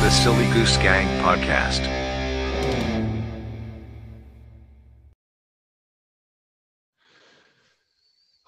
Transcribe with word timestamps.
The 0.00 0.10
Silly 0.10 0.50
Goose 0.52 0.76
Gang 0.78 1.06
Podcast. 1.22 1.86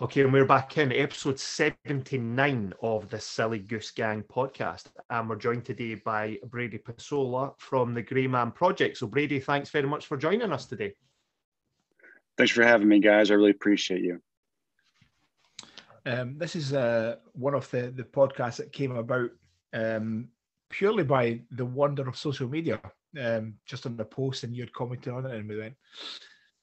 Okay, 0.02 0.22
and 0.22 0.32
we're 0.32 0.44
back 0.44 0.76
in 0.76 0.90
episode 0.90 1.38
79 1.38 2.74
of 2.82 3.08
the 3.08 3.20
Silly 3.20 3.60
Goose 3.60 3.92
Gang 3.92 4.24
podcast. 4.24 4.86
And 5.10 5.28
we're 5.28 5.36
joined 5.36 5.64
today 5.64 5.94
by 5.94 6.38
Brady 6.46 6.78
Pasola 6.78 7.54
from 7.56 7.94
the 7.94 8.02
Grey 8.02 8.26
Man 8.26 8.50
Project. 8.50 8.96
So, 8.96 9.06
Brady, 9.06 9.38
thanks 9.38 9.70
very 9.70 9.86
much 9.86 10.06
for 10.06 10.16
joining 10.16 10.50
us 10.50 10.66
today. 10.66 10.94
Thanks 12.36 12.52
for 12.52 12.64
having 12.64 12.88
me, 12.88 12.98
guys. 12.98 13.30
I 13.30 13.34
really 13.34 13.52
appreciate 13.52 14.02
you. 14.02 14.20
Um, 16.06 16.36
this 16.38 16.54
is 16.54 16.72
uh, 16.72 17.16
one 17.32 17.54
of 17.54 17.70
the, 17.70 17.92
the 17.94 18.04
podcasts 18.04 18.56
that 18.56 18.72
came 18.72 18.92
about 18.92 19.30
um, 19.72 20.28
purely 20.70 21.04
by 21.04 21.40
the 21.50 21.64
wonder 21.64 22.08
of 22.08 22.16
social 22.16 22.48
media. 22.48 22.80
Um, 23.20 23.54
just 23.64 23.86
on 23.86 23.96
the 23.96 24.04
post, 24.04 24.42
and 24.42 24.56
you 24.56 24.62
had 24.62 24.72
commented 24.72 25.12
on 25.12 25.24
it, 25.24 25.36
and 25.36 25.48
we 25.48 25.56
went, 25.56 25.74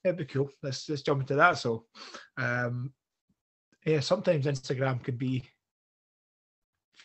"It'd 0.04 0.18
be 0.18 0.26
cool. 0.26 0.50
Let's 0.62 0.86
let's 0.90 1.00
jump 1.00 1.22
into 1.22 1.34
that." 1.36 1.56
So, 1.56 1.86
um, 2.36 2.92
yeah, 3.86 4.00
sometimes 4.00 4.44
Instagram 4.44 5.02
could 5.02 5.16
be 5.16 5.44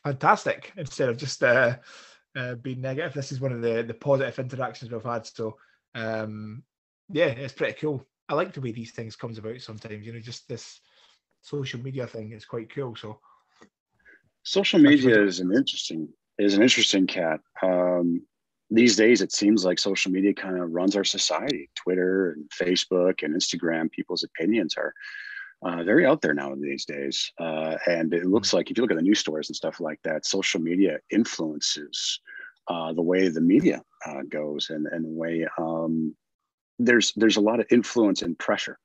fantastic 0.03 0.73
instead 0.75 1.07
of 1.07 1.15
just 1.17 1.41
uh, 1.43 1.77
uh, 2.35 2.55
being 2.55 2.81
negative. 2.81 3.13
This 3.13 3.31
is 3.31 3.39
one 3.39 3.53
of 3.53 3.61
the 3.61 3.83
the 3.83 3.93
positive 3.93 4.37
interactions 4.37 4.91
we've 4.91 5.01
had. 5.01 5.25
So, 5.25 5.57
um, 5.95 6.63
yeah, 7.09 7.27
it's 7.27 7.53
pretty 7.53 7.79
cool. 7.79 8.05
I 8.27 8.33
like 8.33 8.51
the 8.53 8.59
way 8.59 8.73
these 8.73 8.91
things 8.91 9.15
comes 9.15 9.37
about 9.37 9.61
sometimes. 9.61 10.05
You 10.05 10.11
know, 10.11 10.19
just 10.19 10.49
this 10.49 10.81
social 11.41 11.79
media 11.79 12.07
thing 12.07 12.31
is 12.31 12.45
quite 12.45 12.73
cool. 12.73 12.95
So, 12.95 13.19
social 14.43 14.79
media 14.79 15.21
is 15.21 15.39
an 15.39 15.53
interesting 15.53 16.09
is 16.37 16.53
an 16.53 16.61
interesting 16.61 17.07
cat. 17.07 17.39
Um, 17.61 18.21
these 18.69 18.95
days, 18.95 19.21
it 19.21 19.31
seems 19.31 19.63
like 19.63 19.79
social 19.79 20.11
media 20.11 20.33
kind 20.33 20.59
of 20.59 20.71
runs 20.71 20.95
our 20.95 21.03
society. 21.03 21.69
Twitter 21.75 22.31
and 22.31 22.49
Facebook 22.49 23.23
and 23.23 23.33
Instagram, 23.33 23.91
people's 23.91 24.23
opinions 24.23 24.75
are 24.77 24.93
uh, 25.63 25.83
very 25.83 26.05
out 26.05 26.21
there 26.21 26.33
now 26.33 26.53
these 26.55 26.85
days. 26.85 27.31
Uh, 27.39 27.77
and 27.87 28.13
it 28.13 28.25
looks 28.25 28.53
like 28.53 28.69
if 28.69 28.77
you 28.77 28.83
look 28.83 28.91
at 28.91 28.97
the 28.97 29.03
news 29.03 29.19
stories 29.19 29.49
and 29.49 29.55
stuff 29.55 29.79
like 29.79 29.99
that, 30.03 30.25
social 30.25 30.59
media 30.59 30.99
influences 31.11 32.19
uh, 32.67 32.93
the 32.93 33.01
way 33.01 33.27
the 33.29 33.41
media 33.41 33.81
uh, 34.05 34.21
goes 34.29 34.69
and, 34.69 34.87
and 34.87 35.05
the 35.05 35.09
way 35.09 35.47
um, 35.57 36.15
there's 36.79 37.13
there's 37.15 37.37
a 37.37 37.41
lot 37.41 37.59
of 37.59 37.65
influence 37.71 38.21
and 38.21 38.37
pressure 38.37 38.77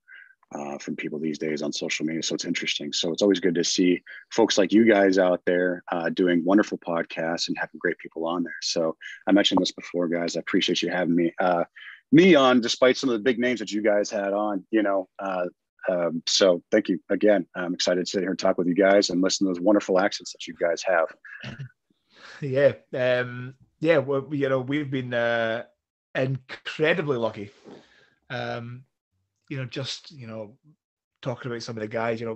uh, 0.54 0.78
from 0.78 0.96
people 0.96 1.18
these 1.18 1.38
days 1.38 1.62
on 1.62 1.72
social 1.72 2.06
media. 2.06 2.22
So 2.22 2.34
it's 2.34 2.44
interesting. 2.44 2.92
So 2.92 3.12
it's 3.12 3.22
always 3.22 3.40
good 3.40 3.54
to 3.54 3.64
see 3.64 4.02
folks 4.30 4.58
like 4.58 4.72
you 4.72 4.86
guys 4.86 5.18
out 5.18 5.40
there 5.46 5.82
uh, 5.92 6.08
doing 6.10 6.44
wonderful 6.44 6.78
podcasts 6.78 7.48
and 7.48 7.56
having 7.58 7.78
great 7.78 7.98
people 7.98 8.26
on 8.26 8.42
there. 8.42 8.54
So 8.62 8.96
I 9.26 9.32
mentioned 9.32 9.60
this 9.60 9.72
before, 9.72 10.08
guys. 10.08 10.36
I 10.36 10.40
appreciate 10.40 10.82
you 10.82 10.90
having 10.90 11.14
me 11.14 11.32
me 12.12 12.34
on, 12.34 12.60
despite 12.60 12.96
some 12.96 13.08
of 13.08 13.14
the 13.14 13.22
big 13.24 13.38
names 13.38 13.58
that 13.58 13.72
you 13.72 13.82
guys 13.82 14.10
had 14.10 14.32
on. 14.32 14.64
You 14.70 14.82
know, 14.82 15.08
uh, 15.18 15.46
um, 15.88 16.22
so 16.26 16.62
thank 16.70 16.88
you 16.88 17.00
again. 17.08 17.46
I'm 17.56 17.74
excited 17.74 18.04
to 18.04 18.10
sit 18.10 18.20
here 18.20 18.30
and 18.30 18.38
talk 18.38 18.58
with 18.58 18.68
you 18.68 18.74
guys 18.74 19.10
and 19.10 19.20
listen 19.20 19.46
to 19.46 19.52
those 19.52 19.60
wonderful 19.60 19.98
accents 19.98 20.32
that 20.32 20.46
you 20.46 20.54
guys 20.54 20.82
have. 20.82 21.08
Yeah, 22.40 22.72
um, 22.94 23.54
yeah. 23.78 23.98
Well, 23.98 24.26
you 24.32 24.48
know, 24.48 24.60
we've 24.60 24.90
been 24.90 25.14
uh, 25.14 25.64
incredibly 26.14 27.16
lucky. 27.16 27.50
Um, 28.30 28.84
you 29.52 29.58
know, 29.58 29.66
just 29.66 30.10
you 30.12 30.26
know, 30.26 30.56
talking 31.20 31.50
about 31.50 31.62
some 31.62 31.76
of 31.76 31.82
the 31.82 31.88
guys. 31.88 32.20
You 32.20 32.26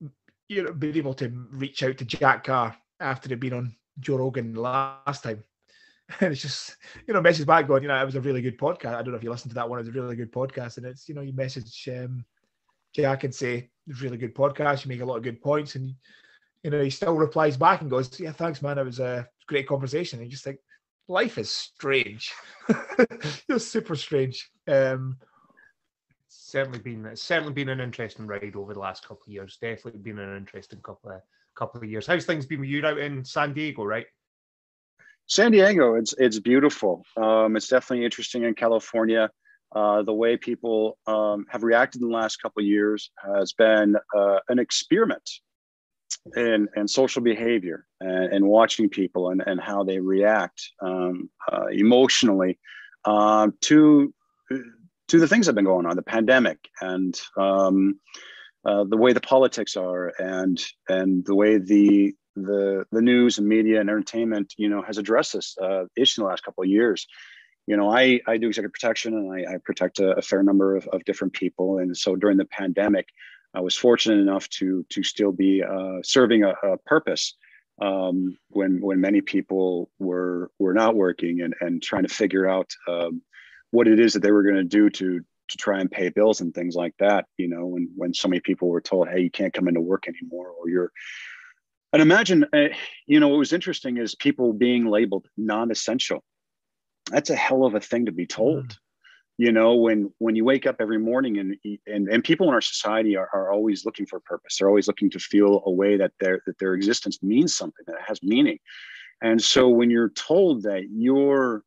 know, 0.00 0.10
you 0.48 0.62
know, 0.62 0.72
being 0.72 0.96
able 0.96 1.12
to 1.14 1.28
reach 1.50 1.82
out 1.82 1.98
to 1.98 2.06
Jack 2.06 2.44
Carr 2.44 2.74
after 3.00 3.28
he'd 3.28 3.38
been 3.38 3.52
on 3.52 3.76
Joe 4.00 4.16
Rogan 4.16 4.54
last 4.54 5.22
time. 5.22 5.44
And 6.20 6.32
it's 6.32 6.42
just, 6.42 6.76
you 7.06 7.14
know, 7.14 7.22
message 7.22 7.46
back 7.46 7.66
going, 7.66 7.82
you 7.82 7.88
know, 7.88 7.98
it 7.98 8.04
was 8.04 8.14
a 8.14 8.20
really 8.20 8.42
good 8.42 8.58
podcast. 8.58 8.94
I 8.94 9.02
don't 9.02 9.12
know 9.12 9.16
if 9.16 9.24
you 9.24 9.30
listened 9.30 9.52
to 9.52 9.54
that 9.54 9.66
one. 9.66 9.78
It 9.78 9.86
was 9.86 9.88
a 9.88 9.98
really 9.98 10.16
good 10.16 10.30
podcast. 10.30 10.76
And 10.76 10.84
it's, 10.84 11.08
you 11.08 11.14
know, 11.14 11.22
you 11.22 11.32
message 11.32 11.88
um, 11.88 12.26
Jack 12.94 13.24
and 13.24 13.34
say, 13.34 13.70
really 14.02 14.18
good 14.18 14.34
podcast. 14.34 14.84
You 14.84 14.90
make 14.90 15.00
a 15.00 15.04
lot 15.06 15.16
of 15.16 15.22
good 15.22 15.40
points. 15.40 15.76
And, 15.76 15.94
you 16.62 16.70
know, 16.70 16.82
he 16.82 16.90
still 16.90 17.16
replies 17.16 17.56
back 17.56 17.80
and 17.80 17.88
goes, 17.88 18.20
yeah, 18.20 18.32
thanks, 18.32 18.60
man. 18.60 18.76
It 18.76 18.84
was 18.84 19.00
a 19.00 19.26
great 19.46 19.66
conversation. 19.66 20.18
And 20.18 20.26
you 20.26 20.30
just 20.30 20.44
think, 20.44 20.58
life 21.08 21.38
is 21.38 21.50
strange. 21.50 22.34
it's 23.48 23.66
super 23.66 23.96
strange. 23.96 24.50
Um, 24.68 25.16
certainly 26.54 26.78
been 26.78 27.04
it's 27.04 27.20
certainly 27.20 27.52
been 27.52 27.68
an 27.68 27.80
interesting 27.80 28.28
ride 28.28 28.54
over 28.54 28.74
the 28.74 28.78
last 28.78 29.02
couple 29.02 29.24
of 29.26 29.32
years. 29.32 29.58
Definitely 29.60 29.98
been 29.98 30.20
an 30.20 30.36
interesting 30.36 30.78
couple 30.82 31.10
of 31.10 31.20
couple 31.56 31.80
of 31.80 31.90
years. 31.90 32.06
How's 32.06 32.24
things 32.24 32.46
been 32.46 32.60
with 32.60 32.68
you 32.68 32.86
out 32.86 32.98
in 32.98 33.24
San 33.24 33.52
Diego, 33.52 33.82
right? 33.82 34.06
San 35.26 35.50
Diego, 35.50 35.96
it's 35.96 36.14
it's 36.16 36.38
beautiful. 36.38 37.04
Um, 37.16 37.56
it's 37.56 37.66
definitely 37.66 38.04
interesting 38.04 38.44
in 38.44 38.54
California. 38.54 39.30
Uh, 39.74 40.02
the 40.02 40.14
way 40.14 40.36
people 40.36 40.96
um, 41.08 41.44
have 41.48 41.64
reacted 41.64 42.00
in 42.00 42.08
the 42.08 42.14
last 42.14 42.36
couple 42.36 42.60
of 42.60 42.66
years 42.66 43.10
has 43.20 43.52
been 43.52 43.96
uh, 44.16 44.38
an 44.48 44.60
experiment 44.60 45.28
in, 46.36 46.68
in 46.76 46.86
social 46.86 47.20
behavior 47.20 47.84
and, 48.00 48.32
and 48.32 48.46
watching 48.46 48.88
people 48.88 49.30
and, 49.30 49.42
and 49.44 49.60
how 49.60 49.82
they 49.82 49.98
react 49.98 50.70
um, 50.80 51.28
uh, 51.50 51.66
emotionally 51.72 52.56
um, 53.04 53.52
to 53.62 54.14
to 55.08 55.18
the 55.18 55.28
things 55.28 55.46
that 55.46 55.50
have 55.50 55.56
been 55.56 55.64
going 55.64 55.86
on, 55.86 55.96
the 55.96 56.02
pandemic 56.02 56.58
and 56.80 57.18
um, 57.36 57.98
uh, 58.64 58.84
the 58.84 58.96
way 58.96 59.12
the 59.12 59.20
politics 59.20 59.76
are 59.76 60.12
and 60.18 60.60
and 60.88 61.24
the 61.26 61.34
way 61.34 61.58
the 61.58 62.14
the 62.36 62.84
the 62.90 63.02
news 63.02 63.38
and 63.38 63.46
media 63.46 63.80
and 63.80 63.88
entertainment 63.88 64.54
you 64.56 64.68
know 64.68 64.82
has 64.82 64.98
addressed 64.98 65.34
this 65.34 65.56
uh, 65.58 65.84
issue 65.96 66.20
in 66.20 66.24
the 66.24 66.30
last 66.30 66.44
couple 66.44 66.64
of 66.64 66.70
years 66.70 67.06
you 67.66 67.76
know, 67.76 67.90
I, 67.90 68.20
I 68.26 68.36
do 68.36 68.48
executive 68.48 68.72
protection 68.72 69.14
and 69.14 69.32
I, 69.32 69.54
I 69.54 69.58
protect 69.64 69.98
a, 69.98 70.16
a, 70.16 70.22
fair 70.22 70.42
number 70.42 70.76
of, 70.76 70.86
of 70.88 71.04
different 71.04 71.32
people. 71.32 71.78
And 71.78 71.96
so 71.96 72.14
during 72.14 72.36
the 72.36 72.44
pandemic, 72.44 73.08
I 73.54 73.60
was 73.60 73.76
fortunate 73.76 74.20
enough 74.20 74.48
to 74.50 74.84
to 74.90 75.02
still 75.02 75.32
be 75.32 75.62
uh, 75.62 76.00
serving 76.02 76.42
a, 76.42 76.54
a 76.62 76.76
purpose 76.78 77.34
um, 77.80 78.36
when 78.48 78.80
when 78.80 79.00
many 79.00 79.20
people 79.20 79.90
were 79.98 80.50
were 80.58 80.74
not 80.74 80.96
working 80.96 81.40
and, 81.40 81.54
and 81.60 81.82
trying 81.82 82.02
to 82.02 82.12
figure 82.12 82.48
out 82.48 82.70
um, 82.88 83.22
what 83.74 83.88
it 83.88 84.00
is 84.00 84.12
that 84.12 84.22
they 84.22 84.32
were 84.32 84.42
going 84.42 84.54
to 84.56 84.64
do 84.64 84.90
to 84.90 85.20
to 85.46 85.58
try 85.58 85.78
and 85.78 85.90
pay 85.90 86.08
bills 86.08 86.40
and 86.40 86.54
things 86.54 86.74
like 86.74 86.94
that. 86.98 87.26
You 87.36 87.48
know, 87.48 87.66
when 87.66 87.90
when 87.96 88.14
so 88.14 88.28
many 88.28 88.40
people 88.40 88.68
were 88.68 88.80
told, 88.80 89.08
"Hey, 89.08 89.20
you 89.20 89.30
can't 89.30 89.52
come 89.52 89.68
into 89.68 89.80
work 89.80 90.08
anymore," 90.08 90.48
or 90.48 90.68
you're 90.68 90.92
and 91.92 92.02
imagine, 92.02 92.44
uh, 92.52 92.68
you 93.06 93.20
know, 93.20 93.28
what 93.28 93.38
was 93.38 93.52
interesting 93.52 93.98
is 93.98 94.16
people 94.16 94.52
being 94.52 94.86
labeled 94.86 95.26
non-essential 95.36 96.24
that's 97.10 97.30
a 97.30 97.36
hell 97.36 97.64
of 97.64 97.74
a 97.74 97.80
thing 97.80 98.06
to 98.06 98.12
be 98.12 98.26
told 98.26 98.68
mm. 98.68 98.76
you 99.38 99.52
know 99.52 99.74
when 99.74 100.12
when 100.18 100.36
you 100.36 100.44
wake 100.44 100.66
up 100.66 100.76
every 100.80 100.98
morning 100.98 101.38
and 101.38 101.56
and, 101.86 102.08
and 102.08 102.24
people 102.24 102.48
in 102.48 102.54
our 102.54 102.60
society 102.60 103.16
are, 103.16 103.28
are 103.32 103.52
always 103.52 103.84
looking 103.84 104.06
for 104.06 104.20
purpose 104.20 104.56
they're 104.58 104.68
always 104.68 104.88
looking 104.88 105.10
to 105.10 105.18
feel 105.18 105.62
a 105.66 105.70
way 105.70 105.96
that 105.96 106.12
their 106.20 106.40
that 106.46 106.58
their 106.58 106.74
existence 106.74 107.22
means 107.22 107.54
something 107.54 107.84
that 107.86 107.96
has 108.06 108.22
meaning 108.22 108.58
and 109.22 109.42
so 109.42 109.68
when 109.68 109.90
you're 109.90 110.10
told 110.10 110.62
that 110.62 110.84
your 110.90 111.62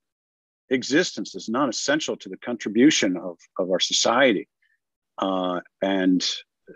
existence 0.70 1.36
is 1.36 1.50
not 1.50 1.70
essential 1.70 2.16
to 2.18 2.30
the 2.30 2.38
contribution 2.38 3.18
of 3.18 3.38
of 3.58 3.70
our 3.70 3.80
society 3.80 4.48
uh, 5.20 5.60
and 5.82 6.28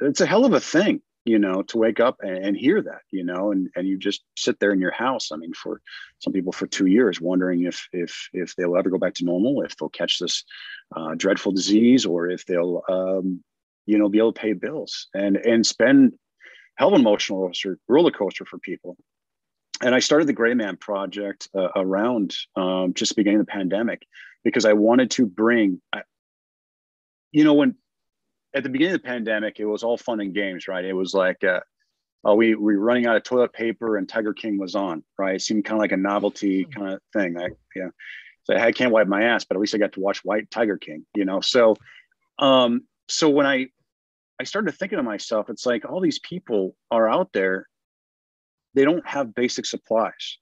it's 0.02 0.22
a 0.22 0.25
hell 0.25 0.46
of 0.46 0.53
a 0.53 0.59
thing 0.59 1.02
you 1.24 1.38
know, 1.38 1.62
to 1.62 1.78
wake 1.78 2.00
up 2.00 2.18
and, 2.22 2.46
and, 2.46 2.57
hear 2.57 2.81
that, 2.81 3.02
you 3.12 3.24
know, 3.24 3.52
and, 3.52 3.69
and 3.75 3.88
you 3.88 3.97
just 3.97 4.24
sit 4.35 4.59
there 4.59 4.72
in 4.72 4.79
your 4.79 4.91
house. 4.91 5.31
I 5.31 5.35
mean, 5.35 5.53
for 5.53 5.81
some 6.19 6.34
people 6.34 6.52
for 6.52 6.66
two 6.66 6.88
years, 6.88 7.22
wondering 7.22 7.63
if 7.63 7.88
if 7.94 8.29
if 8.34 8.56
they'll 8.56 8.75
ever 8.75 8.90
go 8.90 8.97
back 8.97 9.13
to 9.16 9.25
normal, 9.25 9.62
if 9.62 9.78
they'll 9.78 9.90
catch 9.90 10.18
this 10.18 10.44
uh, 10.96 11.13
dreadful 11.16 11.52
disease, 11.52 12.06
or 12.06 12.29
if 12.29 12.46
they'll, 12.46 12.81
um, 12.90 13.44
you 13.85 14.00
know, 14.00 14.09
be 14.09 14.18
able 14.18 14.34
to 14.34 14.41
pay 14.41 14.53
bills 14.53 15.08
and 15.14 15.37
and 15.37 15.66
spend 15.66 16.14
hell 16.76 16.87
of 16.87 16.96
an 16.96 17.02
emotional 17.02 17.40
roller, 17.40 17.78
roller 17.87 18.11
coaster 18.11 18.46
for 18.46 18.58
people. 18.58 18.97
And 19.83 19.95
I 19.95 19.99
started 19.99 20.28
the 20.28 20.33
Grey 20.33 20.53
Man 20.53 20.78
Project 20.78 21.49
uh, 21.55 21.69
around 21.75 22.35
um, 22.55 22.93
just 22.93 23.16
beginning 23.16 23.39
the 23.39 23.45
pandemic 23.45 24.05
because 24.43 24.66
I 24.66 24.73
wanted 24.73 25.11
to 25.11 25.25
bring, 25.25 25.81
you 27.31 27.43
know, 27.43 27.53
when 27.53 27.75
at 28.53 28.63
the 28.63 28.69
beginning 28.69 28.95
of 28.95 29.01
the 29.01 29.07
pandemic, 29.07 29.59
it 29.59 29.66
was 29.66 29.83
all 29.83 29.97
fun 29.97 30.19
and 30.19 30.33
games, 30.33 30.67
right? 30.67 30.83
It 30.83 30.93
was 30.93 31.13
like, 31.13 31.43
uh, 31.43 31.61
oh, 32.23 32.35
we 32.35 32.55
we 32.55 32.78
were 32.78 32.83
running 32.83 33.07
out 33.07 33.16
of 33.16 33.23
toilet 33.23 33.53
paper 33.53 33.97
and 33.97 34.07
Tiger 34.07 34.33
King 34.33 34.57
was 34.57 34.75
on, 34.75 35.03
right? 35.17 35.35
It 35.35 35.41
seemed 35.41 35.66
kind 35.66 35.78
of 35.78 35.81
like 35.81 35.91
a 35.91 35.97
novelty 35.97 36.63
hmm. 36.63 36.72
kind 36.72 36.93
of 36.93 37.01
thing. 37.13 37.37
I, 37.37 37.49
yeah, 37.75 37.89
so 38.43 38.55
I 38.55 38.72
can't 38.72 38.91
wipe 38.91 39.07
my 39.07 39.23
ass, 39.23 39.45
but 39.45 39.55
at 39.55 39.61
least 39.61 39.75
I 39.75 39.77
got 39.77 39.93
to 39.93 39.99
watch 39.99 40.23
White 40.23 40.49
Tiger 40.51 40.77
King, 40.77 41.05
you 41.16 41.25
know. 41.25 41.41
So, 41.41 41.75
um, 42.39 42.84
so 43.07 43.29
when 43.29 43.45
I 43.45 43.67
I 44.39 44.43
started 44.43 44.73
thinking 44.73 44.97
to 44.97 45.03
myself, 45.03 45.49
it's 45.49 45.66
like 45.66 45.85
all 45.89 46.01
these 46.01 46.19
people 46.19 46.75
are 46.89 47.09
out 47.09 47.31
there, 47.34 47.67
they 48.73 48.84
don't 48.84 49.06
have 49.08 49.35
basic 49.35 49.66
supplies 49.66 50.38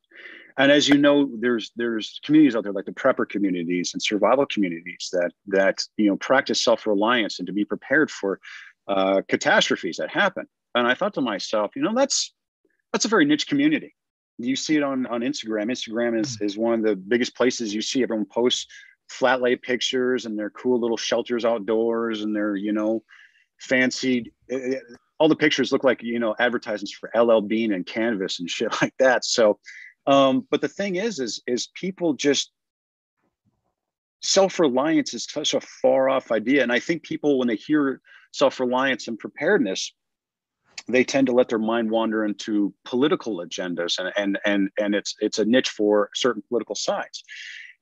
and 0.58 0.72
as 0.72 0.88
you 0.88 0.98
know 0.98 1.30
there's 1.40 1.72
there's 1.76 2.20
communities 2.24 2.56
out 2.56 2.64
there 2.64 2.74
like 2.74 2.86
the 2.86 2.92
prepper 2.92 3.28
communities 3.28 3.92
and 3.94 4.02
survival 4.02 4.46
communities 4.46 5.10
that 5.12 5.31
that 5.48 5.81
you 5.98 6.08
know 6.08 6.18
practice 6.18 6.64
self-reliance 6.64 7.40
and 7.40 7.48
to 7.48 7.54
be 7.54 7.66
prepared 7.66 8.10
for 8.12 8.40
uh, 8.88 9.22
catastrophes 9.28 9.98
that 9.98 10.10
happen 10.10 10.46
and 10.76 10.88
i 10.88 10.94
thought 10.94 11.14
to 11.14 11.22
myself 11.22 11.72
you 11.76 11.81
know 11.81 11.94
that's 11.94 12.34
that's 12.92 13.06
a 13.06 13.10
very 13.10 13.26
niche 13.26 13.48
community. 13.48 13.96
You 14.38 14.56
see 14.56 14.78
it 14.78 14.84
on 14.84 15.06
on 15.08 15.22
Instagram. 15.22 15.72
Instagram 15.72 16.20
is 16.20 16.38
is 16.42 16.58
one 16.58 16.74
of 16.74 16.84
the 16.84 16.96
biggest 16.96 17.36
places 17.36 17.74
you 17.74 17.81
see 17.81 18.04
everyone 18.04 18.26
posts 18.26 18.68
flat 19.10 19.42
lay 19.42 19.56
pictures 19.56 20.26
and 20.26 20.38
their 20.38 20.50
cool 20.52 20.80
little 20.80 20.98
shelters 20.98 21.44
outdoors 21.44 22.22
and 22.22 22.36
their 22.36 22.56
you 22.56 22.72
know 22.72 23.04
fancy 23.60 24.31
eh, 24.50 24.76
eh, 24.76 24.80
all 25.19 25.27
the 25.27 25.36
pictures 25.36 25.71
look 25.71 25.83
like 25.83 26.01
you 26.01 26.19
know 26.19 26.36
advertisements 26.39 26.94
for 26.94 27.12
LL 27.16 27.42
Bean 27.42 27.74
and 27.74 27.86
Canvas 27.86 28.39
and 28.39 28.50
shit 28.50 28.74
like 28.81 28.94
that. 29.00 29.25
So, 29.25 29.60
um, 30.07 30.48
but 30.50 30.62
the 30.62 30.68
thing 30.68 30.95
is, 30.95 31.19
is 31.19 31.42
is 31.45 31.68
people 31.75 32.13
just 32.13 32.51
self-reliance 34.21 35.13
is 35.13 35.25
such 35.25 35.54
a 35.54 35.62
far 35.62 36.10
off 36.10 36.31
idea, 36.31 36.63
and 36.63 36.71
I 36.71 36.80
think 36.80 37.04
people 37.04 37.38
when 37.38 37.48
they 37.48 37.56
hear 37.56 38.01
self-reliance 38.31 39.07
and 39.07 39.18
preparedness, 39.18 39.94
they 40.88 41.04
tend 41.04 41.27
to 41.27 41.33
let 41.33 41.50
their 41.50 41.60
mind 41.60 41.92
wander 41.92 42.25
into 42.25 42.74
political 42.86 43.38
agendas, 43.38 44.00
and 44.00 44.12
and 44.18 44.39
and 44.45 44.69
and 44.80 44.95
it's 44.95 45.16
it's 45.19 45.39
a 45.39 45.45
niche 45.45 45.69
for 45.69 46.10
certain 46.16 46.44
political 46.48 46.75
sides 46.75 47.24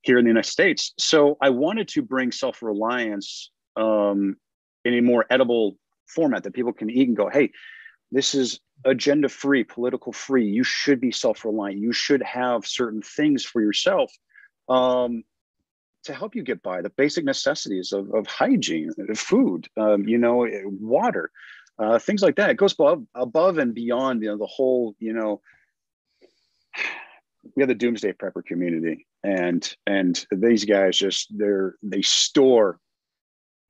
here 0.02 0.18
in 0.18 0.26
the 0.26 0.30
United 0.30 0.50
States. 0.50 0.94
So 0.98 1.38
I 1.42 1.50
wanted 1.50 1.88
to 1.90 2.02
bring 2.02 2.32
self-reliance 2.32 3.52
um, 3.76 4.38
in 4.86 4.94
a 4.94 5.02
more 5.02 5.26
edible 5.30 5.78
format 6.08 6.44
that 6.44 6.54
people 6.54 6.74
can 6.74 6.90
eat 6.90 7.08
and 7.08 7.18
go, 7.18 7.30
hey, 7.30 7.52
this 8.12 8.34
is 8.34 8.60
agenda 8.86 9.30
free, 9.30 9.64
political 9.64 10.14
free. 10.14 10.46
You 10.46 10.64
should 10.64 11.02
be 11.02 11.12
self 11.12 11.44
reliant. 11.44 11.80
You 11.80 11.92
should 11.92 12.24
have 12.24 12.66
certain 12.66 13.02
things 13.02 13.44
for 13.44 13.62
yourself 13.62 14.12
um, 14.70 15.24
to 16.04 16.14
help 16.14 16.36
you 16.36 16.44
get 16.44 16.64
by 16.64 16.82
the 16.82 16.90
basic 16.90 17.26
necessities 17.26 17.92
of, 17.92 18.14
of 18.14 18.28
hygiene, 18.28 18.92
food, 19.16 19.68
um, 19.78 20.08
you 20.08 20.18
know, 20.18 20.48
water, 20.66 21.32
uh, 21.80 22.00
things 22.00 22.22
like 22.22 22.38
that. 22.38 22.50
It 22.50 22.58
goes 22.58 22.74
above, 22.74 23.04
above 23.14 23.58
and 23.58 23.74
beyond, 23.74 24.22
you 24.22 24.30
know, 24.30 24.38
the 24.38 24.46
whole, 24.46 24.96
you 25.00 25.14
know, 25.14 25.42
we 27.56 27.62
have 27.62 27.70
the 27.70 27.76
doomsday 27.76 28.14
prepper 28.14 28.46
community 28.46 29.08
and 29.24 29.76
and 29.86 30.26
these 30.32 30.66
guys 30.66 30.98
just 30.98 31.28
they're 31.38 31.76
they 31.82 32.02
store 32.02 32.80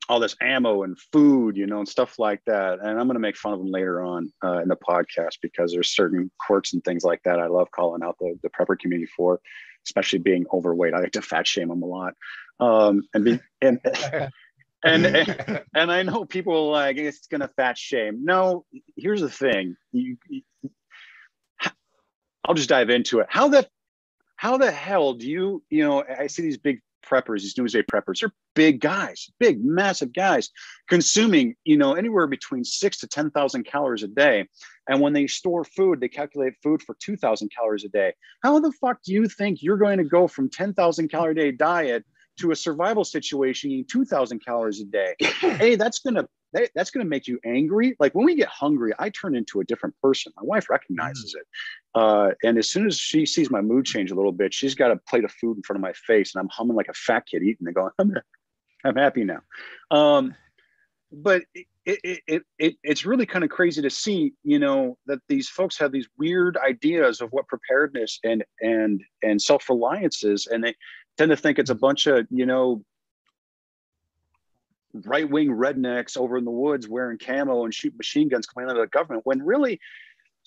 all 0.10 0.20
this 0.20 0.36
ammo 0.42 0.84
and 0.84 0.98
food, 1.12 1.58
you 1.58 1.68
know, 1.68 1.80
and 1.80 1.88
stuff 1.88 2.18
like 2.18 2.42
that. 2.46 2.80
And 2.80 2.90
I'm 2.90 3.08
going 3.08 3.16
to 3.16 3.20
make 3.20 3.36
fun 3.36 3.54
of 3.54 3.60
them 3.60 3.72
later 3.72 4.02
on 4.02 4.32
uh, 4.44 4.62
in 4.62 4.70
the 4.70 4.78
podcast 4.78 5.38
because 5.42 5.72
there's 5.74 5.90
certain 5.90 6.32
quirks 6.40 6.74
and 6.74 6.84
things 6.84 7.04
like 7.04 7.22
that 7.24 7.40
I 7.40 7.48
love 7.48 7.72
calling 7.72 8.04
out 8.04 8.18
the, 8.20 8.38
the 8.42 8.50
prepper 8.50 8.80
community 8.80 9.12
for, 9.16 9.42
especially 9.86 10.20
being 10.20 10.46
overweight. 10.54 10.94
I 10.94 11.00
like 11.00 11.12
to 11.14 11.22
fat 11.22 11.46
shame 11.46 11.68
them 11.68 11.84
a 11.84 11.86
lot. 11.86 12.14
Um, 12.60 13.04
and, 13.14 13.26
be, 13.26 13.40
and, 13.62 13.80
and, 14.84 15.06
and, 15.06 15.64
and 15.76 15.92
I 15.92 16.04
know 16.04 16.24
people 16.24 16.54
are 16.56 16.72
like, 16.72 16.98
it's 16.98 17.28
going 17.28 17.42
to 17.42 17.50
fat 17.50 17.78
shame. 17.78 18.24
No, 18.24 18.66
here's 18.96 19.22
the 19.22 19.30
thing. 19.30 19.76
You, 19.92 20.18
you, 20.30 20.42
I'll 22.46 22.56
just 22.56 22.70
dive 22.70 22.90
into 22.90 23.20
it. 23.20 23.28
How 23.30 23.50
the, 23.50 23.68
how 24.38 24.58
the 24.58 24.72
hell 24.72 25.16
do 25.16 25.30
you, 25.30 25.64
you 25.70 25.84
know, 25.84 26.04
I 26.04 26.28
see 26.28 26.44
these 26.44 26.58
big 26.58 26.80
preppers, 27.08 27.42
these 27.42 27.54
doomsday 27.54 27.84
preppers, 27.84 28.20
they're 28.20 28.34
big 28.56 28.82
guys, 28.82 29.30
big, 29.40 29.64
massive 29.64 30.14
guys, 30.14 30.50
consuming, 30.90 31.56
you 31.64 31.78
know, 31.78 31.94
anywhere 31.94 32.28
between 32.28 32.64
six 32.64 32.98
to 33.00 33.08
10,000 33.08 33.64
calories 33.64 34.04
a 34.04 34.08
day. 34.08 34.48
And 34.90 35.02
when 35.02 35.14
they 35.14 35.28
store 35.28 35.64
food, 35.64 36.00
they 36.00 36.08
calculate 36.08 36.54
food 36.64 36.82
for 36.82 36.96
2,000 37.00 37.52
calories 37.56 37.84
a 37.84 37.90
day. 37.90 38.14
How 38.44 38.60
the 38.60 38.72
fuck 38.72 39.02
do 39.04 39.14
you 39.14 39.28
think 39.28 39.62
you're 39.62 39.78
going 39.78 39.98
to 39.98 40.04
go 40.04 40.28
from 40.28 40.50
10,000 40.50 41.10
calorie 41.10 41.32
a 41.32 41.36
day 41.36 41.52
diet 41.52 42.06
to 42.40 42.52
a 42.52 42.56
survival 42.56 43.04
situation 43.04 43.72
eating 43.72 43.86
2,000 43.90 44.44
calories 44.44 44.82
a 44.82 44.86
day? 44.86 45.16
hey, 45.20 45.76
that's 45.76 46.00
going 46.00 46.16
to 46.16 46.28
that, 46.54 46.72
that's 46.76 46.92
going 46.92 47.06
to 47.06 47.10
make 47.10 47.28
you 47.28 47.40
angry. 47.46 47.96
Like 48.00 48.14
when 48.16 48.26
we 48.26 48.36
get 48.36 48.48
hungry, 48.48 48.94
I 48.98 49.10
turn 49.10 49.36
into 49.36 49.60
a 49.60 49.66
different 49.66 49.96
person. 50.02 50.32
My 50.38 50.44
wife 50.44 50.70
recognizes 50.70 51.36
mm. 51.36 51.40
it. 51.40 51.48
Uh, 51.96 52.32
and 52.44 52.58
as 52.58 52.70
soon 52.70 52.88
as 52.88 52.98
she 52.98 53.26
sees 53.26 53.50
my 53.50 53.62
mood 53.62 53.86
change 53.86 54.12
a 54.12 54.16
little 54.16 54.32
bit, 54.32 54.54
she's 54.54 54.76
got 54.76 54.92
a 54.92 54.98
plate 54.98 55.24
of 55.24 55.32
food 55.32 55.58
in 55.58 55.64
front 55.64 55.78
of 55.78 55.82
my 55.82 55.94
face 55.94 56.34
and 56.34 56.42
I'm 56.42 56.50
humming 56.50 56.76
like 56.76 56.90
a 56.90 56.94
fat 56.94 57.26
kid 57.30 57.44
eating 57.44 57.68
and 57.68 57.76
going, 57.76 57.92
I'm, 58.00 58.14
I'm 58.86 58.96
happy 58.96 59.24
now. 59.24 59.42
Um, 59.92 60.36
but 61.12 61.44
it, 61.54 61.66
it, 61.86 62.22
it, 62.28 62.44
it, 62.60 62.76
it's 62.84 63.06
really 63.06 63.26
kind 63.26 63.44
of 63.44 63.50
crazy 63.50 63.82
to 63.82 63.90
see, 63.90 64.34
you 64.44 64.60
know, 64.60 64.98
that 65.06 65.20
these 65.30 65.48
folks 65.48 65.78
have 65.80 65.92
these 65.92 66.08
weird 66.18 66.58
ideas 66.58 67.22
of 67.22 67.30
what 67.32 67.48
preparedness 67.48 68.20
and, 68.24 68.44
and, 68.62 69.02
and 69.24 69.42
self-reliance 69.42 70.24
is. 70.24 70.48
And 70.48 70.64
they 70.64 70.76
tend 71.18 71.32
to 71.32 71.38
think 71.38 71.60
it's 71.60 71.70
a 71.70 71.76
bunch 71.76 72.08
of, 72.08 72.28
you 72.30 72.46
know, 72.46 72.84
right 74.94 75.30
wing 75.30 75.50
rednecks 75.50 76.18
over 76.18 76.38
in 76.38 76.46
the 76.46 76.52
woods 76.52 76.88
wearing 76.88 77.18
camo 77.18 77.66
and 77.66 77.74
shoot 77.74 77.94
machine 77.98 78.30
guns 78.30 78.48
coming 78.48 78.70
out 78.70 78.78
of 78.78 78.82
the 78.82 78.88
government 78.88 79.26
when 79.26 79.42
really 79.42 79.80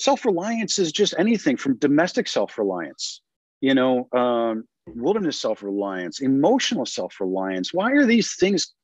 self 0.00 0.25
reliance 0.25 0.78
is 0.78 0.92
just 0.92 1.14
anything 1.19 1.56
from 1.56 1.76
domestic 1.76 2.26
self 2.26 2.58
reliance, 2.58 3.20
you 3.60 3.75
know, 3.75 4.08
um, 4.12 4.64
wilderness 4.87 5.40
self 5.40 5.62
reliance, 5.62 6.20
emotional 6.20 6.87
self 6.87 7.20
reliance. 7.20 7.72
Why 7.72 7.92
are 7.92 8.06
these 8.06 8.34
things 8.34 8.75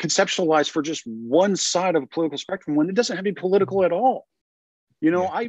conceptualized 0.00 0.70
for 0.70 0.80
just 0.80 1.02
one 1.06 1.56
side 1.56 1.96
of 1.96 2.04
a 2.04 2.06
political 2.06 2.38
spectrum 2.38 2.76
when 2.76 2.88
it 2.88 2.94
doesn't 2.94 3.16
have 3.16 3.24
to 3.24 3.32
be 3.32 3.38
political 3.38 3.84
at 3.84 3.92
all? 3.92 4.26
You 5.00 5.10
know, 5.10 5.24
yeah. 5.24 5.30
I 5.32 5.48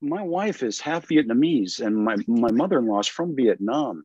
my 0.00 0.22
wife 0.22 0.64
is 0.64 0.80
half 0.80 1.06
Vietnamese 1.06 1.78
and 1.78 1.96
my, 1.96 2.16
my 2.26 2.50
mother-in-law 2.50 3.00
is 3.00 3.06
from 3.06 3.36
Vietnam 3.36 4.02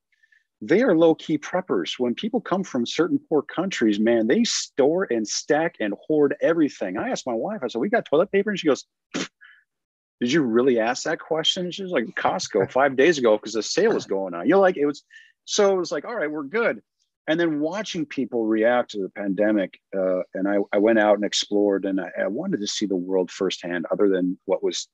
they 0.62 0.82
are 0.82 0.98
low 0.98 1.14
key 1.14 1.38
preppers. 1.38 2.00
When 2.00 2.16
people 2.16 2.42
come 2.42 2.64
from 2.64 2.86
certain 2.86 3.20
poor 3.30 3.42
countries, 3.42 4.00
man, 4.00 4.28
they 4.28 4.44
store 4.44 5.08
and 5.10 5.28
stack 5.28 5.76
and 5.80 5.94
hoard 6.08 6.36
everything. 6.42 6.98
I 6.98 7.10
asked 7.10 7.28
my 7.28 7.34
wife, 7.34 7.60
I 7.64 7.68
said, 7.68 7.80
We 7.80 7.90
got 7.90 8.06
toilet 8.06 8.32
paper? 8.32 8.50
And 8.50 8.60
she 8.60 8.68
goes, 8.68 8.86
Did 9.14 10.32
you 10.32 10.42
really 10.42 10.80
ask 10.80 11.04
that 11.04 11.20
question? 11.20 11.70
She 11.72 11.84
was 11.84 11.92
like, 11.92 12.06
Costco 12.16 12.72
five 12.72 12.96
days 12.96 13.18
ago 13.18 13.38
because 13.38 13.54
the 13.54 13.62
sale 13.62 13.94
was 13.94 14.06
going 14.06 14.34
on. 14.34 14.48
You're 14.48 14.58
like, 14.58 14.78
it 14.78 14.86
was 14.86 15.04
so 15.46 15.74
it 15.74 15.78
was 15.78 15.92
like, 15.92 16.06
All 16.06 16.16
right, 16.16 16.32
we're 16.32 16.44
good. 16.44 16.82
And 17.30 17.40
then 17.40 17.60
watching 17.60 18.06
people 18.06 18.46
react 18.46 18.92
to 18.92 19.02
the 19.02 19.10
pandemic, 19.10 19.80
uh, 19.96 20.22
and 20.34 20.48
I, 20.48 20.60
I, 20.72 20.78
went 20.78 20.98
out 20.98 21.16
and 21.16 21.26
explored, 21.26 21.84
and 21.84 22.00
I, 22.00 22.10
I 22.22 22.28
wanted 22.28 22.62
to 22.62 22.68
see 22.68 22.86
the 22.86 22.96
world 22.96 23.30
firsthand, 23.30 23.86
other 23.92 24.08
than 24.08 24.40
what 24.46 24.64
was, 24.64 24.88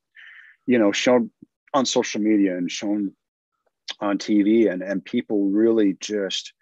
you 0.66 0.80
know, 0.80 0.92
shown 0.92 1.30
on 1.76 1.86
social 1.86 2.22
media 2.22 2.58
and 2.58 2.72
shown 2.72 3.14
on 4.00 4.18
TV 4.18 4.72
and, 4.72 4.82
and 4.82 5.04
people 5.04 5.50
really 5.50 5.96
just 6.00 6.54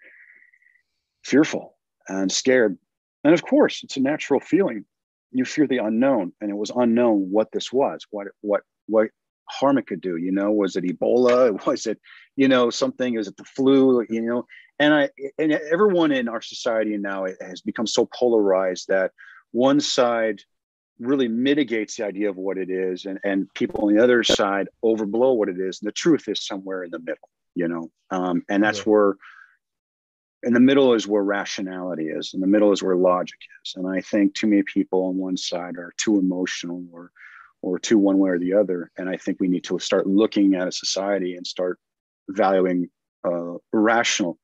fearful 1.24 1.76
and 2.08 2.30
scared. 2.30 2.78
And 3.24 3.34
of 3.34 3.42
course, 3.42 3.82
it's 3.82 3.96
a 3.96 4.00
natural 4.00 4.40
feeling. 4.40 4.84
You 5.30 5.44
fear 5.44 5.66
the 5.66 5.78
unknown, 5.78 6.32
and 6.40 6.50
it 6.50 6.56
was 6.56 6.70
unknown 6.74 7.30
what 7.30 7.50
this 7.52 7.72
was, 7.72 8.04
what 8.10 8.28
what 8.42 8.62
what 8.86 9.08
harm 9.48 9.78
it 9.78 9.86
could 9.86 10.00
do. 10.00 10.16
You 10.16 10.32
know, 10.32 10.50
was 10.50 10.76
it 10.76 10.84
Ebola? 10.84 11.64
Was 11.66 11.86
it, 11.86 11.98
you 12.36 12.48
know, 12.48 12.70
something? 12.70 13.18
Is 13.18 13.28
it 13.28 13.36
the 13.36 13.44
flu? 13.44 14.04
You 14.10 14.22
know, 14.22 14.46
and 14.78 14.92
I 14.92 15.10
and 15.38 15.52
everyone 15.52 16.12
in 16.12 16.28
our 16.28 16.42
society 16.42 16.96
now 16.98 17.26
has 17.40 17.60
become 17.62 17.86
so 17.86 18.06
polarized 18.06 18.88
that 18.88 19.12
one 19.52 19.80
side 19.80 20.42
really 21.02 21.28
mitigates 21.28 21.96
the 21.96 22.04
idea 22.04 22.30
of 22.30 22.36
what 22.36 22.56
it 22.56 22.70
is 22.70 23.06
and, 23.06 23.18
and 23.24 23.52
people 23.54 23.84
on 23.84 23.94
the 23.94 24.02
other 24.02 24.22
side 24.22 24.68
overblow 24.84 25.36
what 25.36 25.48
it 25.48 25.58
is 25.58 25.80
and 25.80 25.88
the 25.88 25.92
truth 25.92 26.28
is 26.28 26.46
somewhere 26.46 26.84
in 26.84 26.90
the 26.90 26.98
middle 26.98 27.28
you 27.54 27.68
know? 27.68 27.90
Um, 28.10 28.42
and 28.48 28.62
that's 28.62 28.78
yeah. 28.78 28.84
where 28.84 29.16
in 30.42 30.52
the 30.52 30.60
middle 30.60 30.94
is 30.94 31.06
where 31.06 31.22
rationality 31.22 32.08
is 32.08 32.32
in 32.34 32.40
the 32.40 32.46
middle 32.46 32.72
is 32.72 32.82
where 32.82 32.96
logic 32.96 33.38
is 33.64 33.74
and 33.76 33.86
i 33.86 34.00
think 34.00 34.34
too 34.34 34.48
many 34.48 34.64
people 34.64 35.06
on 35.06 35.16
one 35.16 35.36
side 35.36 35.76
are 35.76 35.92
too 35.98 36.18
emotional 36.18 36.84
or 36.92 37.12
or 37.62 37.78
too 37.78 37.96
one 37.96 38.18
way 38.18 38.30
or 38.30 38.40
the 38.40 38.52
other 38.52 38.90
and 38.98 39.08
i 39.08 39.16
think 39.16 39.38
we 39.38 39.46
need 39.46 39.62
to 39.62 39.78
start 39.78 40.04
looking 40.04 40.56
at 40.56 40.66
a 40.66 40.72
society 40.72 41.36
and 41.36 41.46
start 41.46 41.78
valuing 42.28 42.90
uh, 43.24 43.52
a 43.54 43.58
rational 43.72 44.36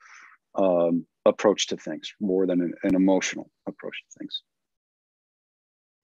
um, 0.55 1.05
approach 1.25 1.67
to 1.67 1.77
things 1.77 2.15
more 2.21 2.47
than 2.47 2.61
an, 2.61 2.73
an 2.85 2.95
emotional 2.95 3.51
approach 3.67 4.01
to 4.05 4.19
things 4.21 4.43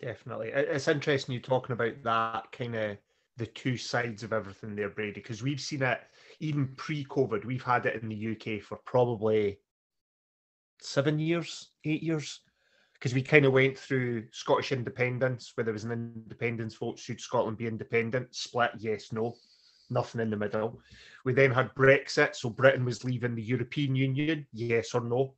Definitely. 0.05 0.51
It's 0.53 0.87
interesting 0.87 1.33
you 1.33 1.41
talking 1.41 1.73
about 1.73 2.03
that 2.03 2.53
kind 2.53 2.75
of 2.75 2.99
the 3.39 3.47
two 3.47 3.79
sides 3.79 4.23
of 4.23 4.35
everything 4.35 4.77
there, 4.77 4.91
Brady, 4.91 5.15
because 5.15 5.43
we've 5.43 5.61
seen 5.61 5.83
it 5.83 5.99
even 6.41 6.75
pre 6.77 7.07
COVID. 7.07 7.47
We've 7.47 7.63
had 7.63 7.87
it 7.87 8.03
in 8.03 8.11
the 8.11 8.33
UK 8.33 8.63
for 8.63 8.77
probably 8.85 9.61
seven 10.79 11.19
years, 11.19 11.71
eight 11.87 12.03
years, 12.03 12.41
because 12.93 13.15
we 13.15 13.23
kind 13.23 13.47
of 13.47 13.55
went 13.55 13.79
through 13.79 14.25
Scottish 14.31 14.73
independence, 14.73 15.53
where 15.55 15.65
there 15.65 15.73
was 15.73 15.85
an 15.85 15.93
independence 15.93 16.75
vote 16.75 16.99
should 16.99 17.19
Scotland 17.19 17.57
be 17.57 17.67
independent? 17.67 18.35
Split, 18.35 18.73
yes, 18.77 19.11
no, 19.11 19.35
nothing 19.89 20.21
in 20.21 20.29
the 20.29 20.37
middle. 20.37 20.83
We 21.25 21.33
then 21.33 21.51
had 21.51 21.75
Brexit, 21.75 22.37
so 22.37 22.51
Britain 22.51 22.85
was 22.85 23.05
leaving 23.05 23.35
the 23.35 23.43
European 23.43 23.97
Union, 23.97 24.47
yes 24.53 24.93
or 24.93 25.01
no, 25.01 25.35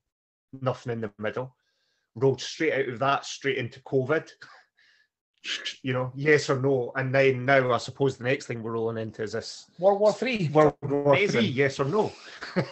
nothing 0.60 0.92
in 0.92 1.02
the 1.02 1.12
middle 1.18 1.54
rolled 2.16 2.40
straight 2.40 2.72
out 2.72 2.88
of 2.88 2.98
that 2.98 3.24
straight 3.24 3.58
into 3.58 3.80
COVID. 3.80 4.28
You 5.82 5.92
know, 5.92 6.12
yes 6.16 6.50
or 6.50 6.60
no, 6.60 6.90
and 6.96 7.14
then 7.14 7.44
now 7.44 7.72
I 7.72 7.78
suppose 7.78 8.16
the 8.16 8.24
next 8.24 8.46
thing 8.46 8.62
we're 8.62 8.72
rolling 8.72 8.98
into 8.98 9.22
is 9.22 9.32
this 9.32 9.70
World 9.78 10.00
War 10.00 10.12
Three. 10.12 10.48
World 10.52 10.74
War. 10.82 11.16
Three, 11.16 11.46
yes 11.46 11.78
or 11.78 11.84
no. 11.84 12.12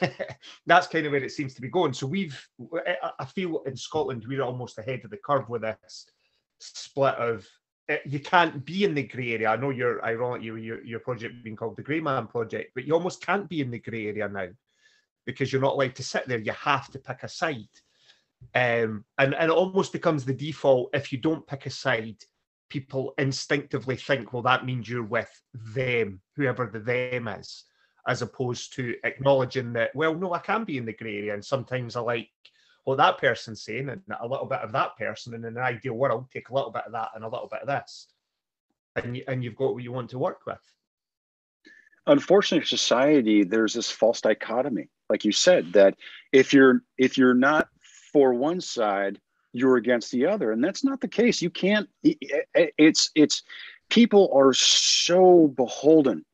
That's 0.67 0.89
kind 0.89 1.07
of 1.07 1.13
where 1.13 1.23
it 1.23 1.31
seems 1.31 1.55
to 1.55 1.61
be 1.61 1.69
going. 1.69 1.93
So 1.93 2.09
we've, 2.09 2.37
I 3.19 3.25
feel 3.27 3.63
in 3.67 3.77
Scotland 3.77 4.25
we're 4.27 4.43
almost 4.43 4.79
ahead 4.79 5.03
of 5.05 5.11
the 5.11 5.19
curve 5.19 5.49
with 5.49 5.63
this 5.63 6.07
split 6.59 7.15
of 7.15 7.47
uh, 7.89 7.97
you 8.07 8.19
can't 8.19 8.65
be 8.65 8.85
in 8.85 8.95
the 8.95 9.03
grey 9.03 9.33
area. 9.33 9.49
I 9.49 9.57
know 9.57 9.71
you're 9.71 10.05
ironic, 10.05 10.43
your, 10.43 10.59
your 10.59 10.83
your 10.85 11.01
project 11.01 11.45
being 11.45 11.57
called 11.57 11.77
the 11.77 11.83
Grey 11.83 12.01
Man 12.01 12.27
Project, 12.27 12.73
but 12.75 12.85
you 12.85 12.95
almost 12.95 13.25
can't 13.25 13.49
be 13.49 13.61
in 13.61 13.71
the 13.71 13.79
grey 13.79 14.07
area 14.07 14.29
now 14.29 14.49
because 15.27 15.53
you're 15.53 15.63
not 15.63 15.75
allowed 15.75 15.95
to 15.97 16.03
sit 16.03 16.27
there. 16.27 16.39
You 16.39 16.53
have 16.53 16.91
to 16.93 16.99
pick 16.99 17.23
a 17.23 17.29
side, 17.29 17.69
um, 18.55 19.05
and 19.19 19.35
and 19.35 19.51
it 19.51 19.51
almost 19.51 19.93
becomes 19.93 20.25
the 20.25 20.33
default. 20.33 20.91
If 20.95 21.13
you 21.13 21.19
don't 21.19 21.47
pick 21.47 21.67
a 21.67 21.71
side, 21.71 22.17
people 22.75 23.15
instinctively 23.19 23.95
think, 23.95 24.33
well, 24.33 24.43
that 24.43 24.67
means 24.67 24.89
you're 24.89 25.05
with 25.05 25.31
them, 25.53 26.21
whoever 26.35 26.67
the 26.67 26.81
them 26.81 27.29
is, 27.29 27.67
as 28.09 28.21
opposed 28.21 28.75
to 28.75 28.97
acknowledging 29.05 29.73
that, 29.75 29.95
well, 29.95 30.13
no, 30.13 30.33
I 30.33 30.41
can 30.41 30.65
be 30.65 30.77
in 30.77 30.85
the 30.85 30.93
grey 30.93 31.19
area, 31.19 31.35
and 31.35 31.45
sometimes 31.45 31.95
I 31.95 32.01
like 32.01 32.31
what 32.83 32.97
that 32.97 33.19
person's 33.19 33.63
saying 33.63 33.91
and 33.91 34.03
a 34.21 34.27
little 34.27 34.47
bit 34.47 34.59
of 34.59 34.73
that 34.73 34.97
person. 34.97 35.35
And 35.35 35.45
in 35.45 35.57
an 35.57 35.63
ideal 35.63 35.95
world, 35.95 36.27
take 36.33 36.49
a 36.49 36.55
little 36.55 36.73
bit 36.73 36.83
of 36.85 36.93
that 36.93 37.11
and 37.15 37.23
a 37.25 37.29
little 37.29 37.47
bit 37.49 37.63
of 37.63 37.69
this. 37.69 38.09
And, 38.97 39.17
you, 39.17 39.23
and 39.29 39.45
you've 39.45 39.55
got 39.55 39.75
what 39.75 39.85
you 39.85 39.93
want 39.93 40.11
to 40.11 40.19
work 40.19 40.41
with. 40.47 40.59
Unfortunately, 42.09 42.67
society, 42.67 43.45
there's 43.45 43.75
this 43.75 43.91
false 43.91 44.21
dichotomy, 44.21 44.89
like 45.09 45.25
you 45.25 45.33
said, 45.33 45.75
that 45.75 45.95
if 46.33 46.53
you're 46.53 46.83
if 46.99 47.17
you're 47.17 47.35
not 47.35 47.69
for 48.13 48.35
one 48.35 48.61
side, 48.61 49.19
you're 49.55 49.77
against 49.77 50.11
the 50.11 50.27
other, 50.27 50.53
and 50.53 50.63
that's 50.63 50.85
not 50.85 51.01
the 51.01 51.09
case. 51.09 51.41
You 51.41 51.51
can't. 51.51 51.89
It's 52.03 53.11
it's 53.15 53.43
people 53.89 54.31
are 54.35 54.53
so 54.53 55.49
beholden 55.49 56.25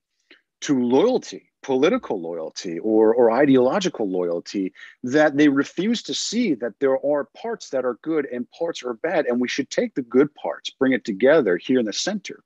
to 0.62 0.82
loyalty 0.82 1.50
political 1.62 2.20
loyalty 2.20 2.78
or, 2.78 3.14
or 3.14 3.30
ideological 3.30 4.08
loyalty 4.08 4.72
that 5.02 5.36
they 5.36 5.48
refuse 5.48 6.02
to 6.02 6.14
see 6.14 6.54
that 6.54 6.72
there 6.80 7.04
are 7.04 7.28
parts 7.36 7.70
that 7.70 7.84
are 7.84 7.98
good 8.02 8.26
and 8.32 8.50
parts 8.50 8.82
are 8.82 8.94
bad. 8.94 9.26
And 9.26 9.40
we 9.40 9.48
should 9.48 9.70
take 9.70 9.94
the 9.94 10.02
good 10.02 10.34
parts, 10.34 10.70
bring 10.70 10.92
it 10.92 11.04
together 11.04 11.56
here 11.56 11.78
in 11.78 11.86
the 11.86 11.92
center, 11.92 12.42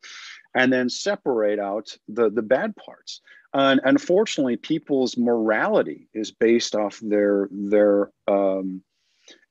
and 0.55 0.73
then 0.73 0.89
separate 0.89 1.59
out 1.59 1.97
the, 2.09 2.31
the 2.31 2.43
bad 2.43 2.75
parts. 2.77 3.21
And 3.53 3.81
unfortunately, 3.85 4.57
people's 4.57 5.17
morality 5.17 6.09
is 6.13 6.33
based 6.33 6.75
off 6.75 6.99
their 7.01 7.49
their 7.53 8.11
um, 8.27 8.83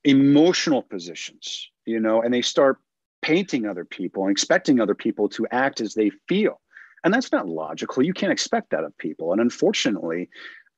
emotional 0.04 0.82
positions, 0.82 1.70
you 1.86 2.00
know, 2.00 2.22
and 2.22 2.34
they 2.34 2.42
start 2.42 2.80
painting 3.22 3.66
other 3.66 3.86
people 3.86 4.24
and 4.24 4.32
expecting 4.32 4.80
other 4.80 4.96
people 4.96 5.30
to 5.30 5.48
act 5.52 5.80
as 5.80 5.94
they 5.94 6.12
feel 6.28 6.60
and 7.04 7.14
that's 7.14 7.32
not 7.32 7.48
logical. 7.48 8.04
You 8.04 8.14
can't 8.14 8.32
expect 8.32 8.70
that 8.70 8.84
of 8.84 8.98
people. 8.98 9.32
And 9.32 9.42
unfortunately, 9.42 10.30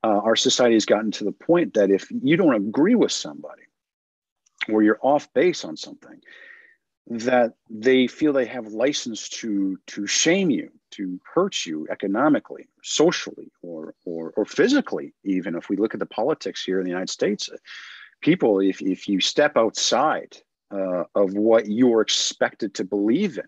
uh, 0.02 0.20
our 0.24 0.36
society 0.36 0.74
has 0.74 0.84
gotten 0.84 1.10
to 1.12 1.24
the 1.24 1.32
point 1.32 1.74
that 1.74 1.90
if 1.90 2.08
you 2.10 2.36
don't 2.36 2.54
agree 2.54 2.94
with 2.94 3.12
somebody 3.12 3.62
or 4.68 4.82
you're 4.82 4.98
off 5.02 5.32
base 5.32 5.64
on 5.64 5.76
something, 5.76 6.20
that 7.08 7.52
they 7.70 8.08
feel 8.08 8.32
they 8.32 8.46
have 8.46 8.66
license 8.66 9.28
to 9.28 9.78
to 9.86 10.08
shame 10.08 10.50
you, 10.50 10.70
to 10.90 11.20
hurt 11.34 11.64
you 11.64 11.86
economically, 11.88 12.66
socially, 12.82 13.52
or 13.62 13.94
or 14.04 14.32
or 14.36 14.44
physically. 14.44 15.14
Even 15.24 15.54
if 15.54 15.68
we 15.68 15.76
look 15.76 15.94
at 15.94 16.00
the 16.00 16.06
politics 16.06 16.64
here 16.64 16.80
in 16.80 16.84
the 16.84 16.90
United 16.90 17.10
States, 17.10 17.48
people, 18.20 18.60
if 18.60 18.80
if 18.82 19.08
you 19.08 19.20
step 19.20 19.56
outside 19.56 20.36
uh, 20.70 21.04
of 21.14 21.34
what 21.34 21.68
you're 21.68 22.00
expected 22.00 22.74
to 22.74 22.84
believe 22.84 23.38
in, 23.38 23.44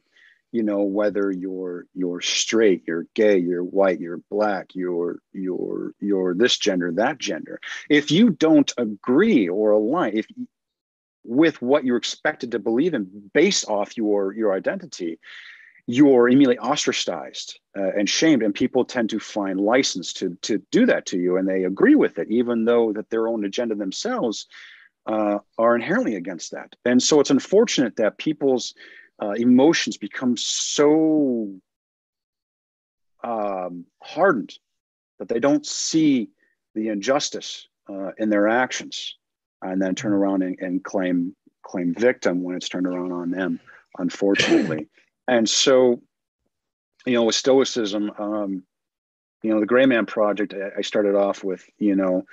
you 0.53 0.63
know 0.63 0.83
whether 0.83 1.31
you're 1.31 1.87
you're 1.95 2.21
straight 2.21 2.83
you're 2.87 3.07
gay 3.15 3.37
you're 3.37 3.63
white 3.63 4.01
you're 4.01 4.21
black 4.31 4.69
you're 4.75 5.19
you're 5.33 5.93
you're 6.01 6.35
this 6.35 6.57
gender 6.57 6.91
that 6.93 7.19
gender. 7.19 7.61
If 7.89 8.11
you 8.11 8.31
don't 8.31 8.73
agree 8.79 9.49
or 9.49 9.73
align 9.73 10.17
if 10.17 10.27
with 11.25 11.61
what 11.61 11.85
you're 11.85 11.99
expected 11.99 12.53
to 12.53 12.59
believe 12.59 12.95
in 12.95 13.31
based 13.35 13.69
off 13.69 13.97
your 13.97 14.33
your 14.33 14.55
identity 14.55 15.19
you're 15.91 16.29
immediately 16.29 16.59
ostracized 16.59 17.59
uh, 17.77 17.91
and 17.97 18.09
shamed 18.09 18.43
and 18.43 18.55
people 18.55 18.85
tend 18.85 19.09
to 19.09 19.19
find 19.19 19.59
license 19.59 20.13
to 20.13 20.37
to 20.43 20.63
do 20.71 20.85
that 20.85 21.07
to 21.07 21.19
you 21.19 21.39
and 21.39 21.49
they 21.49 21.65
agree 21.65 21.95
with 21.95 22.19
it 22.19 22.29
even 22.31 22.65
though 22.67 22.93
that 22.93 23.09
their 23.09 23.27
own 23.27 23.45
agenda 23.45 23.75
themselves 23.75 24.47
uh, 25.09 25.39
are 25.57 25.75
inherently 25.75 26.17
against 26.17 26.53
that. 26.53 26.77
And 26.85 27.03
so 27.03 27.19
it's 27.19 27.31
unfortunate 27.31 27.97
that 27.97 28.19
people's 28.19 28.75
uh, 29.21 29.33
emotions 29.33 29.97
become 29.97 30.37
so 30.37 31.51
um, 33.25 33.87
hardened 34.03 34.53
that 35.19 35.29
they 35.29 35.41
don't 35.41 35.67
see 35.67 36.29
the 36.75 36.89
injustice 36.89 37.67
uh, 37.89 38.11
in 38.19 38.29
their 38.29 38.47
actions 38.49 39.17
and 39.63 39.81
then 39.81 39.95
turn 39.95 40.13
around 40.13 40.43
and, 40.43 40.59
and, 40.61 40.85
claim 40.85 41.35
claim 41.63 41.93
victim 41.95 42.43
when 42.43 42.55
it's 42.55 42.69
turned 42.69 42.87
around 42.87 43.13
on 43.13 43.31
them 43.31 43.59
unfortunately 43.99 44.87
and 45.29 45.49
so 45.49 46.01
you 47.07 47.13
know 47.13 47.23
with 47.23 47.37
stoicism 47.37 48.11
um, 48.19 48.65
you 49.43 49.51
know 49.51 49.61
the 49.61 49.67
gray 49.67 49.87
man 49.87 50.07
project 50.07 50.55
i 50.77 50.81
started 50.81 51.15
off 51.15 51.45
with 51.45 51.65
you 51.79 51.95
know 51.95 52.25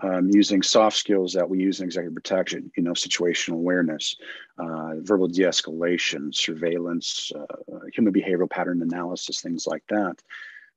um, 0.00 0.28
using 0.32 0.62
soft 0.62 0.96
skills 0.96 1.32
that 1.34 1.48
we 1.48 1.60
use 1.60 1.80
in 1.80 1.86
executive 1.86 2.14
protection, 2.14 2.70
you 2.76 2.82
know, 2.82 2.92
situational 2.92 3.54
awareness, 3.54 4.16
uh, 4.58 4.94
verbal 4.96 5.28
de-escalation, 5.28 6.34
surveillance, 6.34 7.30
uh, 7.34 7.78
human 7.92 8.12
behavioral 8.12 8.50
pattern 8.50 8.82
analysis, 8.82 9.40
things 9.40 9.66
like 9.66 9.84
that. 9.88 10.16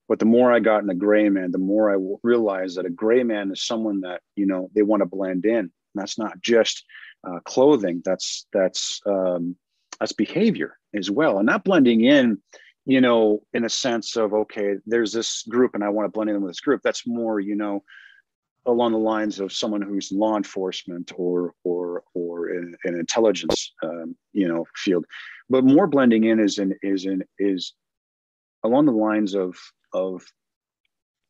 But 0.08 0.20
the 0.20 0.26
more 0.26 0.54
I 0.54 0.60
got 0.60 0.84
in 0.84 0.90
a 0.90 0.96
gray 0.96 1.30
man, 1.30 1.52
the 1.52 1.58
more 1.58 1.92
I 1.92 2.18
realized 2.24 2.78
that 2.78 2.86
a 2.86 2.92
gray 2.92 3.24
man 3.24 3.52
is 3.52 3.64
someone 3.64 4.02
that 4.02 4.22
you 4.36 4.46
know 4.46 4.70
they 4.74 4.84
want 4.84 5.02
to 5.02 5.06
blend 5.06 5.46
in. 5.46 5.56
And 5.58 5.72
that's 5.96 6.18
not 6.18 6.40
just 6.42 6.86
uh, 7.28 7.40
clothing. 7.44 8.02
That's 8.06 8.46
that's 8.54 9.02
um, 9.06 9.58
that's 10.00 10.14
behavior 10.14 10.78
as 10.98 11.10
well, 11.10 11.38
and 11.38 11.46
not 11.46 11.64
blending 11.64 12.02
in 12.04 12.40
you 12.88 13.02
know, 13.02 13.42
in 13.54 13.66
a 13.66 13.70
sense 13.70 14.16
of 14.16 14.34
okay, 14.34 14.76
there's 14.86 15.12
this 15.12 15.44
group 15.44 15.76
and 15.76 15.84
I 15.84 15.90
want 15.90 16.06
to 16.06 16.10
blend 16.10 16.30
in 16.30 16.42
with 16.42 16.52
this 16.52 16.62
group. 16.62 16.82
That's 16.82 17.06
more, 17.06 17.38
you 17.38 17.54
know, 17.54 17.84
along 18.66 18.94
the 18.94 18.98
lines 18.98 19.42
of 19.42 19.52
someone 19.52 19.82
who's 19.82 20.10
law 20.10 20.38
enforcement 20.38 21.12
or 21.18 21.54
or 21.66 22.04
or 22.14 22.50
in 22.50 22.76
an 22.86 22.98
intelligence 22.98 23.74
um, 23.84 24.16
you 24.32 24.48
know 24.48 24.66
field. 24.74 25.06
But 25.50 25.66
more 25.66 25.86
blending 25.86 26.24
in 26.24 26.40
is 26.40 26.60
in 26.60 26.76
is 26.82 27.06
in 27.06 27.24
is 27.38 27.74
along 28.64 28.86
the 28.86 28.94
lines 28.94 29.36
of 29.36 29.58
of 29.94 30.24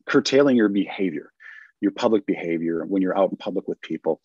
curtailing 0.06 0.56
your 0.56 0.70
behavior 0.70 1.32
your 1.82 1.92
public 1.92 2.26
behavior 2.26 2.86
when 2.86 3.02
you're 3.02 3.18
out 3.18 3.32
in 3.32 3.38
public 3.38 3.68
with 3.68 3.82
people. 3.82 4.22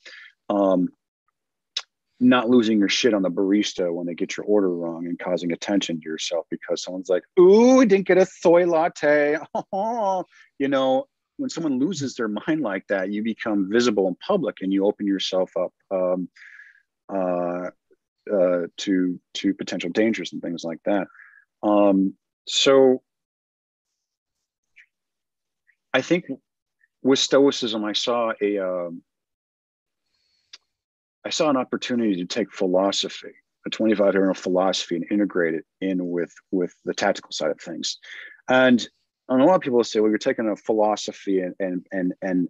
Um, 0.48 0.88
not 2.22 2.48
losing 2.48 2.78
your 2.78 2.88
shit 2.88 3.14
on 3.14 3.22
the 3.22 3.30
barista 3.30 3.92
when 3.92 4.06
they 4.06 4.14
get 4.14 4.36
your 4.36 4.46
order 4.46 4.70
wrong 4.74 5.06
and 5.06 5.18
causing 5.18 5.52
attention 5.52 6.00
to 6.00 6.08
yourself 6.08 6.46
because 6.50 6.82
someone's 6.82 7.08
like, 7.08 7.24
"Ooh, 7.38 7.84
didn't 7.84 8.06
get 8.06 8.18
a 8.18 8.26
soy 8.26 8.66
latte." 8.66 9.38
you 10.58 10.68
know, 10.68 11.06
when 11.36 11.50
someone 11.50 11.78
loses 11.78 12.14
their 12.14 12.28
mind 12.28 12.60
like 12.60 12.86
that, 12.88 13.10
you 13.10 13.22
become 13.22 13.68
visible 13.70 14.08
in 14.08 14.14
public 14.16 14.58
and 14.60 14.72
you 14.72 14.86
open 14.86 15.06
yourself 15.06 15.50
up 15.56 15.72
um, 15.90 16.28
uh, 17.12 17.70
uh, 18.32 18.66
to 18.76 19.20
to 19.34 19.54
potential 19.54 19.90
dangers 19.90 20.32
and 20.32 20.40
things 20.40 20.64
like 20.64 20.78
that. 20.84 21.08
Um, 21.62 22.14
so 22.46 23.02
I 25.92 26.00
think 26.02 26.26
with 27.02 27.18
Stoicism, 27.18 27.84
I 27.84 27.92
saw 27.92 28.32
a 28.40 28.58
um, 28.58 29.02
I 31.24 31.30
saw 31.30 31.50
an 31.50 31.56
opportunity 31.56 32.16
to 32.16 32.26
take 32.26 32.52
philosophy, 32.52 33.32
a 33.66 33.70
25 33.70 34.14
year 34.14 34.28
old 34.28 34.38
philosophy, 34.38 34.96
and 34.96 35.06
integrate 35.10 35.54
it 35.54 35.64
in 35.80 36.08
with 36.08 36.32
with 36.50 36.74
the 36.84 36.94
tactical 36.94 37.32
side 37.32 37.50
of 37.50 37.60
things. 37.60 37.98
And 38.48 38.86
and 39.28 39.40
a 39.40 39.44
lot 39.44 39.54
of 39.54 39.60
people 39.60 39.82
say, 39.84 40.00
well, 40.00 40.10
you're 40.10 40.18
taking 40.18 40.48
a 40.48 40.56
philosophy 40.56 41.40
and 41.40 41.54
and 41.60 41.86
and 41.92 42.12
and 42.22 42.48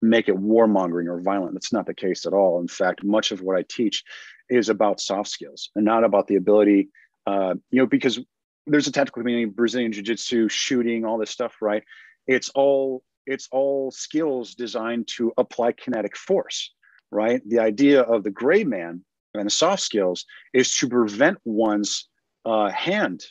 make 0.00 0.28
it 0.28 0.36
warmongering 0.36 1.08
or 1.08 1.20
violent. 1.20 1.54
That's 1.54 1.72
not 1.72 1.86
the 1.86 1.94
case 1.94 2.26
at 2.26 2.32
all. 2.32 2.60
In 2.60 2.68
fact, 2.68 3.02
much 3.02 3.32
of 3.32 3.40
what 3.40 3.56
I 3.56 3.64
teach 3.68 4.04
is 4.48 4.68
about 4.68 5.00
soft 5.00 5.30
skills 5.30 5.70
and 5.74 5.84
not 5.84 6.04
about 6.04 6.26
the 6.26 6.36
ability, 6.36 6.90
uh, 7.26 7.54
you 7.70 7.80
know, 7.80 7.86
because 7.86 8.20
there's 8.66 8.86
a 8.86 8.92
tactical 8.92 9.22
community, 9.22 9.46
Brazilian 9.46 9.92
jiu-jitsu, 9.92 10.48
shooting, 10.48 11.04
all 11.04 11.18
this 11.18 11.30
stuff, 11.30 11.56
right? 11.60 11.82
It's 12.26 12.50
all 12.50 13.02
it's 13.26 13.48
all 13.50 13.90
skills 13.90 14.54
designed 14.54 15.08
to 15.16 15.32
apply 15.38 15.72
kinetic 15.72 16.16
force, 16.16 16.74
right? 17.10 17.40
The 17.48 17.60
idea 17.60 18.02
of 18.02 18.24
the 18.24 18.30
gray 18.30 18.64
man 18.64 19.04
and 19.34 19.46
the 19.46 19.50
soft 19.50 19.82
skills 19.82 20.24
is 20.52 20.74
to 20.76 20.88
prevent 20.88 21.38
one's 21.44 22.08
uh, 22.44 22.70
hand 22.70 23.24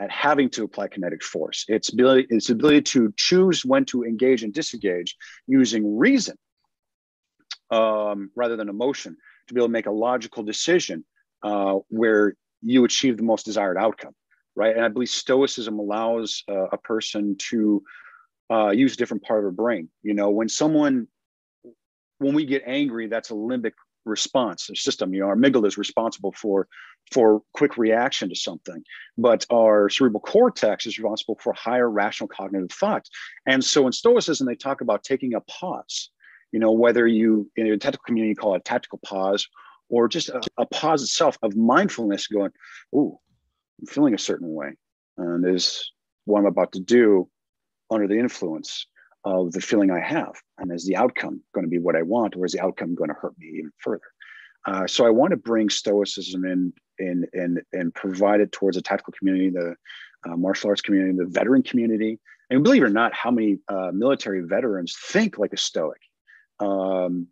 at 0.00 0.10
having 0.10 0.50
to 0.50 0.64
apply 0.64 0.88
kinetic 0.88 1.22
force. 1.22 1.64
Its 1.68 1.92
ability, 1.92 2.26
its 2.30 2.50
ability 2.50 2.82
to 2.82 3.12
choose 3.16 3.64
when 3.64 3.84
to 3.86 4.02
engage 4.04 4.42
and 4.42 4.52
disengage 4.52 5.16
using 5.46 5.96
reason 5.96 6.36
um, 7.70 8.30
rather 8.34 8.56
than 8.56 8.68
emotion 8.68 9.16
to 9.48 9.54
be 9.54 9.60
able 9.60 9.68
to 9.68 9.72
make 9.72 9.86
a 9.86 9.92
logical 9.92 10.42
decision 10.42 11.04
uh, 11.42 11.74
where 11.88 12.34
you 12.62 12.84
achieve 12.84 13.16
the 13.16 13.22
most 13.22 13.44
desired 13.44 13.76
outcome, 13.76 14.14
right? 14.56 14.74
And 14.74 14.84
I 14.84 14.88
believe 14.88 15.10
Stoicism 15.10 15.78
allows 15.78 16.42
uh, 16.48 16.68
a 16.72 16.78
person 16.78 17.36
to 17.50 17.82
uh, 18.50 18.70
use 18.70 18.94
a 18.94 18.96
different 18.96 19.22
part 19.22 19.40
of 19.40 19.44
their 19.44 19.50
brain. 19.52 19.88
You 20.02 20.14
know, 20.14 20.30
when 20.30 20.48
someone, 20.48 21.06
when 22.18 22.34
we 22.34 22.44
get 22.44 22.62
angry, 22.66 23.08
that's 23.08 23.30
a 23.30 23.34
limbic 23.34 23.72
response 24.04 24.70
system. 24.74 25.14
You 25.14 25.20
know, 25.20 25.26
our 25.28 25.36
amygdala 25.36 25.66
is 25.66 25.78
responsible 25.78 26.32
for 26.32 26.68
for 27.12 27.42
quick 27.52 27.76
reaction 27.76 28.30
to 28.30 28.34
something, 28.34 28.82
but 29.18 29.44
our 29.50 29.90
cerebral 29.90 30.20
cortex 30.20 30.86
is 30.86 30.98
responsible 30.98 31.38
for 31.42 31.52
higher 31.52 31.90
rational 31.90 32.28
cognitive 32.28 32.70
thought. 32.72 33.06
And 33.46 33.62
so 33.62 33.86
in 33.86 33.92
Stoicism, 33.92 34.46
they 34.46 34.54
talk 34.54 34.80
about 34.80 35.04
taking 35.04 35.34
a 35.34 35.40
pause. 35.42 36.10
You 36.50 36.60
know, 36.60 36.72
whether 36.72 37.06
you 37.06 37.50
in 37.56 37.66
a 37.66 37.76
technical 37.76 38.04
community 38.06 38.34
call 38.34 38.54
it 38.54 38.58
a 38.58 38.60
tactical 38.62 39.00
pause, 39.04 39.46
or 39.88 40.08
just 40.08 40.28
a, 40.28 40.40
a 40.56 40.66
pause 40.66 41.02
itself 41.02 41.36
of 41.42 41.56
mindfulness, 41.56 42.26
going, 42.26 42.52
"Ooh, 42.94 43.18
I'm 43.80 43.86
feeling 43.86 44.14
a 44.14 44.18
certain 44.18 44.52
way, 44.52 44.76
and 45.18 45.46
is 45.46 45.92
what 46.24 46.40
I'm 46.40 46.46
about 46.46 46.72
to 46.72 46.80
do 46.80 47.28
under 47.90 48.06
the 48.06 48.18
influence." 48.18 48.86
Of 49.24 49.52
the 49.52 49.60
feeling 49.60 49.90
I 49.90 50.00
have. 50.00 50.34
And 50.58 50.72
is 50.72 50.86
the 50.86 50.96
outcome 50.96 51.40
going 51.54 51.64
to 51.64 51.70
be 51.70 51.78
what 51.78 51.96
I 51.96 52.02
want, 52.02 52.36
or 52.36 52.44
is 52.44 52.52
the 52.52 52.60
outcome 52.60 52.94
going 52.94 53.08
to 53.08 53.14
hurt 53.14 53.34
me 53.38 53.46
even 53.58 53.72
further? 53.78 54.02
Uh, 54.66 54.86
so 54.86 55.06
I 55.06 55.10
want 55.10 55.32
to 55.32 55.36
bring 55.36 55.68
Stoicism 55.68 56.44
in, 56.44 56.72
in, 56.98 57.26
in, 57.32 57.62
and 57.72 57.94
provide 57.94 58.40
it 58.40 58.52
towards 58.52 58.76
the 58.76 58.82
tactical 58.82 59.12
community, 59.18 59.50
the 59.50 59.74
uh, 60.26 60.36
martial 60.36 60.70
arts 60.70 60.80
community, 60.80 61.16
the 61.16 61.26
veteran 61.26 61.62
community. 61.62 62.18
And 62.50 62.62
believe 62.62 62.82
it 62.82 62.86
or 62.86 62.90
not, 62.90 63.12
how 63.14 63.30
many 63.30 63.58
uh, 63.68 63.90
military 63.92 64.40
veterans 64.42 64.96
think 64.98 65.38
like 65.38 65.52
a 65.52 65.58
Stoic? 65.58 66.00
Um, 66.60 67.28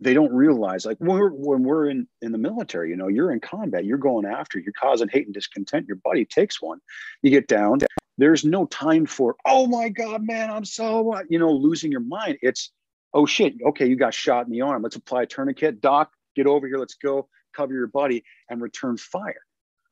they 0.00 0.14
don't 0.14 0.32
realize, 0.32 0.86
like 0.86 0.98
when 0.98 1.18
we're, 1.18 1.30
when 1.30 1.62
we're 1.64 1.90
in, 1.90 2.06
in 2.22 2.32
the 2.32 2.38
military, 2.38 2.90
you 2.90 2.96
know, 2.96 3.08
you're 3.08 3.32
in 3.32 3.40
combat, 3.40 3.84
you're 3.84 3.98
going 3.98 4.26
after, 4.26 4.58
you're 4.58 4.72
causing 4.72 5.08
hate 5.08 5.26
and 5.26 5.34
discontent. 5.34 5.86
Your 5.88 5.96
buddy 5.96 6.24
takes 6.24 6.62
one. 6.62 6.78
You 7.22 7.30
get 7.30 7.48
down, 7.48 7.80
there's 8.18 8.44
no 8.44 8.66
time 8.66 9.06
for 9.06 9.36
oh 9.46 9.66
my 9.66 9.88
god 9.88 10.22
man 10.26 10.50
i'm 10.50 10.64
so 10.64 11.18
you 11.30 11.38
know 11.38 11.50
losing 11.50 11.90
your 11.90 12.00
mind 12.00 12.36
it's 12.42 12.72
oh 13.14 13.24
shit 13.24 13.54
okay 13.64 13.86
you 13.86 13.96
got 13.96 14.12
shot 14.12 14.44
in 14.44 14.52
the 14.52 14.60
arm 14.60 14.82
let's 14.82 14.96
apply 14.96 15.22
a 15.22 15.26
tourniquet 15.26 15.80
doc 15.80 16.12
get 16.36 16.46
over 16.46 16.66
here 16.66 16.76
let's 16.76 16.96
go 16.96 17.26
cover 17.56 17.72
your 17.72 17.86
buddy 17.86 18.22
and 18.50 18.60
return 18.60 18.96
fire 18.96 19.40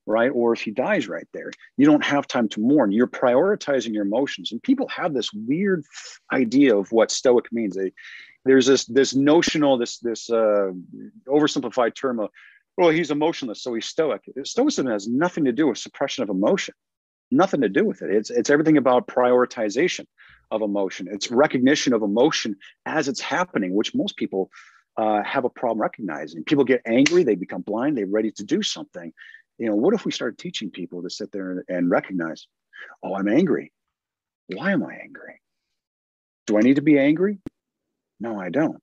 right 0.07 0.31
or 0.35 0.53
if 0.53 0.61
he 0.61 0.71
dies 0.71 1.09
right 1.09 1.27
there 1.33 1.51
you 1.77 1.87
don't 1.87 2.05
have 2.05 2.27
time 2.27 2.49
to 2.49 2.61
mourn 2.61 2.93
you're 2.93 3.07
prioritizing 3.07 3.95
your 3.95 4.05
emotions 4.05 4.53
and 4.53 4.63
people 4.63 4.87
have 4.89 5.15
this 5.15 5.33
weird 5.33 5.85
idea 6.33 6.77
of 6.77 6.91
what 6.93 7.11
stoic 7.11 7.47
means 7.53 7.77
they 7.77 7.93
there's 8.47 8.67
this 8.67 8.85
this 8.87 9.15
notional 9.15 9.76
this 9.79 9.99
this 9.99 10.31
uh, 10.31 10.71
oversimplified 11.29 11.95
term 11.95 12.21
of 12.21 12.31
well 12.79 12.88
he's 12.91 13.11
emotionless 13.11 13.62
so 13.62 13.75
he's 13.75 13.87
stoic 13.87 14.23
stoicism 14.45 14.87
has 14.87 15.09
nothing 15.09 15.45
to 15.45 15.53
do 15.53 15.67
with 15.69 15.79
suppression 15.79 16.23
of 16.23 16.31
emotion 16.31 16.75
nothing 17.31 17.61
to 17.61 17.69
do 17.69 17.85
with 17.85 18.03
it. 18.03 18.11
It's 18.11 18.31
it's 18.31 18.50
everything 18.50 18.76
about 18.76 19.07
prioritization 19.07 20.07
of 20.50 20.62
emotion. 20.62 21.09
It's 21.11 21.31
recognition 21.31 21.93
of 21.93 22.03
emotion 22.03 22.57
as 22.85 23.09
it's 23.09 23.21
happening, 23.21 23.75
which 23.75 23.95
most 23.95 24.17
people 24.17 24.50
uh, 24.97 25.23
have 25.23 25.45
a 25.45 25.50
problem 25.50 25.81
recognizing. 25.81 26.45
People 26.45 26.65
get 26.65 26.83
angry, 26.87 27.25
they 27.25 27.35
become 27.35 27.62
blind, 27.62 27.97
they're 27.97 28.07
ready 28.07 28.31
to 28.33 28.45
do 28.45 28.62
something. 28.62 29.12
You 29.59 29.69
know, 29.69 29.75
what 29.75 29.95
if 29.95 30.05
we 30.05 30.12
start 30.12 30.38
teaching 30.38 30.71
people 30.71 31.03
to 31.03 31.11
sit 31.11 31.33
there 31.33 31.50
and, 31.50 31.62
and 31.69 31.91
recognize, 31.91 32.47
oh, 33.03 33.15
I'm 33.15 33.29
angry. 33.29 33.73
Why 34.49 34.73
am 34.73 34.85
I 34.85 34.95
angry? 34.95 35.41
Do 36.47 36.59
I 36.59 36.61
need 36.61 36.76
to 36.76 36.83
be 36.83 36.99
angry? 36.99 37.38
No, 38.20 38.40
I 38.40 38.49
don't. 38.50 38.82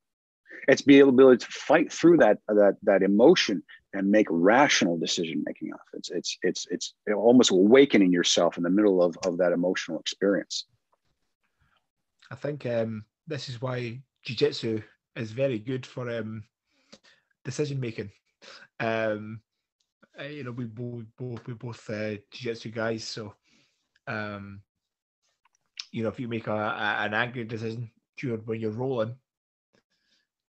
It's 0.67 0.81
be 0.81 0.99
able 0.99 1.35
to 1.35 1.45
fight 1.47 1.91
through 1.91 2.17
that 2.17 2.37
that 2.47 2.77
that 2.83 3.01
emotion 3.01 3.63
and 3.93 4.09
make 4.09 4.27
rational 4.29 4.97
decision 4.97 5.43
making 5.45 5.73
off. 5.73 5.87
It's 5.93 6.09
it's 6.11 6.37
it's 6.41 6.67
it's 6.69 6.93
almost 7.13 7.51
awakening 7.51 8.11
yourself 8.11 8.57
in 8.57 8.63
the 8.63 8.69
middle 8.69 9.01
of, 9.01 9.17
of 9.25 9.37
that 9.37 9.51
emotional 9.51 9.99
experience. 9.99 10.65
I 12.31 12.35
think 12.35 12.65
um, 12.65 13.05
this 13.27 13.49
is 13.49 13.61
why 13.61 14.01
jiu-jitsu 14.23 14.81
is 15.15 15.31
very 15.31 15.59
good 15.59 15.85
for 15.85 16.09
um, 16.09 16.43
decision 17.43 17.79
making. 17.79 18.11
Um, 18.79 19.41
you 20.29 20.43
know, 20.43 20.51
we 20.51 20.65
both 20.65 21.03
both 21.17 21.45
we 21.45 21.53
both 21.53 21.89
uh, 21.89 22.15
jiu-jitsu 22.31 22.69
guys, 22.69 23.03
so 23.03 23.33
um, 24.07 24.61
you 25.91 26.03
know, 26.03 26.09
if 26.09 26.19
you 26.19 26.27
make 26.27 26.47
a, 26.47 26.53
a, 26.53 26.97
an 27.05 27.13
angry 27.13 27.43
decision 27.43 27.91
during 28.17 28.41
when 28.41 28.59
you're 28.59 28.71
rolling, 28.71 29.15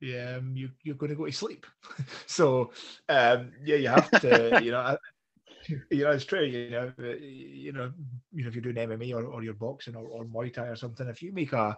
um, 0.02 0.52
you, 0.54 0.70
you're 0.82 0.96
going 0.96 1.10
to 1.10 1.16
go 1.16 1.26
to 1.26 1.32
sleep. 1.32 1.66
so 2.26 2.72
um, 3.08 3.52
yeah, 3.64 3.76
you 3.76 3.88
have 3.88 4.10
to, 4.20 4.60
you 4.62 4.70
know, 4.70 4.96
you 5.90 6.04
know, 6.04 6.10
it's 6.10 6.24
true. 6.24 6.44
You 6.44 6.70
know, 6.70 6.92
you 6.98 7.72
know, 7.72 7.92
you 8.32 8.42
know, 8.42 8.48
if 8.48 8.54
you're 8.54 8.62
doing 8.62 8.76
MMA 8.76 9.14
or, 9.14 9.24
or 9.24 9.42
you're 9.42 9.54
boxing 9.54 9.96
or, 9.96 10.06
or 10.06 10.24
Muay 10.24 10.52
Thai 10.52 10.66
or 10.66 10.76
something, 10.76 11.08
if 11.08 11.22
you 11.22 11.32
make 11.32 11.52
a, 11.52 11.76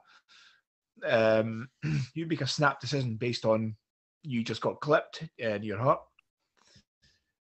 um, 1.07 1.69
you 2.15 2.27
make 2.27 2.41
a 2.41 2.47
snap 2.47 2.81
decision 2.81 3.17
based 3.17 3.45
on 3.45 3.77
you 4.23 4.45
just 4.45 4.61
got 4.61 4.81
clipped 4.81 5.25
and 5.39 5.65
you're 5.65 5.79
hurt, 5.79 5.99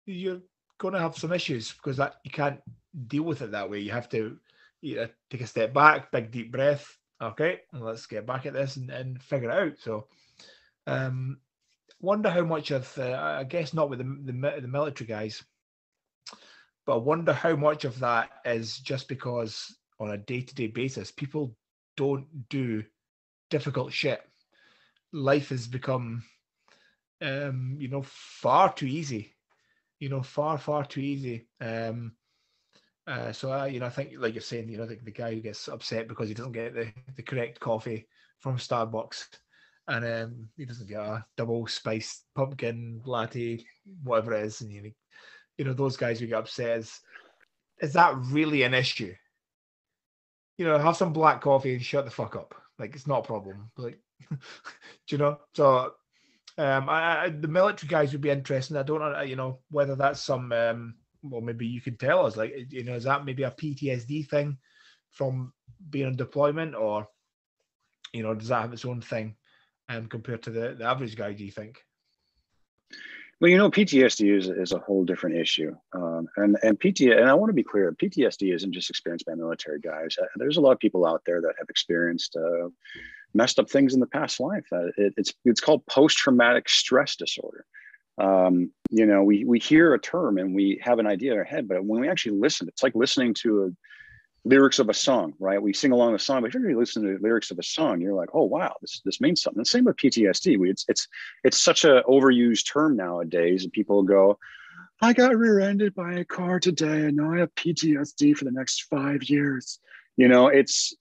you're 0.05 0.41
going 0.79 0.93
to 0.93 0.99
have 0.99 1.17
some 1.17 1.31
issues 1.31 1.71
because 1.71 1.97
that 1.97 2.15
you 2.23 2.31
can't 2.31 2.59
deal 3.07 3.23
with 3.23 3.41
it 3.41 3.51
that 3.51 3.69
way. 3.69 3.79
You 3.79 3.91
have 3.91 4.09
to, 4.09 4.37
you 4.81 4.95
know, 4.95 5.07
take 5.29 5.41
a 5.41 5.47
step 5.47 5.73
back, 5.73 6.11
big 6.11 6.31
deep 6.31 6.51
breath. 6.51 6.97
Okay, 7.21 7.61
let's 7.71 8.05
get 8.05 8.25
back 8.25 8.45
at 8.45 8.53
this 8.53 8.75
and, 8.75 8.89
and 8.89 9.21
figure 9.21 9.49
it 9.49 9.55
out. 9.57 9.73
So 9.79 10.07
um, 10.87 11.37
wonder 11.99 12.29
how 12.29 12.43
much 12.43 12.71
of, 12.71 12.97
uh, 12.97 13.37
I 13.39 13.43
guess 13.43 13.73
not 13.73 13.89
with 13.89 13.99
the, 13.99 14.31
the, 14.31 14.61
the 14.61 14.67
military 14.67 15.07
guys, 15.07 15.43
but 16.85 16.95
I 16.95 16.97
wonder 16.97 17.33
how 17.33 17.55
much 17.55 17.85
of 17.85 17.99
that 17.99 18.29
is 18.45 18.77
just 18.77 19.07
because 19.07 19.75
on 19.99 20.11
a 20.11 20.17
day 20.17 20.41
to 20.41 20.55
day 20.55 20.67
basis, 20.67 21.11
people 21.11 21.55
don't 21.95 22.27
do 22.49 22.83
difficult 23.49 23.93
shit. 23.93 24.21
Life 25.13 25.49
has 25.49 25.67
become, 25.67 26.23
um, 27.21 27.77
you 27.79 27.87
know, 27.87 28.03
far 28.03 28.73
too 28.73 28.87
easy. 28.87 29.33
You 29.99 30.09
know, 30.09 30.23
far 30.23 30.57
far 30.57 30.85
too 30.85 30.99
easy. 30.99 31.47
Um, 31.61 32.13
uh, 33.07 33.31
so 33.31 33.51
I, 33.51 33.67
you 33.67 33.79
know, 33.79 33.85
I 33.85 33.89
think 33.89 34.13
like 34.17 34.33
you're 34.33 34.41
saying, 34.41 34.69
you 34.69 34.77
know, 34.77 34.85
the, 34.85 34.95
the 34.95 35.11
guy 35.11 35.33
who 35.33 35.41
gets 35.41 35.67
upset 35.67 36.07
because 36.07 36.27
he 36.27 36.33
doesn't 36.33 36.51
get 36.51 36.73
the, 36.73 36.91
the 37.15 37.23
correct 37.23 37.59
coffee 37.59 38.07
from 38.39 38.57
Starbucks 38.57 39.27
and 39.87 40.05
um, 40.05 40.49
he 40.55 40.65
doesn't 40.65 40.87
get 40.87 40.99
a 40.99 41.25
double 41.35 41.67
spiced 41.67 42.25
pumpkin 42.35 43.01
latte, 43.05 43.65
whatever 44.03 44.33
it 44.33 44.45
is, 44.45 44.61
and 44.61 44.71
you, 44.71 44.91
you 45.57 45.65
know 45.65 45.73
those 45.73 45.97
guys 45.97 46.19
who 46.19 46.27
get 46.27 46.39
upset. 46.39 46.79
Is, 46.79 46.99
is 47.81 47.93
that 47.93 48.15
really 48.17 48.63
an 48.63 48.73
issue? 48.73 49.13
You 50.57 50.65
know, 50.65 50.77
have 50.77 50.97
some 50.97 51.13
black 51.13 51.41
coffee 51.41 51.73
and 51.73 51.83
shut 51.83 52.05
the 52.05 52.11
fuck 52.11 52.35
up. 52.35 52.55
Like 52.79 52.95
it's 52.95 53.07
not 53.07 53.19
a 53.19 53.27
problem. 53.27 53.71
Like, 53.77 53.99
do 54.29 54.37
you 55.09 55.17
know? 55.17 55.39
So, 55.55 55.93
um, 56.57 56.87
I, 56.89 57.23
I, 57.23 57.29
the 57.29 57.47
military 57.47 57.89
guys 57.89 58.11
would 58.11 58.21
be 58.21 58.29
interesting. 58.29 58.77
I 58.77 58.83
don't 58.83 58.99
know, 58.99 59.21
you 59.21 59.35
know, 59.35 59.59
whether 59.69 59.95
that's 59.95 60.21
some. 60.21 60.51
Um, 60.51 60.95
well, 61.23 61.41
maybe 61.41 61.65
you 61.65 61.81
can 61.81 61.97
tell 61.97 62.25
us. 62.25 62.37
Like, 62.37 62.53
you 62.69 62.83
know, 62.83 62.95
is 62.95 63.05
that 63.05 63.25
maybe 63.25 63.43
a 63.43 63.51
PTSD 63.51 64.29
thing 64.29 64.57
from 65.11 65.53
being 65.89 66.07
on 66.07 66.15
deployment, 66.15 66.75
or 66.75 67.07
you 68.13 68.23
know, 68.23 68.33
does 68.33 68.49
that 68.49 68.61
have 68.61 68.73
its 68.73 68.85
own 68.85 69.01
thing? 69.01 69.35
Um, 69.89 70.07
compared 70.07 70.43
to 70.43 70.49
the, 70.49 70.75
the 70.77 70.85
average 70.85 71.15
guy, 71.15 71.33
do 71.33 71.43
you 71.43 71.51
think? 71.51 71.83
Well, 73.39 73.51
you 73.51 73.57
know, 73.57 73.69
PTSD 73.69 74.37
is, 74.37 74.47
is 74.47 74.71
a 74.71 74.79
whole 74.79 75.03
different 75.03 75.35
issue. 75.35 75.75
Um, 75.91 76.27
and, 76.37 76.57
and 76.63 76.79
PT, 76.79 77.01
and 77.01 77.29
I 77.29 77.33
want 77.33 77.49
to 77.49 77.53
be 77.53 77.63
clear, 77.63 77.91
PTSD 77.91 78.55
isn't 78.55 78.71
just 78.71 78.89
experienced 78.89 79.25
by 79.25 79.33
military 79.33 79.79
guys. 79.81 80.15
Uh, 80.21 80.27
there's 80.37 80.57
a 80.57 80.61
lot 80.61 80.71
of 80.71 80.79
people 80.79 81.05
out 81.05 81.23
there 81.25 81.41
that 81.41 81.55
have 81.59 81.69
experienced 81.69 82.37
uh, 82.37 82.69
messed 83.33 83.59
up 83.59 83.69
things 83.69 83.93
in 83.93 83.99
the 83.99 84.07
past 84.07 84.39
life. 84.39 84.65
Uh, 84.71 84.87
it, 84.97 85.13
it's, 85.17 85.33
it's 85.43 85.59
called 85.59 85.85
post-traumatic 85.87 86.69
stress 86.69 87.15
disorder. 87.15 87.65
Um, 88.17 88.71
you 88.91 89.05
know, 89.05 89.23
we, 89.23 89.43
we 89.43 89.59
hear 89.59 89.93
a 89.93 89.99
term 89.99 90.37
and 90.37 90.55
we 90.55 90.79
have 90.81 90.99
an 90.99 91.07
idea 91.07 91.33
in 91.33 91.37
our 91.37 91.43
head, 91.43 91.67
but 91.67 91.83
when 91.83 91.99
we 91.99 92.07
actually 92.07 92.37
listen, 92.37 92.67
it's 92.67 92.83
like 92.83 92.95
listening 92.95 93.33
to 93.41 93.63
a, 93.63 93.69
lyrics 94.45 94.79
of 94.79 94.89
a 94.89 94.93
song, 94.93 95.33
right? 95.39 95.61
We 95.61 95.73
sing 95.73 95.91
along 95.91 96.13
the 96.13 96.19
song, 96.19 96.41
but 96.41 96.53
if 96.53 96.55
you 96.55 96.77
listen 96.77 97.03
to 97.03 97.13
the 97.13 97.23
lyrics 97.23 97.51
of 97.51 97.59
a 97.59 97.63
song, 97.63 98.01
you're 98.01 98.13
like, 98.13 98.29
oh 98.33 98.43
wow, 98.43 98.75
this 98.81 99.01
this 99.05 99.21
means 99.21 99.41
something. 99.41 99.61
The 99.61 99.65
same 99.65 99.85
with 99.85 99.97
PTSD. 99.97 100.57
We, 100.57 100.69
it's 100.69 100.85
it's 100.87 101.07
it's 101.43 101.61
such 101.61 101.85
a 101.85 102.03
overused 102.07 102.71
term 102.71 102.95
nowadays, 102.95 103.63
and 103.63 103.71
people 103.71 104.03
go, 104.03 104.37
I 105.01 105.13
got 105.13 105.37
rear-ended 105.37 105.95
by 105.95 106.13
a 106.13 106.25
car 106.25 106.59
today, 106.59 107.05
and 107.05 107.17
now 107.17 107.33
I 107.33 107.39
have 107.39 107.55
PTSD 107.55 108.35
for 108.35 108.45
the 108.45 108.51
next 108.51 108.83
five 108.83 109.23
years. 109.23 109.79
You 110.17 110.27
know, 110.27 110.47
it's 110.47 110.93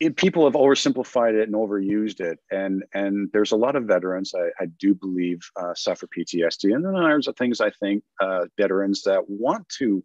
it, 0.00 0.16
people 0.16 0.44
have 0.44 0.54
oversimplified 0.54 1.34
it 1.34 1.48
and 1.48 1.54
overused 1.54 2.20
it, 2.20 2.40
and 2.50 2.84
and 2.94 3.30
there's 3.32 3.52
a 3.52 3.56
lot 3.56 3.76
of 3.76 3.84
veterans 3.84 4.34
I, 4.34 4.62
I 4.62 4.66
do 4.66 4.94
believe 4.94 5.40
uh, 5.56 5.74
suffer 5.74 6.08
PTSD, 6.08 6.74
and 6.74 6.84
then 6.84 6.94
there's 6.94 7.28
things 7.38 7.60
I 7.60 7.70
think 7.70 8.02
uh, 8.20 8.46
veterans 8.58 9.02
that 9.02 9.28
want 9.28 9.68
to 9.78 10.02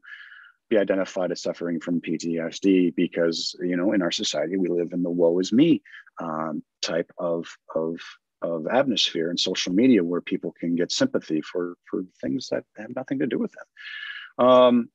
be 0.70 0.78
identified 0.78 1.32
as 1.32 1.42
suffering 1.42 1.80
from 1.80 2.02
PTSD 2.02 2.96
because 2.96 3.56
you 3.62 3.76
know 3.76 3.92
in 3.94 4.02
our 4.02 4.12
society 4.12 4.58
we 4.58 4.70
live 4.70 4.94
in 4.94 5.04
the 5.04 5.10
woe 5.10 5.40
is 5.40 5.52
me 5.52 5.82
um, 6.22 6.64
type 6.82 7.12
of 7.18 7.48
of 7.76 8.00
of 8.42 8.68
atmosphere 8.68 9.30
and 9.30 9.40
social 9.40 9.74
media 9.74 10.04
where 10.04 10.22
people 10.22 10.54
can 10.58 10.76
get 10.76 10.92
sympathy 10.92 11.42
for 11.42 11.76
for 11.90 12.04
things 12.22 12.48
that 12.50 12.64
have 12.78 12.96
nothing 12.96 13.20
to 13.20 13.28
do 13.28 13.38
with 13.38 13.52
them. 13.52 14.48
Um, 14.48 14.90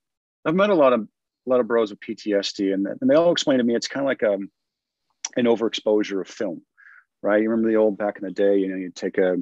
I've 0.45 0.55
met 0.55 0.71
a 0.71 0.75
lot 0.75 0.93
of 0.93 1.01
a 1.01 1.51
lot 1.51 1.61
of 1.61 1.69
bros 1.69 1.91
with 1.91 2.01
PTSD 2.01 2.73
and, 2.73 2.87
and 2.87 3.11
they 3.11 3.15
all 3.15 3.33
explain 3.33 3.59
to 3.59 3.65
me 3.65 3.75
it's 3.75 3.89
kind 3.89 4.05
of 4.05 4.09
like 4.09 4.23
a, 4.23 4.35
um, 4.35 4.51
an 5.37 5.45
overexposure 5.45 6.21
of 6.21 6.29
film 6.29 6.63
right? 7.25 7.43
You 7.43 7.49
remember 7.49 7.71
the 7.71 7.79
old 7.79 7.97
back 7.97 8.19
in 8.19 8.25
the 8.25 8.31
day, 8.31 8.59
you 8.59 8.69
know, 8.69 8.77
you 8.77 8.91
take 8.95 9.17
a 9.17 9.37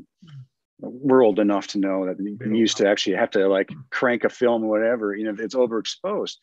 we're 0.81 1.25
old 1.25 1.39
enough 1.39 1.67
to 1.69 1.79
know 1.79 2.07
that 2.07 2.19
you 2.19 2.39
used 2.55 2.77
to 2.79 2.89
actually 2.89 3.17
have 3.17 3.31
to 3.31 3.49
like 3.49 3.71
crank 3.91 4.25
a 4.25 4.29
film 4.29 4.65
or 4.65 4.69
whatever, 4.69 5.15
you 5.15 5.25
know, 5.25 5.35
it's 5.39 5.55
overexposed. 5.55 6.37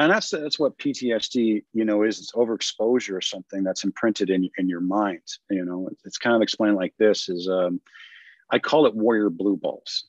And 0.00 0.12
that's 0.12 0.30
that's 0.30 0.58
what 0.58 0.78
PTSD, 0.78 1.64
you 1.72 1.84
know, 1.84 2.02
is 2.02 2.20
it's 2.20 2.32
overexposure 2.32 3.16
or 3.16 3.20
something 3.20 3.64
that's 3.64 3.84
imprinted 3.84 4.30
in, 4.30 4.48
in 4.56 4.68
your 4.68 4.80
mind. 4.80 5.22
You 5.50 5.64
know, 5.64 5.88
it's 6.04 6.18
kind 6.18 6.36
of 6.36 6.42
explained 6.42 6.76
like 6.76 6.94
this 6.98 7.28
is 7.28 7.48
um, 7.48 7.80
I 8.50 8.58
call 8.58 8.86
it 8.86 8.94
warrior 8.94 9.30
blue 9.30 9.56
balls. 9.56 10.04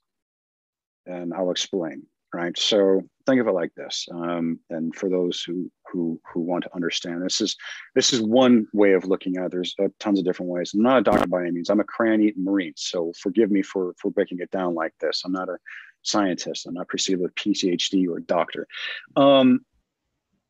And 1.07 1.33
I'll 1.33 1.49
explain 1.49 2.05
right? 2.33 2.57
So 2.57 3.01
think 3.29 3.41
of 3.41 3.47
it 3.47 3.53
like 3.53 3.73
this. 3.75 4.07
Um, 4.11 4.59
and 4.69 4.95
for 4.95 5.09
those 5.09 5.41
who 5.41 5.71
who 5.91 6.19
who 6.31 6.41
want 6.41 6.63
to 6.63 6.75
understand, 6.75 7.23
this 7.23 7.41
is 7.41 7.55
this 7.95 8.13
is 8.13 8.21
one 8.21 8.67
way 8.73 8.93
of 8.93 9.05
looking 9.05 9.37
at 9.37 9.45
it. 9.45 9.51
There's 9.51 9.75
uh, 9.81 9.87
tons 9.99 10.19
of 10.19 10.25
different 10.25 10.51
ways. 10.51 10.73
I'm 10.73 10.81
not 10.81 10.99
a 10.99 11.03
doctor 11.03 11.27
by 11.27 11.41
any 11.41 11.51
means. 11.51 11.69
I'm 11.69 11.79
a 11.79 11.85
crayon 11.85 12.21
eating 12.21 12.43
marine, 12.43 12.73
so 12.75 13.13
forgive 13.19 13.51
me 13.51 13.61
for 13.61 13.93
for 13.97 14.11
breaking 14.11 14.39
it 14.39 14.51
down 14.51 14.75
like 14.75 14.93
this. 14.99 15.23
I'm 15.25 15.31
not 15.31 15.49
a 15.49 15.57
scientist. 16.01 16.65
I'm 16.65 16.73
not 16.73 16.87
perceived 16.87 17.21
with 17.21 17.35
PhD 17.35 18.07
or 18.07 18.19
doctor. 18.19 18.67
Um, 19.15 19.61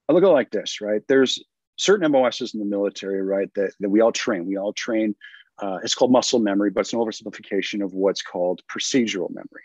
I 0.07 0.13
look 0.13 0.23
at 0.23 0.29
it 0.29 0.33
like 0.33 0.51
this, 0.51 0.81
right? 0.81 1.01
There's 1.07 1.43
certain 1.77 2.11
MOSs 2.11 2.53
in 2.53 2.59
the 2.59 2.65
military, 2.65 3.21
right? 3.21 3.49
That, 3.55 3.73
that 3.79 3.89
we 3.89 4.01
all 4.01 4.11
train. 4.11 4.45
We 4.45 4.57
all 4.57 4.73
train. 4.73 5.15
Uh, 5.59 5.79
it's 5.83 5.95
called 5.95 6.11
muscle 6.11 6.39
memory, 6.39 6.71
but 6.71 6.81
it's 6.81 6.93
an 6.93 6.99
oversimplification 6.99 7.83
of 7.83 7.93
what's 7.93 8.21
called 8.21 8.61
procedural 8.71 9.29
memory 9.29 9.63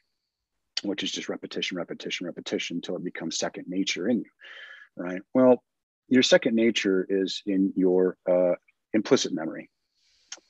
which 0.85 1.03
is 1.03 1.13
just 1.13 1.29
repetition, 1.29 1.77
repetition, 1.77 2.27
repetition 2.27 2.77
until 2.77 2.97
it 2.97 3.05
becomes 3.05 3.39
second 3.39 3.67
nature 3.69 4.09
in 4.09 4.19
you, 4.19 4.31
right? 4.97 5.21
Well, 5.33 5.63
your 6.09 6.23
second 6.23 6.55
nature 6.55 7.07
is 7.09 7.43
in 7.47 7.73
your 7.77 8.17
uh, 8.31 8.55
implicit 8.93 9.33
memory. 9.33 9.71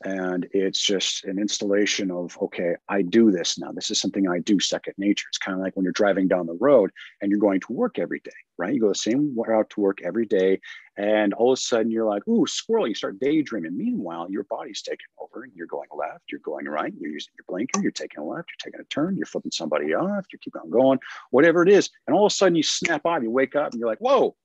And 0.05 0.47
it's 0.53 0.85
just 0.85 1.25
an 1.25 1.39
installation 1.39 2.11
of, 2.11 2.37
okay, 2.41 2.75
I 2.89 3.03
do 3.03 3.31
this 3.31 3.59
now. 3.59 3.73
This 3.73 3.91
is 3.91 4.01
something 4.01 4.29
I 4.29 4.41
do 4.41 4.61
second 4.61 4.95
nature. 4.99 5.27
It's 5.29 5.39
kind 5.39 5.57
of 5.57 5.63
like 5.63 5.77
when 5.77 5.85
you're 5.85 5.93
driving 5.93 6.29
down 6.29 6.47
the 6.47 6.59
road 6.61 6.91
and 7.21 7.31
you're 7.31 7.41
going 7.41 7.61
to 7.61 7.73
work 7.73 7.99
every 7.99 8.21
day, 8.21 8.31
right? 8.59 8.75
You 8.75 8.81
go 8.81 8.89
the 8.89 8.95
same 8.95 9.35
route 9.37 9.71
to 9.71 9.81
work 9.81 9.99
every 10.03 10.27
day. 10.27 10.61
And 10.97 11.33
all 11.35 11.53
of 11.53 11.59
a 11.59 11.61
sudden 11.61 11.91
you're 11.91 12.05
like, 12.05 12.27
ooh, 12.29 12.47
squirrel, 12.47 12.87
you 12.87 12.95
start 12.95 13.19
daydreaming. 13.19 13.77
Meanwhile, 13.77 14.31
your 14.31 14.45
body's 14.45 14.83
taking 14.83 15.07
over. 15.19 15.45
and 15.45 15.53
You're 15.55 15.67
going 15.67 15.89
left, 15.97 16.25
you're 16.31 16.41
going 16.41 16.67
right, 16.67 16.93
you're 16.99 17.11
using 17.11 17.33
your 17.37 17.45
blinker, 17.49 17.81
you're 17.81 17.91
taking 17.91 18.21
a 18.21 18.25
left, 18.25 18.51
you're 18.51 18.71
taking 18.71 18.81
a 18.81 18.85
turn, 18.85 19.17
you're 19.17 19.27
flipping 19.27 19.53
somebody 19.53 19.95
off, 19.95 20.27
you 20.33 20.39
keep 20.39 20.55
on 20.57 20.71
going, 20.71 20.99
whatever 21.31 21.63
it 21.63 21.69
is. 21.69 21.91
And 22.07 22.15
all 22.15 22.27
of 22.27 22.33
a 22.33 22.35
sudden 22.35 22.55
you 22.55 22.63
snap 22.63 23.07
out, 23.07 23.23
you 23.23 23.31
wake 23.31 23.57
up 23.57 23.73
and 23.73 23.81
you're 23.81 23.89
like, 23.89 24.01
whoa, 24.01 24.37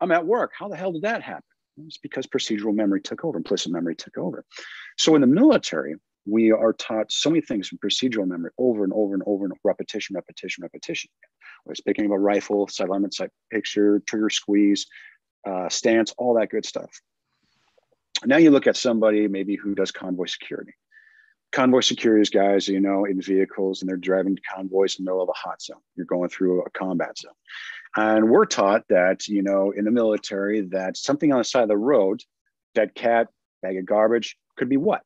I'm 0.00 0.12
at 0.12 0.26
work. 0.26 0.52
How 0.58 0.68
the 0.68 0.76
hell 0.76 0.92
did 0.92 1.02
that 1.02 1.22
happen? 1.22 1.44
It's 1.86 1.98
because 1.98 2.26
procedural 2.26 2.74
memory 2.74 3.00
took 3.00 3.24
over, 3.24 3.38
implicit 3.38 3.72
memory 3.72 3.96
took 3.96 4.18
over. 4.18 4.44
So 4.96 5.14
in 5.14 5.20
the 5.20 5.26
military, 5.26 5.94
we 6.26 6.52
are 6.52 6.72
taught 6.72 7.10
so 7.10 7.30
many 7.30 7.40
things 7.40 7.68
from 7.68 7.78
procedural 7.78 8.26
memory 8.26 8.50
over 8.58 8.84
and 8.84 8.92
over 8.92 9.14
and 9.14 9.22
over 9.26 9.44
and 9.44 9.54
repetition, 9.64 10.14
repetition, 10.16 10.62
repetition. 10.62 11.10
Whether 11.64 11.72
it's 11.72 11.80
picking 11.80 12.06
up 12.06 12.12
a 12.12 12.18
rifle, 12.18 12.68
sight 12.68 12.88
alignment, 12.88 13.14
sight 13.14 13.30
picture, 13.50 14.02
trigger 14.06 14.30
squeeze, 14.30 14.86
uh, 15.46 15.68
stance, 15.68 16.12
all 16.18 16.34
that 16.34 16.50
good 16.50 16.66
stuff. 16.66 16.90
Now 18.24 18.36
you 18.36 18.50
look 18.50 18.66
at 18.66 18.76
somebody 18.76 19.28
maybe 19.28 19.56
who 19.56 19.74
does 19.74 19.90
convoy 19.90 20.26
security. 20.26 20.72
Convoy 21.52 21.80
security 21.80 22.30
guys, 22.30 22.68
you 22.68 22.80
know, 22.80 23.04
in 23.04 23.20
vehicles 23.20 23.80
and 23.80 23.88
they're 23.88 23.96
driving 23.96 24.38
convoys 24.54 24.98
in 24.98 25.04
the 25.04 25.10
middle 25.10 25.22
of 25.22 25.28
a 25.28 25.32
hot 25.38 25.60
zone. 25.60 25.80
You're 25.96 26.06
going 26.06 26.28
through 26.28 26.62
a 26.62 26.70
combat 26.70 27.18
zone. 27.18 27.32
And 27.96 28.30
we're 28.30 28.46
taught 28.46 28.84
that, 28.88 29.26
you 29.26 29.42
know, 29.42 29.72
in 29.72 29.84
the 29.84 29.90
military, 29.90 30.60
that 30.60 30.96
something 30.96 31.32
on 31.32 31.38
the 31.38 31.44
side 31.44 31.64
of 31.64 31.68
the 31.68 31.76
road, 31.76 32.22
dead 32.74 32.94
cat, 32.94 33.28
bag 33.62 33.76
of 33.78 33.86
garbage, 33.86 34.36
could 34.56 34.68
be 34.68 34.76
what? 34.76 35.02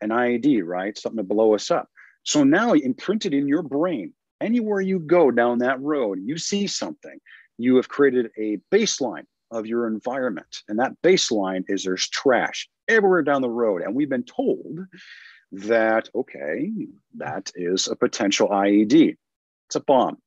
An 0.00 0.10
IED, 0.10 0.62
right? 0.64 0.96
Something 0.96 1.18
to 1.18 1.24
blow 1.24 1.54
us 1.54 1.70
up. 1.70 1.88
So 2.22 2.44
now 2.44 2.72
imprinted 2.72 3.34
in 3.34 3.48
your 3.48 3.62
brain, 3.62 4.12
anywhere 4.40 4.80
you 4.80 5.00
go 5.00 5.30
down 5.30 5.58
that 5.58 5.80
road, 5.80 6.20
you 6.22 6.38
see 6.38 6.66
something, 6.66 7.18
you 7.58 7.76
have 7.76 7.88
created 7.88 8.30
a 8.38 8.58
baseline 8.72 9.26
of 9.50 9.66
your 9.66 9.86
environment. 9.86 10.62
And 10.68 10.78
that 10.78 10.92
baseline 11.02 11.64
is 11.68 11.84
there's 11.84 12.08
trash 12.08 12.68
everywhere 12.88 13.22
down 13.22 13.42
the 13.42 13.48
road. 13.48 13.82
And 13.82 13.94
we've 13.94 14.08
been 14.08 14.24
told 14.24 14.86
that, 15.54 16.08
okay, 16.14 16.70
that 17.16 17.52
is 17.54 17.88
a 17.88 17.96
potential 17.96 18.48
IED. 18.48 19.16
It's 19.66 19.76
a 19.76 19.80
bomb. 19.80 20.18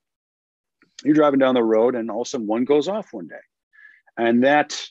You're 1.04 1.16
driving 1.16 1.40
down 1.40 1.56
the 1.56 1.64
road 1.64 1.96
and 1.96 2.10
all 2.10 2.22
of 2.22 2.28
a 2.28 2.30
sudden 2.30 2.48
one 2.48 2.66
goes 2.66 2.88
off 2.88 3.14
one 3.14 3.28
day. 3.28 3.36
And 4.18 4.44
that 4.44 4.82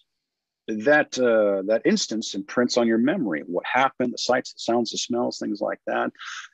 that 0.68 1.16
uh, 1.18 1.62
that 1.66 1.82
instance 1.84 2.34
imprints 2.34 2.76
on 2.76 2.88
your 2.88 2.98
memory 2.98 3.44
what 3.46 3.64
happened 3.64 4.12
the 4.12 4.18
sights 4.18 4.52
the 4.52 4.58
sounds 4.58 4.90
the 4.90 4.98
smells 4.98 5.38
things 5.38 5.60
like 5.60 5.80
that. 5.86 6.10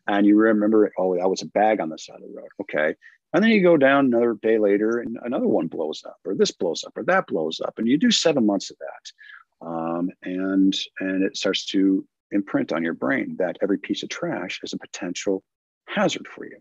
And 0.07 0.27
you 0.27 0.37
remember 0.37 0.93
oh 0.99 1.17
that 1.17 1.29
was 1.29 1.43
a 1.43 1.47
bag 1.47 1.81
on 1.81 1.89
the 1.89 1.99
side 1.99 2.17
of 2.17 2.23
the 2.23 2.35
road. 2.35 2.49
Okay. 2.61 2.95
And 3.35 3.43
then 3.43 3.51
you 3.51 3.63
go 3.63 3.79
down 3.79 4.07
another 4.07 4.35
day 4.43 4.59
later 4.59 4.99
and 4.99 5.19
another 5.23 5.49
one 5.49 5.67
blows 5.67 6.03
up 6.07 6.19
or 6.25 6.35
this 6.35 6.51
blows 6.51 6.85
up 6.85 6.97
or 6.97 7.05
that 7.05 7.27
blows 7.27 7.61
up. 7.61 7.75
And 7.79 7.89
you 7.89 7.97
do 7.97 8.11
seven 8.11 8.45
months 8.45 8.71
of 8.71 8.77
that. 8.79 9.67
Um, 9.67 10.11
and 10.23 10.75
and 11.01 11.23
it 11.23 11.37
starts 11.37 11.67
to 11.67 12.07
imprint 12.33 12.73
on 12.73 12.83
your 12.83 12.95
brain 12.95 13.37
that 13.39 13.59
every 13.63 13.79
piece 13.79 14.03
of 14.03 14.09
trash 14.09 14.61
is 14.63 14.73
a 14.73 14.79
potential 14.79 15.43
hazard 15.87 16.27
for 16.27 16.45
you 16.45 16.59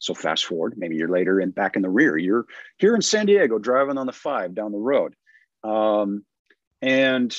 so 0.00 0.14
fast 0.14 0.46
forward, 0.46 0.74
maybe 0.76 0.96
you're 0.96 1.10
later 1.10 1.38
and 1.40 1.54
back 1.54 1.76
in 1.76 1.82
the 1.82 1.90
rear. 1.90 2.16
You're 2.16 2.46
here 2.78 2.94
in 2.94 3.02
San 3.02 3.26
Diego 3.26 3.58
driving 3.58 3.98
on 3.98 4.06
the 4.06 4.12
five 4.12 4.54
down 4.54 4.72
the 4.72 4.78
road. 4.78 5.14
Um, 5.62 6.24
and 6.82 7.36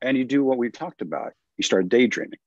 and 0.00 0.16
you 0.16 0.24
do 0.24 0.42
what 0.42 0.58
we 0.58 0.70
talked 0.70 1.02
about. 1.02 1.32
You 1.58 1.64
start 1.64 1.90
daydreaming. 1.90 2.38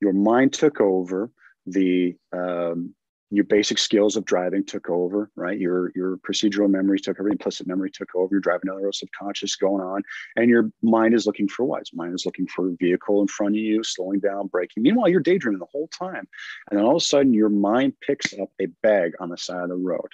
Your 0.00 0.12
mind 0.12 0.52
took 0.52 0.80
over 0.80 1.30
the 1.64 2.16
um, 2.32 2.94
your 3.32 3.44
basic 3.44 3.78
skills 3.78 4.16
of 4.16 4.26
driving 4.26 4.62
took 4.62 4.90
over, 4.90 5.30
right? 5.36 5.58
Your 5.58 5.90
your 5.94 6.18
procedural 6.18 6.68
memory 6.68 7.00
took 7.00 7.18
over, 7.18 7.30
implicit 7.30 7.66
memory 7.66 7.90
took 7.90 8.14
over. 8.14 8.28
You're 8.34 8.40
driving 8.40 8.68
another 8.68 8.84
road 8.84 8.94
subconscious 8.94 9.56
going 9.56 9.82
on, 9.82 10.02
and 10.36 10.50
your 10.50 10.70
mind 10.82 11.14
is 11.14 11.26
looking 11.26 11.48
for 11.48 11.64
what? 11.64 11.86
Mind 11.94 12.14
is 12.14 12.26
looking 12.26 12.46
for 12.46 12.68
a 12.68 12.76
vehicle 12.76 13.22
in 13.22 13.28
front 13.28 13.54
of 13.54 13.60
you, 13.60 13.82
slowing 13.82 14.20
down, 14.20 14.48
braking. 14.48 14.82
Meanwhile, 14.82 15.08
you're 15.08 15.20
daydreaming 15.20 15.60
the 15.60 15.66
whole 15.66 15.88
time, 15.88 16.28
and 16.70 16.78
then 16.78 16.84
all 16.84 16.96
of 16.96 17.02
a 17.02 17.04
sudden, 17.04 17.32
your 17.32 17.48
mind 17.48 17.94
picks 18.06 18.34
up 18.38 18.50
a 18.60 18.66
bag 18.82 19.12
on 19.18 19.30
the 19.30 19.38
side 19.38 19.62
of 19.62 19.70
the 19.70 19.76
road. 19.76 20.10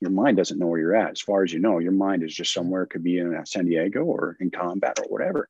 Your 0.00 0.10
mind 0.10 0.36
doesn't 0.36 0.58
know 0.58 0.66
where 0.66 0.78
you're 0.78 0.94
at. 0.94 1.10
As 1.10 1.20
far 1.20 1.42
as 1.42 1.52
you 1.52 1.58
know, 1.58 1.78
your 1.78 1.92
mind 1.92 2.22
is 2.22 2.34
just 2.34 2.52
somewhere. 2.52 2.82
It 2.82 2.90
could 2.90 3.02
be 3.02 3.18
in 3.18 3.36
San 3.44 3.66
Diego 3.66 4.04
or 4.04 4.36
in 4.38 4.50
combat 4.50 5.00
or 5.00 5.06
whatever. 5.06 5.48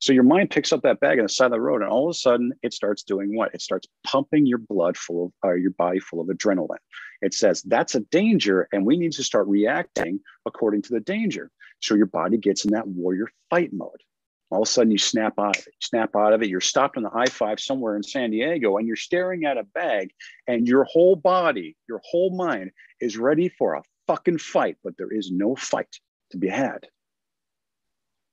So 0.00 0.14
your 0.14 0.22
mind 0.22 0.50
picks 0.50 0.72
up 0.72 0.80
that 0.82 1.00
bag 1.00 1.18
on 1.18 1.24
the 1.26 1.28
side 1.28 1.46
of 1.46 1.52
the 1.52 1.60
road, 1.60 1.82
and 1.82 1.90
all 1.90 2.08
of 2.08 2.10
a 2.10 2.14
sudden 2.14 2.52
it 2.62 2.72
starts 2.72 3.02
doing 3.02 3.36
what? 3.36 3.54
It 3.54 3.60
starts 3.60 3.86
pumping 4.04 4.46
your 4.46 4.58
blood 4.58 4.96
full 4.96 5.26
of, 5.26 5.32
uh, 5.44 5.54
your 5.54 5.72
body 5.72 6.00
full 6.00 6.20
of 6.20 6.28
adrenaline. 6.28 6.78
It 7.20 7.34
says 7.34 7.62
that's 7.62 7.94
a 7.94 8.00
danger, 8.00 8.66
and 8.72 8.86
we 8.86 8.96
need 8.96 9.12
to 9.12 9.22
start 9.22 9.46
reacting 9.46 10.20
according 10.46 10.82
to 10.82 10.94
the 10.94 11.00
danger. 11.00 11.50
So 11.80 11.94
your 11.94 12.06
body 12.06 12.38
gets 12.38 12.64
in 12.64 12.72
that 12.72 12.88
warrior 12.88 13.28
fight 13.50 13.72
mode. 13.74 14.02
All 14.50 14.62
of 14.62 14.68
a 14.68 14.70
sudden 14.70 14.90
you 14.90 14.98
snap 14.98 15.34
out 15.38 15.58
of 15.58 15.66
it. 15.66 15.74
Snap 15.80 16.16
out 16.16 16.32
of 16.32 16.42
it. 16.42 16.48
You're 16.48 16.60
stopped 16.60 16.96
on 16.96 17.04
the 17.04 17.14
I-5 17.14 17.60
somewhere 17.60 17.94
in 17.94 18.02
San 18.02 18.30
Diego, 18.30 18.78
and 18.78 18.86
you're 18.86 18.96
staring 18.96 19.44
at 19.44 19.58
a 19.58 19.62
bag, 19.62 20.10
and 20.48 20.66
your 20.66 20.84
whole 20.84 21.14
body, 21.14 21.76
your 21.88 22.00
whole 22.04 22.36
mind 22.36 22.72
is 23.00 23.16
ready 23.16 23.48
for 23.48 23.74
a 23.74 23.82
fucking 24.10 24.38
fight, 24.38 24.76
but 24.82 24.96
there 24.98 25.12
is 25.12 25.30
no 25.30 25.54
fight 25.54 26.00
to 26.32 26.38
be 26.38 26.48
had. 26.48 26.86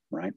Right? 0.10 0.34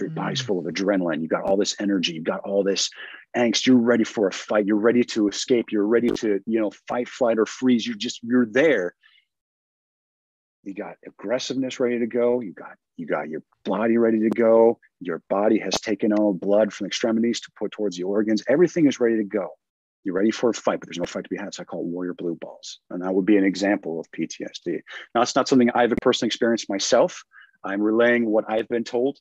your 0.00 0.10
body's 0.10 0.40
mm. 0.40 0.46
full 0.46 0.58
of 0.60 0.64
adrenaline. 0.66 1.20
You've 1.20 1.30
got 1.30 1.42
all 1.42 1.56
this 1.56 1.74
energy. 1.80 2.12
You've 2.12 2.22
got 2.22 2.40
all 2.40 2.62
this 2.62 2.88
angst. 3.36 3.66
You're 3.66 3.76
ready 3.76 4.04
for 4.04 4.28
a 4.28 4.32
fight. 4.32 4.64
You're 4.64 4.76
ready 4.76 5.02
to 5.02 5.26
escape. 5.26 5.72
You're 5.72 5.88
ready 5.88 6.08
to, 6.08 6.38
you 6.46 6.60
know, 6.60 6.70
fight, 6.86 7.08
flight, 7.08 7.36
or 7.36 7.46
freeze. 7.46 7.84
You're 7.84 7.96
just 7.96 8.20
you're 8.22 8.46
there. 8.46 8.94
You 10.62 10.74
got 10.74 10.96
aggressiveness 11.04 11.80
ready 11.80 11.98
to 11.98 12.06
go. 12.06 12.40
You 12.40 12.52
got 12.52 12.76
you 12.96 13.06
got 13.06 13.28
your 13.28 13.42
body 13.64 13.96
ready 13.96 14.20
to 14.20 14.30
go. 14.30 14.78
Your 15.00 15.20
body 15.28 15.58
has 15.58 15.80
taken 15.80 16.12
all 16.12 16.32
blood 16.32 16.72
from 16.72 16.86
extremities 16.86 17.40
to 17.40 17.50
put 17.58 17.72
towards 17.72 17.96
the 17.96 18.04
organs. 18.04 18.42
Everything 18.48 18.86
is 18.86 19.00
ready 19.00 19.16
to 19.16 19.24
go. 19.24 19.48
You're 20.08 20.14
ready 20.14 20.30
for 20.30 20.48
a 20.48 20.54
fight, 20.54 20.80
but 20.80 20.88
there's 20.88 20.96
no 20.96 21.04
fight 21.04 21.24
to 21.24 21.28
be 21.28 21.36
had. 21.36 21.52
So 21.52 21.60
I 21.60 21.64
call 21.64 21.80
it 21.80 21.86
warrior 21.86 22.14
blue 22.14 22.34
balls. 22.34 22.78
And 22.88 23.02
that 23.02 23.14
would 23.14 23.26
be 23.26 23.36
an 23.36 23.44
example 23.44 24.00
of 24.00 24.10
PTSD. 24.10 24.80
Now, 25.14 25.20
it's 25.20 25.36
not 25.36 25.48
something 25.48 25.68
I've 25.74 25.92
personally 26.00 26.28
experienced 26.28 26.70
myself. 26.70 27.22
I'm 27.62 27.82
relaying 27.82 28.24
what 28.24 28.46
I've 28.48 28.66
been 28.68 28.84
told 28.84 29.18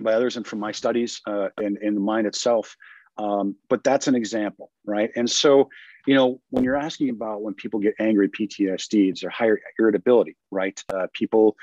by 0.00 0.12
others 0.12 0.36
and 0.36 0.46
from 0.46 0.60
my 0.60 0.70
studies 0.70 1.20
uh, 1.26 1.48
in, 1.60 1.76
in 1.82 1.96
the 1.96 2.00
mind 2.00 2.28
itself. 2.28 2.76
Um, 3.18 3.56
but 3.68 3.82
that's 3.82 4.06
an 4.06 4.14
example, 4.14 4.70
right? 4.84 5.10
And 5.16 5.28
so, 5.28 5.70
you 6.06 6.14
know, 6.14 6.40
when 6.50 6.62
you're 6.62 6.76
asking 6.76 7.10
about 7.10 7.42
when 7.42 7.54
people 7.54 7.80
get 7.80 7.94
angry, 7.98 8.28
PTSD, 8.28 9.08
it's 9.10 9.22
their 9.22 9.30
higher 9.30 9.58
irritability, 9.76 10.36
right? 10.52 10.80
Uh, 10.94 11.08
people, 11.14 11.56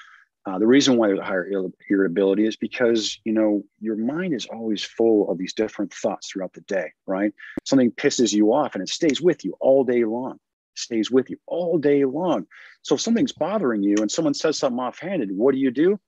uh, 0.46 0.60
the 0.60 0.68
reason 0.68 0.98
why 0.98 1.08
there's 1.08 1.20
a 1.20 1.24
higher 1.24 1.50
irritability 1.90 2.46
is 2.46 2.58
because, 2.58 3.18
you 3.24 3.32
know, 3.32 3.64
your 3.80 3.96
mind 3.96 4.34
is 4.34 4.46
always 4.46 4.84
full 4.84 5.32
of 5.32 5.38
these 5.38 5.54
different 5.54 5.94
thoughts 5.94 6.28
throughout 6.28 6.54
the 6.54 6.62
day, 6.62 6.92
right? 7.08 7.34
Something 7.64 7.92
pisses 7.92 8.34
you 8.34 8.54
off 8.54 8.76
and 8.76 8.82
it 8.82 8.90
stays 8.90 9.22
with 9.22 9.46
you 9.46 9.56
all 9.62 9.86
day 9.86 10.04
long, 10.04 10.40
stays 10.76 11.10
with 11.10 11.30
you 11.30 11.38
all 11.48 11.78
day 11.78 12.04
long. 12.04 12.46
So 12.82 12.96
if 12.96 13.02
something's 13.02 13.32
bothering 13.32 13.84
you 13.84 13.96
and 14.00 14.12
someone 14.12 14.34
says 14.34 14.58
something 14.58 14.80
offhanded, 14.80 15.30
what 15.32 15.54
do 15.54 15.60
you 15.60 15.72
do? 15.72 16.00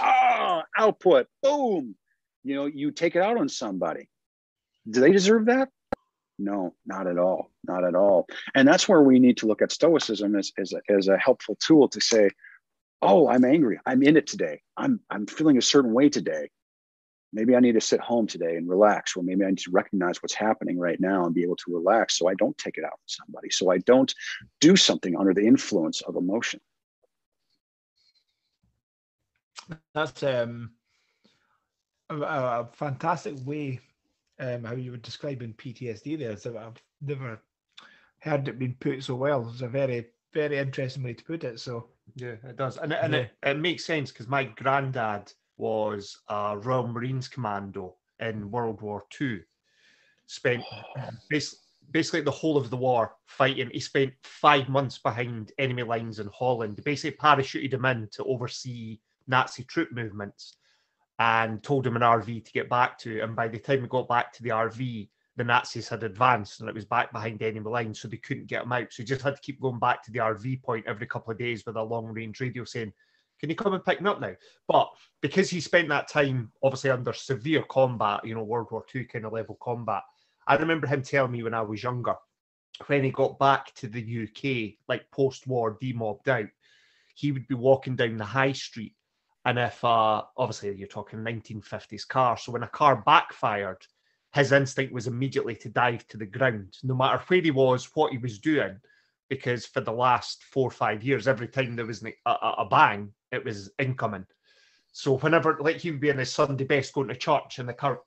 ah, 0.00 0.64
output, 0.76 1.26
boom. 1.42 1.94
you 2.44 2.54
know, 2.54 2.66
you 2.66 2.90
take 2.90 3.16
it 3.16 3.22
out 3.22 3.38
on 3.38 3.48
somebody. 3.48 4.08
Do 4.88 5.00
they 5.00 5.12
deserve 5.12 5.46
that? 5.46 5.68
No, 6.38 6.74
not 6.84 7.06
at 7.06 7.18
all. 7.18 7.50
Not 7.64 7.84
at 7.84 7.94
all. 7.94 8.26
And 8.54 8.68
that's 8.68 8.88
where 8.88 9.02
we 9.02 9.18
need 9.18 9.38
to 9.38 9.46
look 9.46 9.62
at 9.62 9.72
Stoicism 9.72 10.36
as, 10.36 10.52
as, 10.58 10.72
a, 10.72 10.92
as 10.92 11.08
a 11.08 11.16
helpful 11.16 11.56
tool 11.60 11.88
to 11.88 12.00
say, 12.00 12.30
oh, 13.02 13.28
I'm 13.28 13.44
angry. 13.44 13.78
I'm 13.86 14.02
in 14.02 14.16
it 14.16 14.26
today. 14.26 14.62
I'm, 14.76 15.00
I'm 15.10 15.26
feeling 15.26 15.58
a 15.58 15.62
certain 15.62 15.92
way 15.92 16.08
today. 16.08 16.50
Maybe 17.32 17.54
I 17.54 17.60
need 17.60 17.72
to 17.72 17.80
sit 17.80 18.00
home 18.00 18.26
today 18.26 18.56
and 18.56 18.68
relax, 18.68 19.16
or 19.16 19.22
maybe 19.22 19.44
I 19.44 19.48
need 19.48 19.58
to 19.58 19.70
recognize 19.70 20.22
what's 20.22 20.34
happening 20.34 20.78
right 20.78 20.98
now 21.00 21.26
and 21.26 21.34
be 21.34 21.42
able 21.42 21.56
to 21.56 21.74
relax 21.74 22.18
so 22.18 22.28
I 22.28 22.34
don't 22.34 22.56
take 22.56 22.78
it 22.78 22.84
out 22.84 22.92
on 22.92 22.98
somebody, 23.06 23.50
so 23.50 23.70
I 23.70 23.78
don't 23.78 24.14
do 24.60 24.76
something 24.76 25.16
under 25.16 25.34
the 25.34 25.46
influence 25.46 26.00
of 26.02 26.16
emotion. 26.16 26.60
That's 29.92 30.22
um, 30.22 30.70
a, 32.08 32.14
a 32.16 32.68
fantastic 32.72 33.34
way 33.44 33.80
um, 34.38 34.64
how 34.64 34.74
you 34.74 34.92
were 34.92 34.96
describing 34.98 35.54
PTSD 35.54 36.18
there. 36.18 36.36
So 36.36 36.56
I've 36.56 36.80
never 37.00 37.40
heard 38.20 38.48
it 38.48 38.58
being 38.58 38.76
put 38.78 39.02
so 39.02 39.14
well. 39.14 39.48
It's 39.50 39.62
a 39.62 39.68
very, 39.68 40.06
very 40.32 40.58
interesting 40.58 41.02
way 41.02 41.14
to 41.14 41.24
put 41.24 41.44
it. 41.44 41.60
So 41.60 41.88
yeah, 42.14 42.34
it 42.44 42.56
does, 42.56 42.76
and, 42.76 42.92
and 42.92 43.12
yeah. 43.12 43.20
it, 43.20 43.30
it 43.42 43.58
makes 43.58 43.84
sense 43.84 44.12
because 44.12 44.28
my 44.28 44.44
granddad 44.44 45.32
was 45.56 46.18
a 46.28 46.56
Royal 46.58 46.86
Marines 46.86 47.28
commando 47.28 47.96
in 48.20 48.50
World 48.50 48.80
War 48.82 49.04
II. 49.20 49.40
Spent 50.26 50.62
basically, 51.30 51.58
basically 51.90 52.20
the 52.22 52.30
whole 52.30 52.56
of 52.56 52.70
the 52.70 52.76
war 52.76 53.14
fighting. 53.26 53.70
He 53.72 53.80
spent 53.80 54.12
five 54.22 54.68
months 54.68 54.98
behind 54.98 55.52
enemy 55.58 55.82
lines 55.82 56.18
in 56.18 56.28
Holland. 56.32 56.80
Basically 56.84 57.16
parachuted 57.16 57.72
him 57.72 57.84
in 57.84 58.08
to 58.12 58.24
oversee 58.24 58.98
Nazi 59.26 59.64
troop 59.64 59.92
movements 59.92 60.56
and 61.18 61.62
told 61.62 61.86
him 61.86 61.96
an 61.96 62.02
RV 62.02 62.44
to 62.44 62.52
get 62.52 62.68
back 62.68 62.98
to. 62.98 63.20
And 63.20 63.34
by 63.34 63.48
the 63.48 63.58
time 63.58 63.82
we 63.82 63.88
got 63.88 64.08
back 64.08 64.32
to 64.34 64.42
the 64.42 64.50
RV, 64.50 65.08
the 65.36 65.44
Nazis 65.44 65.88
had 65.88 66.02
advanced 66.02 66.60
and 66.60 66.68
it 66.68 66.74
was 66.74 66.84
back 66.84 67.12
behind 67.12 67.38
the 67.38 67.46
enemy 67.46 67.70
lines, 67.70 68.00
so 68.00 68.08
they 68.08 68.16
couldn't 68.16 68.46
get 68.46 68.62
him 68.62 68.72
out. 68.72 68.92
So 68.92 69.02
he 69.02 69.04
just 69.04 69.22
had 69.22 69.36
to 69.36 69.42
keep 69.42 69.60
going 69.60 69.78
back 69.78 70.02
to 70.04 70.10
the 70.10 70.20
RV 70.20 70.62
point 70.62 70.86
every 70.86 71.06
couple 71.06 71.32
of 71.32 71.38
days 71.38 71.64
with 71.66 71.76
a 71.76 71.82
long 71.82 72.06
range 72.06 72.40
radio 72.40 72.64
saying, 72.64 72.92
Can 73.38 73.50
you 73.50 73.56
come 73.56 73.74
and 73.74 73.84
pick 73.84 74.00
me 74.00 74.08
up 74.08 74.20
now? 74.20 74.34
But 74.66 74.90
because 75.20 75.50
he 75.50 75.60
spent 75.60 75.88
that 75.90 76.08
time 76.08 76.50
obviously 76.62 76.90
under 76.90 77.12
severe 77.12 77.64
combat, 77.64 78.24
you 78.24 78.34
know, 78.34 78.44
World 78.44 78.68
War 78.70 78.84
II 78.94 79.04
kind 79.04 79.26
of 79.26 79.32
level 79.32 79.58
combat, 79.62 80.02
I 80.46 80.56
remember 80.56 80.86
him 80.86 81.02
telling 81.02 81.32
me 81.32 81.42
when 81.42 81.54
I 81.54 81.62
was 81.62 81.82
younger, 81.82 82.14
when 82.86 83.04
he 83.04 83.10
got 83.10 83.38
back 83.38 83.74
to 83.74 83.88
the 83.88 84.22
UK, 84.22 84.78
like 84.88 85.10
post 85.10 85.46
war, 85.46 85.76
demobbed 85.80 86.28
out, 86.28 86.46
he 87.14 87.32
would 87.32 87.46
be 87.46 87.54
walking 87.54 87.96
down 87.96 88.16
the 88.16 88.24
high 88.24 88.52
street 88.52 88.94
and 89.46 89.60
if 89.60 89.82
uh, 89.84 90.24
obviously 90.36 90.74
you're 90.74 90.88
talking 90.88 91.20
1950s 91.20 92.06
car, 92.08 92.36
so 92.36 92.50
when 92.50 92.64
a 92.64 92.68
car 92.68 92.96
backfired, 93.06 93.78
his 94.36 94.52
instinct 94.52 94.92
was 94.92 95.06
immediately 95.06 95.56
to 95.56 95.70
dive 95.70 96.06
to 96.08 96.18
the 96.18 96.26
ground, 96.26 96.76
no 96.82 96.94
matter 96.94 97.22
where 97.26 97.40
he 97.40 97.50
was, 97.50 97.88
what 97.94 98.12
he 98.12 98.18
was 98.18 98.38
doing, 98.38 98.78
because 99.30 99.64
for 99.64 99.80
the 99.80 99.92
last 99.92 100.44
four 100.44 100.68
or 100.68 100.70
five 100.70 101.02
years, 101.02 101.26
every 101.26 101.48
time 101.48 101.74
there 101.74 101.86
was 101.86 102.04
a, 102.04 102.12
a, 102.26 102.66
bang, 102.70 103.10
it 103.32 103.42
was 103.42 103.70
incoming. 103.78 104.26
So 104.92 105.16
whenever, 105.16 105.56
like 105.60 105.76
he 105.76 105.90
would 105.90 106.00
be 106.00 106.10
in 106.10 106.18
his 106.18 106.30
Sunday 106.30 106.64
best 106.64 106.92
going 106.92 107.08
to 107.08 107.16
church, 107.16 107.58
and 107.58 107.68
the 107.68 107.72
car, 107.72 108.02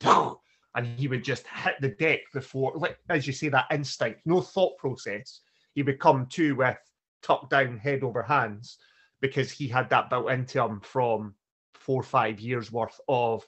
and 0.75 0.99
he 0.99 1.07
would 1.07 1.23
just 1.23 1.47
hit 1.47 1.75
the 1.81 1.89
deck 1.89 2.19
before, 2.31 2.73
like 2.75 2.99
as 3.09 3.25
you 3.25 3.33
say, 3.33 3.49
that 3.49 3.65
instinct, 3.71 4.21
no 4.25 4.39
thought 4.39 4.77
process. 4.77 5.41
He 5.73 5.81
would 5.81 5.99
come 5.99 6.27
to 6.27 6.55
with 6.55 6.77
tucked 7.23 7.49
down 7.49 7.79
head 7.79 8.03
over 8.03 8.21
hands 8.21 8.77
because 9.19 9.51
he 9.51 9.67
had 9.67 9.89
that 9.89 10.11
built 10.11 10.29
into 10.29 10.63
him 10.63 10.79
from 10.81 11.33
four 11.73 12.01
or 12.01 12.03
five 12.03 12.39
years 12.39 12.71
worth 12.71 12.99
of 13.07 13.43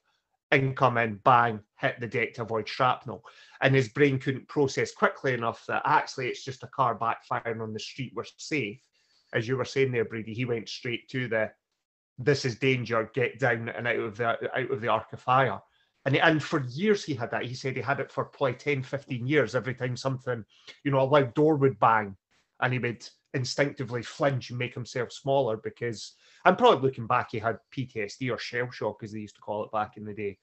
incoming, 0.51 1.19
bang, 1.23 1.59
hit 1.79 1.99
the 1.99 2.07
deck 2.07 2.33
to 2.33 2.43
avoid 2.43 2.67
shrapnel. 2.67 3.23
And 3.61 3.73
his 3.73 3.89
brain 3.89 4.19
couldn't 4.19 4.47
process 4.47 4.91
quickly 4.91 5.33
enough 5.33 5.65
that 5.67 5.83
actually 5.85 6.27
it's 6.27 6.43
just 6.43 6.63
a 6.63 6.67
car 6.67 6.97
backfiring 6.97 7.61
on 7.61 7.73
the 7.73 7.79
street, 7.79 8.13
we're 8.15 8.25
safe. 8.37 8.81
As 9.33 9.47
you 9.47 9.57
were 9.57 9.65
saying 9.65 9.91
there, 9.91 10.05
Brady, 10.05 10.33
he 10.33 10.45
went 10.45 10.67
straight 10.67 11.07
to 11.09 11.27
the 11.27 11.51
this 12.17 12.45
is 12.45 12.59
danger, 12.59 13.09
get 13.13 13.39
down 13.39 13.69
and 13.69 13.87
out 13.87 13.99
of 13.99 14.17
the 14.17 14.27
out 14.27 14.71
of 14.71 14.81
the 14.81 14.89
arc 14.89 15.11
of 15.13 15.21
fire. 15.21 15.59
And, 16.05 16.15
and 16.17 16.41
for 16.41 16.63
years 16.67 17.03
he 17.03 17.13
had 17.13 17.31
that. 17.31 17.45
He 17.45 17.53
said 17.53 17.75
he 17.75 17.81
had 17.81 17.99
it 17.99 18.11
for 18.11 18.25
probably 18.25 18.55
10, 18.55 18.83
15 18.83 19.27
years. 19.27 19.55
Every 19.55 19.75
time 19.75 19.95
something, 19.95 20.43
you 20.83 20.91
know, 20.91 21.01
a 21.01 21.03
loud 21.03 21.33
door 21.33 21.55
would 21.55 21.79
bang 21.79 22.15
and 22.59 22.73
he 22.73 22.79
would 22.79 23.07
instinctively 23.33 24.01
flinch 24.01 24.49
and 24.49 24.59
make 24.59 24.73
himself 24.73 25.11
smaller 25.11 25.57
because 25.57 26.13
I'm 26.45 26.55
probably 26.55 26.81
looking 26.81 27.07
back, 27.07 27.29
he 27.31 27.39
had 27.39 27.59
PTSD 27.75 28.33
or 28.33 28.37
shell 28.37 28.69
shock, 28.71 29.03
as 29.03 29.11
they 29.11 29.19
used 29.19 29.35
to 29.35 29.41
call 29.41 29.63
it 29.63 29.71
back 29.71 29.97
in 29.97 30.05
the 30.05 30.13
day, 30.13 30.37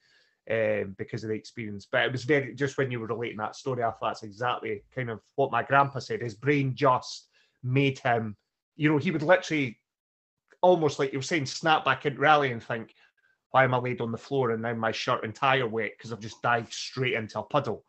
um, 0.50 0.94
because 0.98 1.24
of 1.24 1.30
the 1.30 1.34
experience. 1.36 1.86
But 1.90 2.04
it 2.04 2.12
was 2.12 2.24
very 2.24 2.54
just 2.54 2.78
when 2.78 2.90
you 2.90 3.00
were 3.00 3.06
relating 3.06 3.38
that 3.38 3.56
story, 3.56 3.82
I 3.82 3.90
thought 3.90 4.00
that's 4.02 4.22
exactly 4.22 4.82
kind 4.94 5.10
of 5.10 5.20
what 5.36 5.52
my 5.52 5.62
grandpa 5.62 5.98
said. 5.98 6.22
His 6.22 6.34
brain 6.34 6.74
just 6.74 7.28
made 7.62 7.98
him, 7.98 8.36
you 8.76 8.90
know, 8.90 8.98
he 8.98 9.10
would 9.10 9.22
literally 9.22 9.78
almost 10.60 10.98
like 10.98 11.12
you 11.12 11.18
were 11.18 11.22
saying, 11.22 11.46
snap 11.46 11.84
back 11.84 12.06
into 12.06 12.20
rally 12.20 12.52
and 12.52 12.62
think, 12.62 12.94
why 13.50 13.64
am 13.64 13.74
I 13.74 13.78
laid 13.78 14.00
on 14.00 14.12
the 14.12 14.18
floor 14.18 14.50
and 14.50 14.62
now 14.62 14.74
my 14.74 14.92
shirt 14.92 15.24
and 15.24 15.34
tie 15.34 15.58
are 15.58 15.68
wet 15.68 15.92
because 15.96 16.12
I've 16.12 16.20
just 16.20 16.42
dived 16.42 16.72
straight 16.72 17.14
into 17.14 17.38
a 17.38 17.42
puddle. 17.42 17.84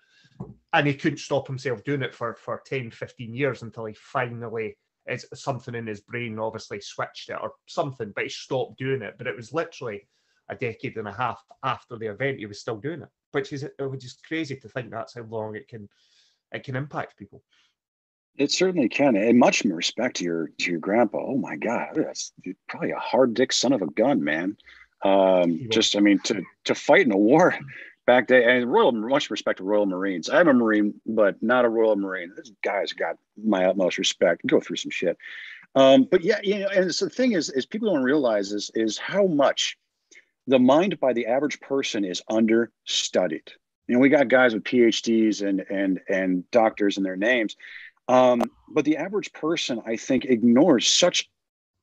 And 0.72 0.88
he 0.88 0.94
couldn't 0.94 1.18
stop 1.18 1.48
himself 1.48 1.84
doing 1.84 2.02
it 2.02 2.16
for, 2.16 2.36
for 2.36 2.62
10, 2.66 2.92
15 2.92 3.34
years 3.34 3.62
until 3.62 3.86
he 3.86 3.94
finally 3.94 4.78
it's 5.06 5.26
something 5.34 5.76
in 5.76 5.88
his 5.88 6.02
brain 6.02 6.40
obviously 6.40 6.80
switched 6.82 7.30
it 7.30 7.38
or 7.42 7.54
something, 7.68 8.12
but 8.16 8.26
he 8.26 8.30
stopped 8.30 8.78
doing 8.78 9.02
it. 9.02 9.16
But 9.18 9.28
it 9.28 9.36
was 9.36 9.54
literally 9.54 10.08
a 10.50 10.56
decade 10.56 10.98
and 10.98 11.08
a 11.08 11.14
half 11.14 11.42
after 11.64 11.98
the 11.98 12.08
event 12.08 12.40
he 12.40 12.46
was 12.46 12.60
still 12.60 12.78
doing 12.78 13.02
it, 13.02 13.10
which 13.32 13.54
is 13.54 13.66
which 13.80 14.06
is 14.06 14.18
crazy 14.28 14.56
to 14.58 14.70
think 14.70 14.92
that's 14.92 15.16
how 15.16 15.24
long 15.24 15.56
it 15.56 15.68
can 15.68 15.88
it 16.52 16.64
can 16.64 16.76
impact 16.76 17.18
people. 17.18 17.44
It 18.38 18.52
certainly 18.52 18.90
can, 18.90 19.16
and 19.16 19.38
much 19.38 19.64
respect 19.64 20.18
to 20.18 20.24
your 20.24 20.50
to 20.60 20.72
your 20.72 20.80
grandpa. 20.80 21.20
Oh 21.20 21.38
my 21.38 21.56
God, 21.56 21.90
that's 21.96 22.32
probably 22.68 22.92
a 22.92 23.00
hard 23.00 23.34
dick 23.34 23.52
son 23.52 23.74
of 23.74 23.82
a 23.82 23.88
gun, 23.88 24.24
man. 24.24 24.58
Um, 25.04 25.68
just, 25.72 25.96
I 25.96 26.00
mean, 26.00 26.20
to 26.26 26.44
to 26.66 26.76
fight 26.76 27.06
in 27.06 27.12
a 27.12 27.18
war 27.18 27.58
back 28.10 28.26
day 28.26 28.44
and 28.44 28.72
royal 28.72 28.92
much 28.92 29.30
respect 29.30 29.60
to 29.60 29.64
royal 29.64 29.86
marines. 29.86 30.32
I'm 30.32 30.48
a 30.48 30.54
marine 30.54 30.96
but 31.06 31.36
not 31.44 31.64
a 31.64 31.70
royal 31.70 31.96
marine. 31.96 32.34
This 32.36 32.52
guy's 32.64 32.92
got 32.92 33.18
my 33.38 33.66
utmost 33.66 34.00
respect. 34.00 34.42
Go 34.48 34.60
through 34.60 34.78
some 34.78 34.90
shit. 34.90 35.16
Um, 35.76 36.08
but 36.10 36.24
yeah 36.24 36.40
you 36.42 36.58
know 36.58 36.70
and 36.70 36.94
so 36.94 37.06
the 37.06 37.12
thing 37.12 37.34
is 37.34 37.52
is 37.52 37.68
people 37.68 37.94
don't 37.94 38.02
realize 38.02 38.52
is 38.52 38.72
is 38.74 38.98
how 38.98 39.28
much 39.28 39.78
the 40.48 40.58
mind 40.58 41.00
by 41.00 41.14
the 41.14 41.28
average 41.28 41.60
person 41.62 42.04
is 42.04 42.20
understudied. 42.28 43.52
You 43.86 43.94
know 43.94 44.00
we 44.00 44.10
got 44.10 44.28
guys 44.28 44.56
with 44.56 44.64
phds 44.64 45.48
and 45.48 45.64
and 45.70 46.00
and 46.10 46.50
doctors 46.50 46.98
in 46.98 47.04
their 47.04 47.16
names. 47.16 47.56
Um, 48.08 48.42
but 48.74 48.86
the 48.86 48.98
average 48.98 49.32
person 49.34 49.84
i 49.86 49.96
think 49.96 50.26
ignores 50.26 50.88
such 50.88 51.30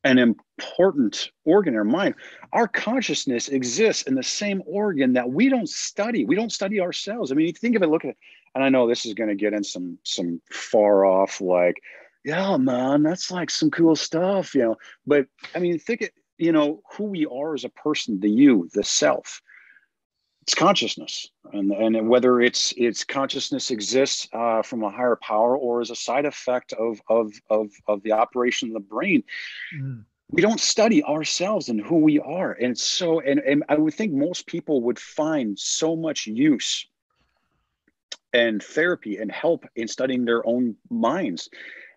an 0.06 0.18
important 0.18 1.32
organ 1.44 1.74
in 1.74 1.78
our 1.78 1.84
mind. 1.84 2.14
Our 2.52 2.68
consciousness 2.68 3.48
exists 3.48 4.02
in 4.02 4.14
the 4.14 4.22
same 4.22 4.62
organ 4.64 5.12
that 5.14 5.28
we 5.28 5.48
don't 5.48 5.68
study. 5.68 6.24
We 6.24 6.36
don't 6.36 6.52
study 6.52 6.80
ourselves. 6.80 7.32
I 7.32 7.34
mean, 7.34 7.48
you 7.48 7.52
think 7.52 7.74
of 7.74 7.82
it, 7.82 7.88
look 7.88 8.04
at 8.04 8.10
it, 8.10 8.16
and 8.54 8.62
I 8.62 8.68
know 8.68 8.86
this 8.86 9.04
is 9.04 9.14
going 9.14 9.30
to 9.30 9.34
get 9.34 9.52
in 9.52 9.64
some 9.64 9.98
some 10.04 10.40
far 10.50 11.04
off 11.04 11.40
like, 11.40 11.82
yeah, 12.24 12.56
man, 12.56 13.02
that's 13.02 13.32
like 13.32 13.50
some 13.50 13.70
cool 13.70 13.96
stuff, 13.96 14.54
you 14.54 14.62
know. 14.62 14.76
But 15.06 15.26
I 15.54 15.58
mean, 15.58 15.78
think 15.78 16.02
it, 16.02 16.14
you 16.38 16.52
know, 16.52 16.82
who 16.92 17.04
we 17.04 17.26
are 17.26 17.54
as 17.54 17.64
a 17.64 17.68
person, 17.70 18.20
the 18.20 18.30
you, 18.30 18.68
the 18.74 18.84
self 18.84 19.42
it's 20.46 20.54
consciousness. 20.54 21.28
And, 21.52 21.72
and 21.72 22.08
whether 22.08 22.40
it's 22.40 22.72
it's 22.76 23.02
consciousness 23.02 23.72
exists 23.72 24.28
uh, 24.32 24.62
from 24.62 24.84
a 24.84 24.90
higher 24.90 25.16
power 25.16 25.56
or 25.56 25.80
as 25.80 25.90
a 25.90 25.96
side 25.96 26.24
effect 26.24 26.72
of 26.72 27.00
of 27.08 27.32
of, 27.50 27.70
of 27.88 28.02
the 28.04 28.12
operation 28.12 28.68
of 28.68 28.74
the 28.74 28.80
brain 28.80 29.24
mm. 29.76 30.04
we 30.30 30.42
don't 30.42 30.60
study 30.60 31.02
ourselves 31.02 31.68
and 31.68 31.80
who 31.80 31.98
we 31.98 32.20
are. 32.20 32.52
And 32.52 32.78
so 32.78 33.20
and, 33.20 33.40
and 33.40 33.64
i 33.68 33.76
would 33.76 33.94
think 33.94 34.12
most 34.12 34.46
people 34.46 34.82
would 34.82 34.98
find 34.98 35.58
so 35.58 35.96
much 35.96 36.26
use 36.26 36.86
and 38.32 38.62
therapy 38.62 39.16
and 39.16 39.32
help 39.32 39.64
in 39.74 39.88
studying 39.88 40.24
their 40.24 40.46
own 40.46 40.76
minds. 40.90 41.48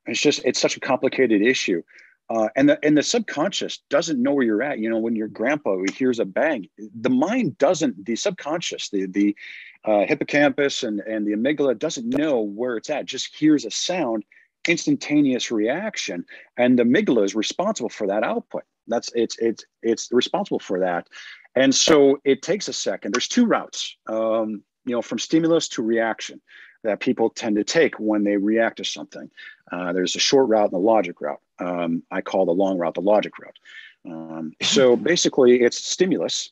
And 0.06 0.14
it's 0.14 0.22
just 0.22 0.42
it's 0.44 0.60
such 0.60 0.76
a 0.76 0.80
complicated 0.80 1.44
issue 1.44 1.84
uh, 2.30 2.48
and 2.56 2.70
the 2.70 2.80
and 2.86 2.96
the 2.96 3.04
subconscious 3.04 3.80
doesn't 3.90 4.22
know 4.22 4.34
where 4.34 4.46
you're 4.46 4.62
at. 4.62 4.80
You 4.80 4.90
know, 4.90 5.00
when 5.00 5.16
your 5.16 5.28
grandpa 5.28 5.78
hears 5.96 6.20
a 6.20 6.26
bang, 6.26 6.70
the 6.78 7.10
mind 7.10 7.58
doesn't. 7.58 8.06
The 8.06 8.16
subconscious, 8.16 8.90
the 8.90 9.08
the 9.08 9.36
uh, 9.84 10.06
hippocampus 10.06 10.84
and 10.84 11.00
and 11.02 11.26
the 11.26 11.34
amygdala 11.34 11.78
doesn't 11.78 12.08
know 12.08 12.42
where 12.42 12.78
it's 12.78 12.90
at. 12.92 13.06
Just 13.06 13.36
hears 13.36 13.66
a 13.66 13.72
sound, 13.72 14.24
instantaneous 14.68 15.50
reaction, 15.50 16.24
and 16.56 16.78
the 16.78 16.84
amygdala 16.84 17.26
is 17.26 17.34
responsible 17.34 17.90
for 17.90 18.06
that 18.06 18.24
output. 18.24 18.64
That's 18.88 19.10
it's 19.16 19.38
it's 19.40 19.66
it's 19.82 20.10
responsible 20.12 20.60
for 20.60 20.80
that, 20.82 21.08
and 21.56 21.74
so 21.74 22.20
it 22.26 22.44
takes 22.44 22.68
a 22.68 22.74
second. 22.74 23.16
There's 23.16 23.28
two 23.28 23.48
routes. 23.48 23.98
Um, 24.08 24.64
you 24.86 24.96
know, 24.96 25.02
from 25.02 25.20
stimulus 25.20 25.68
to 25.70 25.84
reaction 25.84 26.42
that 26.84 27.00
people 27.00 27.30
tend 27.30 27.56
to 27.58 27.64
take 27.64 27.96
when 27.96 28.24
they 28.24 28.38
react 28.38 28.78
to 28.78 28.84
something. 28.84 29.30
Uh, 29.72 29.94
there's 29.94 30.16
a 30.16 30.20
short 30.20 30.48
route 30.48 30.72
and 30.72 30.74
a 30.74 30.78
logic 30.78 31.22
route. 31.22 31.42
Um, 31.60 32.04
I 32.12 32.22
call 32.22 32.46
the 32.46 32.52
long 32.52 32.78
route 32.78 32.94
the 32.96 33.02
logic 33.02 33.38
route. 33.38 33.60
Um, 34.06 34.54
so 34.62 34.96
basically, 35.12 35.62
it's 35.62 35.84
stimulus, 35.84 36.52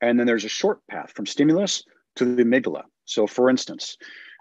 And 0.00 0.18
then 0.18 0.26
there's 0.26 0.44
a 0.44 0.48
short 0.48 0.86
path 0.88 1.12
from 1.12 1.26
stimulus 1.26 1.84
to 2.16 2.24
the 2.24 2.44
amygdala. 2.44 2.84
So, 3.04 3.26
for 3.26 3.50
instance, 3.50 3.96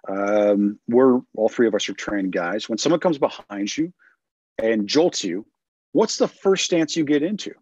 um, 0.07 0.79
we're 0.87 1.21
all 1.35 1.49
three 1.49 1.67
of 1.67 1.75
us 1.75 1.89
are 1.89 1.93
trained 1.93 2.31
guys. 2.31 2.69
When 2.69 2.77
someone 2.77 2.99
comes 2.99 3.17
behind 3.17 3.75
you 3.75 3.93
and 4.61 4.87
jolts 4.87 5.23
you, 5.23 5.45
what's 5.93 6.17
the 6.17 6.27
first 6.27 6.65
stance 6.65 6.95
you 6.95 7.05
get 7.05 7.23
into? 7.23 7.53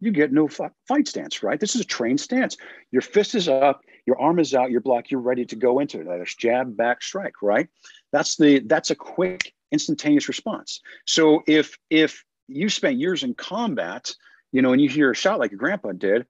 You 0.00 0.12
get 0.12 0.32
no 0.32 0.48
fight 0.48 1.08
stance, 1.08 1.42
right? 1.42 1.58
This 1.58 1.74
is 1.74 1.80
a 1.80 1.86
trained 1.86 2.20
stance. 2.20 2.56
Your 2.90 3.02
fist 3.02 3.34
is 3.34 3.48
up, 3.48 3.82
your 4.06 4.20
arm 4.20 4.38
is 4.38 4.54
out, 4.54 4.70
your 4.70 4.80
block, 4.80 5.10
you're 5.10 5.20
ready 5.20 5.44
to 5.46 5.56
go 5.56 5.78
into 5.78 6.00
it. 6.00 6.06
That's 6.06 6.34
jab, 6.34 6.76
back, 6.76 7.02
strike, 7.02 7.42
right? 7.42 7.68
That's 8.12 8.36
the 8.36 8.60
that's 8.60 8.90
a 8.90 8.94
quick, 8.94 9.54
instantaneous 9.72 10.28
response. 10.28 10.80
So 11.06 11.42
if 11.46 11.78
if 11.90 12.24
you 12.48 12.68
spent 12.68 12.98
years 12.98 13.22
in 13.22 13.34
combat, 13.34 14.14
you 14.52 14.62
know, 14.62 14.72
and 14.72 14.80
you 14.80 14.88
hear 14.88 15.10
a 15.10 15.16
shot 15.16 15.38
like 15.38 15.50
your 15.50 15.58
grandpa 15.58 15.92
did, 15.92 16.26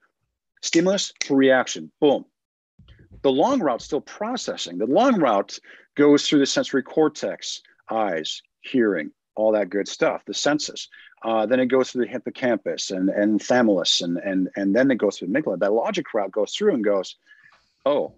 stimulus 0.62 1.12
to 1.20 1.34
reaction, 1.34 1.90
boom, 2.00 2.24
the 3.22 3.32
long 3.32 3.60
route 3.60 3.82
still 3.82 4.00
processing. 4.00 4.78
The 4.78 4.86
long 4.86 5.18
route 5.20 5.58
goes 5.96 6.26
through 6.26 6.40
the 6.40 6.46
sensory 6.46 6.82
cortex, 6.82 7.62
eyes, 7.90 8.42
hearing, 8.60 9.10
all 9.34 9.52
that 9.52 9.70
good 9.70 9.88
stuff, 9.88 10.24
the 10.26 10.34
senses. 10.34 10.88
Uh, 11.22 11.46
then 11.46 11.58
it 11.58 11.66
goes 11.66 11.90
through 11.90 12.04
the 12.04 12.10
hippocampus 12.10 12.90
and, 12.90 13.08
and 13.08 13.40
thalamus, 13.42 14.02
and, 14.02 14.18
and, 14.18 14.50
and 14.56 14.76
then 14.76 14.90
it 14.90 14.98
goes 14.98 15.18
through 15.18 15.28
the 15.28 15.34
amygdala. 15.34 15.58
That 15.58 15.72
logic 15.72 16.12
route 16.12 16.30
goes 16.30 16.54
through 16.54 16.74
and 16.74 16.84
goes, 16.84 17.16
oh, 17.84 18.14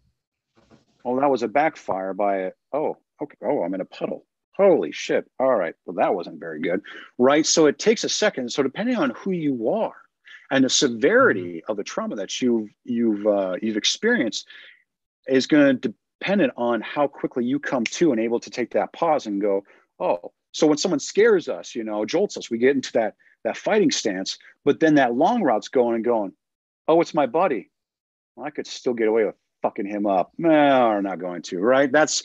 well, 1.04 1.20
that 1.20 1.30
was 1.30 1.42
a 1.42 1.48
backfire 1.48 2.14
by, 2.14 2.36
a, 2.36 2.50
oh, 2.72 2.96
okay, 3.22 3.36
oh, 3.42 3.62
I'm 3.62 3.74
in 3.74 3.80
a 3.80 3.86
puddle. 3.86 4.26
Holy 4.56 4.90
shit. 4.90 5.30
All 5.38 5.54
right. 5.54 5.74
Well, 5.84 5.96
that 5.96 6.14
wasn't 6.14 6.40
very 6.40 6.60
good. 6.60 6.80
Right. 7.18 7.44
So 7.44 7.66
it 7.66 7.78
takes 7.78 8.04
a 8.04 8.08
second. 8.08 8.50
So 8.50 8.62
depending 8.62 8.96
on 8.96 9.10
who 9.10 9.32
you 9.32 9.68
are 9.68 9.94
and 10.50 10.64
the 10.64 10.70
severity 10.70 11.62
of 11.68 11.76
the 11.76 11.84
trauma 11.84 12.16
that 12.16 12.40
you've 12.40 12.70
you've 12.84 13.26
uh, 13.26 13.56
you've 13.60 13.76
experienced, 13.76 14.48
is 15.28 15.46
going 15.46 15.78
to 15.80 15.94
depend 16.20 16.50
on 16.56 16.80
how 16.80 17.06
quickly 17.06 17.44
you 17.44 17.58
come 17.58 17.84
to 17.84 18.12
and 18.12 18.20
able 18.20 18.40
to 18.40 18.50
take 18.50 18.70
that 18.72 18.92
pause 18.94 19.26
and 19.26 19.40
go, 19.40 19.62
oh, 20.00 20.32
so 20.52 20.66
when 20.66 20.78
someone 20.78 21.00
scares 21.00 21.48
us, 21.48 21.74
you 21.74 21.84
know, 21.84 22.06
jolts 22.06 22.38
us, 22.38 22.50
we 22.50 22.58
get 22.58 22.74
into 22.74 22.92
that 22.92 23.14
that 23.44 23.58
fighting 23.58 23.90
stance, 23.90 24.38
but 24.64 24.80
then 24.80 24.94
that 24.94 25.14
long 25.14 25.42
route's 25.42 25.68
going 25.68 25.96
and 25.96 26.04
going, 26.04 26.32
oh, 26.88 27.00
it's 27.00 27.14
my 27.14 27.26
buddy. 27.26 27.70
Well, 28.34 28.46
I 28.46 28.50
could 28.50 28.66
still 28.66 28.94
get 28.94 29.08
away 29.08 29.24
with 29.24 29.34
fucking 29.66 29.86
him 29.86 30.06
up. 30.06 30.32
No, 30.38 30.48
we're 30.48 31.00
not 31.00 31.18
going 31.18 31.42
to, 31.42 31.58
right? 31.58 31.90
That's 31.90 32.22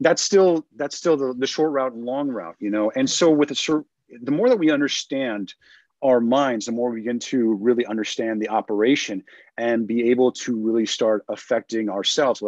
that's 0.00 0.22
still 0.22 0.66
that's 0.76 0.96
still 0.96 1.16
the, 1.16 1.34
the 1.38 1.46
short 1.46 1.70
route 1.70 1.92
and 1.92 2.04
long 2.04 2.28
route, 2.28 2.56
you 2.58 2.70
know. 2.70 2.90
And 2.96 3.08
so 3.08 3.30
with 3.30 3.50
the 3.50 3.84
the 4.22 4.32
more 4.32 4.48
that 4.48 4.58
we 4.58 4.70
understand 4.72 5.54
our 6.02 6.20
minds, 6.20 6.66
the 6.66 6.72
more 6.72 6.90
we 6.90 7.00
begin 7.00 7.20
to 7.20 7.54
really 7.54 7.86
understand 7.86 8.42
the 8.42 8.48
operation 8.48 9.22
and 9.56 9.86
be 9.86 10.10
able 10.10 10.32
to 10.32 10.56
really 10.56 10.86
start 10.86 11.24
affecting 11.28 11.88
ourselves. 11.88 12.42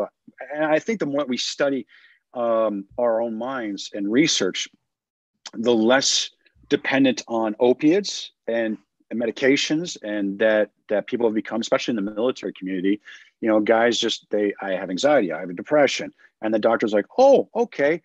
And 0.55 0.65
I 0.65 0.79
think 0.79 0.99
the 0.99 1.07
more 1.07 1.25
we 1.27 1.37
study 1.37 1.87
um, 2.35 2.87
our 2.99 3.21
own 3.21 3.35
minds 3.37 3.91
and 3.93 4.11
research, 4.11 4.69
the 5.53 5.75
less 5.75 6.31
dependent 6.69 7.23
on 7.29 7.55
opiates 7.61 8.33
and 8.49 8.79
medications 9.15 9.99
and 10.03 10.39
that 10.39 10.71
that 10.93 11.07
people 11.07 11.27
have 11.27 11.35
become, 11.35 11.61
especially 11.61 11.93
in 11.93 12.05
the 12.05 12.13
military 12.13 12.53
community. 12.53 13.01
You 13.41 13.49
know, 13.49 13.61
guys 13.61 13.99
just 13.99 14.27
they 14.31 14.55
I 14.61 14.71
have 14.73 14.91
anxiety, 14.91 15.33
I 15.33 15.41
have 15.41 15.51
a 15.51 15.55
depression, 15.55 16.13
and 16.41 16.55
the 16.55 16.59
doctor's 16.59 16.93
like, 16.93 17.07
oh, 17.19 17.49
okay, 17.55 18.03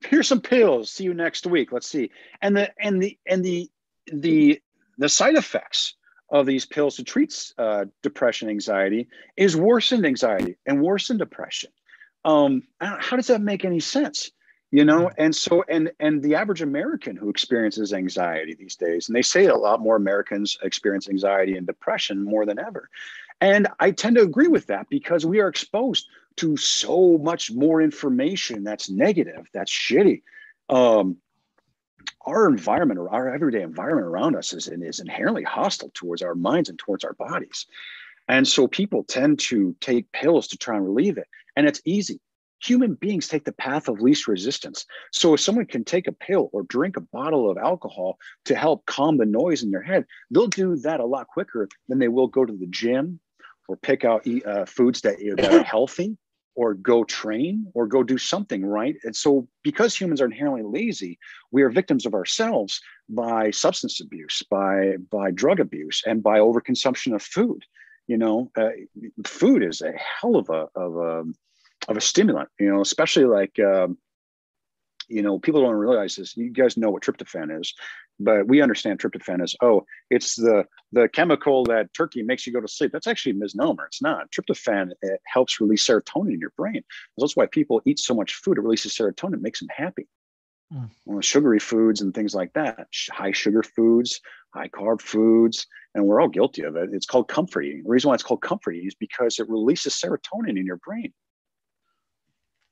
here's 0.00 0.28
some 0.28 0.40
pills. 0.40 0.92
See 0.92 1.04
you 1.04 1.14
next 1.14 1.46
week. 1.46 1.72
Let's 1.72 1.88
see. 1.88 2.10
And 2.42 2.56
the 2.56 2.70
and 2.78 3.02
the 3.02 3.18
and 3.26 3.44
the 3.44 3.70
the 4.12 4.60
the 4.98 5.08
side 5.08 5.36
effects 5.36 5.94
of 6.30 6.46
these 6.46 6.64
pills 6.64 6.96
to 6.96 7.04
treat 7.04 7.52
uh, 7.58 7.86
depression 8.02 8.48
anxiety 8.48 9.08
is 9.36 9.56
worsened 9.56 10.06
anxiety 10.06 10.56
and 10.66 10.80
worsened 10.80 11.18
depression 11.18 11.70
um, 12.24 12.62
how 12.80 13.16
does 13.16 13.28
that 13.28 13.40
make 13.40 13.64
any 13.64 13.80
sense 13.80 14.30
you 14.70 14.84
know 14.84 15.10
and 15.18 15.34
so 15.34 15.64
and 15.68 15.90
and 16.00 16.22
the 16.22 16.34
average 16.34 16.62
american 16.62 17.16
who 17.16 17.28
experiences 17.28 17.92
anxiety 17.92 18.54
these 18.54 18.76
days 18.76 19.08
and 19.08 19.16
they 19.16 19.22
say 19.22 19.46
a 19.46 19.54
lot 19.54 19.80
more 19.80 19.96
americans 19.96 20.58
experience 20.62 21.08
anxiety 21.08 21.56
and 21.56 21.66
depression 21.66 22.22
more 22.22 22.46
than 22.46 22.58
ever 22.58 22.88
and 23.40 23.68
i 23.80 23.90
tend 23.90 24.16
to 24.16 24.22
agree 24.22 24.48
with 24.48 24.66
that 24.66 24.86
because 24.90 25.26
we 25.26 25.40
are 25.40 25.48
exposed 25.48 26.06
to 26.36 26.56
so 26.56 27.18
much 27.18 27.50
more 27.50 27.82
information 27.82 28.62
that's 28.62 28.88
negative 28.88 29.46
that's 29.52 29.72
shitty 29.72 30.22
um, 30.68 31.16
our 32.26 32.48
environment 32.48 33.00
or 33.00 33.12
our 33.12 33.32
everyday 33.32 33.62
environment 33.62 34.06
around 34.06 34.36
us 34.36 34.52
is, 34.52 34.68
is 34.68 35.00
inherently 35.00 35.42
hostile 35.42 35.90
towards 35.94 36.22
our 36.22 36.34
minds 36.34 36.68
and 36.68 36.78
towards 36.78 37.04
our 37.04 37.14
bodies. 37.14 37.66
And 38.28 38.46
so 38.46 38.68
people 38.68 39.02
tend 39.04 39.40
to 39.40 39.74
take 39.80 40.12
pills 40.12 40.46
to 40.48 40.58
try 40.58 40.76
and 40.76 40.84
relieve 40.84 41.18
it. 41.18 41.26
And 41.56 41.66
it's 41.66 41.80
easy. 41.84 42.20
Human 42.62 42.94
beings 42.94 43.28
take 43.28 43.44
the 43.44 43.52
path 43.52 43.88
of 43.88 44.00
least 44.00 44.28
resistance. 44.28 44.84
So 45.12 45.34
if 45.34 45.40
someone 45.40 45.66
can 45.66 45.84
take 45.84 46.06
a 46.06 46.12
pill 46.12 46.50
or 46.52 46.62
drink 46.64 46.96
a 46.96 47.00
bottle 47.00 47.50
of 47.50 47.58
alcohol 47.58 48.18
to 48.44 48.54
help 48.54 48.86
calm 48.86 49.16
the 49.16 49.26
noise 49.26 49.62
in 49.62 49.70
their 49.70 49.82
head, 49.82 50.04
they'll 50.30 50.46
do 50.48 50.76
that 50.76 51.00
a 51.00 51.06
lot 51.06 51.28
quicker 51.28 51.68
than 51.88 51.98
they 51.98 52.08
will 52.08 52.26
go 52.26 52.44
to 52.44 52.52
the 52.52 52.66
gym 52.66 53.20
or 53.68 53.76
pick 53.76 54.04
out 54.04 54.26
uh, 54.44 54.64
foods 54.64 55.00
that, 55.02 55.16
that 55.36 55.54
are 55.54 55.62
healthy 55.76 56.16
or 56.56 56.74
go 56.74 57.04
train 57.04 57.66
or 57.74 57.86
go 57.86 58.02
do 58.02 58.18
something 58.18 58.64
right 58.66 58.96
and 59.04 59.14
so 59.14 59.46
because 59.62 59.94
humans 59.94 60.20
are 60.20 60.26
inherently 60.26 60.62
lazy 60.62 61.18
we 61.52 61.62
are 61.62 61.70
victims 61.70 62.04
of 62.04 62.12
ourselves 62.12 62.80
by 63.08 63.50
substance 63.50 64.00
abuse 64.00 64.42
by 64.50 64.94
by 65.10 65.30
drug 65.30 65.60
abuse 65.60 66.02
and 66.06 66.22
by 66.22 66.38
overconsumption 66.38 67.14
of 67.14 67.22
food 67.22 67.64
you 68.08 68.18
know 68.18 68.50
uh, 68.58 68.70
food 69.24 69.62
is 69.62 69.80
a 69.80 69.92
hell 69.92 70.36
of 70.36 70.50
a 70.50 70.66
of 70.74 70.96
a 70.96 71.24
of 71.88 71.96
a 71.96 72.00
stimulant 72.00 72.48
you 72.58 72.72
know 72.72 72.80
especially 72.80 73.24
like 73.24 73.58
um, 73.60 73.96
you 75.08 75.22
know 75.22 75.38
people 75.38 75.60
don't 75.60 75.74
realize 75.74 76.16
this. 76.16 76.36
You 76.36 76.50
guys 76.50 76.76
know 76.76 76.90
what 76.90 77.02
tryptophan 77.02 77.60
is 77.60 77.74
but 78.20 78.46
we 78.46 78.60
understand 78.60 79.00
tryptophan 79.00 79.42
as 79.42 79.56
oh 79.62 79.84
it's 80.10 80.36
the 80.36 80.64
the 80.92 81.08
chemical 81.08 81.64
that 81.64 81.92
turkey 81.94 82.22
makes 82.22 82.46
you 82.46 82.52
go 82.52 82.60
to 82.60 82.68
sleep. 82.68 82.92
That's 82.92 83.06
actually 83.06 83.32
a 83.32 83.36
misnomer. 83.36 83.86
It's 83.86 84.02
not. 84.02 84.30
Tryptophan 84.30 84.92
it 85.02 85.20
helps 85.24 85.60
release 85.60 85.86
serotonin 85.86 86.34
in 86.34 86.40
your 86.40 86.52
brain. 86.56 86.82
That's 87.18 87.36
why 87.36 87.46
people 87.46 87.82
eat 87.84 87.98
so 87.98 88.14
much 88.14 88.34
food 88.34 88.58
it 88.58 88.62
releases 88.62 88.92
serotonin 88.92 89.40
makes 89.40 89.60
them 89.60 89.68
happy. 89.74 90.06
Mm. 90.72 90.88
well, 91.04 91.20
sugary 91.20 91.58
foods 91.58 92.00
and 92.00 92.14
things 92.14 92.32
like 92.32 92.52
that 92.52 92.86
high 93.10 93.32
sugar 93.32 93.64
foods 93.64 94.20
high 94.54 94.68
carb 94.68 95.00
foods 95.00 95.66
and 95.96 96.06
we're 96.06 96.20
all 96.20 96.28
guilty 96.28 96.62
of 96.62 96.76
it. 96.76 96.90
It's 96.92 97.06
called 97.06 97.26
comfort 97.26 97.62
eating. 97.62 97.82
The 97.82 97.90
reason 97.90 98.08
why 98.08 98.14
it's 98.14 98.22
called 98.22 98.42
comfort 98.42 98.72
eating 98.72 98.86
is 98.86 98.94
because 98.94 99.40
it 99.40 99.48
releases 99.48 99.94
serotonin 99.94 100.56
in 100.56 100.66
your 100.66 100.76
brain 100.76 101.12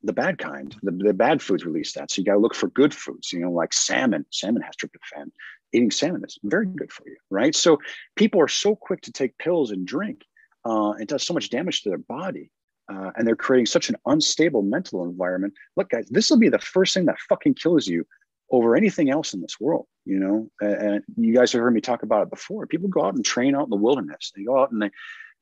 the 0.09 0.13
bad 0.15 0.39
kind. 0.39 0.75
The, 0.83 0.91
the 0.91 1.13
bad 1.13 1.41
foods 1.43 1.65
release 1.65 1.93
that. 1.93 2.11
So 2.11 2.21
you 2.21 2.25
got 2.25 2.33
to 2.33 2.39
look 2.39 2.55
for 2.55 2.69
good 2.71 2.95
foods, 2.95 3.31
you 3.31 3.41
know, 3.41 3.53
like 3.53 3.73
salmon. 3.75 4.25
Salmon 4.33 4.63
has 4.63 4.75
tryptophan. 4.75 5.31
Eating 5.73 5.91
salmon 5.91 6.25
is 6.25 6.39
very 6.43 6.67
good 6.67 6.91
for 6.91 7.07
you, 7.07 7.17
right? 7.31 7.55
So 7.55 7.79
people 8.17 8.41
are 8.41 8.49
so 8.49 8.75
quick 8.75 9.03
to 9.03 9.13
take 9.13 9.37
pills 9.37 9.71
and 9.71 9.87
drink. 9.87 10.23
Uh, 10.65 10.95
it 10.99 11.09
does 11.09 11.25
so 11.25 11.35
much 11.35 11.51
damage 11.51 11.83
to 11.83 11.91
their 11.91 11.99
body. 11.99 12.51
Uh, 12.91 13.11
and 13.17 13.29
they're 13.29 13.37
creating 13.37 13.67
such 13.67 13.91
an 13.91 13.97
unstable 14.07 14.63
mental 14.63 15.05
environment. 15.05 15.53
Look, 15.77 15.91
guys, 15.91 16.09
this 16.11 16.31
will 16.31 16.39
be 16.39 16.49
the 16.49 16.59
first 16.59 16.95
thing 16.95 17.05
that 17.05 17.21
fucking 17.29 17.55
kills 17.55 17.87
you 17.87 18.07
over 18.51 18.75
anything 18.75 19.11
else 19.11 19.35
in 19.35 19.43
this 19.43 19.61
world. 19.61 19.87
You 20.07 20.19
know, 20.19 20.51
and 20.61 21.03
you 21.19 21.35
guys 21.35 21.53
have 21.53 21.61
heard 21.61 21.75
me 21.75 21.83
talk 21.83 22.03
about 22.03 22.23
it 22.23 22.31
before. 22.31 22.67
People 22.67 22.89
go 22.89 23.05
out 23.05 23.15
and 23.15 23.23
train 23.23 23.55
out 23.55 23.65
in 23.65 23.71
the 23.71 23.77
wilderness. 23.77 24.33
They 24.35 24.45
go 24.45 24.59
out 24.59 24.71
and 24.71 24.81
they 24.81 24.91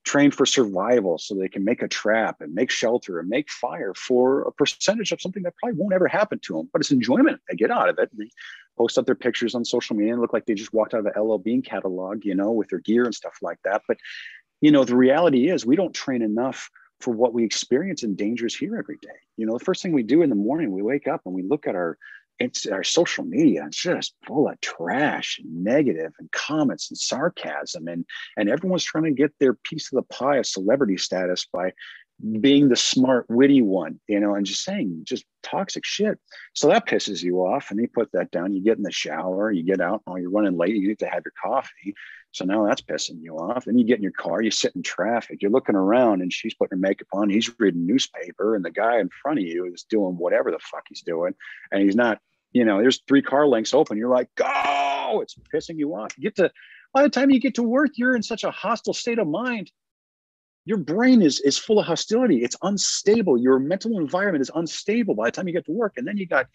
train 0.07 0.31
for 0.31 0.47
survival 0.47 1.19
so 1.19 1.35
they 1.35 1.49
can 1.49 1.65
make 1.65 1.83
a 1.83 1.89
trap 1.89 2.41
and 2.41 2.55
make 2.55 2.71
shelter 2.71 3.19
and 3.19 3.29
make 3.29 3.51
fire 3.51 3.93
for 3.95 4.43
a 4.43 4.53
percentage 4.53 5.11
of 5.11 5.21
something 5.21 5.43
that 5.43 5.55
probably 5.57 5.79
won't 5.79 5.93
ever 5.93 6.07
happen 6.07 6.39
to 6.39 6.55
them, 6.55 6.69
but 6.73 6.81
it's 6.81 6.93
enjoyment 6.93 7.41
they 7.51 7.57
get 7.57 7.73
out 7.73 7.89
of 7.89 7.99
it. 7.99 8.09
They 8.17 8.31
post 8.79 8.97
up 8.99 9.05
their 9.05 9.17
pictures 9.17 9.55
on 9.55 9.65
social 9.65 9.97
media 9.97 10.13
and 10.13 10.23
look 10.23 10.33
like 10.33 10.47
they 10.47 10.55
just 10.55 10.73
walked 10.73 10.95
out 10.95 11.05
of 11.05 11.13
the 11.13 11.21
LL 11.21 11.39
Bean 11.39 11.61
catalog, 11.61 12.25
you 12.25 12.37
know, 12.37 12.53
with 12.53 12.69
their 12.69 12.79
gear 12.79 13.05
and 13.05 13.15
stuff 13.15 13.39
like 13.43 13.59
that. 13.65 13.83
But, 13.89 13.99
you 14.61 14.71
know, 14.71 14.85
the 14.85 14.97
reality 14.97 15.51
is 15.51 15.67
we 15.67 15.77
don't 15.77 15.95
train 15.95 16.23
enough 16.23 16.71
for 17.01 17.13
what 17.13 17.35
we 17.35 17.45
experience 17.45 18.05
in 18.05 18.15
dangers 18.15 18.55
here 18.55 18.77
every 18.77 18.99
day. 19.03 19.19
You 19.37 19.45
know, 19.45 19.59
the 19.59 19.65
first 19.65 19.83
thing 19.83 19.93
we 19.93 20.05
do 20.05 20.23
in 20.23 20.31
the 20.31 20.37
morning, 20.37 20.71
we 20.71 20.83
wake 20.83 21.09
up 21.09 21.23
and 21.27 21.35
we 21.35 21.43
look 21.43 21.67
at 21.67 21.75
our 21.75 21.99
it's 22.39 22.67
our 22.67 22.85
social 22.85 23.25
media 23.25 23.65
it's 23.67 23.77
just 23.77 24.15
full 24.27 24.49
of 24.49 24.61
trash 24.61 25.39
and 25.43 25.65
negative 25.65 26.13
and 26.19 26.31
comments 26.33 26.91
and 26.91 26.99
sarcasm 26.99 27.89
and 27.89 28.05
and 28.37 28.49
everyone's 28.49 28.85
trying 28.85 29.05
to 29.05 29.11
get 29.11 29.33
their 29.41 29.55
piece 29.55 29.93
of 29.93 29.97
the 29.97 30.15
pie 30.15 30.37
of 30.37 30.47
celebrity 30.47 30.97
status 30.97 31.47
by 31.53 31.73
being 32.41 32.69
the 32.69 32.77
smart 32.77 33.27
witty 33.29 33.63
one 33.63 34.01
you 34.09 34.21
know 34.21 34.35
and 34.35 34.47
just 34.47 34.65
saying 34.65 35.01
just 35.05 35.25
toxic 35.47 35.85
shit. 35.85 36.19
So 36.55 36.69
that 36.69 36.89
pisses 36.89 37.23
you 37.23 37.39
off 37.39 37.71
and 37.71 37.81
you 37.81 37.89
put 37.89 38.11
that 38.13 38.31
down 38.31 38.53
you 38.53 38.63
get 38.63 38.79
in 38.79 38.83
the 38.83 38.91
shower 38.91 39.51
you 39.51 39.63
get 39.63 39.81
out 39.81 40.03
oh 40.07 40.17
you're 40.17 40.31
running 40.31 40.57
late 40.57 40.75
you 40.75 40.89
need 40.89 40.99
to 40.99 41.09
have 41.09 41.23
your 41.25 41.33
coffee 41.41 41.95
so 42.37 42.45
now 42.45 42.67
that's 42.67 42.83
pissing 42.83 43.21
you 43.21 43.37
off 43.37 43.65
then 43.65 43.79
you 43.79 43.85
get 43.85 43.97
in 43.97 44.03
your 44.03 44.13
car 44.13 44.43
you 44.43 44.51
sit 44.51 44.75
in 44.77 44.83
traffic 44.83 45.41
you're 45.41 45.51
looking 45.51 45.75
around 45.75 46.23
and 46.23 46.33
she's 46.33 46.55
putting 46.55 46.77
her 46.77 46.81
makeup 46.81 47.09
on 47.13 47.31
he's 47.31 47.51
reading 47.59 47.87
newspaper 47.87 48.55
and 48.55 48.65
the 48.65 48.71
guy 48.71 48.99
in 48.99 49.09
front 49.23 49.39
of 49.39 49.45
you 49.45 49.65
is 49.73 49.85
doing 49.89 50.17
whatever 50.17 50.51
the 50.51 50.59
fuck 50.59 50.85
he's 50.89 51.03
doing 51.03 51.35
and 51.73 51.83
he's 51.83 51.97
not 51.97 52.21
you 52.57 52.65
know, 52.65 52.81
there's 52.81 53.03
three 53.07 53.21
car 53.21 53.47
lengths 53.47 53.75
open. 53.75 53.99
You're 53.99 54.09
like, 54.09 54.35
go, 54.35 55.21
it's 55.21 55.37
pissing 55.53 55.79
you 55.79 55.95
off. 55.95 56.17
You 56.17 56.23
get 56.23 56.37
to 56.37 56.51
By 56.95 57.03
the 57.03 57.11
time 57.11 57.31
you 57.31 57.39
get 57.39 57.55
to 57.57 57.63
work, 57.63 57.91
you're 57.97 58.17
in 58.17 58.23
such 58.23 58.45
a 58.45 58.51
hostile 58.51 58.95
state 58.95 59.19
of 59.19 59.29
mind. 59.29 59.71
Your 60.65 60.79
brain 60.79 61.21
is, 61.21 61.39
is 61.41 61.59
full 61.59 61.79
of 61.79 61.87
hostility. 61.87 62.43
It's 62.43 62.57
unstable. 62.63 63.37
Your 63.39 63.59
mental 63.59 63.99
environment 63.99 64.41
is 64.41 64.51
unstable 64.55 65.15
by 65.15 65.27
the 65.27 65.33
time 65.33 65.47
you 65.47 65.53
get 65.53 65.67
to 65.67 65.73
work. 65.73 65.95
And 65.99 66.09
then 66.09 66.17
you 66.17 66.27
got 66.27 66.47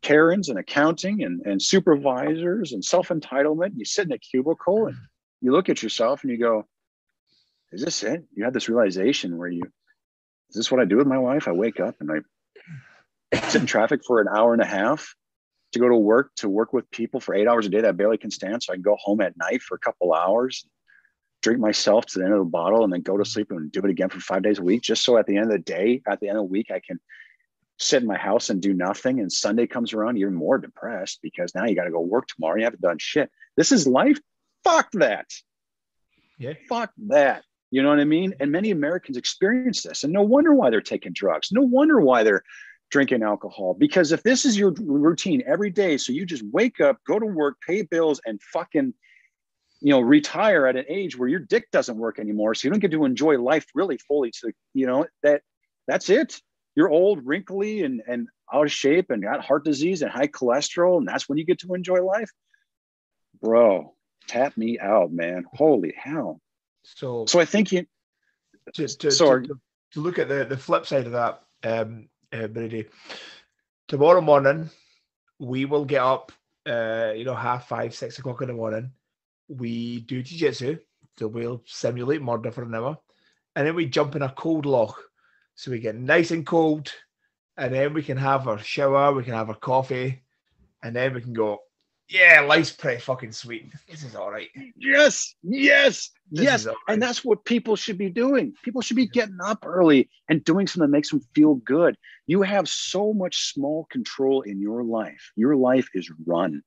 Karens 0.00 0.48
and 0.48 0.58
accounting 0.58 1.22
and, 1.22 1.42
and 1.44 1.60
supervisors 1.60 2.72
and 2.72 2.82
self 2.82 3.08
entitlement. 3.08 3.72
You 3.76 3.84
sit 3.84 4.06
in 4.06 4.12
a 4.12 4.18
cubicle 4.18 4.86
and 4.86 4.96
you 5.44 5.52
look 5.52 5.68
at 5.68 5.82
yourself 5.82 6.22
and 6.22 6.32
you 6.32 6.38
go, 6.38 6.66
Is 7.70 7.84
this 7.84 8.02
it? 8.02 8.24
You 8.34 8.44
have 8.44 8.54
this 8.54 8.70
realization 8.70 9.36
where 9.36 9.48
you, 9.48 9.62
Is 10.48 10.56
this 10.56 10.70
what 10.70 10.80
I 10.80 10.86
do 10.86 10.96
with 10.96 11.06
my 11.06 11.18
life? 11.18 11.46
I 11.46 11.52
wake 11.52 11.80
up 11.80 11.96
and 12.00 12.10
I 12.10 13.48
sit 13.50 13.60
in 13.60 13.66
traffic 13.66 14.00
for 14.06 14.22
an 14.22 14.28
hour 14.34 14.54
and 14.54 14.62
a 14.62 14.66
half 14.66 15.14
to 15.72 15.78
go 15.78 15.88
to 15.88 15.96
work, 15.96 16.30
to 16.36 16.48
work 16.48 16.72
with 16.72 16.90
people 16.90 17.20
for 17.20 17.34
eight 17.34 17.46
hours 17.46 17.66
a 17.66 17.68
day 17.68 17.82
that 17.82 17.88
I 17.90 17.92
barely 17.92 18.16
can 18.16 18.30
stand. 18.30 18.62
So 18.62 18.72
I 18.72 18.76
can 18.76 18.82
go 18.82 18.96
home 18.98 19.20
at 19.20 19.36
night 19.36 19.60
for 19.60 19.74
a 19.74 19.78
couple 19.78 20.14
hours, 20.14 20.66
drink 21.42 21.60
myself 21.60 22.06
to 22.06 22.20
the 22.20 22.24
end 22.24 22.32
of 22.32 22.38
the 22.38 22.46
bottle, 22.46 22.82
and 22.82 22.90
then 22.90 23.02
go 23.02 23.18
to 23.18 23.24
sleep 23.24 23.50
and 23.50 23.70
do 23.70 23.80
it 23.80 23.90
again 23.90 24.08
for 24.08 24.20
five 24.20 24.42
days 24.42 24.60
a 24.60 24.62
week, 24.62 24.80
just 24.80 25.04
so 25.04 25.18
at 25.18 25.26
the 25.26 25.36
end 25.36 25.46
of 25.46 25.52
the 25.52 25.58
day, 25.58 26.00
at 26.08 26.20
the 26.20 26.28
end 26.28 26.38
of 26.38 26.44
the 26.44 26.50
week, 26.50 26.70
I 26.70 26.80
can 26.80 26.98
sit 27.78 28.00
in 28.00 28.08
my 28.08 28.16
house 28.16 28.48
and 28.48 28.62
do 28.62 28.72
nothing. 28.72 29.20
And 29.20 29.30
Sunday 29.30 29.66
comes 29.66 29.92
around, 29.92 30.16
you're 30.16 30.30
more 30.30 30.56
depressed 30.56 31.18
because 31.22 31.54
now 31.54 31.66
you 31.66 31.74
got 31.74 31.84
to 31.84 31.90
go 31.90 32.00
work 32.00 32.28
tomorrow. 32.28 32.56
You 32.56 32.64
haven't 32.64 32.80
done 32.80 32.98
shit. 32.98 33.30
This 33.58 33.72
is 33.72 33.86
life. 33.86 34.18
Fuck 34.64 34.90
that. 34.92 35.26
Yeah. 36.38 36.54
Fuck 36.68 36.92
that. 37.08 37.44
You 37.70 37.82
know 37.82 37.90
what 37.90 38.00
I 38.00 38.04
mean? 38.04 38.34
And 38.40 38.50
many 38.50 38.70
Americans 38.70 39.16
experience 39.16 39.82
this. 39.82 40.04
And 40.04 40.12
no 40.12 40.22
wonder 40.22 40.54
why 40.54 40.70
they're 40.70 40.80
taking 40.80 41.12
drugs. 41.12 41.48
No 41.52 41.62
wonder 41.62 42.00
why 42.00 42.22
they're 42.22 42.42
drinking 42.90 43.22
alcohol. 43.22 43.74
Because 43.78 44.12
if 44.12 44.22
this 44.22 44.44
is 44.44 44.58
your 44.58 44.72
routine 44.78 45.42
every 45.46 45.70
day, 45.70 45.96
so 45.96 46.12
you 46.12 46.24
just 46.24 46.44
wake 46.52 46.80
up, 46.80 46.98
go 47.06 47.18
to 47.18 47.26
work, 47.26 47.56
pay 47.66 47.82
bills, 47.82 48.20
and 48.24 48.40
fucking 48.52 48.94
you 49.80 49.90
know 49.90 50.00
retire 50.00 50.66
at 50.66 50.76
an 50.76 50.84
age 50.88 51.18
where 51.18 51.28
your 51.28 51.40
dick 51.40 51.70
doesn't 51.70 51.98
work 51.98 52.18
anymore 52.18 52.54
so 52.54 52.66
you 52.66 52.70
don't 52.70 52.80
get 52.80 52.92
to 52.92 53.04
enjoy 53.04 53.38
life 53.38 53.66
really 53.74 53.98
fully 53.98 54.30
so 54.32 54.48
you 54.72 54.86
know 54.86 55.04
that 55.22 55.42
that's 55.86 56.08
it 56.08 56.40
you're 56.74 56.90
old, 56.90 57.24
wrinkly, 57.24 57.82
and, 57.82 58.02
and 58.06 58.28
out 58.52 58.66
of 58.66 58.72
shape 58.72 59.10
and 59.10 59.22
got 59.22 59.44
heart 59.44 59.64
disease 59.64 60.02
and 60.02 60.10
high 60.10 60.26
cholesterol, 60.26 60.98
and 60.98 61.06
that's 61.06 61.28
when 61.28 61.38
you 61.38 61.44
get 61.44 61.60
to 61.60 61.74
enjoy 61.74 62.02
life. 62.04 62.30
Bro, 63.40 63.94
tap 64.26 64.56
me 64.56 64.78
out, 64.78 65.12
man. 65.12 65.44
Holy 65.52 65.94
hell. 65.96 66.40
So, 66.82 67.24
so 67.26 67.40
I 67.40 67.44
think 67.44 67.72
you 67.72 67.86
to, 68.74 68.88
to, 68.88 69.10
to, 69.10 69.58
to, 69.92 70.00
look 70.00 70.18
at 70.18 70.28
the, 70.28 70.44
the 70.44 70.56
flip 70.56 70.86
side 70.86 71.06
of 71.06 71.12
that, 71.12 71.42
um, 71.62 72.08
uh, 72.32 72.46
Brady, 72.46 72.86
tomorrow 73.88 74.20
morning, 74.20 74.70
we 75.38 75.64
will 75.64 75.84
get 75.84 76.02
up, 76.02 76.32
uh, 76.66 77.12
you 77.14 77.24
know, 77.24 77.34
half 77.34 77.68
five, 77.68 77.94
six 77.94 78.18
o'clock 78.18 78.42
in 78.42 78.48
the 78.48 78.54
morning. 78.54 78.90
We 79.48 80.00
do 80.00 80.22
jiu 80.22 80.38
jitsu, 80.38 80.78
so 81.18 81.28
we'll 81.28 81.62
simulate 81.66 82.22
murder 82.22 82.50
for 82.50 82.62
an 82.62 82.74
hour, 82.74 82.98
and 83.54 83.66
then 83.66 83.74
we 83.74 83.86
jump 83.86 84.16
in 84.16 84.22
a 84.22 84.30
cold 84.30 84.66
lock, 84.66 85.00
so 85.54 85.70
we 85.70 85.78
get 85.78 85.96
nice 85.96 86.30
and 86.30 86.46
cold, 86.46 86.92
and 87.56 87.74
then 87.74 87.92
we 87.94 88.02
can 88.02 88.16
have 88.16 88.48
our 88.48 88.58
shower, 88.58 89.12
we 89.12 89.24
can 89.24 89.34
have 89.34 89.48
our 89.48 89.54
coffee, 89.54 90.22
and 90.82 90.96
then 90.96 91.14
we 91.14 91.20
can 91.20 91.34
go, 91.34 91.58
yeah, 92.08 92.40
life's 92.40 92.70
pretty 92.70 93.00
fucking 93.00 93.32
sweet. 93.32 93.72
This 93.88 94.02
is 94.04 94.14
all 94.14 94.30
right. 94.30 94.48
Yes, 94.76 95.34
yes, 95.42 96.10
this 96.30 96.44
yes. 96.44 96.66
Right. 96.66 96.76
And 96.88 97.02
that's 97.02 97.24
what 97.24 97.44
people 97.44 97.76
should 97.76 97.96
be 97.96 98.10
doing. 98.10 98.54
People 98.62 98.82
should 98.82 98.96
be 98.96 99.06
getting 99.06 99.38
up 99.42 99.64
early 99.66 100.10
and 100.28 100.44
doing 100.44 100.66
something 100.66 100.90
that 100.90 100.96
makes 100.96 101.10
them 101.10 101.22
feel 101.34 101.54
good. 101.54 101.96
You 102.26 102.42
have 102.42 102.68
so 102.68 103.12
much 103.14 103.52
small 103.52 103.86
control 103.90 104.42
in 104.42 104.60
your 104.60 104.84
life. 104.84 105.32
Your 105.36 105.56
life 105.56 105.88
is 105.94 106.10
run 106.26 106.62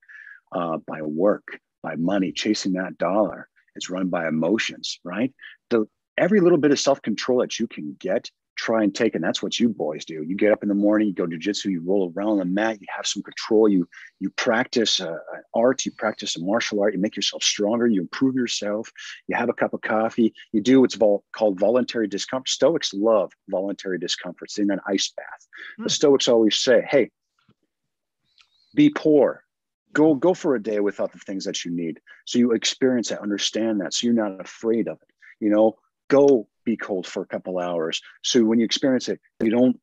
uh, 0.52 0.78
by 0.86 1.02
work, 1.02 1.46
by 1.82 1.94
money, 1.94 2.32
chasing 2.32 2.72
that 2.72 2.98
dollar. 2.98 3.48
It's 3.76 3.90
run 3.90 4.08
by 4.08 4.26
emotions, 4.26 4.98
right? 5.04 5.32
The, 5.70 5.86
every 6.16 6.40
little 6.40 6.58
bit 6.58 6.72
of 6.72 6.80
self 6.80 7.00
control 7.00 7.40
that 7.40 7.60
you 7.60 7.68
can 7.68 7.96
get 7.98 8.30
try 8.58 8.82
and 8.82 8.94
take 8.94 9.14
and 9.14 9.22
that's 9.22 9.42
what 9.42 9.58
you 9.58 9.68
boys 9.68 10.04
do. 10.04 10.22
You 10.22 10.36
get 10.36 10.52
up 10.52 10.62
in 10.62 10.68
the 10.68 10.74
morning 10.74 11.06
you 11.08 11.14
go 11.14 11.24
to 11.24 11.30
jiu-jitsu 11.30 11.70
you 11.70 11.82
roll 11.86 12.12
around 12.14 12.30
on 12.30 12.38
the 12.38 12.44
mat 12.44 12.80
you 12.80 12.86
have 12.94 13.06
some 13.06 13.22
control 13.22 13.68
you 13.68 13.88
you 14.18 14.30
practice 14.30 15.00
uh, 15.00 15.18
an 15.34 15.42
art 15.54 15.84
you 15.84 15.92
practice 15.92 16.36
a 16.36 16.40
martial 16.40 16.80
art 16.80 16.92
you 16.92 17.00
make 17.00 17.16
yourself 17.16 17.42
stronger 17.42 17.86
you 17.86 18.00
improve 18.00 18.34
yourself 18.34 18.90
you 19.28 19.36
have 19.36 19.48
a 19.48 19.52
cup 19.52 19.72
of 19.74 19.80
coffee 19.80 20.34
you 20.52 20.60
do 20.60 20.80
what's 20.80 20.96
vol- 20.96 21.24
called 21.32 21.58
voluntary 21.58 22.08
discomfort. 22.08 22.48
Stoics 22.48 22.92
love 22.92 23.32
voluntary 23.48 23.98
discomfort 23.98 24.50
in 24.58 24.70
an 24.70 24.80
ice 24.86 25.12
bath. 25.16 25.46
Mm. 25.78 25.84
the 25.84 25.90
stoics 25.90 26.28
always 26.28 26.56
say 26.56 26.84
hey 26.90 27.10
be 28.74 28.90
poor. 28.90 29.44
Go 29.92 30.14
go 30.14 30.34
for 30.34 30.54
a 30.54 30.62
day 30.62 30.80
without 30.80 31.12
the 31.12 31.18
things 31.18 31.44
that 31.44 31.64
you 31.64 31.70
need. 31.70 32.00
So 32.26 32.38
you 32.38 32.52
experience 32.52 33.08
that 33.08 33.22
understand 33.22 33.80
that 33.80 33.94
so 33.94 34.06
you're 34.06 34.14
not 34.14 34.40
afraid 34.40 34.88
of 34.88 34.98
it. 35.00 35.08
You 35.40 35.50
know 35.50 35.76
go 36.08 36.48
be 36.68 36.76
cold 36.76 37.06
for 37.06 37.22
a 37.22 37.26
couple 37.26 37.58
hours. 37.58 38.00
So 38.22 38.44
when 38.44 38.58
you 38.58 38.64
experience 38.64 39.08
it, 39.08 39.20
you 39.42 39.50
don't 39.50 39.80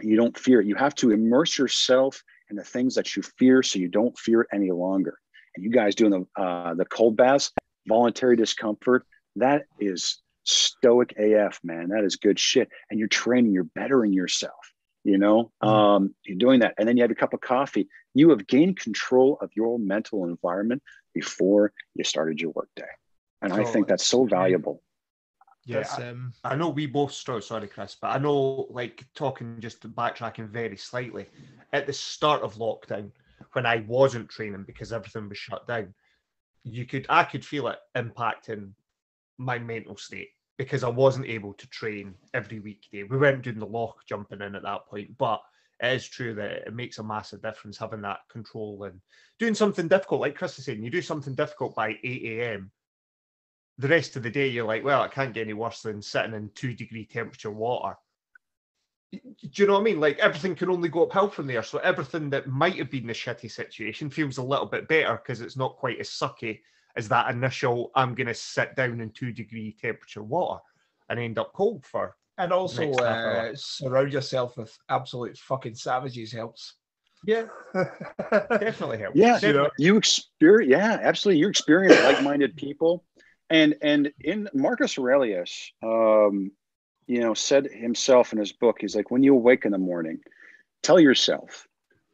you 0.00 0.16
don't 0.16 0.38
fear 0.38 0.60
it. 0.60 0.66
You 0.66 0.74
have 0.74 0.94
to 0.96 1.10
immerse 1.10 1.58
yourself 1.58 2.22
in 2.50 2.56
the 2.56 2.64
things 2.64 2.94
that 2.94 3.16
you 3.16 3.22
fear, 3.38 3.62
so 3.62 3.78
you 3.78 3.88
don't 3.88 4.16
fear 4.18 4.42
it 4.42 4.48
any 4.52 4.70
longer. 4.70 5.18
And 5.54 5.64
you 5.64 5.70
guys 5.70 5.94
doing 5.94 6.12
the 6.12 6.42
uh, 6.42 6.74
the 6.74 6.84
cold 6.84 7.16
baths, 7.16 7.50
voluntary 7.88 8.36
discomfort, 8.36 9.04
that 9.36 9.64
is 9.80 10.22
stoic 10.44 11.14
AF, 11.16 11.58
man. 11.64 11.88
That 11.88 12.04
is 12.04 12.16
good 12.16 12.38
shit. 12.38 12.68
And 12.90 12.98
you're 12.98 13.08
training, 13.08 13.52
you're 13.52 13.64
bettering 13.64 14.12
yourself. 14.12 14.72
You 15.04 15.18
know, 15.18 15.50
mm-hmm. 15.62 15.68
um, 15.68 16.14
you're 16.24 16.38
doing 16.38 16.60
that, 16.60 16.74
and 16.78 16.86
then 16.86 16.96
you 16.96 17.02
have 17.02 17.10
a 17.10 17.16
cup 17.16 17.34
of 17.34 17.40
coffee. 17.40 17.88
You 18.14 18.30
have 18.30 18.46
gained 18.46 18.78
control 18.78 19.38
of 19.40 19.50
your 19.56 19.78
mental 19.78 20.24
environment 20.24 20.82
before 21.12 21.72
you 21.94 22.04
started 22.04 22.40
your 22.40 22.52
workday, 22.52 22.92
and 23.40 23.52
so, 23.52 23.60
I 23.60 23.64
think 23.64 23.88
that's 23.88 24.06
so 24.06 24.26
valuable. 24.26 24.80
Yeah, 25.64 25.84
I, 25.96 26.08
um, 26.08 26.32
I, 26.42 26.56
know 26.56 26.70
we 26.70 26.86
both 26.86 27.12
struggle. 27.12 27.40
Sorry, 27.40 27.68
Chris, 27.68 27.96
but 28.00 28.08
I 28.08 28.18
know, 28.18 28.66
like, 28.70 29.04
talking 29.14 29.60
just 29.60 29.82
backtracking 29.94 30.48
very 30.48 30.76
slightly, 30.76 31.26
at 31.72 31.86
the 31.86 31.92
start 31.92 32.42
of 32.42 32.56
lockdown, 32.56 33.10
when 33.52 33.66
I 33.66 33.84
wasn't 33.86 34.28
training 34.28 34.64
because 34.66 34.92
everything 34.92 35.28
was 35.28 35.38
shut 35.38 35.66
down, 35.66 35.94
you 36.64 36.86
could 36.86 37.06
I 37.08 37.24
could 37.24 37.44
feel 37.44 37.68
it 37.68 37.78
impacting 37.96 38.72
my 39.38 39.58
mental 39.58 39.96
state 39.96 40.30
because 40.58 40.84
I 40.84 40.88
wasn't 40.88 41.26
able 41.26 41.54
to 41.54 41.68
train 41.68 42.14
every 42.34 42.60
weekday. 42.60 43.04
We 43.04 43.16
weren't 43.16 43.42
doing 43.42 43.58
the 43.58 43.66
lock 43.66 44.06
jumping 44.06 44.42
in 44.42 44.54
at 44.54 44.62
that 44.62 44.86
point, 44.86 45.16
but 45.18 45.40
it 45.80 45.92
is 45.92 46.08
true 46.08 46.34
that 46.34 46.66
it 46.66 46.74
makes 46.74 46.98
a 46.98 47.04
massive 47.04 47.42
difference 47.42 47.78
having 47.78 48.02
that 48.02 48.20
control 48.30 48.84
and 48.84 49.00
doing 49.38 49.54
something 49.54 49.88
difficult. 49.88 50.20
Like 50.20 50.36
Chris 50.36 50.58
is 50.58 50.64
saying, 50.64 50.82
you 50.82 50.90
do 50.90 51.02
something 51.02 51.34
difficult 51.34 51.74
by 51.74 51.96
8 52.04 52.22
a.m 52.24 52.70
the 53.82 53.88
rest 53.88 54.14
of 54.14 54.22
the 54.22 54.30
day 54.30 54.46
you're 54.46 54.64
like, 54.64 54.84
well, 54.84 55.02
it 55.02 55.10
can't 55.10 55.34
get 55.34 55.42
any 55.42 55.54
worse 55.54 55.82
than 55.82 56.00
sitting 56.00 56.34
in 56.34 56.48
two 56.54 56.72
degree 56.72 57.04
temperature 57.04 57.50
water. 57.50 57.96
Do 59.10 59.18
you 59.54 59.66
know 59.66 59.72
what 59.74 59.80
I 59.80 59.82
mean? 59.82 59.98
Like 59.98 60.20
everything 60.20 60.54
can 60.54 60.70
only 60.70 60.88
go 60.88 61.02
uphill 61.02 61.28
from 61.28 61.48
there. 61.48 61.64
So 61.64 61.78
everything 61.78 62.30
that 62.30 62.46
might 62.46 62.76
have 62.76 62.90
been 62.90 63.08
the 63.08 63.12
shitty 63.12 63.50
situation 63.50 64.08
feels 64.08 64.38
a 64.38 64.42
little 64.42 64.66
bit 64.66 64.86
better 64.86 65.16
because 65.16 65.40
it's 65.40 65.56
not 65.56 65.76
quite 65.76 65.98
as 65.98 66.08
sucky 66.08 66.60
as 66.96 67.08
that 67.08 67.28
initial 67.28 67.90
I'm 67.96 68.14
gonna 68.14 68.32
sit 68.32 68.76
down 68.76 69.00
in 69.00 69.10
two 69.10 69.32
degree 69.32 69.76
temperature 69.82 70.22
water 70.22 70.62
and 71.10 71.18
end 71.18 71.40
up 71.40 71.52
cold 71.52 71.84
for. 71.84 72.16
And 72.38 72.52
also 72.52 72.88
uh, 72.92 73.50
surround 73.54 74.12
yourself 74.12 74.56
with 74.56 74.78
absolute 74.88 75.36
fucking 75.36 75.74
savages 75.74 76.30
helps. 76.30 76.74
Yeah, 77.24 77.46
definitely 78.30 78.98
helps. 78.98 79.16
Yeah, 79.16 79.34
definitely. 79.34 79.70
you 79.78 79.96
experience. 79.96 80.70
Yeah, 80.70 80.98
absolutely. 81.02 81.40
You 81.40 81.48
experience 81.48 82.00
like-minded 82.04 82.56
people 82.56 83.04
and 83.50 83.74
and 83.82 84.12
in 84.20 84.48
Marcus 84.54 84.98
Aurelius, 84.98 85.72
um, 85.82 86.52
you 87.06 87.20
know, 87.20 87.34
said 87.34 87.66
himself 87.66 88.32
in 88.32 88.38
his 88.38 88.52
book, 88.52 88.78
he's 88.80 88.96
like, 88.96 89.10
when 89.10 89.22
you 89.22 89.34
awake 89.34 89.64
in 89.64 89.72
the 89.72 89.78
morning, 89.78 90.20
tell 90.82 91.00
yourself 91.00 91.66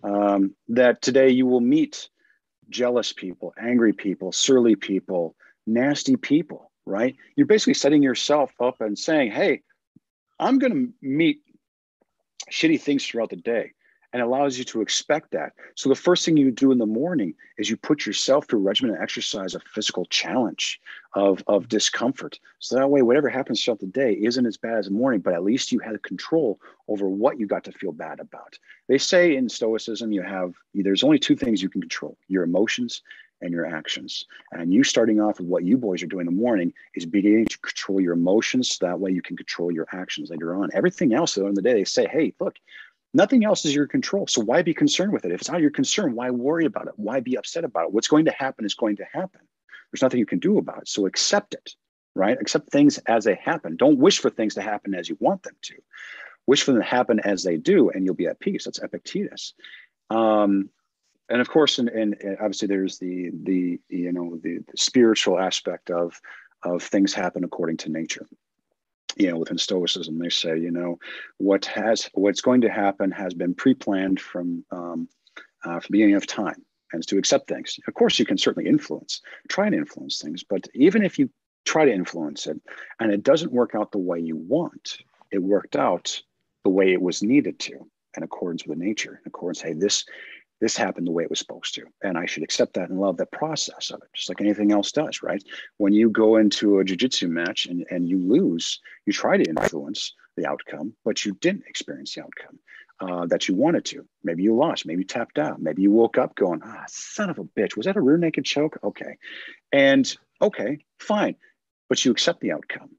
um, 0.03 0.55
that 0.69 1.03
today 1.03 1.31
you 1.31 1.47
will 1.47 1.61
meet 1.61 2.09
jealous 2.69 3.13
people, 3.13 3.55
angry 3.61 3.93
people, 3.93 4.33
surly 4.33 4.77
people, 4.77 5.35
nasty 5.67 6.17
people. 6.17 6.71
Right? 6.87 7.17
You're 7.37 7.47
basically 7.47 7.75
setting 7.75 8.03
yourself 8.03 8.51
up 8.61 8.81
and 8.81 8.99
saying, 8.99 9.31
hey, 9.31 9.61
I'm 10.39 10.59
going 10.59 10.73
to 10.73 10.93
meet 11.03 11.43
shitty 12.51 12.81
things 12.81 13.05
throughout 13.05 13.29
the 13.31 13.37
day 13.37 13.73
and 14.13 14.23
allows 14.23 14.59
you 14.59 14.65
to 14.65 14.81
expect 14.81 15.33
that. 15.33 15.53
So 15.75 15.89
the 15.89 15.95
first 15.95 16.25
thing 16.25 16.37
you 16.37 16.51
do 16.51 16.73
in 16.73 16.79
the 16.79 16.87
morning 16.87 17.35
is 17.59 17.69
you 17.69 17.77
put 17.77 18.07
yourself 18.07 18.47
through 18.47 18.61
regimen 18.61 18.95
and 18.95 19.03
exercise, 19.03 19.55
a 19.55 19.61
physical 19.61 20.07
challenge 20.07 20.81
of, 21.15 21.43
of 21.47 21.69
discomfort. 21.69 22.39
So 22.59 22.77
that 22.77 22.89
way, 22.89 23.03
whatever 23.03 23.29
happens 23.29 23.63
throughout 23.63 23.81
the 23.81 23.87
day 23.87 24.15
isn't 24.15 24.47
as 24.47 24.57
bad 24.57 24.79
as 24.79 24.87
the 24.87 24.93
morning, 24.93 25.21
but 25.21 25.35
at 25.35 25.45
least 25.45 25.73
you 25.73 25.79
had 25.79 26.03
control 26.03 26.59
over 26.89 27.09
what 27.09 27.39
you 27.39 27.47
got 27.47 27.65
to 27.65 27.73
feel 27.73 27.93
bad 27.93 28.21
about. 28.21 28.59
They 28.89 28.99
say 28.99 29.37
in 29.37 29.49
Stoicism, 29.49 30.13
you 30.13 30.23
have 30.23 30.55
there's 30.75 31.05
only 31.05 31.19
two 31.19 31.37
things 31.37 31.63
you 31.63 31.69
can 31.69 31.83
control: 31.83 32.17
your 32.29 32.45
emotions 32.45 33.03
and 33.41 33.53
your 33.53 33.67
actions. 33.67 34.25
And 34.53 34.73
you 34.73 34.83
starting 34.85 35.21
off 35.21 35.39
with 35.39 35.49
what 35.49 35.65
you 35.65 35.77
boys 35.77 36.03
are 36.03 36.07
doing 36.07 36.27
in 36.27 36.35
the 36.35 36.41
morning 36.41 36.73
is 36.95 37.07
beginning 37.07 37.47
to 37.47 37.59
control 37.59 38.01
your 38.01 38.15
emotions. 38.15 38.71
So 38.71 38.87
that 38.87 38.99
way 38.99 39.11
you 39.11 39.23
can 39.23 39.37
control 39.37 39.71
your 39.71 39.87
actions 39.93 40.31
later 40.31 40.55
on. 40.55 40.71
Everything 40.75 41.15
else 41.15 41.35
though 41.35 41.47
in 41.47 41.55
the 41.55 41.63
day, 41.63 41.75
they 41.75 41.85
say, 41.85 42.07
hey, 42.11 42.35
look, 42.41 42.57
Nothing 43.15 43.45
else 43.45 43.65
is 43.65 43.75
your 43.75 43.87
control. 43.87 44.27
So 44.27 44.43
why 44.43 44.63
be 44.63 44.75
concerned 44.75 45.13
with 45.13 45.25
it? 45.25 45.33
If 45.33 45.41
it's 45.41 45.51
not 45.51 45.61
your 45.61 45.71
concern, 45.71 46.15
why 46.15 46.31
worry 46.31 46.67
about 46.67 46.89
it? 46.89 46.95
Why 46.97 47.21
be 47.21 47.37
upset 47.37 47.65
about 47.65 47.87
it? 47.87 47.93
What's 47.93 48.09
going 48.09 48.27
to 48.27 48.33
happen 48.33 48.65
is 48.65 48.75
going 48.75 48.97
to 48.97 49.05
happen. 49.05 49.41
There's 49.91 50.03
nothing 50.03 50.19
you 50.19 50.27
can 50.27 50.39
do 50.39 50.59
about 50.59 50.83
it. 50.83 50.89
So 50.89 51.07
accept 51.07 51.55
it, 51.55 51.71
right? 52.15 52.37
Accept 52.39 52.71
things 52.71 52.99
as 53.07 53.25
they 53.25 53.37
happen. 53.37 53.77
Don't 53.77 53.99
wish 53.99 54.19
for 54.19 54.29
things 54.29 54.55
to 54.55 54.63
happen 54.63 54.95
as 54.95 55.09
you 55.09 55.17
want 55.21 55.43
them 55.43 55.57
to. 55.63 55.75
Wish 56.47 56.63
for 56.63 56.73
them 56.73 56.83
to 56.83 56.87
happen 56.87 57.21
as 57.21 57.43
they 57.43 57.57
do, 57.57 57.91
and 57.91 58.05
you'll 58.05 58.15
be 58.15 58.27
at 58.27 58.41
peace. 58.41 58.65
That's 58.65 58.79
Epictetus. 58.79 59.55
Um, 60.11 60.71
and 61.31 61.41
of 61.41 61.49
course, 61.49 61.79
and, 61.79 61.89
and 61.91 62.17
obviously, 62.41 62.69
there's 62.69 62.99
the 62.99 63.31
the 63.43 63.79
you 63.91 64.13
know 64.13 64.39
the, 64.43 64.59
the 64.59 64.77
spiritual 64.77 65.39
aspect 65.39 65.91
of 65.91 66.19
of 66.63 66.83
things 66.83 67.13
happen 67.13 67.45
according 67.45 67.77
to 67.79 67.91
nature 67.91 68.27
you 69.17 69.31
know 69.31 69.39
within 69.39 69.59
stoicism 69.59 70.19
they 70.19 70.29
say 70.29 70.59
you 70.59 70.71
know 70.71 70.99
what 71.39 71.65
has 71.65 72.09
what's 72.15 72.41
going 72.41 72.61
to 72.61 72.71
happen 72.71 73.11
has 73.11 73.35
been 73.35 73.55
pre-planned 73.55 74.21
from 74.21 74.65
um, 74.71 75.09
uh, 75.65 75.81
from 75.81 75.89
the 75.89 75.93
beginning 75.93 76.15
of 76.15 76.27
time 76.27 76.65
and 76.93 77.07
to 77.07 77.19
accept 77.19 77.49
things. 77.49 77.79
Of 77.87 77.95
course 77.95 78.19
you 78.19 78.25
can 78.25 78.39
certainly 78.39 78.69
influence 78.69 79.21
try 79.49 79.67
and 79.67 79.75
influence 79.75 80.21
things 80.21 80.45
but 80.45 80.69
even 80.75 81.03
if 81.03 81.19
you 81.19 81.31
try 81.65 81.85
to 81.85 81.93
influence 81.93 82.47
it 82.47 82.61
and 83.01 83.13
it 83.13 83.23
doesn't 83.23 83.53
work 83.53 83.75
out 83.75 83.93
the 83.93 83.99
way 83.99 84.19
you 84.19 84.37
want 84.37 84.99
it 85.31 85.43
worked 85.43 85.77
out 85.77 86.23
the 86.65 86.71
way 86.71 86.93
it 86.93 87.03
was 87.03 87.23
needed 87.23 87.59
to 87.59 87.75
in 88.17 88.23
accordance 88.23 88.67
with 88.67 88.79
the 88.79 88.85
nature 88.85 89.21
in 89.25 89.29
accordance 89.29 89.61
hey 89.61 89.75
this 89.75 90.05
this 90.61 90.77
happened 90.77 91.07
the 91.07 91.13
way 91.13 91.23
it 91.23 91.31
was 91.31 91.39
supposed 91.39 91.75
to. 91.75 91.85
And 92.03 92.19
I 92.19 92.27
should 92.27 92.43
accept 92.43 92.75
that 92.75 92.91
and 92.91 93.01
love 93.01 93.17
the 93.17 93.27
process 93.27 93.91
of 93.91 94.03
it, 94.03 94.09
just 94.15 94.29
like 94.29 94.41
anything 94.41 94.73
else 94.73 94.93
does, 94.93 95.23
right? 95.23 95.43
When 95.77 95.93
you 95.93 96.11
go 96.11 96.37
into 96.37 96.79
a 96.79 96.85
jiu-jitsu 96.85 97.29
match 97.29 97.67
and, 97.67 97.87
and 97.91 98.09
you 98.09 98.19
lose, 98.19 98.81
you 99.07 99.13
try 99.13 99.37
to 99.37 99.49
influence 99.49 100.15
the 100.37 100.47
outcome, 100.47 100.95
but 101.05 101.25
you 101.25 101.37
didn't 101.41 101.67
experience 101.67 102.15
the 102.15 102.23
outcome 102.23 102.59
uh, 103.01 103.27
that 103.27 103.49
you 103.49 103.55
wanted 103.55 103.85
to. 103.87 104.07
Maybe 104.25 104.43
you 104.43 104.57
lost, 104.57 104.87
maybe 104.87 105.03
you 105.03 105.07
tapped 105.07 105.39
out, 105.39 105.61
maybe 105.61 105.83
you 105.83 105.93
woke 105.93 106.19
up 106.19 106.35
going, 106.35 106.61
ah, 106.65 106.85
son 106.89 107.31
of 107.31 107.39
a 107.39 107.45
bitch, 107.45 107.77
was 107.77 107.87
that 107.87 107.97
a 107.97 108.01
rear 108.01 108.19
naked 108.19 108.45
choke? 108.45 108.79
Okay. 108.83 109.17
And 109.73 110.13
okay, 110.43 110.79
fine. 110.99 111.37
But 111.89 112.05
you 112.05 112.11
accept 112.11 112.41
the 112.41 112.53
outcome 112.53 112.91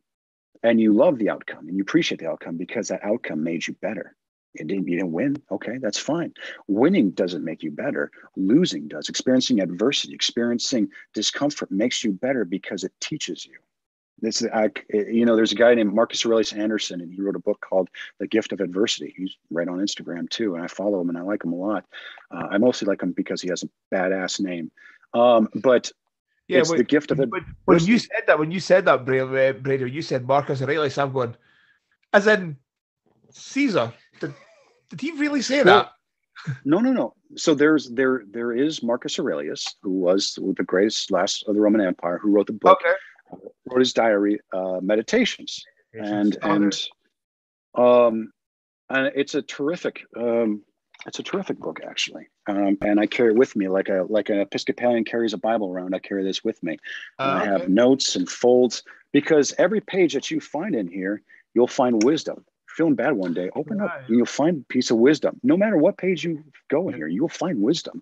and 0.63 0.79
you 0.79 0.93
love 0.93 1.17
the 1.17 1.29
outcome 1.29 1.67
and 1.67 1.75
you 1.75 1.83
appreciate 1.83 2.19
the 2.19 2.29
outcome 2.29 2.57
because 2.57 2.87
that 2.87 3.03
outcome 3.03 3.43
made 3.43 3.67
you 3.67 3.75
better 3.81 4.15
you 4.53 4.65
didn't, 4.65 4.87
you 4.87 4.97
didn't 4.97 5.11
win. 5.11 5.41
Okay, 5.51 5.77
that's 5.77 5.99
fine. 5.99 6.33
Winning 6.67 7.11
doesn't 7.11 7.45
make 7.45 7.61
you 7.61 7.71
better. 7.71 8.11
Losing 8.35 8.87
does. 8.87 9.09
Experiencing 9.09 9.59
adversity, 9.59 10.13
experiencing 10.13 10.89
discomfort 11.13 11.71
makes 11.71 12.03
you 12.03 12.11
better 12.11 12.45
because 12.45 12.83
it 12.83 12.91
teaches 12.99 13.45
you. 13.45 13.57
This, 14.21 14.43
I, 14.53 14.69
you 14.89 15.25
know, 15.25 15.37
there's 15.37 15.53
a 15.53 15.55
guy 15.55 15.73
named 15.75 15.93
Marcus 15.93 16.25
Aurelius 16.25 16.51
Anderson, 16.51 16.99
and 16.99 17.13
he 17.13 17.21
wrote 17.21 17.37
a 17.37 17.39
book 17.39 17.61
called 17.61 17.89
The 18.19 18.27
Gift 18.27 18.51
of 18.51 18.59
Adversity. 18.59 19.13
He's 19.15 19.37
right 19.49 19.67
on 19.67 19.77
Instagram 19.79 20.29
too, 20.29 20.55
and 20.55 20.63
I 20.63 20.67
follow 20.67 20.99
him 20.99 21.09
and 21.09 21.17
I 21.17 21.21
like 21.21 21.45
him 21.45 21.53
a 21.53 21.55
lot. 21.55 21.85
Uh, 22.29 22.47
I 22.51 22.57
mostly 22.57 22.87
like 22.87 23.01
him 23.01 23.13
because 23.13 23.41
he 23.41 23.47
has 23.49 23.63
a 23.63 23.69
badass 23.95 24.41
name. 24.41 24.71
Um, 25.13 25.47
but 25.55 25.91
yeah, 26.49 26.59
it's 26.59 26.71
the 26.71 26.83
gift 26.83 27.11
of 27.11 27.19
adversity. 27.19 27.53
When 27.65 27.79
you 27.79 27.97
said 27.97 28.23
that, 28.27 28.39
when 28.39 28.51
you 28.51 28.59
said 28.59 28.85
that, 28.85 29.05
Brady, 29.05 29.89
you 29.89 30.01
said 30.01 30.27
Marcus 30.27 30.61
Aurelius. 30.61 30.97
I'm 30.97 31.13
going, 31.13 31.35
as 32.11 32.27
in 32.27 32.57
Caesar. 33.31 33.93
Did, 34.19 34.33
did 34.89 35.01
he 35.01 35.11
really 35.11 35.41
say 35.41 35.63
that? 35.63 35.91
No, 36.65 36.79
no, 36.79 36.91
no. 36.91 37.13
So 37.35 37.53
there's 37.53 37.89
there 37.89 38.23
there 38.31 38.51
is 38.53 38.81
Marcus 38.81 39.19
Aurelius, 39.19 39.75
who 39.81 39.91
was 39.91 40.37
the 40.57 40.63
greatest 40.63 41.11
last 41.11 41.43
of 41.47 41.55
the 41.55 41.61
Roman 41.61 41.81
Empire, 41.81 42.17
who 42.17 42.31
wrote 42.31 42.47
the 42.47 42.53
book, 42.53 42.79
okay. 42.81 43.43
wrote 43.67 43.79
his 43.79 43.93
diary, 43.93 44.39
uh, 44.53 44.79
Meditations, 44.81 45.63
and 45.93 46.37
okay. 46.37 46.49
and 46.49 46.87
um, 47.75 48.31
and 48.89 49.11
it's 49.15 49.35
a 49.35 49.41
terrific 49.41 50.01
um, 50.15 50.63
it's 51.05 51.19
a 51.19 51.23
terrific 51.23 51.59
book 51.59 51.79
actually, 51.85 52.27
um, 52.47 52.77
and 52.81 52.99
I 52.99 53.05
carry 53.05 53.33
it 53.33 53.37
with 53.37 53.55
me 53.55 53.67
like 53.67 53.89
a 53.89 54.05
like 54.09 54.29
an 54.29 54.39
Episcopalian 54.39 55.03
carries 55.03 55.33
a 55.33 55.37
Bible 55.37 55.71
around. 55.71 55.93
I 55.93 55.99
carry 55.99 56.23
this 56.23 56.43
with 56.43 56.61
me. 56.63 56.77
Uh, 57.19 57.41
I 57.41 57.45
have 57.45 57.69
notes 57.69 58.15
and 58.15 58.29
folds 58.29 58.83
because 59.11 59.53
every 59.57 59.81
page 59.81 60.13
that 60.13 60.31
you 60.31 60.39
find 60.39 60.73
in 60.73 60.87
here, 60.87 61.21
you'll 61.53 61.67
find 61.67 62.03
wisdom 62.03 62.45
feeling 62.69 62.95
bad 62.95 63.13
one 63.13 63.33
day, 63.33 63.49
open 63.55 63.79
right. 63.79 63.89
up 63.89 64.07
and 64.07 64.17
you'll 64.17 64.25
find 64.25 64.61
a 64.61 64.73
piece 64.73 64.91
of 64.91 64.97
wisdom. 64.97 65.39
No 65.43 65.57
matter 65.57 65.77
what 65.77 65.97
page 65.97 66.23
you 66.23 66.43
go 66.69 66.87
in 66.89 66.95
here, 66.95 67.07
you'll 67.07 67.27
find 67.27 67.61
wisdom. 67.61 68.01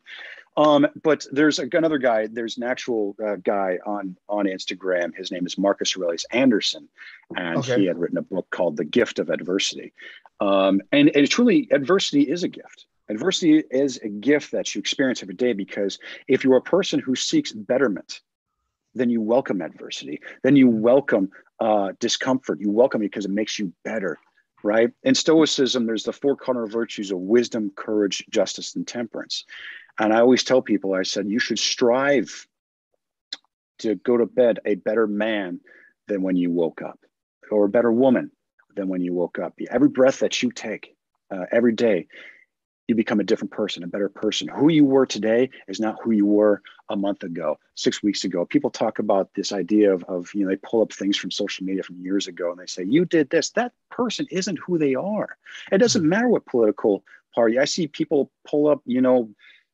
Um, 0.57 0.87
but 1.03 1.25
there's 1.31 1.59
another 1.59 1.99
guy. 1.99 2.27
There's 2.27 2.57
an 2.57 2.63
actual 2.63 3.15
uh, 3.23 3.35
guy 3.35 3.77
on 3.85 4.17
on 4.27 4.45
Instagram. 4.45 5.15
His 5.15 5.31
name 5.31 5.45
is 5.45 5.57
Marcus 5.57 5.95
Aurelius 5.95 6.25
Anderson, 6.31 6.89
and 7.35 7.59
okay. 7.59 7.79
he 7.79 7.85
had 7.85 7.99
written 7.99 8.17
a 8.17 8.23
book 8.23 8.47
called 8.49 8.75
"The 8.75 8.83
Gift 8.83 9.19
of 9.19 9.29
Adversity." 9.29 9.93
Um, 10.39 10.81
and, 10.91 11.15
and 11.15 11.29
truly, 11.29 11.67
adversity 11.71 12.23
is 12.23 12.43
a 12.43 12.47
gift. 12.47 12.85
Adversity 13.09 13.63
is 13.69 13.97
a 13.97 14.09
gift 14.09 14.51
that 14.51 14.73
you 14.73 14.79
experience 14.79 15.21
every 15.21 15.35
day 15.35 15.53
because 15.53 15.99
if 16.27 16.43
you're 16.43 16.57
a 16.57 16.61
person 16.61 16.99
who 16.99 17.15
seeks 17.15 17.51
betterment, 17.51 18.21
then 18.95 19.09
you 19.09 19.21
welcome 19.21 19.61
adversity. 19.61 20.19
Then 20.43 20.55
you 20.55 20.69
welcome 20.69 21.29
uh, 21.59 21.93
discomfort. 21.99 22.59
You 22.59 22.71
welcome 22.71 23.01
it 23.01 23.05
because 23.11 23.25
it 23.25 23.31
makes 23.31 23.57
you 23.57 23.71
better 23.83 24.19
right? 24.67 24.91
In 25.03 25.15
Stoicism, 25.15 25.85
there's 25.85 26.03
the 26.03 26.11
four 26.11 26.35
cardinal 26.35 26.67
virtues 26.67 27.11
of 27.11 27.19
wisdom, 27.19 27.71
courage, 27.75 28.25
justice, 28.29 28.75
and 28.75 28.85
temperance. 28.85 29.45
And 29.97 30.13
I 30.13 30.19
always 30.19 30.43
tell 30.43 30.61
people, 30.61 30.93
I 30.93 31.03
said, 31.03 31.27
you 31.29 31.39
should 31.39 31.57
strive 31.57 32.45
to 33.79 33.95
go 33.95 34.17
to 34.17 34.25
bed 34.25 34.59
a 34.65 34.75
better 34.75 35.07
man 35.07 35.61
than 36.07 36.21
when 36.21 36.35
you 36.35 36.51
woke 36.51 36.81
up, 36.81 36.99
or 37.49 37.65
a 37.65 37.69
better 37.69 37.91
woman 37.91 38.31
than 38.75 38.89
when 38.89 39.01
you 39.01 39.13
woke 39.13 39.39
up. 39.39 39.53
Every 39.71 39.89
breath 39.89 40.19
that 40.19 40.43
you 40.43 40.51
take 40.51 40.95
uh, 41.31 41.45
every 41.51 41.73
day 41.73 42.07
you 42.87 42.95
become 42.95 43.19
a 43.19 43.23
different 43.23 43.51
person, 43.51 43.83
a 43.83 43.87
better 43.87 44.09
person. 44.09 44.47
Who 44.47 44.69
you 44.69 44.85
were 44.85 45.05
today 45.05 45.49
is 45.67 45.79
not 45.79 45.97
who 46.01 46.11
you 46.11 46.25
were 46.25 46.61
a 46.89 46.95
month 46.95 47.23
ago, 47.23 47.59
six 47.75 48.01
weeks 48.01 48.23
ago. 48.23 48.45
People 48.45 48.69
talk 48.69 48.99
about 48.99 49.33
this 49.33 49.51
idea 49.51 49.93
of, 49.93 50.03
of, 50.05 50.33
you 50.33 50.43
know, 50.43 50.49
they 50.49 50.57
pull 50.57 50.81
up 50.81 50.93
things 50.93 51.17
from 51.17 51.31
social 51.31 51.65
media 51.65 51.83
from 51.83 51.99
years 51.99 52.27
ago 52.27 52.51
and 52.51 52.59
they 52.59 52.65
say, 52.65 52.83
you 52.83 53.05
did 53.05 53.29
this. 53.29 53.49
That 53.51 53.73
person 53.91 54.25
isn't 54.31 54.59
who 54.59 54.77
they 54.77 54.95
are. 54.95 55.37
It 55.71 55.79
doesn't 55.79 56.01
mm-hmm. 56.01 56.09
matter 56.09 56.29
what 56.29 56.45
political 56.45 57.03
party. 57.35 57.59
I 57.59 57.65
see 57.65 57.87
people 57.87 58.31
pull 58.45 58.67
up, 58.67 58.81
you 58.85 59.01
know, 59.01 59.29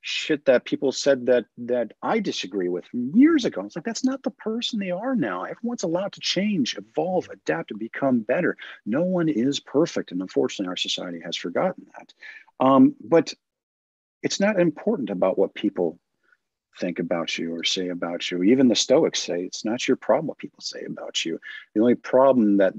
shit 0.05 0.43
that 0.45 0.65
people 0.65 0.91
said 0.91 1.25
that 1.25 1.45
that 1.57 1.93
I 2.01 2.19
disagree 2.19 2.67
with 2.67 2.83
years 2.91 3.45
ago. 3.45 3.63
It's 3.63 3.75
like 3.75 3.85
that's 3.85 4.03
not 4.03 4.21
the 4.21 4.31
person 4.31 4.77
they 4.77 4.91
are 4.91 5.15
now. 5.15 5.43
Everyone's 5.43 5.83
allowed 5.83 6.11
to 6.13 6.19
change, 6.19 6.77
evolve, 6.77 7.29
adapt, 7.31 7.71
and 7.71 7.79
become 7.79 8.19
better. 8.19 8.57
No 8.85 9.03
one 9.03 9.29
is 9.29 9.61
perfect, 9.61 10.11
and 10.11 10.21
unfortunately, 10.21 10.69
our 10.69 10.77
society 10.77 11.21
has 11.23 11.37
forgotten 11.37 11.87
that. 11.97 12.13
Um, 12.59 12.95
but 13.03 13.33
it's 14.21 14.39
not 14.39 14.59
important 14.59 15.09
about 15.09 15.37
what 15.37 15.53
people 15.53 15.99
think 16.79 16.99
about 16.99 17.37
you 17.37 17.53
or 17.55 17.63
say 17.63 17.89
about 17.89 18.31
you. 18.31 18.43
Even 18.43 18.67
the 18.67 18.75
Stoics 18.75 19.21
say 19.21 19.43
it's 19.43 19.65
not 19.65 19.87
your 19.87 19.97
problem 19.97 20.27
what 20.27 20.37
people 20.37 20.61
say 20.61 20.83
about 20.85 21.23
you. 21.23 21.39
The 21.73 21.81
only 21.81 21.95
problem 21.95 22.57
that 22.57 22.73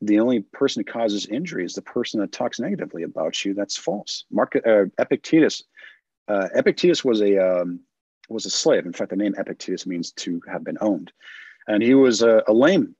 the 0.00 0.18
only 0.18 0.40
person 0.40 0.80
that 0.80 0.92
causes 0.92 1.26
injury 1.26 1.64
is 1.64 1.74
the 1.74 1.82
person 1.82 2.20
that 2.20 2.32
talks 2.32 2.58
negatively 2.58 3.04
about 3.04 3.44
you. 3.44 3.54
That's 3.54 3.76
false. 3.76 4.24
Mark 4.30 4.56
uh, 4.66 4.86
Epictetus. 4.98 5.62
Uh, 6.28 6.48
Epictetus 6.54 7.04
was 7.04 7.20
a 7.20 7.38
um, 7.38 7.80
was 8.28 8.46
a 8.46 8.50
slave. 8.50 8.86
In 8.86 8.92
fact, 8.92 9.10
the 9.10 9.16
name 9.16 9.34
Epictetus 9.38 9.86
means 9.86 10.12
to 10.12 10.40
have 10.50 10.64
been 10.64 10.78
owned, 10.80 11.12
and 11.66 11.82
he 11.82 11.94
was 11.94 12.22
a, 12.22 12.42
a 12.46 12.52
lame. 12.52 12.96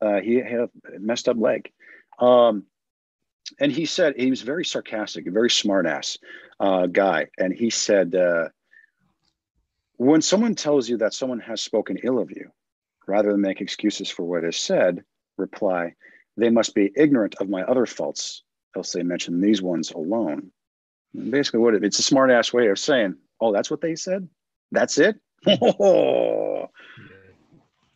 Uh, 0.00 0.20
he 0.20 0.36
had 0.36 0.68
a 0.94 0.98
messed 0.98 1.28
up 1.28 1.36
leg. 1.38 1.70
Um, 2.18 2.64
and 3.60 3.72
he 3.72 3.86
said 3.86 4.14
he 4.16 4.30
was 4.30 4.42
very 4.42 4.64
sarcastic, 4.64 5.26
a 5.26 5.30
very 5.30 5.48
smartass 5.48 6.18
uh, 6.60 6.86
guy, 6.86 7.26
and 7.38 7.52
he 7.52 7.70
said, 7.70 8.14
uh, 8.14 8.48
"When 9.96 10.22
someone 10.22 10.54
tells 10.54 10.88
you 10.88 10.96
that 10.98 11.14
someone 11.14 11.40
has 11.40 11.60
spoken 11.60 11.98
ill 12.02 12.18
of 12.18 12.30
you, 12.30 12.50
rather 13.06 13.32
than 13.32 13.40
make 13.40 13.60
excuses 13.60 14.10
for 14.10 14.24
what 14.24 14.44
is 14.44 14.56
said, 14.56 15.04
reply, 15.36 15.94
they 16.36 16.50
must 16.50 16.74
be 16.74 16.92
ignorant 16.96 17.34
of 17.40 17.48
my 17.48 17.62
other 17.62 17.86
faults, 17.86 18.42
else 18.76 18.92
they 18.92 19.02
mention 19.02 19.40
these 19.40 19.62
ones 19.62 19.90
alone." 19.90 20.50
And 21.14 21.30
basically, 21.30 21.60
what 21.60 21.74
it, 21.74 21.84
it's 21.84 21.98
a 21.98 22.14
smartass 22.14 22.52
way 22.52 22.68
of 22.68 22.78
saying, 22.78 23.16
"Oh, 23.40 23.52
that's 23.52 23.70
what 23.70 23.80
they 23.80 23.96
said. 23.96 24.28
That's 24.70 24.98
it." 24.98 25.16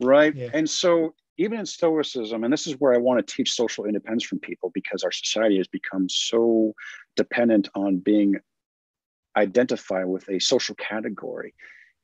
right, 0.01 0.35
yeah. 0.35 0.51
and 0.53 0.69
so 0.69 1.15
even 1.39 1.59
in 1.59 1.67
Stoicism, 1.67 2.45
and 2.45 2.53
this 2.53 2.67
is 2.67 2.75
where 2.79 2.95
I 2.95 2.99
want 2.99 3.25
to 3.25 3.35
teach 3.35 3.53
social 3.53 3.85
independence 3.85 4.25
from 4.25 4.39
people 4.39 4.71
because 4.75 5.03
our 5.03 5.13
society 5.13 5.59
has 5.59 5.69
become 5.69 6.09
so 6.09 6.75
dependent 7.17 7.69
on 7.75 7.99
being 7.99 8.37
identified 9.37 10.07
with 10.07 10.29
a 10.29 10.39
social 10.39 10.75
category 10.77 11.55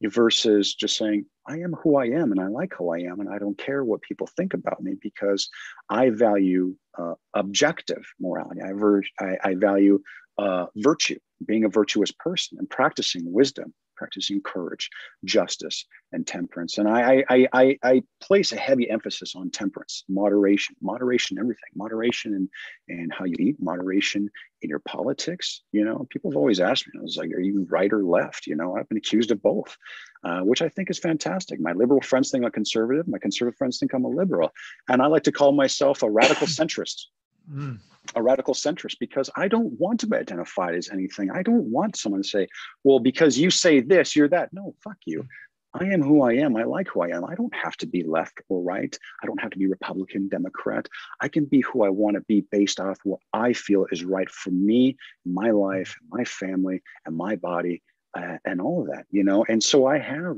versus 0.02 0.74
just 0.74 0.96
saying, 0.96 1.24
I 1.46 1.58
am 1.58 1.72
who 1.72 1.96
I 1.96 2.06
am 2.06 2.32
and 2.32 2.40
I 2.40 2.48
like 2.48 2.72
who 2.76 2.92
I 2.92 2.98
am 2.98 3.20
and 3.20 3.28
I 3.28 3.38
don't 3.38 3.56
care 3.56 3.84
what 3.84 4.02
people 4.02 4.26
think 4.26 4.54
about 4.54 4.82
me 4.82 4.94
because 5.00 5.48
I 5.88 6.10
value 6.10 6.74
uh, 6.98 7.14
objective 7.34 8.04
morality. 8.20 8.60
I, 8.60 8.72
ver- 8.72 9.02
I, 9.18 9.38
I 9.42 9.54
value 9.54 10.00
uh, 10.38 10.66
virtue, 10.76 11.18
being 11.46 11.64
a 11.64 11.68
virtuous 11.68 12.10
person 12.10 12.58
and 12.58 12.68
practicing 12.68 13.32
wisdom, 13.32 13.72
practicing 14.02 14.40
courage, 14.42 14.90
justice, 15.24 15.86
and 16.10 16.26
temperance. 16.26 16.78
And 16.78 16.88
I, 16.88 17.22
I, 17.30 17.46
I, 17.52 17.78
I 17.84 18.02
place 18.20 18.50
a 18.50 18.56
heavy 18.56 18.90
emphasis 18.90 19.36
on 19.36 19.48
temperance, 19.50 20.02
moderation, 20.08 20.74
moderation, 20.82 21.38
everything, 21.38 21.70
moderation 21.76 22.34
and 22.34 22.48
and 22.88 23.12
how 23.12 23.24
you 23.24 23.36
eat, 23.38 23.56
moderation 23.60 24.28
in 24.62 24.68
your 24.68 24.80
politics. 24.80 25.62
You 25.70 25.84
know, 25.84 26.06
people 26.10 26.30
have 26.30 26.36
always 26.36 26.58
asked 26.58 26.86
me, 26.86 26.98
I 26.98 27.02
was 27.02 27.16
like, 27.16 27.30
are 27.30 27.40
you 27.40 27.64
right 27.70 27.92
or 27.92 28.04
left? 28.04 28.48
You 28.48 28.56
know, 28.56 28.76
I've 28.76 28.88
been 28.88 28.98
accused 28.98 29.30
of 29.30 29.40
both, 29.40 29.76
uh, 30.24 30.40
which 30.40 30.62
I 30.62 30.68
think 30.68 30.90
is 30.90 30.98
fantastic. 30.98 31.60
My 31.60 31.72
liberal 31.72 32.00
friends 32.00 32.30
think 32.30 32.44
I'm 32.44 32.50
conservative. 32.50 33.06
My 33.06 33.18
conservative 33.18 33.56
friends 33.56 33.78
think 33.78 33.92
I'm 33.94 34.04
a 34.04 34.08
liberal. 34.08 34.50
And 34.88 35.00
I 35.00 35.06
like 35.06 35.22
to 35.24 35.32
call 35.32 35.52
myself 35.52 36.02
a 36.02 36.10
radical 36.10 36.48
centrist. 36.48 37.04
Mm 37.50 37.78
a 38.14 38.22
radical 38.22 38.54
centrist 38.54 38.98
because 38.98 39.30
I 39.36 39.48
don't 39.48 39.78
want 39.78 40.00
to 40.00 40.06
be 40.06 40.16
identified 40.16 40.74
as 40.74 40.90
anything. 40.90 41.30
I 41.30 41.42
don't 41.42 41.70
want 41.70 41.96
someone 41.96 42.22
to 42.22 42.28
say, 42.28 42.48
well, 42.84 42.98
because 42.98 43.38
you 43.38 43.50
say 43.50 43.80
this, 43.80 44.14
you're 44.16 44.28
that. 44.28 44.52
No, 44.52 44.74
fuck 44.82 44.96
you. 45.06 45.26
I 45.74 45.84
am 45.84 46.02
who 46.02 46.22
I 46.22 46.34
am. 46.34 46.54
I 46.56 46.64
like 46.64 46.88
who 46.88 47.00
I 47.00 47.08
am. 47.08 47.24
I 47.24 47.34
don't 47.34 47.54
have 47.54 47.78
to 47.78 47.86
be 47.86 48.02
left 48.04 48.42
or 48.50 48.62
right. 48.62 48.96
I 49.22 49.26
don't 49.26 49.40
have 49.40 49.52
to 49.52 49.58
be 49.58 49.66
Republican, 49.66 50.28
Democrat. 50.28 50.86
I 51.20 51.28
can 51.28 51.46
be 51.46 51.62
who 51.62 51.82
I 51.82 51.88
want 51.88 52.16
to 52.16 52.20
be 52.22 52.42
based 52.50 52.78
off 52.78 52.98
what 53.04 53.20
I 53.32 53.54
feel 53.54 53.86
is 53.90 54.04
right 54.04 54.28
for 54.28 54.50
me, 54.50 54.98
my 55.24 55.50
life, 55.50 55.96
my 56.10 56.24
family, 56.24 56.82
and 57.06 57.16
my 57.16 57.36
body, 57.36 57.82
uh, 58.14 58.36
and 58.44 58.60
all 58.60 58.82
of 58.82 58.88
that, 58.88 59.06
you 59.10 59.24
know? 59.24 59.46
And 59.48 59.62
so 59.62 59.86
I 59.86 59.98
have 59.98 60.36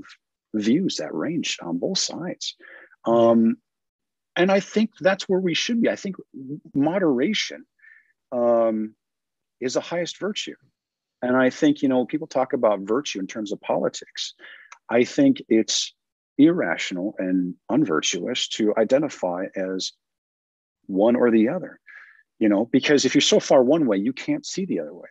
views 0.55 0.99
that 0.99 1.13
range 1.13 1.59
on 1.61 1.79
both 1.79 1.99
sides. 1.99 2.55
Um, 3.05 3.57
and 4.37 4.51
I 4.51 4.61
think 4.61 4.91
that's 5.01 5.29
where 5.29 5.41
we 5.41 5.55
should 5.55 5.83
be. 5.83 5.89
I 5.89 5.97
think 5.97 6.17
moderation 6.75 7.65
um, 8.33 8.95
is 9.61 9.75
the 9.75 9.81
highest 9.81 10.19
virtue. 10.19 10.57
And 11.23 11.37
I 11.37 11.51
think, 11.51 11.83
you 11.83 11.89
know, 11.89 12.05
people 12.05 12.27
talk 12.27 12.53
about 12.53 12.81
virtue 12.81 13.19
in 13.19 13.27
terms 13.27 13.53
of 13.53 13.61
politics. 13.61 14.35
I 14.91 15.05
think 15.05 15.43
it's 15.49 15.95
irrational 16.37 17.15
and 17.19 17.55
unvirtuous 17.71 18.49
to 18.49 18.75
identify 18.77 19.47
as 19.57 19.93
one 20.87 21.17
or 21.17 21.31
the 21.31 21.49
other, 21.49 21.81
you 22.39 22.49
know, 22.49 22.67
because 22.67 23.05
if 23.05 23.15
you're 23.15 23.23
so 23.23 23.41
far 23.41 23.63
one 23.63 23.87
way, 23.87 23.97
you 23.97 24.13
can't 24.13 24.45
see 24.45 24.67
the 24.67 24.81
other 24.81 24.93
way. 24.93 25.09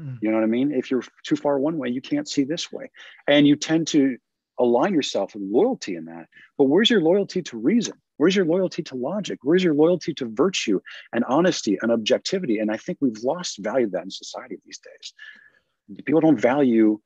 Mm. 0.00 0.18
You 0.20 0.30
know 0.30 0.38
what 0.38 0.44
I 0.44 0.48
mean? 0.48 0.72
If 0.72 0.90
you're 0.90 1.04
too 1.24 1.36
far 1.36 1.58
one 1.58 1.78
way, 1.78 1.90
you 1.90 2.00
can't 2.00 2.28
see 2.28 2.44
this 2.44 2.72
way. 2.72 2.90
And 3.28 3.46
you 3.46 3.54
tend 3.54 3.86
to 3.88 4.16
align 4.58 4.94
yourself 4.94 5.34
with 5.34 5.44
loyalty 5.44 5.94
in 5.96 6.06
that. 6.06 6.26
But 6.58 6.64
where's 6.64 6.90
your 6.90 7.02
loyalty 7.02 7.42
to 7.42 7.58
reason? 7.58 7.94
Where's 8.22 8.36
your 8.36 8.44
loyalty 8.44 8.84
to 8.84 8.94
logic? 8.94 9.40
Where's 9.42 9.64
your 9.64 9.74
loyalty 9.74 10.14
to 10.14 10.26
virtue 10.26 10.78
and 11.12 11.24
honesty 11.24 11.76
and 11.82 11.90
objectivity? 11.90 12.60
And 12.60 12.70
I 12.70 12.76
think 12.76 12.98
we've 13.00 13.18
lost 13.24 13.58
value 13.58 13.86
of 13.86 13.92
that 13.92 14.04
in 14.04 14.12
society 14.12 14.58
these 14.64 14.78
days. 14.78 16.04
People 16.04 16.20
don't 16.20 16.40
value 16.40 17.00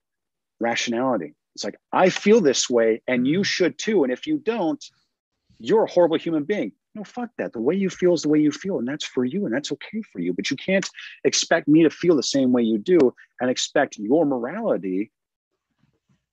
rationality. 0.60 1.34
It's 1.54 1.64
like, 1.64 1.78
I 1.90 2.10
feel 2.10 2.42
this 2.42 2.68
way 2.68 3.00
and 3.08 3.26
you 3.26 3.44
should 3.44 3.78
too. 3.78 4.04
And 4.04 4.12
if 4.12 4.26
you 4.26 4.36
don't, 4.36 4.84
you're 5.58 5.84
a 5.84 5.90
horrible 5.90 6.18
human 6.18 6.44
being. 6.44 6.72
No, 6.94 7.02
fuck 7.02 7.30
that. 7.38 7.54
The 7.54 7.62
way 7.62 7.76
you 7.76 7.88
feel 7.88 8.12
is 8.12 8.20
the 8.20 8.28
way 8.28 8.40
you 8.40 8.52
feel, 8.52 8.78
and 8.78 8.86
that's 8.86 9.06
for 9.06 9.24
you, 9.24 9.46
and 9.46 9.54
that's 9.54 9.72
okay 9.72 10.02
for 10.12 10.20
you. 10.20 10.34
But 10.34 10.50
you 10.50 10.56
can't 10.58 10.86
expect 11.24 11.66
me 11.66 11.82
to 11.84 11.88
feel 11.88 12.14
the 12.14 12.22
same 12.22 12.52
way 12.52 12.60
you 12.60 12.76
do 12.76 13.14
and 13.40 13.48
expect 13.48 13.96
your 13.96 14.26
morality 14.26 15.10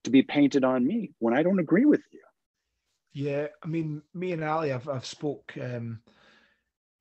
to 0.04 0.10
be 0.10 0.24
painted 0.24 0.66
on 0.66 0.86
me 0.86 1.12
when 1.20 1.34
I 1.34 1.42
don't 1.42 1.60
agree 1.60 1.86
with 1.86 2.02
you. 2.12 2.23
Yeah, 3.14 3.48
I 3.64 3.68
mean, 3.68 4.02
me 4.14 4.32
and 4.32 4.44
Ali, 4.44 4.72
I've 4.72 4.90
I've 4.90 5.06
spoke, 5.06 5.54
um, 5.62 6.02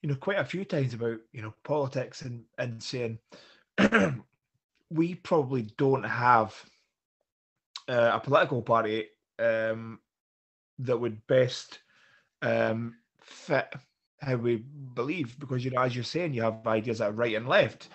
you 0.03 0.09
know, 0.11 0.17
quite 0.17 0.39
a 0.39 0.45
few 0.45 0.65
times 0.65 0.95
about 0.95 1.19
you 1.33 1.43
know 1.43 1.55
politics 1.65 2.23
and 2.23 2.45
and 2.59 2.83
saying 2.83 3.19
we 4.91 5.15
probably 5.15 5.63
don't 5.79 6.05
have 6.05 6.55
uh, 7.89 8.11
a 8.15 8.21
political 8.21 8.63
party 8.63 9.07
um, 9.39 10.01
that 10.79 10.99
would 10.99 11.27
best 11.27 11.81
um, 12.43 12.97
fit 13.21 13.73
how 14.21 14.37
we 14.37 14.57
believe, 14.95 15.39
because 15.39 15.65
you 15.65 15.71
know, 15.71 15.83
as 15.83 15.95
you're 15.95 16.05
saying, 16.05 16.35
you 16.35 16.43
have 16.43 16.67
ideas 16.67 16.99
that 16.99 17.11
are 17.11 17.13
right 17.13 17.35
and 17.37 17.49
left. 17.49 17.89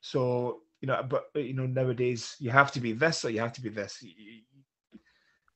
So 0.00 0.62
you 0.80 0.86
know, 0.88 1.02
but 1.02 1.24
you 1.34 1.54
know, 1.54 1.66
nowadays 1.66 2.36
you 2.38 2.50
have 2.50 2.70
to 2.72 2.80
be 2.80 2.92
this 2.92 3.24
or 3.24 3.30
you 3.30 3.40
have 3.40 3.54
to 3.54 3.62
be 3.62 3.70
this. 3.70 4.04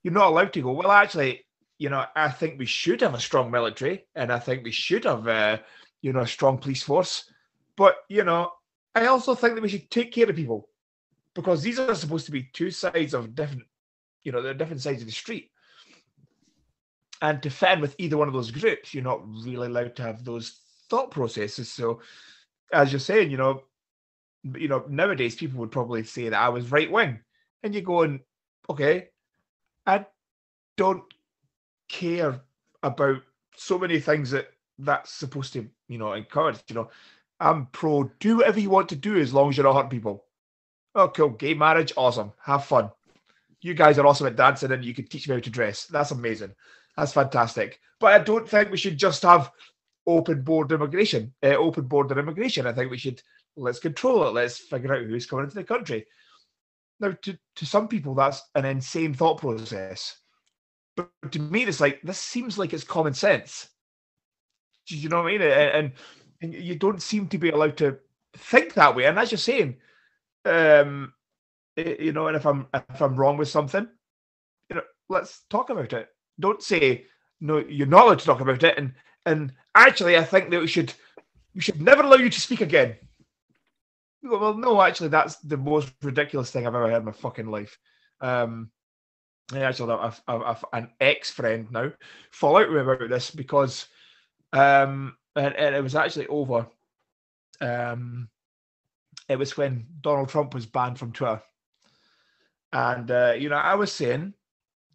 You're 0.02 0.12
not 0.14 0.28
allowed 0.28 0.52
to 0.54 0.62
go. 0.62 0.72
Well, 0.72 0.90
actually, 0.90 1.44
you 1.78 1.88
know, 1.88 2.04
I 2.16 2.28
think 2.30 2.58
we 2.58 2.66
should 2.66 3.00
have 3.00 3.14
a 3.14 3.20
strong 3.20 3.50
military, 3.50 4.04
and 4.14 4.32
I 4.32 4.38
think 4.38 4.64
we 4.64 4.72
should 4.72 5.04
have, 5.04 5.26
uh, 5.26 5.58
you 6.02 6.12
know, 6.12 6.20
a 6.20 6.26
strong 6.26 6.58
police 6.58 6.82
force. 6.82 7.30
But 7.76 7.96
you 8.08 8.24
know, 8.24 8.50
I 8.94 9.06
also 9.06 9.34
think 9.34 9.54
that 9.54 9.62
we 9.62 9.68
should 9.68 9.90
take 9.90 10.12
care 10.12 10.28
of 10.28 10.36
people 10.36 10.68
because 11.34 11.62
these 11.62 11.78
are 11.78 11.94
supposed 11.94 12.26
to 12.26 12.32
be 12.32 12.50
two 12.52 12.72
sides 12.72 13.14
of 13.14 13.34
different, 13.36 13.62
you 14.24 14.32
know, 14.32 14.42
they're 14.42 14.54
different 14.54 14.82
sides 14.82 15.02
of 15.02 15.06
the 15.06 15.12
street. 15.12 15.50
And 17.22 17.40
to 17.42 17.50
fit 17.50 17.80
with 17.80 17.94
either 17.98 18.16
one 18.16 18.28
of 18.28 18.34
those 18.34 18.50
groups, 18.50 18.92
you're 18.92 19.04
not 19.04 19.22
really 19.26 19.68
allowed 19.68 19.94
to 19.96 20.02
have 20.02 20.24
those 20.24 20.60
thought 20.90 21.10
processes. 21.10 21.70
So, 21.70 22.00
as 22.72 22.92
you're 22.92 23.00
saying, 23.00 23.30
you 23.30 23.36
know, 23.36 23.62
you 24.56 24.68
know, 24.68 24.84
nowadays 24.88 25.34
people 25.34 25.60
would 25.60 25.70
probably 25.70 26.04
say 26.04 26.28
that 26.28 26.40
I 26.40 26.48
was 26.48 26.72
right 26.72 26.90
wing, 26.90 27.20
and 27.62 27.72
you're 27.72 27.82
going, 27.82 28.20
okay, 28.68 29.08
I 29.86 30.06
don't 30.76 31.02
care 31.88 32.40
about 32.82 33.22
so 33.56 33.78
many 33.78 33.98
things 34.00 34.30
that 34.30 34.50
that's 34.78 35.12
supposed 35.12 35.52
to, 35.54 35.68
you 35.88 35.98
know, 35.98 36.12
encourage. 36.12 36.58
You 36.68 36.76
know, 36.76 36.90
I'm 37.40 37.66
pro 37.66 38.10
do 38.20 38.38
whatever 38.38 38.60
you 38.60 38.70
want 38.70 38.88
to 38.90 38.96
do 38.96 39.18
as 39.18 39.34
long 39.34 39.50
as 39.50 39.56
you're 39.56 39.64
not 39.64 39.74
hurting 39.74 39.90
people. 39.90 40.24
Oh, 40.94 41.08
cool. 41.08 41.30
Gay 41.30 41.54
marriage, 41.54 41.92
awesome. 41.96 42.32
Have 42.42 42.64
fun. 42.64 42.90
You 43.60 43.74
guys 43.74 43.98
are 43.98 44.06
awesome 44.06 44.26
at 44.26 44.36
dancing 44.36 44.72
and 44.72 44.84
you 44.84 44.94
can 44.94 45.06
teach 45.06 45.28
me 45.28 45.34
how 45.34 45.40
to 45.40 45.50
dress. 45.50 45.86
That's 45.86 46.12
amazing. 46.12 46.54
That's 46.96 47.12
fantastic. 47.12 47.80
But 48.00 48.12
I 48.12 48.24
don't 48.24 48.48
think 48.48 48.70
we 48.70 48.76
should 48.76 48.98
just 48.98 49.22
have 49.22 49.50
open 50.06 50.42
border 50.42 50.76
immigration, 50.76 51.34
uh, 51.42 51.48
open 51.48 51.86
border 51.86 52.18
immigration. 52.18 52.66
I 52.66 52.72
think 52.72 52.90
we 52.90 52.98
should 52.98 53.22
let's 53.56 53.78
control 53.78 54.26
it. 54.26 54.32
Let's 54.32 54.58
figure 54.58 54.94
out 54.94 55.04
who's 55.04 55.26
coming 55.26 55.44
into 55.44 55.56
the 55.56 55.64
country. 55.64 56.06
Now, 57.00 57.12
to, 57.22 57.38
to 57.56 57.66
some 57.66 57.88
people, 57.88 58.14
that's 58.14 58.42
an 58.54 58.64
insane 58.64 59.14
thought 59.14 59.38
process. 59.38 60.16
But 60.98 61.32
to 61.32 61.38
me, 61.38 61.62
it's 61.62 61.80
like 61.80 62.00
this 62.02 62.18
seems 62.18 62.58
like 62.58 62.72
it's 62.72 62.84
common 62.84 63.14
sense. 63.14 63.68
Do 64.88 64.96
you 64.96 65.08
know 65.08 65.22
what 65.22 65.32
I 65.32 65.38
mean? 65.38 65.42
And, 65.42 65.92
and 66.42 66.54
you 66.54 66.74
don't 66.74 67.00
seem 67.00 67.28
to 67.28 67.38
be 67.38 67.50
allowed 67.50 67.76
to 67.78 67.98
think 68.36 68.74
that 68.74 68.96
way. 68.96 69.06
And 69.06 69.18
as 69.18 69.30
you're 69.30 69.38
saying, 69.38 69.76
um, 70.44 71.12
you 71.76 72.12
know, 72.12 72.26
and 72.26 72.36
if 72.36 72.46
I'm 72.46 72.66
if 72.74 73.00
I'm 73.00 73.14
wrong 73.14 73.36
with 73.36 73.48
something, 73.48 73.86
you 74.68 74.76
know, 74.76 74.82
let's 75.08 75.42
talk 75.50 75.70
about 75.70 75.92
it. 75.92 76.08
Don't 76.40 76.62
say 76.62 77.04
no, 77.40 77.58
you're 77.58 77.86
not 77.86 78.06
allowed 78.06 78.18
to 78.18 78.26
talk 78.26 78.40
about 78.40 78.62
it. 78.64 78.76
And 78.76 78.92
and 79.26 79.52
actually, 79.74 80.16
I 80.16 80.24
think 80.24 80.50
that 80.50 80.60
we 80.60 80.66
should 80.66 80.92
we 81.54 81.60
should 81.60 81.80
never 81.80 82.02
allow 82.02 82.16
you 82.16 82.30
to 82.30 82.40
speak 82.40 82.60
again. 82.60 82.96
Well, 84.22 84.54
no, 84.54 84.82
actually, 84.82 85.08
that's 85.10 85.36
the 85.36 85.56
most 85.56 85.92
ridiculous 86.02 86.50
thing 86.50 86.66
I've 86.66 86.74
ever 86.74 86.90
heard 86.90 86.98
in 86.98 87.04
my 87.04 87.12
fucking 87.12 87.46
life. 87.46 87.78
Um, 88.20 88.70
I 89.52 89.60
actually 89.60 89.96
have, 89.96 90.64
an 90.72 90.90
ex 91.00 91.30
friend 91.30 91.70
now 91.70 91.92
fall 92.30 92.58
out 92.58 92.70
with 92.70 92.82
about 92.82 93.08
this 93.08 93.30
because 93.30 93.86
um 94.52 95.16
and, 95.36 95.54
and 95.54 95.74
it 95.74 95.82
was 95.82 95.94
actually 95.94 96.26
over. 96.26 96.66
Um 97.60 98.28
it 99.28 99.38
was 99.38 99.56
when 99.56 99.86
Donald 100.00 100.28
Trump 100.28 100.54
was 100.54 100.66
banned 100.66 100.98
from 100.98 101.12
Twitter. 101.12 101.42
And 102.72 103.10
uh, 103.10 103.34
you 103.38 103.48
know, 103.48 103.56
I 103.56 103.74
was 103.74 103.92
saying 103.92 104.34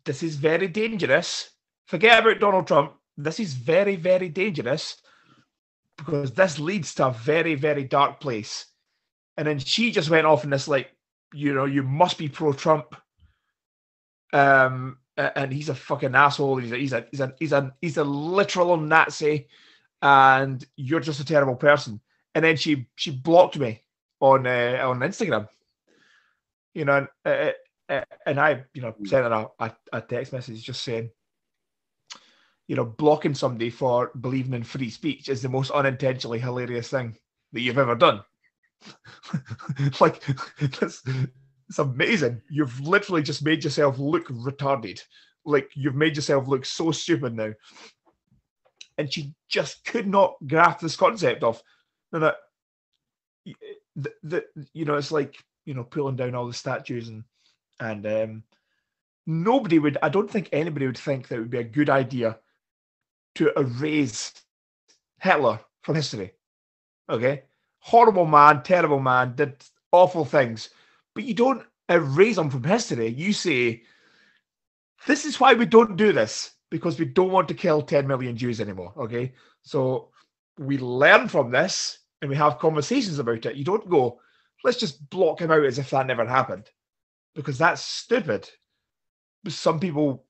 this 0.05 0.23
is 0.23 0.35
very 0.35 0.67
dangerous. 0.67 1.49
Forget 1.85 2.19
about 2.19 2.39
Donald 2.39 2.67
Trump. 2.67 2.93
This 3.17 3.39
is 3.39 3.53
very, 3.53 3.95
very 3.95 4.29
dangerous 4.29 5.01
because 5.97 6.31
this 6.31 6.59
leads 6.59 6.95
to 6.95 7.07
a 7.07 7.11
very, 7.11 7.55
very 7.55 7.83
dark 7.83 8.19
place. 8.19 8.65
And 9.37 9.47
then 9.47 9.59
she 9.59 9.91
just 9.91 10.09
went 10.09 10.25
off 10.25 10.43
in 10.43 10.49
this 10.49 10.67
like, 10.67 10.95
you 11.33 11.53
know, 11.53 11.65
you 11.65 11.83
must 11.83 12.17
be 12.17 12.27
pro 12.27 12.53
Trump 12.53 12.95
um, 14.33 14.97
and 15.15 15.53
he's 15.53 15.69
a 15.69 15.75
fucking 15.75 16.15
asshole. 16.15 16.57
He's 16.57 16.71
a, 16.71 16.77
he's 16.77 16.93
a 16.93 17.07
he's 17.11 17.19
a 17.19 17.33
he's 17.39 17.51
a 17.53 17.75
he's 17.81 17.97
a 17.97 18.03
literal 18.03 18.77
Nazi, 18.77 19.47
and 20.01 20.65
you're 20.75 20.99
just 20.99 21.19
a 21.19 21.25
terrible 21.25 21.55
person. 21.55 22.01
And 22.35 22.43
then 22.43 22.57
she 22.57 22.87
she 22.95 23.11
blocked 23.11 23.57
me 23.57 23.81
on 24.19 24.47
uh, 24.47 24.79
on 24.83 24.99
Instagram. 24.99 25.47
You 26.73 26.85
know, 26.85 26.97
and, 26.97 27.07
uh, 27.25 27.51
uh, 27.89 28.05
and 28.25 28.39
I 28.39 28.63
you 28.73 28.81
know 28.81 28.95
sent 29.05 29.25
her 29.25 29.31
a, 29.31 29.65
a, 29.65 29.75
a 29.93 30.01
text 30.01 30.33
message 30.33 30.63
just 30.63 30.83
saying, 30.83 31.11
you 32.67 32.75
know, 32.75 32.85
blocking 32.85 33.35
somebody 33.35 33.69
for 33.69 34.11
believing 34.19 34.53
in 34.53 34.63
free 34.63 34.89
speech 34.89 35.29
is 35.29 35.43
the 35.43 35.49
most 35.49 35.69
unintentionally 35.71 36.39
hilarious 36.39 36.89
thing 36.89 37.15
that 37.51 37.61
you've 37.61 37.77
ever 37.77 37.95
done. 37.95 38.21
like 40.01 40.23
that's 40.79 41.03
it's 41.73 41.79
amazing. 41.79 42.39
You've 42.51 42.79
literally 42.81 43.23
just 43.23 43.43
made 43.43 43.63
yourself 43.63 43.97
look 43.97 44.27
retarded. 44.27 45.01
Like 45.43 45.71
you've 45.73 45.95
made 45.95 46.15
yourself 46.15 46.47
look 46.47 46.65
so 46.65 46.91
stupid 46.91 47.35
now. 47.35 47.53
And 48.99 49.11
she 49.11 49.33
just 49.49 49.83
could 49.83 50.05
not 50.05 50.35
grasp 50.45 50.81
this 50.81 50.95
concept 50.95 51.41
of 51.41 51.63
that 52.11 52.35
the, 53.95 54.13
the 54.21 54.45
you 54.73 54.85
know 54.85 54.97
it's 54.97 55.11
like 55.11 55.43
you 55.65 55.73
know 55.73 55.83
pulling 55.83 56.15
down 56.15 56.35
all 56.35 56.45
the 56.45 56.53
statues 56.53 57.09
and 57.09 57.23
and 57.79 58.05
um, 58.05 58.43
nobody 59.25 59.79
would. 59.79 59.97
I 60.03 60.09
don't 60.09 60.29
think 60.29 60.49
anybody 60.51 60.85
would 60.85 60.95
think 60.95 61.27
that 61.27 61.37
it 61.37 61.39
would 61.39 61.49
be 61.49 61.57
a 61.57 61.63
good 61.63 61.89
idea 61.89 62.37
to 63.33 63.51
erase 63.57 64.31
Hitler 65.19 65.59
from 65.81 65.95
history. 65.95 66.33
Okay, 67.09 67.45
horrible 67.79 68.27
man, 68.27 68.61
terrible 68.61 68.99
man, 68.99 69.33
did 69.35 69.55
awful 69.91 70.23
things, 70.23 70.69
but 71.15 71.23
you 71.23 71.33
don't 71.33 71.63
erase 71.89 72.35
them 72.35 72.49
from 72.49 72.63
history. 72.63 73.07
You 73.07 73.33
say, 73.33 73.83
"This 75.07 75.25
is 75.25 75.39
why 75.39 75.53
we 75.53 75.65
don't 75.65 75.95
do 75.95 76.11
this." 76.11 76.51
Because 76.69 76.97
we 76.97 77.05
don't 77.05 77.29
want 77.29 77.47
to 77.49 77.53
kill 77.53 77.83
10 77.83 78.07
million 78.07 78.35
Jews 78.35 78.59
anymore. 78.59 78.93
Okay. 78.97 79.33
So 79.61 80.09
we 80.57 80.79
learn 80.79 81.27
from 81.27 81.51
this 81.51 81.99
and 82.23 82.29
we 82.29 82.35
have 82.35 82.57
conversations 82.57 83.19
about 83.19 83.45
it. 83.45 83.55
You 83.55 83.63
don't 83.63 83.89
go, 83.89 84.19
let's 84.63 84.79
just 84.79 85.09
block 85.09 85.41
him 85.41 85.51
out 85.51 85.65
as 85.65 85.77
if 85.77 85.89
that 85.89 86.07
never 86.07 86.25
happened, 86.25 86.69
because 87.35 87.57
that's 87.57 87.81
stupid. 87.83 88.49
Some 89.47 89.79
people 89.79 90.25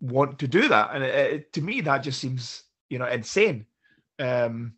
want 0.00 0.40
to 0.40 0.48
do 0.48 0.68
that, 0.68 0.90
and 0.92 1.04
it, 1.04 1.14
it, 1.14 1.52
to 1.52 1.62
me, 1.62 1.80
that 1.82 1.98
just 1.98 2.20
seems 2.20 2.64
you 2.90 2.98
know 2.98 3.06
insane. 3.06 3.66
Um, 4.18 4.74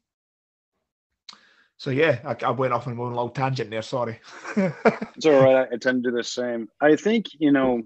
so 1.78 1.90
yeah, 1.90 2.18
I, 2.24 2.46
I 2.46 2.50
went 2.50 2.72
off 2.72 2.86
on 2.86 2.96
one 2.96 3.10
little 3.10 3.28
tangent 3.28 3.70
there. 3.70 3.82
Sorry. 3.82 4.20
it's 4.56 5.26
all 5.26 5.42
right. 5.42 5.68
I 5.70 5.76
tend 5.76 6.04
to 6.04 6.10
do 6.10 6.16
the 6.16 6.24
same. 6.24 6.68
I 6.80 6.96
think 6.96 7.26
you 7.38 7.52
know, 7.52 7.82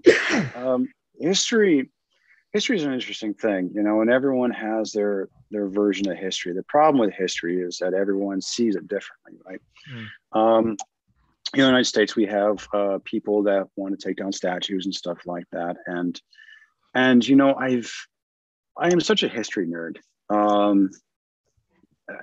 um, 0.55 0.87
history 1.19 1.89
history 2.51 2.75
is 2.75 2.83
an 2.83 2.93
interesting 2.93 3.33
thing, 3.33 3.71
you 3.73 3.81
know, 3.81 4.01
and 4.01 4.09
everyone 4.09 4.51
has 4.51 4.91
their 4.91 5.29
their 5.51 5.67
version 5.67 6.09
of 6.09 6.17
history. 6.17 6.53
The 6.53 6.63
problem 6.63 6.99
with 6.99 7.13
history 7.13 7.61
is 7.61 7.77
that 7.79 7.93
everyone 7.93 8.41
sees 8.41 8.75
it 8.75 8.87
differently, 8.87 9.39
right? 9.45 9.61
Mm. 9.93 10.39
Um, 10.39 10.77
in 11.53 11.59
the 11.59 11.65
United 11.65 11.85
States, 11.85 12.15
we 12.15 12.25
have 12.27 12.65
uh, 12.73 12.99
people 13.03 13.43
that 13.43 13.67
want 13.75 13.99
to 13.99 14.07
take 14.07 14.17
down 14.17 14.31
statues 14.31 14.85
and 14.85 14.95
stuff 14.95 15.19
like 15.25 15.45
that, 15.51 15.77
and 15.85 16.19
and 16.93 17.27
you 17.27 17.35
know, 17.35 17.55
I've 17.55 17.91
I 18.77 18.89
am 18.89 19.01
such 19.01 19.23
a 19.23 19.27
history 19.27 19.67
nerd. 19.67 19.97
Um, 20.29 20.89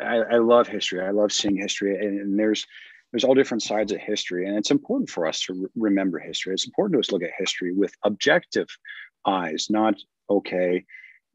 I, 0.01 0.16
I 0.34 0.39
love 0.39 0.68
history. 0.68 1.01
I 1.01 1.11
love 1.11 1.32
seeing 1.32 1.57
history, 1.57 1.97
and, 1.97 2.20
and 2.20 2.39
there's 2.39 2.66
there's 3.12 3.24
all 3.24 3.34
different 3.34 3.62
sides 3.62 3.93
of 3.93 4.01
history, 4.01 4.47
and 4.47 4.57
it's 4.57 4.70
important 4.70 5.09
for 5.11 5.26
us 5.26 5.41
to 5.43 5.55
re- 5.55 5.68
remember 5.76 6.18
history. 6.18 6.53
It's 6.53 6.66
important 6.66 6.95
to 6.95 7.01
us 7.01 7.12
look 7.12 7.22
at 7.22 7.30
history 7.39 7.72
with 7.72 7.93
objective 8.05 8.68
eyes, 9.26 9.68
not 9.70 9.95
okay 10.30 10.84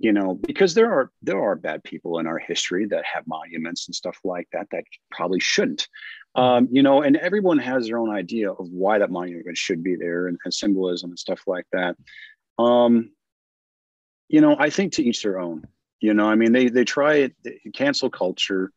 you 0.04 0.12
know 0.12 0.36
because 0.36 0.74
there 0.74 0.92
are 0.92 1.12
there 1.22 1.42
are 1.42 1.56
bad 1.56 1.84
people 1.84 2.20
in 2.20 2.28
our 2.28 2.38
history 2.38 2.86
that 2.86 3.04
have 3.06 3.26
monuments 3.26 3.88
and 3.88 3.96
stuff 3.96 4.18
like 4.24 4.48
that 4.52 4.68
that 4.72 4.84
probably 5.12 5.40
shouldn't 5.40 5.88
um, 6.36 6.68
you 6.72 6.84
know 6.84 7.02
and 7.02 7.16
everyone 7.18 7.58
has 7.58 7.88
their 7.88 7.98
own 7.98 8.10
idea 8.10 8.52
of 8.52 8.68
why 8.70 9.00
that 9.00 9.12
monument 9.12 9.58
should 9.58 9.82
be 9.82 9.96
there 9.96 10.28
and, 10.28 10.38
and 10.44 10.54
symbolism 10.54 11.10
and 11.10 11.20
stuff 11.20 11.42
like 11.48 11.66
that 11.72 11.96
um, 12.60 13.12
you 14.28 14.42
know 14.42 14.56
i 14.60 14.70
think 14.70 14.94
to 14.94 15.04
each 15.04 15.24
their 15.24 15.40
own 15.40 15.64
you 16.04 16.14
know 16.14 16.28
i 16.30 16.36
mean 16.36 16.52
they 16.52 16.70
they 16.70 16.84
try 16.84 17.16
it 17.16 17.34
cancel 17.74 18.10
culture 18.10 18.72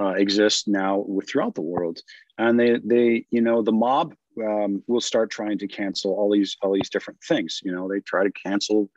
uh, 0.00 0.14
exists 0.16 0.66
now 0.66 1.06
throughout 1.26 1.54
the 1.54 1.62
world 1.62 2.00
and 2.36 2.58
they 2.58 2.78
they 2.84 3.24
you 3.30 3.40
know 3.40 3.62
the 3.62 3.72
mob 3.72 4.14
um, 4.44 4.82
will 4.88 5.00
start 5.00 5.30
trying 5.30 5.56
to 5.56 5.68
cancel 5.68 6.12
all 6.12 6.30
these 6.32 6.56
all 6.62 6.72
these 6.72 6.90
different 6.90 7.20
things 7.22 7.60
you 7.62 7.72
know 7.72 7.88
they 7.88 8.00
try 8.00 8.24
to 8.24 8.32
cancel 8.32 8.90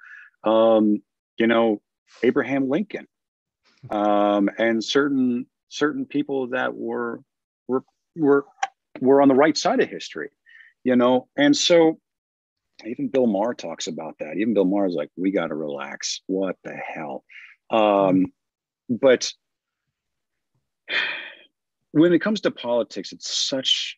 um, 0.44 1.02
you 1.38 1.48
know, 1.48 1.82
Abraham 2.24 2.70
Lincoln, 2.70 3.08
um, 3.90 4.50
and 4.58 4.84
certain 4.84 5.46
certain 5.70 6.06
people 6.06 6.48
that 6.50 6.74
were 6.76 7.22
were 7.68 7.84
were 8.16 8.46
were 9.00 9.22
on 9.22 9.28
the 9.28 9.36
right 9.36 9.58
side 9.58 9.80
of 9.80 9.90
history, 9.90 10.30
you 10.84 10.96
know, 10.96 11.28
and 11.38 11.56
so 11.56 12.00
even 12.86 13.10
Bill 13.10 13.28
Maher 13.28 13.54
talks 13.54 13.88
about 13.88 14.16
that. 14.20 14.38
Even 14.38 14.54
Bill 14.54 14.66
Maher 14.66 14.86
is 14.86 14.96
like, 14.96 15.10
we 15.16 15.32
got 15.32 15.48
to 15.48 15.56
relax. 15.56 16.22
What 16.28 16.58
the 16.64 16.76
hell? 16.76 17.24
Um, 17.70 18.28
but 18.89 19.32
when 21.91 22.13
it 22.13 22.20
comes 22.20 22.41
to 22.41 22.51
politics, 22.51 23.11
it's 23.11 23.36
such 23.36 23.97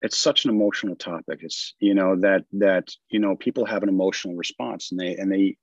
it's 0.00 0.18
such 0.18 0.44
an 0.44 0.50
emotional 0.50 0.96
topic. 0.96 1.40
It's 1.42 1.74
you 1.80 1.94
know 1.94 2.16
that 2.20 2.44
that 2.52 2.88
you 3.10 3.18
know 3.18 3.36
people 3.36 3.64
have 3.64 3.82
an 3.82 3.88
emotional 3.88 4.36
response 4.36 4.90
and 4.90 5.00
they 5.00 5.16
and 5.16 5.30
they 5.32 5.56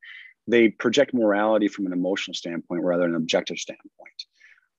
they 0.48 0.70
project 0.70 1.14
morality 1.14 1.68
from 1.68 1.86
an 1.86 1.94
emotional 1.94 2.34
standpoint 2.34 2.84
rather 2.84 3.04
than 3.04 3.12
an 3.12 3.18
objective 3.18 3.58
standpoint. 3.58 4.24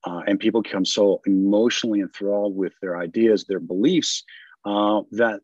Uh, 0.05 0.21
and 0.27 0.39
people 0.39 0.61
become 0.61 0.85
so 0.85 1.21
emotionally 1.25 1.99
enthralled 1.99 2.55
with 2.55 2.73
their 2.81 2.97
ideas 2.97 3.45
their 3.45 3.59
beliefs 3.59 4.23
uh, 4.63 5.01
that 5.11 5.41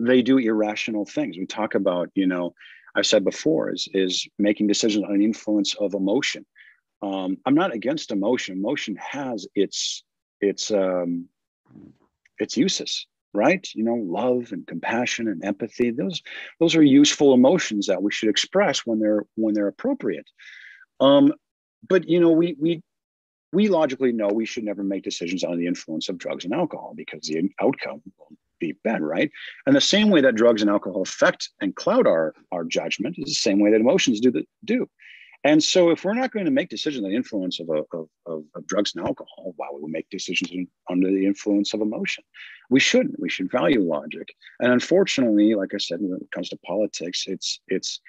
they 0.00 0.22
do 0.22 0.38
irrational 0.38 1.04
things. 1.04 1.36
We 1.36 1.46
talk 1.46 1.74
about 1.74 2.10
you 2.14 2.26
know 2.26 2.54
i 2.98 3.02
said 3.02 3.24
before 3.24 3.70
is 3.72 3.88
is 3.94 4.28
making 4.38 4.66
decisions 4.66 5.04
on 5.04 5.18
the 5.18 5.24
influence 5.24 5.74
of 5.74 5.94
emotion. 5.94 6.44
Um, 7.02 7.38
i'm 7.46 7.54
not 7.54 7.74
against 7.74 8.10
emotion. 8.10 8.56
Emotion 8.56 8.96
has 8.96 9.46
its 9.54 10.04
its 10.40 10.70
um, 10.70 11.28
its 12.38 12.56
uses 12.56 13.06
right? 13.34 13.68
You 13.74 13.84
know 13.84 13.94
love 13.94 14.52
and 14.52 14.66
compassion 14.66 15.28
and 15.28 15.44
empathy 15.44 15.90
those 15.90 16.22
those 16.60 16.74
are 16.76 16.82
useful 16.82 17.34
emotions 17.34 17.86
that 17.86 18.02
we 18.02 18.10
should 18.10 18.28
express 18.30 18.80
when 18.86 18.98
they're 18.98 19.24
when 19.36 19.54
they're 19.54 19.68
appropriate. 19.68 20.28
Um 21.00 21.32
but 21.88 22.08
you 22.08 22.20
know 22.20 22.30
we 22.30 22.56
we 22.58 22.82
we 23.52 23.68
logically 23.68 24.12
know 24.12 24.28
we 24.28 24.46
should 24.46 24.64
never 24.64 24.82
make 24.82 25.04
decisions 25.04 25.44
on 25.44 25.58
the 25.58 25.66
influence 25.66 26.08
of 26.08 26.18
drugs 26.18 26.44
and 26.44 26.54
alcohol 26.54 26.92
because 26.96 27.22
the 27.22 27.48
outcome 27.60 28.02
will 28.18 28.32
be 28.58 28.74
bad 28.84 29.00
right 29.00 29.30
and 29.66 29.74
the 29.74 29.80
same 29.80 30.10
way 30.10 30.20
that 30.20 30.34
drugs 30.34 30.62
and 30.62 30.70
alcohol 30.70 31.02
affect 31.02 31.50
and 31.60 31.76
cloud 31.76 32.06
our 32.06 32.34
our 32.52 32.64
judgment 32.64 33.16
is 33.18 33.26
the 33.26 33.34
same 33.34 33.60
way 33.60 33.70
that 33.70 33.80
emotions 33.80 34.20
do 34.20 34.30
the 34.30 34.44
do 34.64 34.88
and 35.44 35.62
so, 35.62 35.90
if 35.90 36.04
we're 36.04 36.14
not 36.14 36.32
going 36.32 36.46
to 36.46 36.50
make 36.50 36.68
decisions 36.68 37.04
under 37.04 37.10
the 37.10 37.16
influence 37.16 37.60
of, 37.60 37.68
a, 37.68 37.84
of, 37.96 38.08
of, 38.26 38.44
of, 38.56 38.66
drugs 38.66 38.92
and 38.96 39.06
alcohol, 39.06 39.54
why 39.56 39.68
would 39.70 39.84
we 39.84 39.90
make 39.90 40.10
decisions 40.10 40.50
in, 40.50 40.66
under 40.90 41.08
the 41.10 41.26
influence 41.26 41.72
of 41.74 41.80
emotion? 41.80 42.24
We 42.70 42.80
shouldn't. 42.80 43.20
We 43.20 43.28
should 43.28 43.50
value 43.50 43.80
logic. 43.80 44.28
And 44.58 44.72
unfortunately, 44.72 45.54
like 45.54 45.74
I 45.74 45.78
said, 45.78 46.00
when 46.00 46.20
it 46.20 46.30
comes 46.32 46.48
to 46.48 46.58
politics, 46.66 47.24
it's 47.28 47.60
it's 47.68 48.00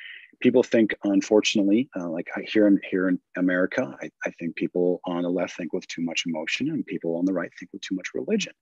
people 0.42 0.64
think. 0.64 0.96
Unfortunately, 1.04 1.88
uh, 1.96 2.10
like 2.10 2.28
here 2.48 2.66
in 2.66 2.80
here 2.90 3.08
in 3.10 3.20
America, 3.38 3.96
I, 4.02 4.10
I 4.26 4.32
think 4.32 4.56
people 4.56 5.00
on 5.06 5.22
the 5.22 5.30
left 5.30 5.56
think 5.56 5.72
with 5.72 5.88
too 5.88 6.02
much 6.02 6.24
emotion, 6.26 6.70
and 6.70 6.84
people 6.84 7.16
on 7.16 7.26
the 7.26 7.34
right 7.34 7.52
think 7.60 7.70
with 7.72 7.84
too 7.84 7.96
much 7.96 8.10
religion. 8.16 8.54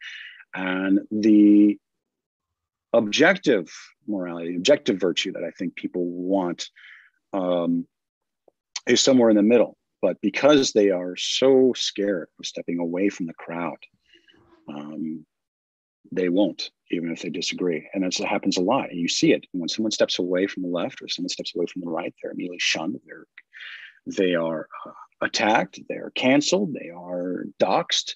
And 0.54 1.02
the 1.12 1.78
objective 2.94 3.70
morality, 4.08 4.56
objective 4.56 5.00
virtue 5.00 5.34
that 5.34 5.44
I 5.44 5.52
think 5.52 5.76
people 5.76 6.06
want. 6.06 6.70
Um, 7.34 7.86
is 8.88 9.02
somewhere 9.02 9.30
in 9.30 9.36
the 9.36 9.44
middle. 9.44 9.78
But 10.02 10.20
because 10.22 10.72
they 10.72 10.92
are 10.92 11.16
so 11.16 11.74
scared 11.76 12.30
of 12.40 12.46
stepping 12.46 12.80
away 12.80 13.10
from 13.10 13.26
the 13.26 13.34
crowd, 13.34 13.78
um, 14.70 15.26
they 16.12 16.30
won't, 16.30 16.70
even 16.92 17.12
if 17.12 17.22
they 17.22 17.30
disagree. 17.30 17.90
And 17.94 18.04
that 18.04 18.14
happens 18.16 18.58
a 18.58 18.62
lot. 18.62 18.90
And 18.90 19.00
you 19.00 19.08
see 19.08 19.34
it 19.34 19.46
when 19.52 19.68
someone 19.68 19.92
steps 19.92 20.20
away 20.20 20.48
from 20.48 20.64
the 20.64 20.70
left 20.70 21.02
or 21.02 21.08
someone 21.08 21.30
steps 21.30 21.54
away 21.56 21.66
from 21.66 21.82
the 21.82 21.90
right, 21.90 22.14
they're 22.22 22.32
immediately 22.32 22.60
shunned. 22.60 23.00
They're 23.06 23.26
they 24.16 24.36
are 24.36 24.70
uh, 24.86 24.92
attacked. 25.22 25.82
They 25.90 25.96
are 25.96 26.12
canceled. 26.16 26.74
They 26.74 26.90
are 26.90 27.44
doxxed. 27.62 28.14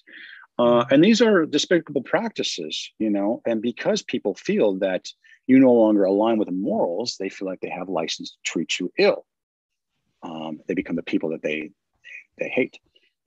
Uh, 0.58 0.84
and 0.90 1.02
these 1.02 1.22
are 1.22 1.46
despicable 1.46 2.02
practices, 2.02 2.92
you 2.98 3.10
know. 3.10 3.40
And 3.46 3.62
because 3.62 4.02
people 4.02 4.34
feel 4.34 4.78
that 4.78 5.08
you 5.46 5.58
no 5.58 5.72
longer 5.72 6.04
align 6.04 6.38
with 6.38 6.46
the 6.46 6.52
morals, 6.52 7.16
they 7.18 7.28
feel 7.28 7.48
like 7.48 7.60
they 7.60 7.70
have 7.70 7.88
license 7.88 8.30
to 8.30 8.36
treat 8.44 8.78
you 8.78 8.92
ill 8.98 9.24
um, 10.22 10.60
they 10.66 10.74
become 10.74 10.96
the 10.96 11.02
people 11.02 11.30
that 11.30 11.42
they 11.42 11.70
they 12.38 12.48
hate. 12.48 12.78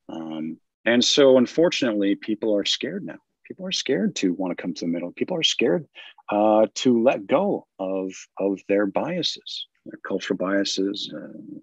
Um, 0.10 0.58
and 0.86 1.04
so, 1.04 1.38
unfortunately, 1.38 2.16
people 2.16 2.56
are 2.56 2.66
scared 2.66 3.06
now. 3.06 3.18
People 3.46 3.66
are 3.66 3.72
scared 3.72 4.16
to 4.18 4.34
want 4.34 4.56
to 4.56 4.62
come 4.62 4.74
to 4.74 4.86
the 4.86 4.92
middle. 4.92 5.12
People 5.12 5.38
are 5.38 5.44
scared 5.44 5.86
uh, 6.30 6.68
to 6.76 7.04
let 7.04 7.28
go 7.28 7.68
of 7.80 8.12
of 8.40 8.60
their 8.68 8.86
biases, 8.86 9.68
their 9.86 10.00
cultural 10.08 10.38
biases, 10.38 11.14
uh, 11.16 11.60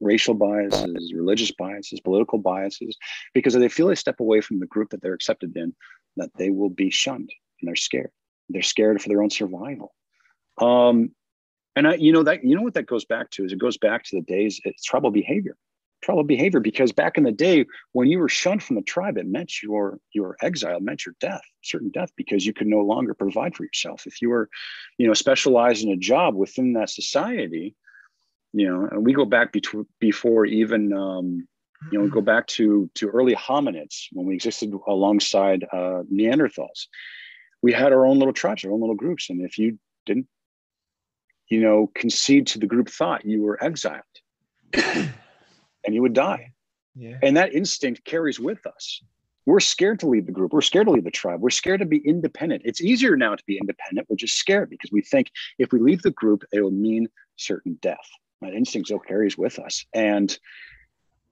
racial 0.00 0.34
biases, 0.34 1.12
religious 1.14 1.52
biases, 1.52 2.00
political 2.00 2.38
biases, 2.38 2.96
because 3.34 3.54
if 3.54 3.60
they 3.60 3.68
feel 3.68 3.88
they 3.88 3.94
step 3.94 4.20
away 4.20 4.40
from 4.40 4.60
the 4.60 4.66
group 4.66 4.90
that 4.90 5.02
they're 5.02 5.14
accepted 5.14 5.56
in, 5.56 5.74
that 6.16 6.30
they 6.36 6.50
will 6.50 6.70
be 6.70 6.90
shunned, 6.90 7.30
and 7.60 7.68
they're 7.68 7.76
scared. 7.76 8.10
They're 8.48 8.62
scared 8.62 9.00
for 9.02 9.08
their 9.08 9.22
own 9.22 9.30
survival. 9.30 9.94
Um, 10.60 11.12
and 11.76 11.86
I, 11.86 11.94
you 11.94 12.12
know 12.12 12.24
that 12.24 12.44
you 12.44 12.56
know 12.56 12.62
what 12.62 12.74
that 12.74 12.86
goes 12.86 13.04
back 13.04 13.30
to 13.32 13.44
is 13.44 13.52
it 13.52 13.58
goes 13.58 13.78
back 13.78 14.02
to 14.04 14.16
the 14.16 14.22
days 14.22 14.60
it's 14.64 14.82
trouble 14.82 15.10
behavior, 15.10 15.56
trouble 16.02 16.24
behavior. 16.24 16.58
Because 16.58 16.92
back 16.92 17.16
in 17.16 17.22
the 17.24 17.30
day 17.30 17.66
when 17.92 18.08
you 18.08 18.18
were 18.18 18.28
shunned 18.28 18.62
from 18.62 18.76
the 18.76 18.82
tribe, 18.82 19.16
it 19.16 19.26
meant 19.26 19.62
your 19.62 20.00
your 20.12 20.36
exile, 20.42 20.80
meant 20.80 21.06
your 21.06 21.14
death, 21.20 21.42
certain 21.62 21.90
death, 21.90 22.10
because 22.16 22.44
you 22.44 22.52
could 22.52 22.66
no 22.66 22.80
longer 22.80 23.14
provide 23.14 23.54
for 23.54 23.62
yourself. 23.62 24.06
If 24.06 24.20
you 24.20 24.30
were, 24.30 24.48
you 24.98 25.06
know, 25.06 25.14
specialized 25.14 25.84
in 25.84 25.92
a 25.92 25.96
job 25.96 26.34
within 26.34 26.72
that 26.72 26.90
society, 26.90 27.76
you 28.52 28.68
know, 28.68 28.88
and 28.90 29.04
we 29.04 29.12
go 29.12 29.24
back 29.24 29.52
between 29.52 29.86
before 30.00 30.46
even. 30.46 30.92
Um, 30.92 31.48
you 31.92 31.98
know, 31.98 32.08
go 32.08 32.20
back 32.20 32.48
to 32.48 32.90
to 32.94 33.08
early 33.08 33.36
hominids 33.36 34.06
when 34.10 34.26
we 34.26 34.34
existed 34.34 34.72
alongside 34.88 35.64
uh, 35.72 36.02
Neanderthals. 36.12 36.88
We 37.62 37.72
had 37.72 37.92
our 37.92 38.04
own 38.04 38.18
little 38.18 38.34
tribes, 38.34 38.64
our 38.64 38.72
own 38.72 38.80
little 38.80 38.96
groups, 38.96 39.30
and 39.30 39.42
if 39.42 39.58
you 39.58 39.78
didn't 40.04 40.26
you 41.48 41.60
know, 41.60 41.90
concede 41.94 42.46
to 42.48 42.58
the 42.58 42.66
group 42.66 42.88
thought, 42.88 43.24
you 43.24 43.42
were 43.42 43.62
exiled 43.62 44.02
and 44.74 45.14
you 45.86 46.02
would 46.02 46.12
die. 46.12 46.52
Yeah. 46.94 47.18
And 47.22 47.36
that 47.36 47.54
instinct 47.54 48.04
carries 48.04 48.38
with 48.38 48.66
us. 48.66 49.02
We're 49.46 49.60
scared 49.60 49.98
to 50.00 50.06
leave 50.06 50.26
the 50.26 50.32
group. 50.32 50.52
We're 50.52 50.60
scared 50.60 50.88
to 50.88 50.92
leave 50.92 51.04
the 51.04 51.10
tribe. 51.10 51.40
We're 51.40 51.50
scared 51.50 51.80
to 51.80 51.86
be 51.86 51.98
independent. 51.98 52.62
It's 52.66 52.82
easier 52.82 53.16
now 53.16 53.34
to 53.34 53.42
be 53.46 53.56
independent. 53.56 54.06
We're 54.10 54.16
just 54.16 54.36
scared 54.36 54.68
because 54.68 54.92
we 54.92 55.00
think 55.00 55.30
if 55.58 55.72
we 55.72 55.78
leave 55.78 56.02
the 56.02 56.10
group, 56.10 56.44
it 56.52 56.60
will 56.60 56.70
mean 56.70 57.08
certain 57.36 57.78
death. 57.80 57.96
That 58.40 58.54
instinct 58.54 58.88
still 58.88 58.98
carries 58.98 59.36
with 59.36 59.58
us. 59.58 59.84
And 59.92 60.36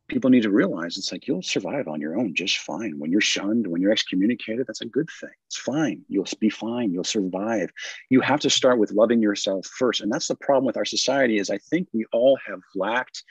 people 0.09 0.31
need 0.31 0.43
to 0.43 0.51
realize 0.51 0.97
it's 0.97 1.11
like 1.11 1.27
you'll 1.27 1.43
survive 1.43 1.89
on 1.89 2.01
your 2.01 2.17
own 2.17 2.35
just 2.35 2.59
fine. 2.59 2.99
When 2.99 3.11
you're 3.11 3.21
shunned, 3.21 3.67
when 3.67 3.81
you're 3.81 3.93
excommunicated, 3.93 4.67
that's 4.67 4.81
a 4.81 4.87
good 4.87 5.09
thing. 5.21 5.31
It's 5.47 5.57
fine. 5.57 6.03
You'll 6.09 6.27
be 6.41 6.51
fine. 6.51 6.93
You'll 6.93 7.05
survive. 7.05 7.71
You 8.11 8.21
have 8.21 8.41
to 8.41 8.51
start 8.51 8.79
with 8.79 8.93
loving 8.93 9.21
yourself 9.21 9.67
first. 9.67 10.01
And 10.01 10.13
that's 10.13 10.29
the 10.29 10.37
problem 10.37 10.65
with 10.65 10.77
our 10.77 10.85
society 10.85 11.39
is 11.39 11.51
I 11.51 11.59
think 11.59 11.89
we 11.93 12.07
all 12.13 12.39
have 12.47 12.61
lacked 12.75 13.25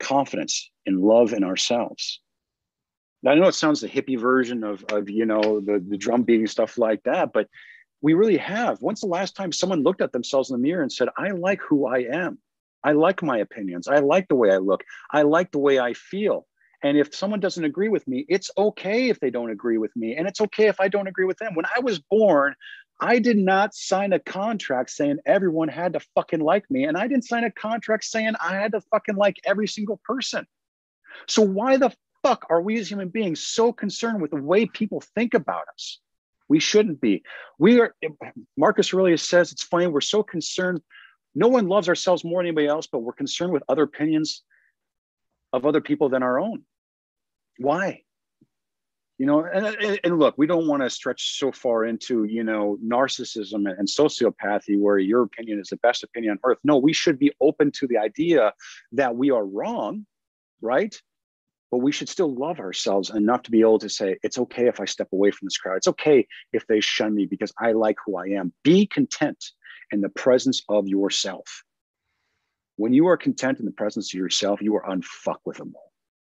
confidence 0.00 0.70
in 0.86 1.00
love 1.00 1.32
in 1.32 1.44
ourselves. 1.44 2.20
I 3.26 3.34
know 3.34 3.48
it 3.48 3.54
sounds 3.54 3.80
the 3.80 3.88
hippie 3.88 4.18
version 4.18 4.62
of, 4.62 4.84
of 4.90 5.10
you 5.10 5.26
know, 5.26 5.60
the, 5.60 5.84
the 5.86 5.96
drum 5.96 6.22
beating 6.22 6.46
stuff 6.46 6.78
like 6.78 7.02
that, 7.04 7.32
but 7.32 7.48
we 8.00 8.14
really 8.14 8.36
have. 8.36 8.78
When's 8.78 9.00
the 9.00 9.08
last 9.08 9.34
time 9.34 9.52
someone 9.52 9.82
looked 9.82 10.00
at 10.00 10.12
themselves 10.12 10.50
in 10.50 10.54
the 10.54 10.62
mirror 10.62 10.82
and 10.82 10.92
said, 10.92 11.08
I 11.16 11.30
like 11.30 11.60
who 11.60 11.86
I 11.86 12.06
am? 12.10 12.38
I 12.86 12.92
like 12.92 13.20
my 13.20 13.38
opinions. 13.38 13.88
I 13.88 13.98
like 13.98 14.28
the 14.28 14.36
way 14.36 14.52
I 14.52 14.58
look. 14.58 14.84
I 15.10 15.22
like 15.22 15.50
the 15.50 15.58
way 15.58 15.80
I 15.80 15.92
feel. 15.92 16.46
And 16.84 16.96
if 16.96 17.12
someone 17.12 17.40
doesn't 17.40 17.64
agree 17.64 17.88
with 17.88 18.06
me, 18.06 18.24
it's 18.28 18.48
okay 18.56 19.08
if 19.08 19.18
they 19.18 19.30
don't 19.30 19.50
agree 19.50 19.76
with 19.76 19.90
me. 19.96 20.14
And 20.14 20.28
it's 20.28 20.40
okay 20.40 20.68
if 20.68 20.78
I 20.78 20.86
don't 20.86 21.08
agree 21.08 21.24
with 21.24 21.38
them. 21.38 21.56
When 21.56 21.66
I 21.66 21.80
was 21.80 21.98
born, 21.98 22.54
I 23.00 23.18
did 23.18 23.38
not 23.38 23.74
sign 23.74 24.12
a 24.12 24.20
contract 24.20 24.90
saying 24.90 25.18
everyone 25.26 25.66
had 25.66 25.94
to 25.94 26.00
fucking 26.14 26.38
like 26.38 26.70
me. 26.70 26.84
And 26.84 26.96
I 26.96 27.08
didn't 27.08 27.24
sign 27.24 27.42
a 27.42 27.50
contract 27.50 28.04
saying 28.04 28.34
I 28.40 28.54
had 28.54 28.70
to 28.70 28.80
fucking 28.92 29.16
like 29.16 29.40
every 29.44 29.66
single 29.66 30.00
person. 30.04 30.46
So 31.26 31.42
why 31.42 31.78
the 31.78 31.90
fuck 32.22 32.46
are 32.50 32.62
we 32.62 32.78
as 32.78 32.88
human 32.88 33.08
beings 33.08 33.44
so 33.44 33.72
concerned 33.72 34.22
with 34.22 34.30
the 34.30 34.40
way 34.40 34.64
people 34.64 35.02
think 35.16 35.34
about 35.34 35.64
us? 35.74 35.98
We 36.48 36.60
shouldn't 36.60 37.00
be. 37.00 37.24
We 37.58 37.80
are, 37.80 37.96
Marcus 38.56 38.94
Aurelius 38.94 39.28
says 39.28 39.50
it's 39.50 39.64
funny, 39.64 39.88
we're 39.88 40.00
so 40.00 40.22
concerned 40.22 40.82
no 41.36 41.48
one 41.48 41.68
loves 41.68 41.88
ourselves 41.88 42.24
more 42.24 42.40
than 42.40 42.46
anybody 42.46 42.66
else, 42.66 42.88
but 42.90 43.00
we're 43.00 43.12
concerned 43.12 43.52
with 43.52 43.62
other 43.68 43.82
opinions 43.82 44.42
of 45.52 45.66
other 45.66 45.82
people 45.82 46.08
than 46.08 46.22
our 46.22 46.40
own. 46.40 46.62
Why? 47.58 48.02
You 49.18 49.26
know, 49.26 49.44
and, 49.44 50.00
and 50.02 50.18
look, 50.18 50.36
we 50.36 50.46
don't 50.46 50.66
want 50.66 50.82
to 50.82 50.90
stretch 50.90 51.38
so 51.38 51.52
far 51.52 51.84
into, 51.84 52.24
you 52.24 52.42
know, 52.42 52.78
narcissism 52.84 53.66
and 53.66 53.86
sociopathy 53.86 54.78
where 54.78 54.98
your 54.98 55.22
opinion 55.22 55.60
is 55.60 55.68
the 55.68 55.76
best 55.76 56.02
opinion 56.02 56.32
on 56.32 56.38
earth. 56.50 56.58
No, 56.64 56.78
we 56.78 56.94
should 56.94 57.18
be 57.18 57.32
open 57.40 57.70
to 57.72 57.86
the 57.86 57.98
idea 57.98 58.52
that 58.92 59.14
we 59.14 59.30
are 59.30 59.44
wrong, 59.44 60.06
right? 60.62 60.94
But 61.70 61.78
we 61.78 61.92
should 61.92 62.08
still 62.08 62.34
love 62.34 62.60
ourselves 62.60 63.10
enough 63.10 63.42
to 63.42 63.50
be 63.50 63.60
able 63.60 63.78
to 63.80 63.88
say, 63.90 64.16
it's 64.22 64.38
okay 64.38 64.68
if 64.68 64.80
I 64.80 64.86
step 64.86 65.08
away 65.12 65.30
from 65.30 65.46
this 65.46 65.58
crowd. 65.58 65.76
It's 65.76 65.88
okay 65.88 66.26
if 66.52 66.66
they 66.66 66.80
shun 66.80 67.14
me 67.14 67.26
because 67.26 67.52
I 67.58 67.72
like 67.72 67.96
who 68.04 68.16
I 68.16 68.38
am. 68.38 68.52
Be 68.64 68.86
content 68.86 69.42
in 69.92 70.00
the 70.00 70.08
presence 70.08 70.62
of 70.68 70.88
yourself. 70.88 71.64
When 72.76 72.92
you 72.92 73.06
are 73.08 73.16
content 73.16 73.58
in 73.58 73.64
the 73.64 73.72
presence 73.72 74.12
of 74.12 74.18
yourself, 74.18 74.60
you 74.60 74.76
are 74.76 74.84
unfuckwithable. 74.84 75.72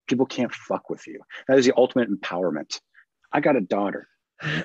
People 0.07 0.25
can't 0.25 0.53
fuck 0.53 0.89
with 0.89 1.07
you. 1.07 1.21
That 1.47 1.57
is 1.57 1.65
the 1.65 1.73
ultimate 1.77 2.09
empowerment. 2.09 2.79
I 3.31 3.39
got 3.39 3.55
a 3.55 3.61
daughter 3.61 4.07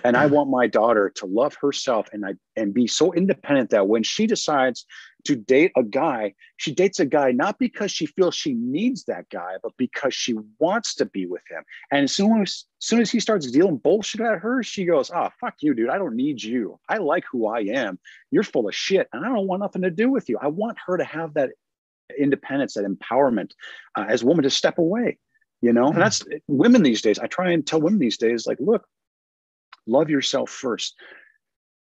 and 0.05 0.17
I 0.17 0.27
want 0.27 0.51
my 0.51 0.67
daughter 0.67 1.13
to 1.17 1.27
love 1.27 1.57
herself 1.61 2.09
and 2.13 2.25
I 2.25 2.35
and 2.57 2.75
be 2.75 2.87
so 2.87 3.13
independent 3.13 3.71
that 3.71 3.89
when 3.89 4.03
she 4.03 4.27
decides 4.27 4.87
to 5.27 5.37
date 5.37 5.73
a 5.77 5.83
guy, 5.83 6.35
she 6.57 6.73
dates 6.73 7.01
a 7.01 7.07
guy 7.07 7.33
not 7.33 7.59
because 7.59 7.91
she 7.91 8.07
feels 8.07 8.35
she 8.35 8.55
needs 8.55 9.05
that 9.05 9.29
guy, 9.31 9.55
but 9.63 9.73
because 9.77 10.15
she 10.15 10.37
wants 10.59 10.95
to 10.97 11.05
be 11.05 11.27
with 11.27 11.43
him. 11.51 11.63
And 11.91 12.05
as 12.05 12.13
soon 12.13 12.43
as, 12.43 12.65
as 12.81 12.87
soon 12.87 13.01
as 13.01 13.11
he 13.11 13.21
starts 13.21 13.51
dealing 13.51 13.77
bullshit 13.77 14.21
at 14.21 14.39
her, 14.39 14.63
she 14.63 14.85
goes, 14.85 15.11
"Oh 15.15 15.29
fuck 15.41 15.55
you, 15.61 15.75
dude! 15.75 15.91
I 15.91 15.99
don't 15.99 16.17
need 16.17 16.43
you. 16.43 16.79
I 16.89 16.99
like 16.99 17.25
who 17.31 17.47
I 17.47 17.61
am. 17.61 17.99
You're 18.31 18.43
full 18.43 18.69
of 18.69 18.75
shit, 18.75 19.09
and 19.13 19.25
I 19.25 19.29
don't 19.29 19.47
want 19.47 19.63
nothing 19.63 19.83
to 19.83 19.91
do 19.91 20.11
with 20.11 20.29
you. 20.29 20.39
I 20.41 20.49
want 20.49 20.79
her 20.87 20.97
to 20.97 21.05
have 21.05 21.35
that 21.35 21.51
independence, 22.19 22.75
that 22.75 22.85
empowerment 22.85 23.51
uh, 23.97 24.07
as 24.09 24.23
a 24.23 24.27
woman 24.27 24.45
to 24.45 24.51
step 24.51 24.79
away." 24.79 25.19
You 25.63 25.73
know, 25.73 25.89
and 25.89 26.01
that's 26.01 26.23
women 26.49 26.83
these 26.83 27.03
days. 27.03 27.19
I 27.19 27.27
try 27.27 27.51
and 27.53 27.67
tell 27.67 27.81
women 27.81 27.99
these 27.99 28.19
days, 28.19 28.47
like, 28.47 28.59
look, 28.61 28.87
love 29.87 30.11
yourself 30.11 30.51
first. 30.51 30.95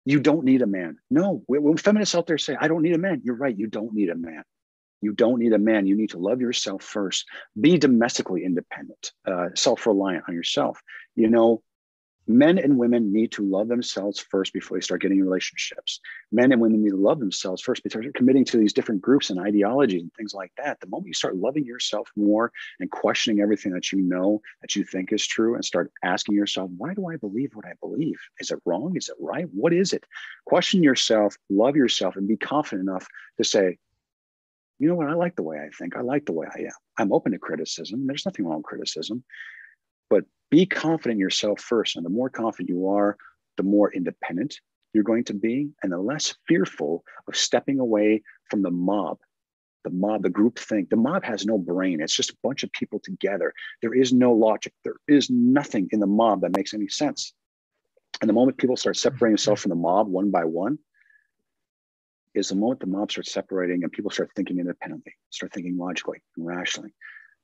You 0.04 0.20
don't 0.20 0.44
need 0.44 0.62
a 0.62 0.66
man. 0.66 0.98
No, 1.10 1.42
when 1.46 1.76
feminists 1.76 2.14
out 2.14 2.26
there 2.26 2.38
say, 2.38 2.56
I 2.58 2.68
don't 2.68 2.82
need 2.82 2.94
a 2.94 2.98
man, 2.98 3.20
you're 3.24 3.36
right. 3.36 3.56
You 3.56 3.66
don't 3.66 3.92
need 3.92 4.08
a 4.08 4.14
man. 4.14 4.42
You 5.00 5.12
don't 5.12 5.38
need 5.38 5.52
a 5.52 5.58
man. 5.58 5.86
You 5.86 5.96
need 5.96 6.10
to 6.10 6.18
love 6.18 6.40
yourself 6.40 6.82
first. 6.82 7.26
Be 7.60 7.78
domestically 7.78 8.44
independent, 8.44 9.12
uh, 9.26 9.48
self 9.54 9.86
reliant 9.86 10.24
on 10.28 10.34
yourself. 10.34 10.80
You 11.14 11.28
know, 11.28 11.62
men 12.28 12.58
and 12.58 12.76
women 12.76 13.12
need 13.12 13.32
to 13.32 13.42
love 13.42 13.68
themselves 13.68 14.20
first 14.20 14.52
before 14.52 14.76
they 14.76 14.82
start 14.82 15.00
getting 15.00 15.18
in 15.18 15.24
relationships. 15.24 16.00
Men 16.30 16.52
and 16.52 16.60
women 16.60 16.82
need 16.82 16.90
to 16.90 16.96
love 16.96 17.18
themselves 17.18 17.62
first 17.62 17.82
before 17.82 18.02
they're 18.02 18.12
committing 18.12 18.44
to 18.44 18.58
these 18.58 18.74
different 18.74 19.00
groups 19.00 19.30
and 19.30 19.40
ideologies 19.40 20.02
and 20.02 20.12
things 20.14 20.34
like 20.34 20.52
that. 20.58 20.78
The 20.80 20.86
moment 20.86 21.08
you 21.08 21.14
start 21.14 21.36
loving 21.36 21.64
yourself 21.64 22.10
more 22.16 22.52
and 22.80 22.90
questioning 22.90 23.40
everything 23.40 23.72
that 23.72 23.90
you 23.92 24.00
know 24.00 24.42
that 24.60 24.76
you 24.76 24.84
think 24.84 25.12
is 25.12 25.26
true 25.26 25.54
and 25.54 25.64
start 25.64 25.90
asking 26.04 26.34
yourself, 26.34 26.70
why 26.76 26.92
do 26.92 27.08
I 27.08 27.16
believe 27.16 27.54
what 27.54 27.64
I 27.64 27.72
believe? 27.80 28.20
Is 28.40 28.50
it 28.50 28.60
wrong? 28.66 28.94
Is 28.96 29.08
it 29.08 29.16
right? 29.18 29.46
What 29.52 29.72
is 29.72 29.94
it? 29.94 30.04
Question 30.44 30.82
yourself, 30.82 31.36
love 31.48 31.76
yourself, 31.76 32.16
and 32.16 32.28
be 32.28 32.36
confident 32.36 32.88
enough 32.88 33.06
to 33.38 33.44
say, 33.44 33.78
you 34.78 34.88
know 34.88 34.94
what? 34.94 35.08
I 35.08 35.14
like 35.14 35.34
the 35.34 35.42
way 35.42 35.58
I 35.58 35.70
think. 35.76 35.96
I 35.96 36.02
like 36.02 36.26
the 36.26 36.32
way 36.32 36.46
I 36.54 36.60
am. 36.60 36.72
I'm 36.98 37.12
open 37.12 37.32
to 37.32 37.38
criticism. 37.38 38.06
There's 38.06 38.26
nothing 38.26 38.46
wrong 38.46 38.58
with 38.58 38.66
criticism. 38.66 39.24
But 40.10 40.24
be 40.50 40.66
confident 40.66 41.16
in 41.16 41.20
yourself 41.20 41.60
first. 41.60 41.96
And 41.96 42.04
the 42.04 42.10
more 42.10 42.30
confident 42.30 42.68
you 42.68 42.88
are, 42.88 43.16
the 43.56 43.62
more 43.62 43.92
independent 43.92 44.60
you're 44.94 45.04
going 45.04 45.24
to 45.24 45.34
be, 45.34 45.70
and 45.82 45.92
the 45.92 45.98
less 45.98 46.34
fearful 46.46 47.04
of 47.26 47.36
stepping 47.36 47.78
away 47.78 48.22
from 48.50 48.62
the 48.62 48.70
mob. 48.70 49.18
The 49.84 49.90
mob, 49.90 50.22
the 50.22 50.30
group 50.30 50.58
think. 50.58 50.90
The 50.90 50.96
mob 50.96 51.24
has 51.24 51.46
no 51.46 51.58
brain. 51.58 52.00
It's 52.00 52.16
just 52.16 52.30
a 52.30 52.36
bunch 52.42 52.62
of 52.62 52.72
people 52.72 52.98
together. 52.98 53.52
There 53.80 53.94
is 53.94 54.12
no 54.12 54.32
logic. 54.32 54.72
There 54.84 54.96
is 55.06 55.30
nothing 55.30 55.88
in 55.92 56.00
the 56.00 56.06
mob 56.06 56.40
that 56.40 56.56
makes 56.56 56.74
any 56.74 56.88
sense. 56.88 57.32
And 58.20 58.28
the 58.28 58.34
moment 58.34 58.58
people 58.58 58.76
start 58.76 58.96
separating 58.96 59.34
themselves 59.34 59.62
from 59.62 59.70
the 59.70 59.76
mob 59.76 60.08
one 60.08 60.30
by 60.30 60.44
one, 60.44 60.78
is 62.34 62.48
the 62.48 62.54
moment 62.54 62.80
the 62.80 62.86
mob 62.86 63.10
starts 63.10 63.32
separating 63.32 63.82
and 63.82 63.92
people 63.92 64.10
start 64.10 64.30
thinking 64.34 64.58
independently, 64.58 65.12
start 65.30 65.52
thinking 65.52 65.76
logically 65.76 66.22
and 66.36 66.46
rationally. 66.46 66.94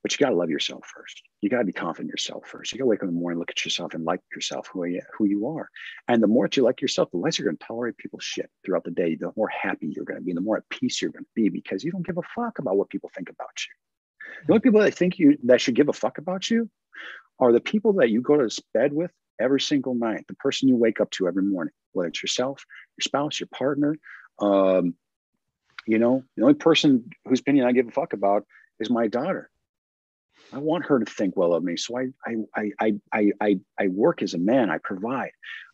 But 0.05 0.13
you 0.13 0.19
got 0.19 0.31
to 0.31 0.37
love 0.37 0.51
yourself 0.51 0.85
first. 0.95 1.23
You 1.41 1.49
got 1.49 1.61
to 1.61 1.65
be 1.65 1.73
confident 1.73 2.09
in 2.09 2.13
yourself 2.13 2.47
first. 2.47 2.73
You 2.73 2.79
got 2.79 2.83
to 2.83 2.89
wake 2.89 2.99
up 2.99 3.09
in 3.09 3.15
the 3.15 3.19
morning, 3.19 3.39
look 3.39 3.51
at 3.51 3.65
yourself, 3.65 3.95
and 3.95 4.05
like 4.05 4.21
yourself 4.35 4.69
who 4.71 4.85
you, 4.85 5.01
who 5.17 5.25
you 5.25 5.49
are. 5.49 5.71
And 6.09 6.23
the 6.23 6.27
more 6.27 6.45
that 6.45 6.59
you 6.59 6.63
like 6.63 6.83
yourself, 6.83 7.11
the 7.11 7.17
less 7.17 7.39
you're 7.39 7.47
going 7.47 7.57
to 7.57 7.67
tolerate 7.67 7.97
people's 7.97 8.23
shit 8.23 8.51
throughout 8.63 8.85
the 8.85 8.91
day. 8.91 9.15
The 9.15 9.33
more 9.35 9.49
happy 9.49 9.87
you're 9.89 10.05
going 10.05 10.21
to 10.21 10.25
be, 10.25 10.35
the 10.35 10.43
more 10.43 10.59
at 10.59 10.69
peace 10.69 11.01
you're 11.01 11.11
going 11.11 11.25
to 11.25 11.31
be 11.35 11.49
because 11.49 11.83
you 11.83 11.91
don't 11.91 12.07
give 12.07 12.19
a 12.19 12.23
fuck 12.35 12.59
about 12.59 12.77
what 12.77 12.91
people 12.91 13.11
think 13.15 13.31
about 13.31 13.49
you. 13.67 14.45
The 14.47 14.53
only 14.53 14.61
people 14.61 14.81
that 14.81 14.95
think 14.95 15.19
you 15.19 15.39
that 15.45 15.63
should 15.63 15.75
give 15.75 15.89
a 15.89 15.95
fuck 15.95 16.19
about 16.19 16.51
you 16.51 16.69
are 17.39 17.53
the 17.53 17.61
people 17.61 17.95
that 17.95 18.11
you 18.11 18.21
go 18.21 18.37
to 18.37 18.63
bed 18.75 18.93
with 18.93 19.11
every 19.41 19.61
single 19.61 19.95
night. 19.95 20.27
The 20.29 20.35
person 20.35 20.69
you 20.69 20.77
wake 20.77 21.01
up 21.01 21.11
to 21.13 21.29
every 21.29 21.45
morning, 21.45 21.73
whether 21.93 22.09
it's 22.09 22.23
yourself, 22.23 22.63
your 22.99 23.03
spouse, 23.03 23.41
your 23.41 23.49
partner. 23.55 23.97
Um, 24.39 24.97
you 25.87 25.99
know, 25.99 26.25
the 26.37 26.43
only 26.43 26.55
person 26.55 27.09
whose 27.27 27.41
opinion 27.41 27.67
I 27.67 27.73
give 27.73 27.89
a 27.89 27.91
fuck 27.91 28.13
about 28.13 28.45
is 28.81 28.91
my 28.91 29.09
daughter 29.09 29.51
I 30.53 30.59
want 30.59 30.87
her 30.87 30.99
to 30.99 31.07
think 31.07 31.37
well 31.37 31.55
of 31.55 31.65
me. 31.65 31.77
So 31.77 31.99
I, 31.99 32.07
I, 32.27 32.71
I, 32.81 32.93
I, 33.13 33.33
I, 33.41 33.61
I 33.79 33.89
work 33.89 34.23
as 34.23 34.35
a 34.35 34.39
man. 34.39 34.71
I 34.71 34.79
provide. 34.79 35.33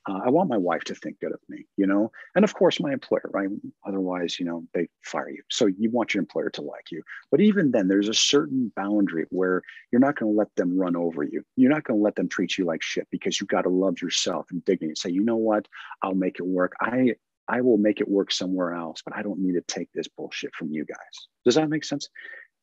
Uh, 0.09 0.21
I 0.25 0.31
want 0.31 0.49
my 0.49 0.57
wife 0.57 0.83
to 0.85 0.95
think 0.95 1.21
good 1.21 1.33
of 1.33 1.41
me, 1.49 1.67
you 1.77 1.87
know, 1.87 2.11
and 2.35 2.43
of 2.43 2.55
course 2.55 2.81
my 2.81 2.91
employer, 2.91 3.29
right? 3.35 3.49
Otherwise, 3.87 4.41
you 4.41 4.47
know, 4.47 4.65
they 4.73 4.89
fire 5.05 5.29
you. 5.29 5.43
So 5.51 5.67
you 5.67 5.91
want 5.91 6.15
your 6.15 6.23
employer 6.23 6.49
to 6.51 6.63
like 6.63 6.91
you. 6.91 7.03
But 7.31 7.43
even 7.43 7.71
then, 7.71 7.87
there's 7.87 8.09
a 8.09 8.15
certain 8.15 8.73
boundary 8.75 9.27
where 9.29 9.63
you're 9.93 10.01
not 10.01 10.19
going 10.19 10.33
to 10.33 10.39
let 10.39 10.55
them 10.57 10.79
run 10.79 10.97
over 10.97 11.23
you. 11.23 11.43
You're 11.57 11.71
not 11.71 11.85
going 11.85 12.01
to 12.01 12.03
let 12.03 12.17
them 12.17 12.29
treat 12.29 12.57
you 12.57 12.65
like 12.65 12.83
shit 12.83 13.09
because 13.11 13.41
you 13.41 13.47
got 13.47 13.63
to 13.63 13.69
love 13.69 14.01
yourself 14.01 14.47
and 14.51 14.65
dignity. 14.65 14.95
Say, 14.97 15.11
you 15.11 15.23
know 15.23 15.37
what? 15.37 15.69
I'll 16.03 16.15
make 16.15 16.39
it 16.39 16.47
work. 16.47 16.73
I, 16.81 17.15
I 17.47 17.61
will 17.61 17.79
make 17.79 18.01
it 18.01 18.09
work 18.09 18.33
somewhere 18.33 18.75
else, 18.75 19.03
but 19.05 19.15
I 19.15 19.23
don't 19.23 19.41
need 19.41 19.55
to 19.55 19.63
take 19.63 19.91
this 19.93 20.09
bullshit 20.09 20.55
from 20.55 20.71
you 20.71 20.87
guys. 20.87 21.29
Does 21.45 21.57
that 21.57 21.69
make 21.69 21.85
sense? 21.85 22.09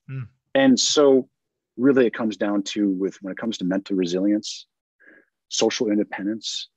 Mm. 0.09 0.27
And 0.55 0.79
so 0.79 1.29
really 1.78 2.05
it 2.07 2.13
comes 2.13 2.38
down 2.38 2.63
to 2.63 2.89
with 2.89 3.17
when 3.21 3.32
it 3.32 3.38
comes 3.38 3.57
to 3.57 3.65
mental 3.65 3.95
resilience 3.95 4.67
social 5.49 5.89
independence 5.89 6.69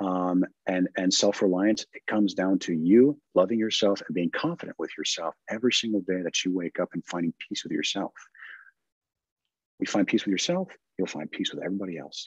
um, 0.00 0.44
and 0.66 0.88
and 0.96 1.12
self-reliance 1.12 1.86
it 1.92 2.02
comes 2.06 2.34
down 2.34 2.58
to 2.58 2.72
you 2.72 3.18
loving 3.34 3.58
yourself 3.58 4.00
and 4.06 4.14
being 4.14 4.30
confident 4.30 4.78
with 4.78 4.90
yourself 4.96 5.34
every 5.50 5.72
single 5.72 6.00
day 6.00 6.22
that 6.22 6.44
you 6.44 6.54
wake 6.54 6.78
up 6.78 6.90
and 6.92 7.04
finding 7.06 7.32
peace 7.48 7.64
with 7.64 7.72
yourself 7.72 8.12
you 9.80 9.86
find 9.86 10.06
peace 10.06 10.24
with 10.24 10.32
yourself 10.32 10.68
you'll 10.98 11.06
find 11.06 11.30
peace 11.30 11.52
with 11.52 11.62
everybody 11.62 11.98
else 11.98 12.24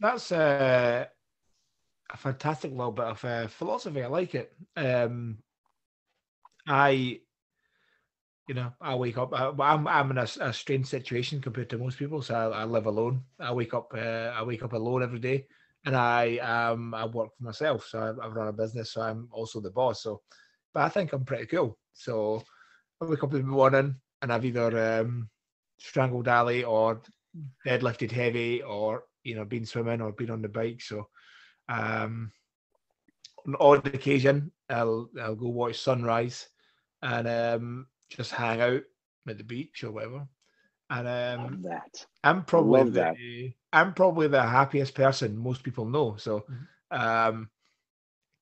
that's 0.00 0.32
uh 0.32 1.04
a 2.12 2.16
fantastic 2.16 2.72
little 2.72 2.92
bit 2.92 3.06
of 3.06 3.24
uh, 3.24 3.46
philosophy. 3.48 4.02
I 4.02 4.08
like 4.08 4.34
it. 4.34 4.52
Um, 4.76 5.38
I, 6.66 7.20
you 8.50 8.54
know, 8.54 8.72
I 8.80 8.96
wake 8.96 9.16
up. 9.16 9.32
I, 9.32 9.52
I'm 9.60 9.86
I'm 9.86 10.10
in 10.10 10.18
a, 10.18 10.26
a, 10.40 10.52
strange 10.52 10.86
situation 10.86 11.40
compared 11.40 11.70
to 11.70 11.78
most 11.78 11.96
people. 11.96 12.20
So 12.20 12.34
I, 12.34 12.62
I 12.62 12.64
live 12.64 12.86
alone. 12.86 13.22
I 13.38 13.52
wake 13.52 13.74
up. 13.74 13.92
Uh, 13.96 14.32
I 14.34 14.42
wake 14.42 14.64
up 14.64 14.72
alone 14.72 15.04
every 15.04 15.20
day, 15.20 15.46
and 15.84 15.96
I 15.96 16.38
um 16.38 16.92
I 16.92 17.04
work 17.04 17.30
for 17.36 17.44
myself. 17.44 17.86
So 17.86 18.00
I, 18.00 18.26
I 18.26 18.28
run 18.28 18.48
a 18.48 18.52
business. 18.52 18.90
So 18.90 19.02
I'm 19.02 19.28
also 19.30 19.60
the 19.60 19.70
boss. 19.70 20.02
So, 20.02 20.22
but 20.74 20.82
I 20.82 20.88
think 20.88 21.12
I'm 21.12 21.24
pretty 21.24 21.46
cool. 21.46 21.78
So 21.92 22.42
I 23.00 23.04
wake 23.04 23.22
up 23.22 23.32
in 23.34 23.42
the 23.42 23.46
morning 23.46 23.94
and 24.20 24.32
I've 24.32 24.44
either 24.44 24.98
um, 24.98 25.30
strangled 25.78 26.26
Ali 26.26 26.64
or 26.64 27.02
deadlifted 27.64 28.10
heavy 28.10 28.64
or 28.64 29.04
you 29.22 29.36
know 29.36 29.44
been 29.44 29.64
swimming 29.64 30.00
or 30.00 30.10
been 30.10 30.32
on 30.32 30.42
the 30.42 30.48
bike. 30.48 30.80
So 30.82 31.06
um, 31.68 32.32
on 33.46 33.54
odd 33.60 33.86
occasion, 33.94 34.50
I'll 34.68 35.08
I'll 35.22 35.36
go 35.36 35.50
watch 35.50 35.78
sunrise 35.78 36.48
and 37.00 37.28
um, 37.28 37.86
just 38.10 38.32
hang 38.32 38.60
out 38.60 38.82
at 39.28 39.38
the 39.38 39.44
beach 39.44 39.84
or 39.84 39.90
whatever. 39.92 40.26
And 40.90 41.06
um, 41.08 41.62
that 41.62 42.04
I'm 42.24 42.44
probably 42.44 42.90
the, 42.90 43.52
I'm 43.72 43.94
probably 43.94 44.26
the 44.26 44.42
happiest 44.42 44.94
person 44.94 45.36
most 45.36 45.62
people 45.62 45.84
know. 45.84 46.16
So 46.16 46.40
mm-hmm. 46.40 47.00
um, 47.00 47.50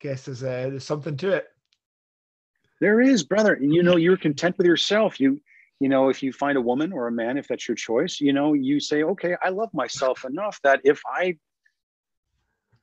guess 0.01 0.25
there's 0.25 0.43
uh, 0.43 0.69
there's 0.71 0.85
something 0.85 1.17
to 1.19 1.33
it. 1.33 1.47
There 2.81 3.01
is, 3.01 3.25
brother. 3.25 3.59
You 3.61 3.83
know, 3.83 3.97
you're 3.97 4.17
content 4.17 4.57
with 4.57 4.67
yourself. 4.67 5.21
You 5.21 5.41
you 5.81 5.89
know, 5.89 6.09
if 6.09 6.23
you 6.23 6.33
find 6.33 6.57
a 6.57 6.63
woman 6.63 6.93
or 6.93 7.07
a 7.07 7.13
man, 7.13 7.39
if 7.39 7.49
that's 7.49 7.69
your 7.69 7.77
choice, 7.77 8.21
you 8.21 8.33
know, 8.33 8.53
you 8.55 8.81
say, 8.81 9.03
okay, 9.03 9.37
I 9.43 9.51
love 9.51 9.73
myself 9.73 10.25
enough 10.25 10.61
that 10.63 10.81
if 10.85 11.03
I 11.07 11.37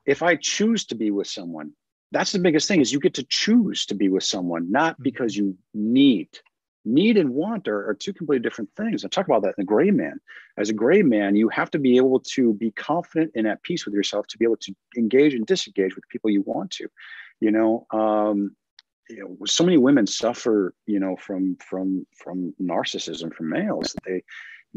if 0.06 0.22
I 0.22 0.36
choose 0.36 0.86
to 0.86 0.96
be 0.96 1.10
with 1.10 1.28
someone, 1.28 1.72
that's 2.12 2.32
the 2.32 2.40
biggest 2.40 2.68
thing 2.68 2.82
is 2.82 2.94
you 2.94 3.00
get 3.00 3.16
to 3.16 3.26
choose 3.28 3.88
to 3.88 3.96
be 3.96 4.10
with 4.10 4.24
someone, 4.24 4.72
not 4.72 4.94
mm-hmm. 4.94 5.04
because 5.04 5.36
you 5.36 5.58
need. 5.74 6.30
Need 6.86 7.18
and 7.18 7.32
want 7.32 7.68
are, 7.68 7.90
are 7.90 7.96
two 7.96 8.14
completely 8.14 8.44
different 8.44 8.70
things. 8.78 9.04
I 9.04 9.08
talk 9.08 9.26
about 9.26 9.42
that 9.42 9.50
in 9.50 9.56
the 9.58 9.64
gray 9.64 9.90
man. 9.90 10.20
As 10.58 10.70
a 10.70 10.74
gray 10.74 11.02
man, 11.02 11.36
you 11.36 11.50
have 11.50 11.72
to 11.72 11.80
be 11.80 11.98
able 11.98 12.20
to 12.20 12.54
be 12.54 12.72
confident 12.72 13.32
and 13.36 13.48
at 13.48 13.64
peace 13.64 13.86
with 13.86 13.96
yourself 13.96 14.28
to 14.28 14.38
be 14.38 14.46
able 14.46 14.58
to 14.58 14.76
engage 14.96 15.34
and 15.34 15.46
disengage 15.46 15.96
with 15.96 16.08
people 16.10 16.30
you 16.30 16.44
want 16.46 16.72
to. 16.72 16.88
You 17.40 17.52
know, 17.52 17.88
um, 17.92 18.56
you 19.10 19.20
know, 19.20 19.46
so 19.46 19.64
many 19.64 19.78
women 19.78 20.06
suffer, 20.06 20.74
you 20.86 21.00
know, 21.00 21.16
from 21.16 21.58
from 21.58 22.06
from 22.16 22.54
narcissism 22.62 23.34
from 23.34 23.50
males. 23.50 23.94
That 23.94 24.04
they 24.06 24.24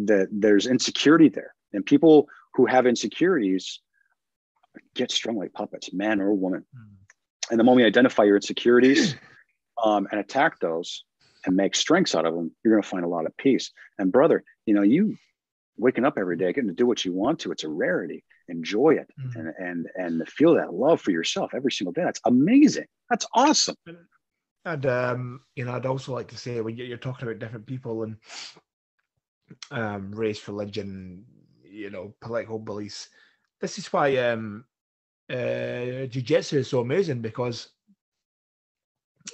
that 0.05 0.29
there's 0.33 0.67
insecurity 0.67 1.29
there, 1.29 1.55
and 1.73 1.85
people 1.85 2.29
who 2.55 2.67
have 2.67 2.87
insecurities 2.87 3.81
get 4.95 5.11
strung 5.11 5.37
like 5.37 5.53
puppets, 5.53 5.93
man 5.93 6.21
or 6.21 6.33
woman. 6.35 6.65
Mm. 6.75 7.51
And 7.51 7.61
the 7.61 7.65
moment 7.65 7.83
you 7.83 7.87
identify 7.87 8.25
your 8.25 8.37
insecurities 8.37 9.15
um, 9.83 10.07
and 10.11 10.21
attack 10.21 10.59
those 10.61 11.05
and 11.47 11.57
make 11.57 11.75
strengths 11.75 12.15
out 12.15 12.27
of 12.27 12.35
them, 12.35 12.51
you're 12.63 12.75
going 12.75 12.83
to 12.83 12.89
find 12.89 13.05
a 13.05 13.09
lot 13.09 13.27
of 13.27 13.37
peace. 13.37 13.71
And 13.99 14.13
brother, 14.13 14.45
you 14.67 14.75
know, 14.75 14.83
you 14.83 15.17
waking 15.77 16.05
up 16.05 16.19
every 16.19 16.37
day, 16.37 16.53
getting 16.53 16.69
to 16.69 16.75
do 16.75 16.87
what 16.87 17.05
you 17.05 17.13
want 17.13 17.41
to, 17.41 17.53
it's 17.53 17.65
a 17.65 17.69
rarity. 17.69 18.25
Enjoy 18.49 18.95
it 18.95 19.11
mm. 19.21 19.37
and 19.37 19.53
and 19.59 19.87
and 19.95 20.29
feel 20.29 20.55
that 20.55 20.73
love 20.73 21.03
for 21.03 21.11
yourself 21.11 21.53
every 21.55 21.71
single 21.71 21.93
day. 21.93 22.03
That's 22.03 22.21
amazing. 22.25 22.87
That's 23.11 23.27
awesome. 23.35 23.77
And 24.65 24.87
um, 24.87 25.41
you 25.55 25.67
know, 25.67 25.73
I'd 25.73 25.85
also 25.85 26.15
like 26.15 26.29
to 26.29 26.37
say 26.37 26.61
when 26.63 26.77
you're 26.77 26.97
talking 26.97 27.29
about 27.29 27.41
different 27.41 27.67
people 27.67 28.05
and 28.05 28.17
um, 29.71 30.13
race, 30.13 30.49
religion, 30.49 31.25
you 31.63 31.91
know, 31.91 32.15
political 32.23 32.59
beliefs, 32.59 33.11
this 33.61 33.79
is 33.79 33.93
why 33.93 34.17
um, 34.17 34.65
uh, 35.31 36.07
jiu-jitsu 36.07 36.59
is 36.59 36.69
so 36.69 36.81
amazing 36.81 37.21
because 37.21 37.69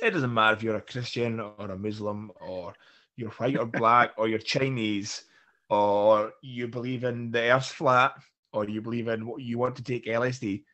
it 0.03 0.11
doesn't 0.11 0.35
matter 0.35 0.57
if 0.57 0.63
you're 0.63 0.77
a 0.77 0.83
Christian 0.83 1.41
or 1.41 1.71
a 1.71 1.79
Muslim 1.79 2.31
or 2.41 2.75
you're 3.17 3.31
white 3.31 3.59
or 3.59 3.67
black 3.67 4.13
or 4.17 4.29
you're 4.29 4.39
Chinese 4.39 5.25
or 5.69 6.33
you 6.43 6.69
believe 6.69 7.05
in 7.05 7.31
the 7.31 7.53
earth's 7.53 7.69
flat 7.69 8.13
or 8.53 8.69
you 8.69 8.81
believe 8.81 9.09
in 9.09 9.27
what 9.27 9.43
you 9.43 9.59
want 9.59 9.77
to 9.77 9.83
take 9.83 10.07
LSD. 10.07 10.65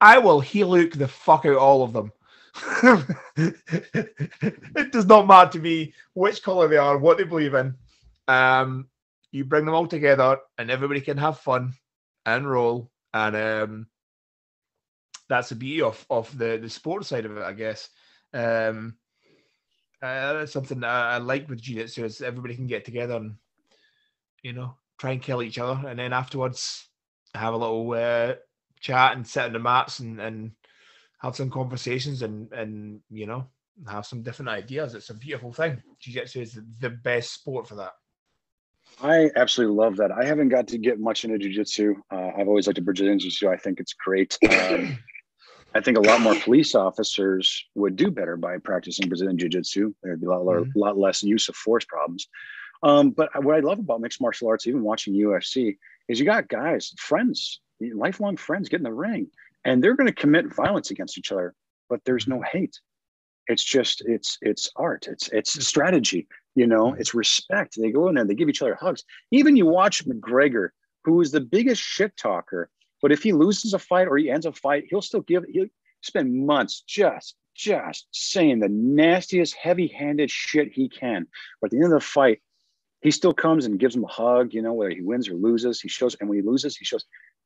I 0.00 0.18
will 0.18 0.40
heel 0.40 0.70
the 0.70 1.08
fuck 1.08 1.44
out 1.44 1.56
all 1.56 1.82
of 1.82 1.92
them. 1.92 2.12
it 3.36 4.92
does 4.92 5.06
not 5.06 5.26
matter 5.26 5.52
to 5.52 5.58
me 5.58 5.92
which 6.14 6.42
color 6.42 6.68
they 6.68 6.76
are, 6.76 6.98
what 6.98 7.18
they 7.18 7.24
believe 7.24 7.54
in. 7.54 7.74
Um, 8.26 8.88
you 9.32 9.44
bring 9.44 9.64
them 9.64 9.74
all 9.74 9.86
together 9.86 10.38
and 10.58 10.70
everybody 10.70 11.00
can 11.00 11.18
have 11.18 11.38
fun 11.38 11.74
and 12.26 12.48
roll. 12.48 12.90
And 13.14 13.36
um, 13.36 13.86
that's 15.28 15.50
the 15.50 15.54
beauty 15.54 15.82
of 15.82 16.04
of 16.10 16.36
the 16.36 16.58
the 16.60 16.70
sports 16.70 17.08
side 17.08 17.24
of 17.24 17.36
it, 17.36 17.42
I 17.42 17.52
guess. 17.52 17.88
Um, 18.32 18.96
uh, 20.02 20.32
that's 20.34 20.52
something 20.52 20.80
that 20.80 20.88
I, 20.88 21.18
like 21.18 21.48
with 21.48 21.60
jiu-jitsu 21.60 22.04
is 22.04 22.20
everybody 22.20 22.54
can 22.54 22.66
get 22.66 22.84
together 22.84 23.16
and 23.16 23.34
you 24.42 24.52
know 24.52 24.76
try 24.98 25.12
and 25.12 25.22
kill 25.22 25.42
each 25.42 25.58
other, 25.58 25.88
and 25.88 25.98
then 25.98 26.12
afterwards 26.12 26.88
have 27.34 27.54
a 27.54 27.56
little 27.56 27.92
uh, 27.92 28.34
chat 28.80 29.16
and 29.16 29.26
sit 29.26 29.44
on 29.44 29.52
the 29.52 29.58
mats 29.58 29.98
and 29.98 30.20
and 30.20 30.52
have 31.20 31.36
some 31.36 31.50
conversations 31.50 32.22
and 32.22 32.52
and 32.52 33.00
you 33.10 33.26
know 33.26 33.46
have 33.88 34.06
some 34.06 34.22
different 34.22 34.48
ideas. 34.48 34.94
It's 34.94 35.10
a 35.10 35.14
beautiful 35.14 35.52
thing. 35.52 35.82
Jiu-jitsu 36.00 36.40
is 36.40 36.60
the 36.80 36.90
best 36.90 37.32
sport 37.32 37.68
for 37.68 37.76
that. 37.76 37.92
I 39.02 39.30
absolutely 39.36 39.76
love 39.76 39.96
that. 39.96 40.10
I 40.10 40.24
haven't 40.24 40.48
got 40.48 40.66
to 40.68 40.78
get 40.78 40.98
much 40.98 41.24
into 41.24 41.38
jiu-jitsu. 41.38 41.94
Uh, 42.10 42.30
I've 42.36 42.48
always 42.48 42.66
liked 42.66 42.76
the 42.76 42.82
Brazilian 42.82 43.18
jiu-jitsu. 43.18 43.48
I 43.48 43.56
think 43.56 43.80
it's 43.80 43.92
great. 43.92 44.36
Um, 44.48 44.98
I 45.74 45.80
think 45.80 45.98
a 45.98 46.00
lot 46.00 46.20
more 46.20 46.34
police 46.34 46.74
officers 46.74 47.64
would 47.74 47.96
do 47.96 48.10
better 48.10 48.36
by 48.36 48.58
practicing 48.58 49.08
Brazilian 49.08 49.38
jiu-jitsu. 49.38 49.92
There'd 50.02 50.20
be 50.20 50.26
a 50.26 50.30
lot, 50.30 50.46
mm-hmm. 50.46 50.78
lot 50.78 50.98
less 50.98 51.22
use 51.22 51.48
of 51.48 51.56
force 51.56 51.84
problems. 51.84 52.26
Um, 52.82 53.10
but 53.10 53.28
what 53.44 53.56
I 53.56 53.60
love 53.60 53.78
about 53.78 54.00
mixed 54.00 54.20
martial 54.20 54.48
arts, 54.48 54.66
even 54.66 54.82
watching 54.82 55.14
UFC, 55.14 55.76
is 56.08 56.18
you 56.18 56.24
got 56.24 56.48
guys, 56.48 56.94
friends, 56.98 57.60
lifelong 57.80 58.36
friends, 58.36 58.68
get 58.68 58.80
in 58.80 58.84
the 58.84 58.92
ring, 58.92 59.28
and 59.64 59.82
they're 59.82 59.96
going 59.96 60.06
to 60.06 60.12
commit 60.12 60.54
violence 60.54 60.90
against 60.90 61.18
each 61.18 61.32
other. 61.32 61.54
But 61.88 62.00
there's 62.04 62.28
no 62.28 62.42
hate. 62.42 62.78
It's 63.46 63.64
just 63.64 64.02
it's 64.06 64.38
it's 64.42 64.70
art. 64.76 65.06
It's 65.08 65.28
it's 65.28 65.66
strategy. 65.66 66.28
You 66.54 66.66
know, 66.66 66.86
mm-hmm. 66.86 67.00
it's 67.00 67.14
respect. 67.14 67.76
They 67.78 67.90
go 67.90 68.08
in 68.08 68.14
there, 68.14 68.24
they 68.24 68.34
give 68.34 68.48
each 68.48 68.62
other 68.62 68.74
hugs. 68.74 69.04
Even 69.32 69.56
you 69.56 69.66
watch 69.66 70.06
McGregor, 70.06 70.68
who 71.04 71.20
is 71.20 71.30
the 71.30 71.40
biggest 71.40 71.82
shit 71.82 72.16
talker 72.16 72.70
but 73.02 73.12
if 73.12 73.22
he 73.22 73.32
loses 73.32 73.74
a 73.74 73.78
fight 73.78 74.08
or 74.08 74.16
he 74.16 74.30
ends 74.30 74.46
a 74.46 74.52
fight, 74.52 74.84
he'll 74.88 75.02
still 75.02 75.20
give 75.20 75.44
he'll 75.48 75.66
spend 76.02 76.46
months 76.46 76.82
just 76.86 77.34
just 77.58 78.06
saying 78.12 78.60
the 78.60 78.68
nastiest, 78.68 79.54
heavy-handed 79.56 80.30
shit 80.30 80.72
he 80.72 80.88
can. 80.88 81.26
But 81.60 81.66
at 81.66 81.70
the 81.72 81.76
end 81.78 81.92
of 81.92 82.00
the 82.00 82.00
fight, 82.00 82.40
he 83.00 83.10
still 83.10 83.34
comes 83.34 83.66
and 83.66 83.80
gives 83.80 83.96
him 83.96 84.04
a 84.04 84.08
hug, 84.08 84.54
you 84.54 84.62
know, 84.62 84.74
whether 84.74 84.90
he 84.90 85.02
wins 85.02 85.28
or 85.28 85.34
loses. 85.34 85.80
He 85.80 85.88
shows, 85.88 86.16
and 86.20 86.28
when 86.28 86.38
he 86.38 86.46
loses, 86.46 86.76
he 86.76 86.84
shows, 86.84 87.04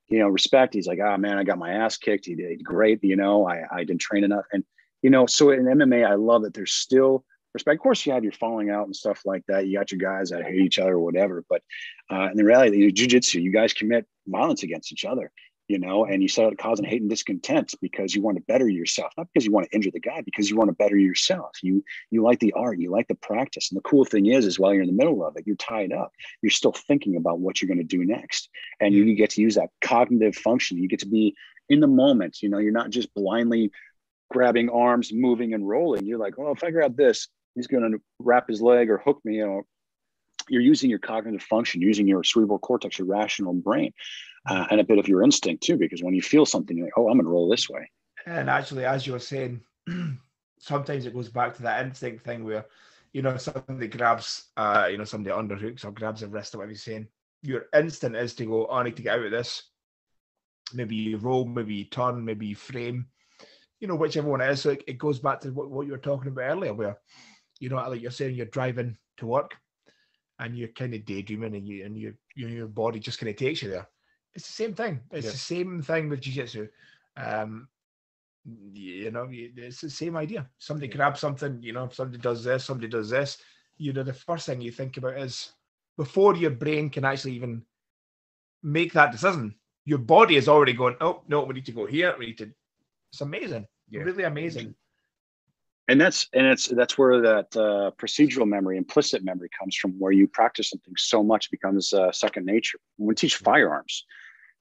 you 0.08 0.18
know, 0.18 0.28
respect. 0.28 0.74
He's 0.74 0.86
like, 0.86 0.98
oh 1.02 1.16
man, 1.16 1.38
I 1.38 1.44
got 1.44 1.58
my 1.58 1.72
ass 1.72 1.96
kicked. 1.96 2.26
He 2.26 2.34
did 2.34 2.62
great, 2.62 3.02
you 3.02 3.16
know, 3.16 3.48
I, 3.48 3.62
I 3.72 3.84
didn't 3.84 4.02
train 4.02 4.22
enough. 4.22 4.44
And, 4.52 4.64
you 5.00 5.08
know, 5.08 5.26
so 5.26 5.50
in 5.50 5.64
MMA, 5.64 6.06
I 6.06 6.14
love 6.14 6.42
that 6.42 6.52
there's 6.52 6.74
still 6.74 7.24
respect. 7.54 7.76
Of 7.76 7.82
course, 7.82 8.04
you 8.06 8.12
have 8.12 8.24
your 8.24 8.32
falling 8.32 8.70
out 8.70 8.86
and 8.86 8.96
stuff 8.96 9.22
like 9.24 9.44
that. 9.48 9.66
You 9.66 9.78
got 9.78 9.92
your 9.92 9.98
guys 9.98 10.30
that 10.30 10.44
hate 10.44 10.60
each 10.60 10.78
other 10.78 10.92
or 10.92 11.00
whatever. 11.00 11.44
But 11.48 11.62
uh, 12.10 12.28
in 12.30 12.36
the 12.36 12.44
reality, 12.44 12.90
jiu-jitsu, 12.90 13.40
you 13.40 13.52
guys 13.52 13.72
commit 13.72 14.06
violence 14.26 14.62
against 14.62 14.92
each 14.92 15.04
other, 15.04 15.30
you 15.68 15.78
know, 15.78 16.04
and 16.04 16.22
you 16.22 16.28
start 16.28 16.56
causing 16.58 16.84
hate 16.84 17.00
and 17.00 17.10
discontent 17.10 17.74
because 17.80 18.14
you 18.14 18.22
want 18.22 18.36
to 18.36 18.42
better 18.44 18.68
yourself, 18.68 19.12
not 19.16 19.28
because 19.32 19.46
you 19.46 19.52
want 19.52 19.68
to 19.68 19.74
injure 19.74 19.90
the 19.92 20.00
guy, 20.00 20.22
because 20.22 20.48
you 20.50 20.56
want 20.56 20.68
to 20.68 20.74
better 20.74 20.96
yourself. 20.96 21.50
You 21.62 21.84
you 22.10 22.22
like 22.22 22.40
the 22.40 22.52
art, 22.52 22.78
you 22.78 22.90
like 22.90 23.08
the 23.08 23.14
practice. 23.14 23.70
And 23.70 23.76
the 23.78 23.82
cool 23.82 24.04
thing 24.04 24.26
is, 24.26 24.46
is 24.46 24.58
while 24.58 24.72
you're 24.72 24.82
in 24.82 24.88
the 24.88 24.94
middle 24.94 25.24
of 25.24 25.36
it, 25.36 25.46
you're 25.46 25.56
tied 25.56 25.92
up. 25.92 26.12
You're 26.42 26.50
still 26.50 26.72
thinking 26.72 27.16
about 27.16 27.40
what 27.40 27.60
you're 27.60 27.68
going 27.68 27.86
to 27.86 27.96
do 27.96 28.04
next. 28.04 28.48
And 28.80 28.94
you 28.94 29.14
get 29.14 29.30
to 29.30 29.42
use 29.42 29.54
that 29.56 29.70
cognitive 29.82 30.36
function. 30.36 30.78
You 30.78 30.88
get 30.88 31.00
to 31.00 31.08
be 31.08 31.34
in 31.68 31.80
the 31.80 31.86
moment. 31.86 32.42
You 32.42 32.48
know, 32.48 32.58
you're 32.58 32.72
not 32.72 32.90
just 32.90 33.14
blindly 33.14 33.70
grabbing 34.30 34.70
arms, 34.70 35.12
moving 35.12 35.52
and 35.52 35.68
rolling. 35.68 36.06
You're 36.06 36.18
like, 36.18 36.38
well, 36.38 36.52
if 36.52 36.64
I 36.64 36.70
grab 36.70 36.96
this, 36.96 37.28
he's 37.54 37.66
going 37.66 37.90
to 37.90 38.00
wrap 38.18 38.48
his 38.48 38.62
leg 38.62 38.90
or 38.90 38.98
hook 38.98 39.20
me. 39.24 39.36
You 39.36 39.46
know, 39.46 39.62
you're 40.48 40.62
using 40.62 40.90
your 40.90 40.98
cognitive 40.98 41.42
function, 41.42 41.80
using 41.80 42.06
your 42.06 42.24
cerebral 42.24 42.58
cortex, 42.58 42.98
your 42.98 43.08
rational 43.08 43.52
brain, 43.52 43.92
uh, 44.48 44.66
and 44.70 44.80
a 44.80 44.84
bit 44.84 44.98
of 44.98 45.08
your 45.08 45.22
instinct 45.22 45.62
too. 45.62 45.76
Because 45.76 46.02
when 46.02 46.14
you 46.14 46.22
feel 46.22 46.46
something, 46.46 46.76
you're 46.76 46.86
like, 46.86 46.98
oh, 46.98 47.08
I'm 47.08 47.16
going 47.16 47.24
to 47.24 47.30
roll 47.30 47.48
this 47.48 47.68
way. 47.68 47.90
And 48.26 48.48
actually, 48.48 48.84
as 48.84 49.06
you 49.06 49.12
were 49.14 49.18
saying, 49.18 49.60
sometimes 50.58 51.06
it 51.06 51.14
goes 51.14 51.28
back 51.28 51.56
to 51.56 51.62
that 51.62 51.84
instinct 51.84 52.24
thing 52.24 52.44
where, 52.44 52.66
you 53.12 53.22
know, 53.22 53.36
somebody 53.36 53.88
grabs, 53.88 54.50
uh, 54.56 54.88
you 54.90 54.98
know, 54.98 55.04
somebody 55.04 55.34
underhooks 55.34 55.84
or 55.84 55.90
grabs 55.90 56.22
a 56.22 56.28
wrist 56.28 56.54
or 56.54 56.58
whatever 56.58 56.72
you're 56.72 56.78
saying. 56.78 57.08
Your 57.42 57.66
instinct 57.74 58.16
is 58.16 58.34
to 58.34 58.46
go, 58.46 58.66
oh, 58.66 58.76
I 58.76 58.84
need 58.84 58.96
to 58.96 59.02
get 59.02 59.18
out 59.18 59.24
of 59.24 59.30
this. 59.30 59.64
Maybe 60.72 60.94
you 60.94 61.18
roll, 61.18 61.44
maybe 61.44 61.74
you 61.74 61.84
turn, 61.84 62.24
maybe 62.24 62.46
you 62.46 62.54
frame, 62.54 63.06
you 63.80 63.88
know, 63.88 63.96
whichever 63.96 64.28
one 64.28 64.40
it 64.40 64.50
is. 64.50 64.62
So 64.62 64.70
it, 64.70 64.84
it 64.86 64.98
goes 64.98 65.18
back 65.18 65.40
to 65.40 65.50
what, 65.50 65.70
what 65.70 65.86
you 65.86 65.92
were 65.92 65.98
talking 65.98 66.28
about 66.28 66.42
earlier, 66.42 66.72
where, 66.72 66.98
you 67.62 67.68
know, 67.68 67.76
like 67.76 68.02
you're 68.02 68.10
saying, 68.10 68.34
you're 68.34 68.46
driving 68.46 68.96
to 69.18 69.26
work 69.26 69.56
and 70.40 70.58
you're 70.58 70.68
kind 70.68 70.94
of 70.94 71.04
daydreaming 71.04 71.54
and 71.54 71.66
you 71.66 71.84
and 71.84 71.96
you, 71.96 72.12
you 72.34 72.48
your 72.48 72.66
body 72.66 72.98
just 72.98 73.20
kind 73.20 73.30
of 73.30 73.36
takes 73.36 73.62
you 73.62 73.70
there. 73.70 73.88
It's 74.34 74.48
the 74.48 74.52
same 74.52 74.74
thing. 74.74 75.00
It's 75.12 75.26
yeah. 75.26 75.30
the 75.30 75.38
same 75.38 75.82
thing 75.82 76.08
with 76.08 76.22
jiu-jitsu. 76.22 76.66
Um, 77.16 77.68
you 78.72 79.12
know, 79.12 79.28
it's 79.30 79.80
the 79.80 79.90
same 79.90 80.16
idea. 80.16 80.48
Somebody 80.58 80.88
grabs 80.88 81.20
something, 81.20 81.62
you 81.62 81.72
know, 81.72 81.88
somebody 81.92 82.18
does 82.18 82.42
this, 82.42 82.64
somebody 82.64 82.88
does 82.88 83.10
this. 83.10 83.38
You 83.76 83.92
know, 83.92 84.02
the 84.02 84.12
first 84.12 84.46
thing 84.46 84.60
you 84.60 84.72
think 84.72 84.96
about 84.96 85.18
is 85.18 85.52
before 85.96 86.34
your 86.34 86.50
brain 86.50 86.90
can 86.90 87.04
actually 87.04 87.34
even 87.34 87.62
make 88.64 88.92
that 88.94 89.12
decision, 89.12 89.54
your 89.84 89.98
body 89.98 90.34
is 90.34 90.48
already 90.48 90.72
going, 90.72 90.96
oh, 91.00 91.22
no, 91.28 91.44
we 91.44 91.54
need 91.54 91.66
to 91.66 91.72
go 91.72 91.86
here. 91.86 92.16
We 92.18 92.26
need 92.26 92.38
to. 92.38 92.50
It's 93.12 93.20
amazing. 93.20 93.68
Yeah. 93.88 94.02
Really 94.02 94.24
amazing. 94.24 94.74
And 95.88 96.00
that's 96.00 96.28
and 96.32 96.46
it's 96.46 96.68
that's 96.68 96.96
where 96.96 97.20
that 97.20 97.56
uh, 97.56 97.90
procedural 97.98 98.46
memory 98.46 98.76
implicit 98.76 99.24
memory 99.24 99.50
comes 99.58 99.74
from 99.76 99.92
where 99.98 100.12
you 100.12 100.26
practice 100.28 100.70
something 100.70 100.94
so 100.96 101.22
much 101.22 101.50
becomes 101.50 101.92
uh, 101.92 102.10
second 102.12 102.46
nature. 102.46 102.78
When 102.96 103.08
we 103.08 103.14
teach 103.14 103.36
firearms 103.36 104.04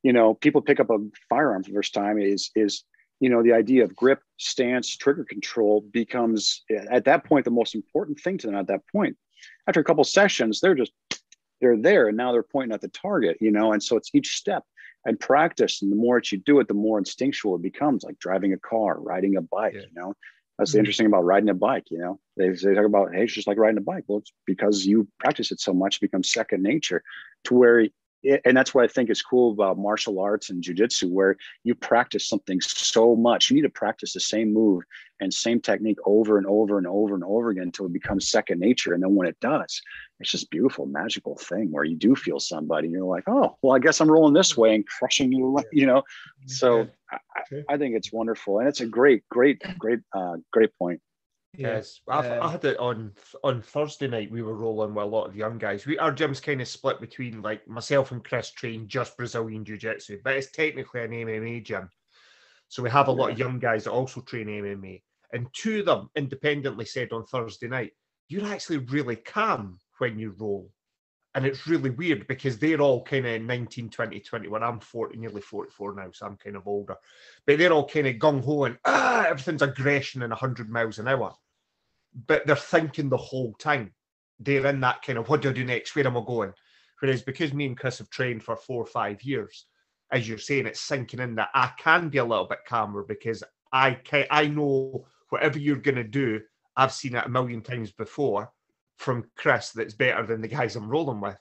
you 0.04 0.14
know 0.14 0.34
people 0.34 0.62
pick 0.62 0.80
up 0.80 0.90
a 0.90 0.98
firearm 1.30 1.64
for 1.64 1.70
the 1.70 1.76
first 1.76 1.94
time 1.94 2.18
is 2.18 2.50
is 2.56 2.84
you 3.20 3.30
know 3.30 3.44
the 3.44 3.54
idea 3.54 3.84
of 3.84 3.96
grip 3.96 4.20
stance 4.38 4.96
trigger 4.98 5.24
control 5.24 5.82
becomes 5.92 6.64
at 6.90 7.06
that 7.06 7.24
point 7.24 7.46
the 7.46 7.52
most 7.52 7.76
important 7.76 8.20
thing 8.20 8.38
to 8.38 8.48
them 8.48 8.56
at 8.56 8.68
that 8.68 8.82
point. 8.92 9.16
After 9.68 9.80
a 9.80 9.84
couple 9.84 10.04
sessions 10.04 10.60
they're 10.60 10.76
just 10.76 10.92
they're 11.60 11.78
there 11.78 12.08
and 12.08 12.18
now 12.18 12.32
they're 12.32 12.44
pointing 12.44 12.74
at 12.74 12.82
the 12.82 12.88
target 12.90 13.38
you 13.40 13.52
know 13.52 13.74
and 13.74 13.82
so 13.84 13.96
it's 13.96 14.10
each 14.14 14.36
step 14.36 14.64
and 15.06 15.20
practice. 15.20 15.82
And 15.82 15.92
the 15.92 15.96
more 15.96 16.20
that 16.20 16.32
you 16.32 16.40
do 16.40 16.60
it 16.60 16.68
the 16.68 16.74
more 16.74 16.98
instinctual 16.98 17.56
it 17.56 17.62
becomes 17.62 18.04
like 18.04 18.18
driving 18.20 18.54
a 18.54 18.58
car 18.58 19.00
riding 19.00 19.36
a 19.38 19.42
bike 19.42 19.74
Yeah. 19.76 19.82
you 19.82 19.94
know 19.94 20.14
that's 20.62 20.74
the 20.74 20.78
Mhm. 20.78 20.82
interesting 20.82 21.08
about 21.08 21.26
riding 21.26 21.50
a 21.50 21.56
bike 21.56 21.86
you 21.90 21.98
know 21.98 22.20
they, 22.38 22.50
they 22.50 22.76
talk 22.76 22.86
about 22.86 23.16
hey 23.16 23.24
it's 23.24 23.34
just 23.34 23.48
like 23.48 23.58
riding 23.58 23.80
a 23.80 23.82
bike 23.82 24.04
well 24.08 24.20
it's 24.20 24.32
because 24.46 24.86
you 24.86 25.08
practice 25.20 25.52
it 25.52 25.60
so 25.60 25.74
much 25.74 25.96
it 25.96 26.02
becomes 26.02 26.32
second 26.32 26.62
nature 26.62 27.02
to 27.46 27.56
where 27.56 27.88
and 28.24 28.56
that's 28.56 28.74
what 28.74 28.84
I 28.84 28.88
think 28.88 29.10
is 29.10 29.22
cool 29.22 29.52
about 29.52 29.78
martial 29.78 30.20
arts 30.20 30.50
and 30.50 30.64
jujitsu, 30.64 31.10
where 31.10 31.38
you 31.64 31.76
practice 31.76 32.28
something 32.28 32.60
so 32.62 33.16
much. 33.16 33.50
You 33.50 33.56
need 33.56 33.64
to 33.64 33.70
practice 33.70 34.14
the 34.14 34.20
same 34.20 34.54
move 34.54 34.84
and 35.20 35.34
same 35.34 35.62
technique 35.62 36.00
over 36.06 36.38
and 36.38 36.48
over 36.48 36.78
and 36.78 36.88
over 36.88 37.14
and 37.14 37.24
over 37.24 37.50
again 37.50 37.64
until 37.64 37.86
it 37.86 37.94
becomes 37.94 38.30
second 38.30 38.60
nature. 38.60 38.94
And 38.94 39.04
then 39.04 39.16
when 39.16 39.28
it 39.28 39.40
does, 39.40 39.82
it's 40.20 40.32
just 40.32 40.50
beautiful, 40.50 40.86
magical 40.86 41.36
thing 41.36 41.72
where 41.72 41.84
you 41.84 41.96
do 41.96 42.16
feel 42.16 42.40
somebody. 42.40 42.88
And 42.88 42.94
you're 42.94 43.06
like, 43.06 43.26
oh, 43.28 43.58
well, 43.62 43.76
I 43.76 43.80
guess 43.80 44.02
I'm 44.02 44.12
rolling 44.12 44.34
this 44.34 44.58
way 44.58 44.76
and 44.76 44.86
crushing 44.86 45.32
you, 45.32 45.60
you 45.72 45.86
know. 45.86 46.04
So 46.48 46.88
I, 47.12 47.18
I 47.70 47.78
think 47.78 47.96
it's 47.96 48.12
wonderful, 48.12 48.60
and 48.60 48.68
it's 48.68 48.82
a 48.82 48.86
great, 48.86 49.28
great, 49.30 49.62
great, 49.78 50.00
uh, 50.14 50.38
great 50.52 50.76
point. 50.78 51.02
Yes, 51.58 52.00
I 52.08 52.38
Um, 52.38 52.52
had 52.52 52.66
it 52.66 52.78
on 52.78 53.14
on 53.44 53.62
Thursday 53.62 54.08
night. 54.08 54.32
We 54.32 54.42
were 54.42 54.56
rolling 54.56 54.96
with 54.96 55.04
a 55.04 55.08
lot 55.08 55.26
of 55.26 55.36
young 55.36 55.58
guys. 55.58 55.86
We 55.86 55.98
our 56.00 56.12
gym's 56.12 56.40
kind 56.40 56.62
of 56.62 56.68
split 56.68 57.02
between 57.02 57.42
like 57.42 57.68
myself 57.68 58.12
and 58.12 58.24
Chris 58.24 58.52
train 58.52 58.88
just 58.88 59.18
Brazilian 59.18 59.66
Jiu 59.66 59.78
Jitsu, 59.78 60.20
but 60.24 60.36
it's 60.36 60.52
technically 60.52 61.02
an 61.02 61.12
MMA 61.12 61.62
gym. 61.64 61.90
So 62.70 62.82
we 62.82 62.90
have 62.90 63.10
a 63.10 63.12
lot 63.12 63.32
of 63.32 63.38
young 63.40 63.60
guys 63.60 63.84
that 63.84 63.92
also 63.92 64.22
train 64.22 64.48
MMA, 64.48 65.04
and 65.34 65.48
two 65.54 65.82
of 65.82 65.86
them 65.88 66.10
independently 66.16 66.86
said 66.86 67.12
on 67.12 67.26
Thursday 67.26 67.68
night, 67.68 67.92
"You're 68.30 68.46
actually 68.48 68.78
really 68.78 69.18
calm 69.18 69.78
when 69.98 70.18
you 70.18 70.32
roll." 70.38 70.72
And 71.34 71.46
it's 71.46 71.66
really 71.66 71.92
weird 71.92 72.28
because 72.28 72.58
they're 72.58 72.82
all 72.82 73.04
kind 73.04 73.26
of 73.26 73.42
19, 73.42 73.90
20, 73.90 74.20
21. 74.20 74.64
I'm 74.64 74.80
40, 74.82 75.18
nearly 75.18 75.42
44 75.42 75.96
now, 75.96 76.10
so 76.12 76.26
I'm 76.26 76.36
kind 76.36 76.58
of 76.58 76.68
older. 76.68 76.96
But 77.46 77.58
they're 77.58 77.72
all 77.72 77.88
kind 77.88 78.08
of 78.08 78.16
gung 78.16 78.44
ho 78.44 78.66
and 78.66 78.78
ah, 78.84 79.26
everything's 79.28 79.62
aggression 79.62 80.24
and 80.24 80.32
100 80.32 80.70
miles 80.70 81.00
an 81.00 81.08
hour 81.08 81.34
but 82.28 82.46
they're 82.46 82.56
thinking 82.56 83.10
the 83.10 83.18
whole 83.18 83.54
time. 83.54 83.94
They're 84.40 84.66
in 84.68 84.80
that 84.82 85.02
kind 85.04 85.20
of 85.20 85.30
what 85.30 85.42
do 85.42 85.50
I 85.50 85.54
do 85.54 85.64
next? 85.64 85.96
Where 85.96 86.08
am 86.08 86.18
I 86.18 86.24
going? 86.26 86.54
Whereas 87.00 87.22
because 87.22 87.54
me 87.54 87.66
and 87.66 87.78
Chris 87.78 88.00
have 88.00 88.10
trained 88.10 88.44
for 88.44 88.56
four 88.56 88.84
or 88.84 88.88
five 88.88 89.22
years, 89.24 89.66
as 90.12 90.28
you're 90.28 90.38
saying, 90.38 90.66
it's 90.66 90.82
sinking 90.82 91.20
in 91.20 91.36
that 91.36 91.50
I 91.54 91.72
can 91.78 92.10
be 92.10 92.18
a 92.18 92.26
little 92.26 92.46
bit 92.46 92.60
calmer 92.68 93.04
because 93.04 93.44
I 93.72 93.94
can 93.94 94.26
I 94.30 94.48
know 94.48 95.06
whatever 95.30 95.58
you're 95.58 95.78
gonna 95.78 96.04
do, 96.04 96.42
I've 96.76 96.92
seen 96.92 97.16
it 97.16 97.26
a 97.26 97.30
million 97.30 97.62
times 97.62 97.92
before 97.92 98.52
from 99.02 99.26
Chris 99.36 99.72
that's 99.72 99.96
better 99.96 100.26
than 100.26 100.42
the 100.42 100.48
guys 100.48 100.76
I'm 100.76 100.88
rolling 100.88 101.22
with. 101.22 101.38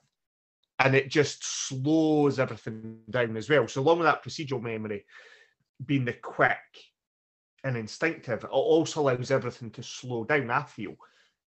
And 0.78 0.94
it 0.94 1.10
just 1.10 1.44
slows 1.44 2.38
everything 2.38 3.00
down 3.10 3.36
as 3.36 3.50
well. 3.50 3.68
So 3.68 3.82
along 3.82 3.98
with 3.98 4.06
that 4.06 4.24
procedural 4.24 4.62
memory 4.62 5.04
being 5.84 6.06
the 6.06 6.14
quick 6.14 6.56
and 7.62 7.76
instinctive, 7.76 8.44
it 8.44 8.50
also 8.50 9.02
allows 9.02 9.30
everything 9.30 9.70
to 9.72 9.82
slow 9.82 10.24
down. 10.24 10.50
I 10.50 10.62
feel 10.62 10.94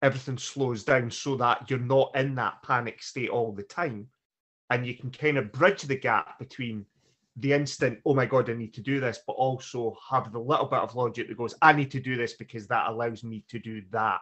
everything 0.02 0.38
slows 0.38 0.84
down 0.84 1.10
so 1.10 1.38
that 1.38 1.70
you're 1.70 1.80
not 1.80 2.12
in 2.16 2.36
that 2.36 2.62
panic 2.64 3.02
state 3.02 3.30
all 3.30 3.54
the 3.54 3.64
time. 3.64 4.10
And 4.70 4.86
you 4.86 4.98
can 4.98 5.10
kind 5.10 5.38
of 5.38 5.54
bridge 5.54 5.84
the 5.84 5.96
gap 5.96 6.38
between 6.38 6.86
the 7.38 7.54
instant, 7.54 8.00
oh 8.06 8.14
my 8.14 8.26
God, 8.26 8.50
I 8.50 8.54
need 8.54 8.74
to 8.74 8.82
do 8.82 9.00
this, 9.00 9.20
but 9.26 9.34
also 9.34 9.96
have 10.10 10.34
the 10.34 10.40
little 10.40 10.66
bit 10.66 10.80
of 10.80 10.96
logic 10.96 11.30
that 11.30 11.38
goes, 11.38 11.56
I 11.62 11.72
need 11.72 11.92
to 11.92 12.02
do 12.02 12.18
this 12.18 12.34
because 12.34 12.68
that 12.68 12.90
allows 12.90 13.24
me 13.24 13.46
to 13.48 13.58
do 13.58 13.82
that. 13.92 14.20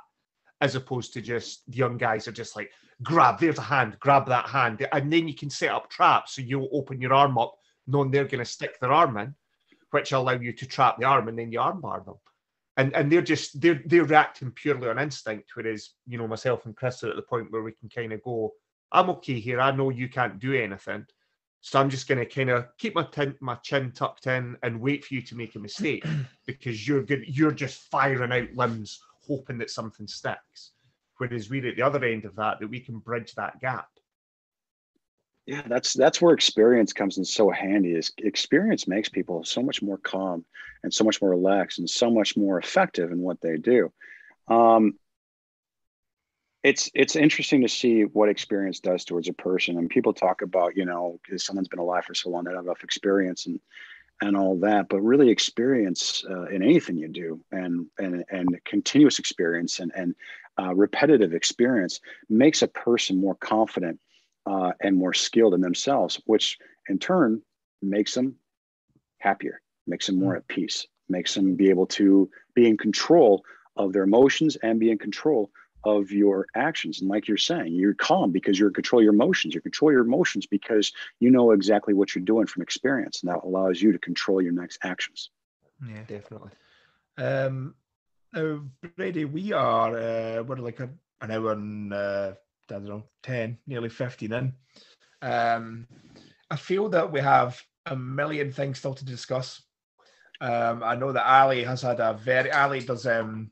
As 0.61 0.75
opposed 0.75 1.13
to 1.13 1.21
just 1.21 1.69
the 1.69 1.77
young 1.77 1.97
guys 1.97 2.27
are 2.27 2.31
just 2.31 2.55
like, 2.55 2.71
grab, 3.01 3.39
there's 3.39 3.57
a 3.57 3.61
hand, 3.61 3.97
grab 3.99 4.27
that 4.27 4.47
hand. 4.47 4.87
And 4.91 5.11
then 5.11 5.27
you 5.27 5.33
can 5.33 5.49
set 5.49 5.71
up 5.71 5.89
traps. 5.89 6.35
So 6.35 6.41
you'll 6.43 6.69
open 6.71 7.01
your 7.01 7.13
arm 7.13 7.37
up, 7.37 7.55
knowing 7.87 8.11
they're 8.11 8.25
going 8.25 8.43
to 8.43 8.45
stick 8.45 8.79
their 8.79 8.91
arm 8.91 9.17
in 9.17 9.33
which 9.91 10.11
allow 10.13 10.31
you 10.31 10.53
to 10.53 10.65
trap 10.65 10.97
the 10.97 11.05
arm 11.05 11.27
and 11.27 11.37
then 11.37 11.51
you 11.51 11.59
armbar 11.59 12.03
them. 12.03 12.15
And 12.77 12.95
and 12.95 13.11
they're 13.11 13.21
just 13.21 13.59
they're 13.61 13.81
they're 13.85 14.05
reacting 14.05 14.51
purely 14.51 14.87
on 14.87 14.97
instinct, 14.97 15.51
whereas 15.53 15.91
you 16.07 16.17
know 16.17 16.27
myself 16.27 16.65
and 16.65 16.75
Chris 16.75 17.03
are 17.03 17.09
at 17.09 17.17
the 17.17 17.21
point 17.21 17.51
where 17.51 17.61
we 17.61 17.73
can 17.73 17.89
kind 17.89 18.13
of 18.13 18.23
go, 18.23 18.53
I'm 18.91 19.09
okay 19.11 19.39
here. 19.39 19.59
I 19.59 19.71
know 19.71 19.89
you 19.89 20.07
can't 20.07 20.39
do 20.39 20.53
anything, 20.53 21.05
so 21.59 21.79
I'm 21.79 21.89
just 21.89 22.07
going 22.07 22.19
to 22.19 22.25
kind 22.25 22.49
of 22.49 22.65
keep 22.77 22.95
my 22.95 23.03
tin, 23.11 23.35
my 23.41 23.55
chin 23.55 23.91
tucked 23.91 24.27
in 24.27 24.55
and 24.63 24.79
wait 24.79 25.03
for 25.03 25.13
you 25.13 25.21
to 25.21 25.35
make 25.35 25.55
a 25.55 25.59
mistake 25.59 26.05
because 26.47 26.87
you're 26.87 27.03
good. 27.03 27.25
You're 27.27 27.51
just 27.51 27.91
firing 27.91 28.31
out 28.31 28.55
limbs, 28.55 29.01
hoping 29.31 29.57
that 29.59 29.69
something 29.69 30.07
sticks. 30.07 30.71
Whereas 31.17 31.49
we're 31.49 31.67
at 31.67 31.75
the 31.75 31.83
other 31.83 32.03
end 32.03 32.25
of 32.25 32.35
that, 32.35 32.59
that 32.59 32.67
we 32.67 32.79
can 32.79 32.99
bridge 32.99 33.33
that 33.35 33.61
gap. 33.61 33.87
Yeah, 35.45 35.63
that's 35.67 35.93
that's 35.93 36.21
where 36.21 36.33
experience 36.33 36.93
comes 36.93 37.17
in 37.17 37.25
so 37.25 37.49
handy. 37.49 37.93
Is 37.93 38.11
experience 38.17 38.87
makes 38.87 39.09
people 39.09 39.43
so 39.43 39.61
much 39.61 39.81
more 39.81 39.97
calm 39.97 40.45
and 40.83 40.93
so 40.93 41.03
much 41.03 41.21
more 41.21 41.31
relaxed 41.31 41.79
and 41.79 41.89
so 41.89 42.11
much 42.11 42.37
more 42.37 42.59
effective 42.59 43.11
in 43.11 43.19
what 43.19 43.41
they 43.41 43.57
do. 43.57 43.91
Um, 44.47 44.93
it's 46.63 46.91
it's 46.93 47.15
interesting 47.15 47.61
to 47.61 47.69
see 47.69 48.03
what 48.03 48.29
experience 48.29 48.79
does 48.79 49.03
towards 49.03 49.27
a 49.29 49.33
person. 49.33 49.77
And 49.77 49.89
people 49.89 50.13
talk 50.13 50.41
about, 50.41 50.77
you 50.77 50.85
know, 50.85 51.19
because 51.23 51.43
someone's 51.43 51.67
been 51.67 51.79
alive 51.79 52.05
for 52.05 52.13
so 52.13 52.29
long, 52.29 52.43
they 52.43 52.51
have 52.51 52.63
enough 52.63 52.83
experience 52.83 53.47
and 53.47 53.59
and 54.21 54.37
all 54.37 54.59
that. 54.59 54.87
But 54.89 55.01
really, 55.01 55.29
experience 55.29 56.23
uh, 56.29 56.45
in 56.45 56.63
anything 56.63 56.97
you 56.97 57.07
do, 57.07 57.41
and 57.51 57.87
and 57.97 58.23
and 58.29 58.63
continuous 58.65 59.19
experience 59.19 59.79
and 59.79 59.91
and 59.95 60.15
uh, 60.59 60.73
repetitive 60.75 61.33
experience 61.33 61.99
makes 62.29 62.61
a 62.61 62.67
person 62.67 63.19
more 63.19 63.35
confident 63.35 63.99
uh, 64.45 64.71
and 64.81 64.95
more 64.95 65.13
skilled 65.13 65.53
in 65.53 65.61
themselves, 65.61 66.21
which 66.25 66.57
in 66.89 66.99
turn 66.99 67.41
makes 67.81 68.13
them 68.13 68.35
happier, 69.19 69.61
makes 69.87 70.07
them 70.07 70.19
more 70.19 70.35
at 70.35 70.47
peace, 70.47 70.87
makes 71.09 71.33
them 71.33 71.55
be 71.55 71.69
able 71.69 71.85
to 71.85 72.29
be 72.53 72.67
in 72.67 72.77
control 72.77 73.43
of 73.77 73.93
their 73.93 74.03
emotions 74.03 74.57
and 74.57 74.79
be 74.79 74.91
in 74.91 74.97
control 74.97 75.49
of 75.83 76.11
your 76.11 76.47
actions. 76.55 77.01
And 77.01 77.09
like 77.09 77.27
you're 77.27 77.37
saying, 77.37 77.73
you're 77.73 77.93
calm 77.93 78.31
because 78.31 78.59
you're 78.59 78.69
in 78.69 78.73
control 78.73 78.99
of 78.99 79.03
your 79.03 79.13
emotions. 79.13 79.55
You 79.55 79.61
control 79.61 79.91
your 79.91 80.01
emotions 80.01 80.45
because 80.45 80.91
you 81.19 81.31
know 81.31 81.51
exactly 81.51 81.93
what 81.93 82.13
you're 82.13 82.23
doing 82.23 82.47
from 82.47 82.61
experience. 82.61 83.23
And 83.23 83.31
that 83.31 83.43
allows 83.43 83.81
you 83.81 83.91
to 83.91 83.99
control 83.99 84.41
your 84.41 84.53
next 84.53 84.79
actions. 84.83 85.31
Yeah. 85.87 86.03
Definitely. 86.07 86.51
Um, 87.17 87.75
now, 88.33 88.61
Brady, 88.95 89.25
we 89.25 89.51
are 89.51 89.97
uh, 89.97 90.43
we're 90.43 90.55
like 90.57 90.79
a, 90.79 90.89
an 91.21 91.31
hour 91.31 91.51
and 91.51 91.93
uh, 91.93 92.33
I 92.69 92.73
don't 92.73 92.85
know, 92.85 93.03
ten, 93.23 93.57
nearly 93.67 93.89
fifteen 93.89 94.31
in. 94.33 94.53
Um, 95.21 95.87
I 96.49 96.55
feel 96.55 96.89
that 96.89 97.11
we 97.11 97.19
have 97.19 97.61
a 97.85 97.95
million 97.95 98.51
things 98.51 98.79
still 98.79 98.93
to 98.93 99.05
discuss. 99.05 99.61
Um, 100.39 100.81
I 100.83 100.95
know 100.95 101.11
that 101.11 101.25
Ali 101.25 101.63
has 101.63 101.81
had 101.81 101.99
a 101.99 102.13
very 102.13 102.51
Ali 102.51 102.79
does 102.79 103.05
um, 103.05 103.51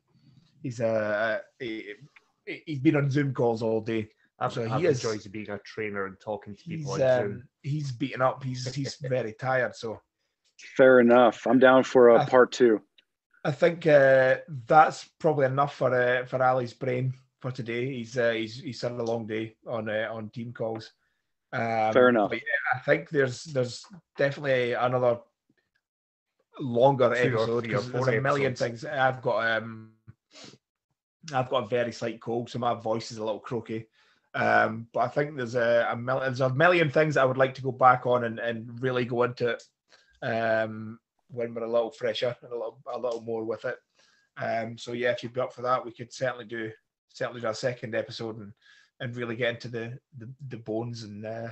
he's 0.62 0.80
a 0.80 1.42
he, 1.58 1.94
he's 2.66 2.78
been 2.80 2.96
on 2.96 3.10
Zoom 3.10 3.32
calls 3.34 3.62
all 3.62 3.80
day. 3.80 4.08
I've, 4.38 4.52
So 4.52 4.62
I've 4.70 4.80
he 4.80 4.86
is- 4.86 5.26
being 5.28 5.50
a 5.50 5.58
trainer 5.58 6.06
and 6.06 6.16
talking 6.20 6.54
to 6.56 6.62
He's 6.62 6.78
people 6.78 6.92
on 6.92 6.98
Zoom. 6.98 7.32
um, 7.32 7.42
he's 7.62 7.92
beaten 7.92 8.22
up. 8.22 8.42
He's 8.42 8.72
he's 8.74 8.96
very 9.00 9.34
tired. 9.34 9.74
So 9.76 10.00
Fair 10.76 11.00
enough. 11.00 11.46
I'm 11.46 11.58
down 11.58 11.84
for 11.84 12.08
a 12.10 12.16
Uh, 12.16 12.26
part 12.26 12.52
two. 12.52 12.80
I 13.44 13.50
think 13.52 13.86
uh, 13.86 14.36
that's 14.66 15.08
probably 15.18 15.46
enough 15.46 15.74
for 15.76 15.94
uh, 15.94 16.26
for 16.26 16.42
Ali's 16.42 16.74
brain 16.74 17.14
for 17.40 17.50
today. 17.50 17.86
He's 17.94 18.18
uh, 18.18 18.32
he's 18.32 18.60
he's 18.60 18.82
had 18.82 18.92
a 18.92 19.02
long 19.02 19.26
day 19.26 19.56
on 19.66 19.88
uh, 19.88 20.08
on 20.12 20.28
team 20.30 20.52
calls. 20.52 20.92
Um, 21.52 21.92
Fair 21.92 22.10
enough. 22.10 22.30
but 22.30 22.38
yeah, 22.38 22.76
I 22.76 22.78
think 22.80 23.08
there's 23.10 23.44
there's 23.44 23.84
definitely 24.18 24.72
another 24.74 25.20
longer 26.60 27.08
Two 27.14 27.14
episode 27.14 27.64
three 27.64 27.74
or 27.74 27.78
'cause 27.78 27.92
there's 27.92 28.08
a 28.08 28.20
million 28.20 28.52
episodes. 28.52 28.82
things. 28.82 28.84
I've 28.84 29.22
got 29.22 29.50
um 29.62 29.92
I've 31.32 31.50
got 31.50 31.64
a 31.64 31.68
very 31.68 31.92
slight 31.92 32.20
cold, 32.20 32.50
so 32.50 32.58
my 32.58 32.74
voice 32.74 33.10
is 33.12 33.18
a 33.18 33.24
little 33.24 33.40
croaky. 33.40 33.86
Um, 34.34 34.86
but 34.92 35.00
I 35.00 35.08
think 35.08 35.36
there's 35.36 35.56
a, 35.56 35.88
a 35.90 35.96
mil- 35.96 36.20
there's 36.20 36.40
a 36.40 36.54
million 36.54 36.88
things 36.90 37.16
I 37.16 37.24
would 37.24 37.36
like 37.36 37.54
to 37.54 37.62
go 37.62 37.72
back 37.72 38.06
on 38.06 38.24
and, 38.24 38.38
and 38.38 38.80
really 38.80 39.04
go 39.04 39.24
into 39.24 39.48
it. 39.50 39.62
Um, 40.22 40.98
when 41.32 41.54
we're 41.54 41.62
a 41.64 41.70
little 41.70 41.90
fresher 41.90 42.36
and 42.42 42.52
a 42.52 42.54
little 42.54 42.78
a 42.92 42.98
little 42.98 43.22
more 43.22 43.44
with 43.44 43.64
it. 43.64 43.76
Um, 44.36 44.76
so 44.78 44.92
yeah, 44.92 45.10
if 45.12 45.22
you'd 45.22 45.32
be 45.32 45.40
up 45.40 45.52
for 45.52 45.62
that, 45.62 45.84
we 45.84 45.92
could 45.92 46.12
certainly 46.12 46.44
do 46.44 46.70
certainly 47.12 47.40
do 47.40 47.48
a 47.48 47.54
second 47.54 47.94
episode 47.94 48.38
and 48.38 48.52
and 49.00 49.16
really 49.16 49.36
get 49.36 49.54
into 49.54 49.68
the 49.68 49.98
the, 50.18 50.30
the 50.48 50.56
bones 50.58 51.02
and 51.04 51.24
uh, 51.26 51.48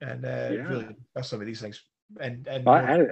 and 0.00 0.24
uh, 0.24 0.48
Yeah. 0.52 0.68
really 0.68 0.96
some 1.22 1.40
of 1.40 1.46
these 1.46 1.60
things. 1.60 1.82
And 2.20 2.46
and 2.48 2.68
I, 2.68 3.06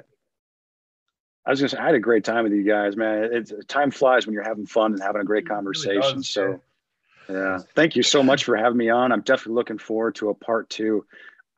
I 1.51 1.53
was 1.53 1.59
gonna 1.59 1.69
say 1.71 1.79
I 1.79 1.87
had 1.87 1.97
a 1.97 1.99
great 1.99 2.23
time 2.23 2.45
with 2.45 2.53
you 2.53 2.63
guys, 2.63 2.97
man. 2.97 3.29
It's 3.33 3.53
time 3.67 3.91
flies 3.91 4.25
when 4.25 4.35
you're 4.35 4.45
having 4.45 4.67
fun 4.67 4.93
and 4.93 5.03
having 5.03 5.21
a 5.21 5.25
great 5.25 5.47
It 5.47 5.49
really 5.49 5.57
conversation. 5.57 6.19
does, 6.19 6.29
so 6.29 6.61
yeah, 7.29 7.59
thank 7.75 7.97
you 7.97 8.05
so 8.05 8.23
much 8.23 8.45
for 8.45 8.55
having 8.57 8.79
me 8.79 8.89
on. 8.89 9.11
I'm 9.11 9.23
definitely 9.23 9.55
looking 9.55 9.79
forward 9.79 10.15
to 10.17 10.29
a 10.29 10.35
part 10.35 10.71
two. 10.71 11.05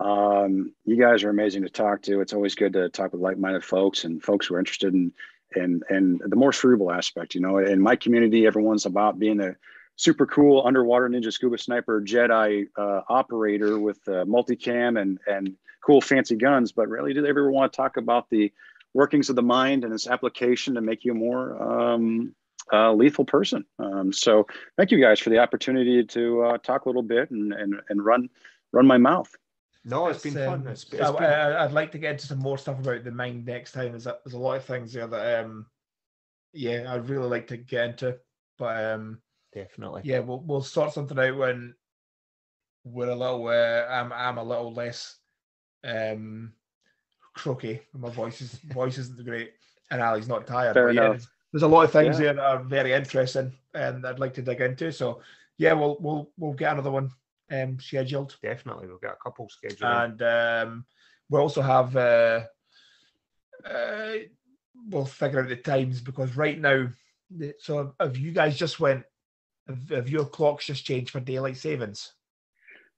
Um, 0.00 0.72
you 0.86 0.96
guys 0.98 1.24
are 1.24 1.28
amazing 1.28 1.64
to 1.64 1.68
talk 1.68 2.00
to. 2.04 2.22
It's 2.22 2.32
always 2.32 2.54
good 2.54 2.72
to 2.72 2.88
talk 2.88 3.12
with 3.12 3.20
like-minded 3.20 3.64
folks 3.64 4.04
and 4.04 4.22
folks 4.22 4.46
who 4.46 4.54
are 4.54 4.58
interested 4.60 4.94
in 4.94 5.12
in 5.54 5.82
in 5.90 6.20
the 6.24 6.36
more 6.36 6.54
cerebral 6.54 6.90
aspect. 6.90 7.34
You 7.34 7.42
know, 7.42 7.58
in 7.58 7.78
my 7.78 7.94
community, 7.94 8.46
everyone's 8.46 8.86
about 8.86 9.18
being 9.18 9.40
a 9.40 9.56
super 9.96 10.24
cool 10.24 10.66
underwater 10.66 11.06
ninja 11.06 11.30
scuba 11.30 11.58
sniper 11.58 12.00
Jedi 12.00 12.66
uh, 12.78 13.02
operator 13.10 13.78
with 13.78 13.98
uh, 14.08 14.24
multicam 14.24 14.98
and 14.98 15.18
and 15.26 15.54
cool 15.84 16.00
fancy 16.00 16.36
guns. 16.36 16.72
But 16.72 16.88
really, 16.88 17.12
do 17.12 17.20
they 17.20 17.28
ever 17.28 17.52
want 17.52 17.70
to 17.70 17.76
talk 17.76 17.98
about 17.98 18.30
the 18.30 18.50
workings 18.94 19.30
of 19.30 19.36
the 19.36 19.42
mind 19.42 19.84
and 19.84 19.92
its 19.92 20.06
application 20.06 20.74
to 20.74 20.80
make 20.80 21.04
you 21.04 21.12
a 21.12 21.14
more 21.14 21.62
um, 21.62 22.34
uh, 22.72 22.92
lethal 22.92 23.24
person? 23.24 23.64
Um, 23.78 24.12
so, 24.12 24.46
thank 24.76 24.90
you 24.90 25.00
guys 25.00 25.20
for 25.20 25.30
the 25.30 25.38
opportunity 25.38 26.04
to 26.04 26.42
uh, 26.42 26.58
talk 26.58 26.84
a 26.84 26.88
little 26.88 27.02
bit 27.02 27.30
and 27.30 27.52
and 27.52 27.80
and 27.88 28.04
run 28.04 28.28
run 28.72 28.86
my 28.86 28.98
mouth. 28.98 29.30
No, 29.84 30.06
it's 30.06 30.24
It's, 30.24 30.34
been 30.34 30.48
um, 30.48 30.62
fun. 30.62 30.72
It's, 30.72 30.86
I, 30.92 30.96
it's 30.96 31.18
been, 31.18 31.24
I, 31.24 31.64
would 31.64 31.74
like 31.74 31.90
to 31.92 31.98
get 31.98 32.12
into 32.12 32.26
some 32.26 32.38
more 32.38 32.58
stuff 32.58 32.78
about 32.78 33.02
the 33.04 33.10
mind 33.10 33.44
next 33.44 33.72
time. 33.72 33.90
There's 33.90 34.06
a, 34.06 34.18
there's 34.24 34.34
a 34.34 34.38
lot 34.38 34.56
of 34.56 34.64
things 34.64 34.92
there 34.92 35.06
that 35.06 35.44
um 35.44 35.66
yeah 36.52 36.92
I'd 36.92 37.08
really 37.08 37.28
like 37.28 37.48
to 37.48 37.56
get 37.56 37.90
into, 37.90 38.18
but 38.58 38.84
um 38.84 39.20
definitely. 39.52 40.02
yeah 40.04 40.20
we'll 40.20 40.40
we'll 40.40 40.62
sort 40.62 40.92
something 40.92 41.18
out 41.18 41.36
when 41.36 41.74
we're 42.84 43.10
a 43.10 43.14
little 43.14 43.48
uh, 43.48 43.86
I'm 43.90 44.12
I'm 44.12 44.38
a 44.38 44.44
little 44.44 44.72
less 44.72 45.18
um 45.84 46.52
croaky. 47.34 47.80
My 47.94 48.10
voice 48.10 48.40
is 48.40 48.52
voice 48.54 48.98
isn't 48.98 49.24
great, 49.24 49.52
and 49.90 50.00
Ali's 50.02 50.28
not 50.28 50.46
tired. 50.46 50.74
Fair 50.74 50.86
but 50.88 50.94
yeah, 50.94 51.00
enough. 51.06 51.12
there's, 51.16 51.28
there's 51.52 51.62
a 51.62 51.68
lot 51.68 51.84
of 51.84 51.92
things 51.92 52.18
Yeah. 52.18 52.24
there 52.26 52.34
that 52.34 52.44
are 52.44 52.62
very 52.62 52.92
interesting, 52.92 53.52
and 53.74 54.06
I'd 54.06 54.18
like 54.18 54.34
to 54.34 54.42
dig 54.42 54.60
into. 54.60 54.92
So 54.92 55.20
yeah, 55.58 55.72
we'll 55.72 55.96
we'll 56.00 56.30
we'll 56.36 56.54
get 56.54 56.72
another 56.72 56.90
one 56.90 57.10
um 57.50 57.78
scheduled 57.80 58.36
Definitely. 58.42 58.86
we'll 58.86 58.98
get 58.98 59.12
a 59.12 59.22
couple 59.22 59.48
scheduled. 59.48 59.82
and 59.82 60.22
um, 60.22 60.84
we 61.28 61.38
also 61.38 61.60
have 61.60 61.94
uh, 61.96 62.40
uh, 63.64 64.12
we'll 64.88 65.04
figure 65.04 65.42
out 65.42 65.48
the 65.48 65.56
times 65.56 66.00
because 66.00 66.36
right 66.36 66.58
now 66.58 66.88
so 67.58 67.94
have 68.00 68.16
you 68.16 68.32
guys 68.32 68.56
just 68.56 68.80
went 68.80 69.04
have, 69.68 69.88
have 69.90 70.08
your 70.08 70.24
clocks 70.26 70.66
just 70.66 70.84
changed 70.84 71.10
for 71.10 71.20
daylight 71.20 71.56
savings 71.56 72.12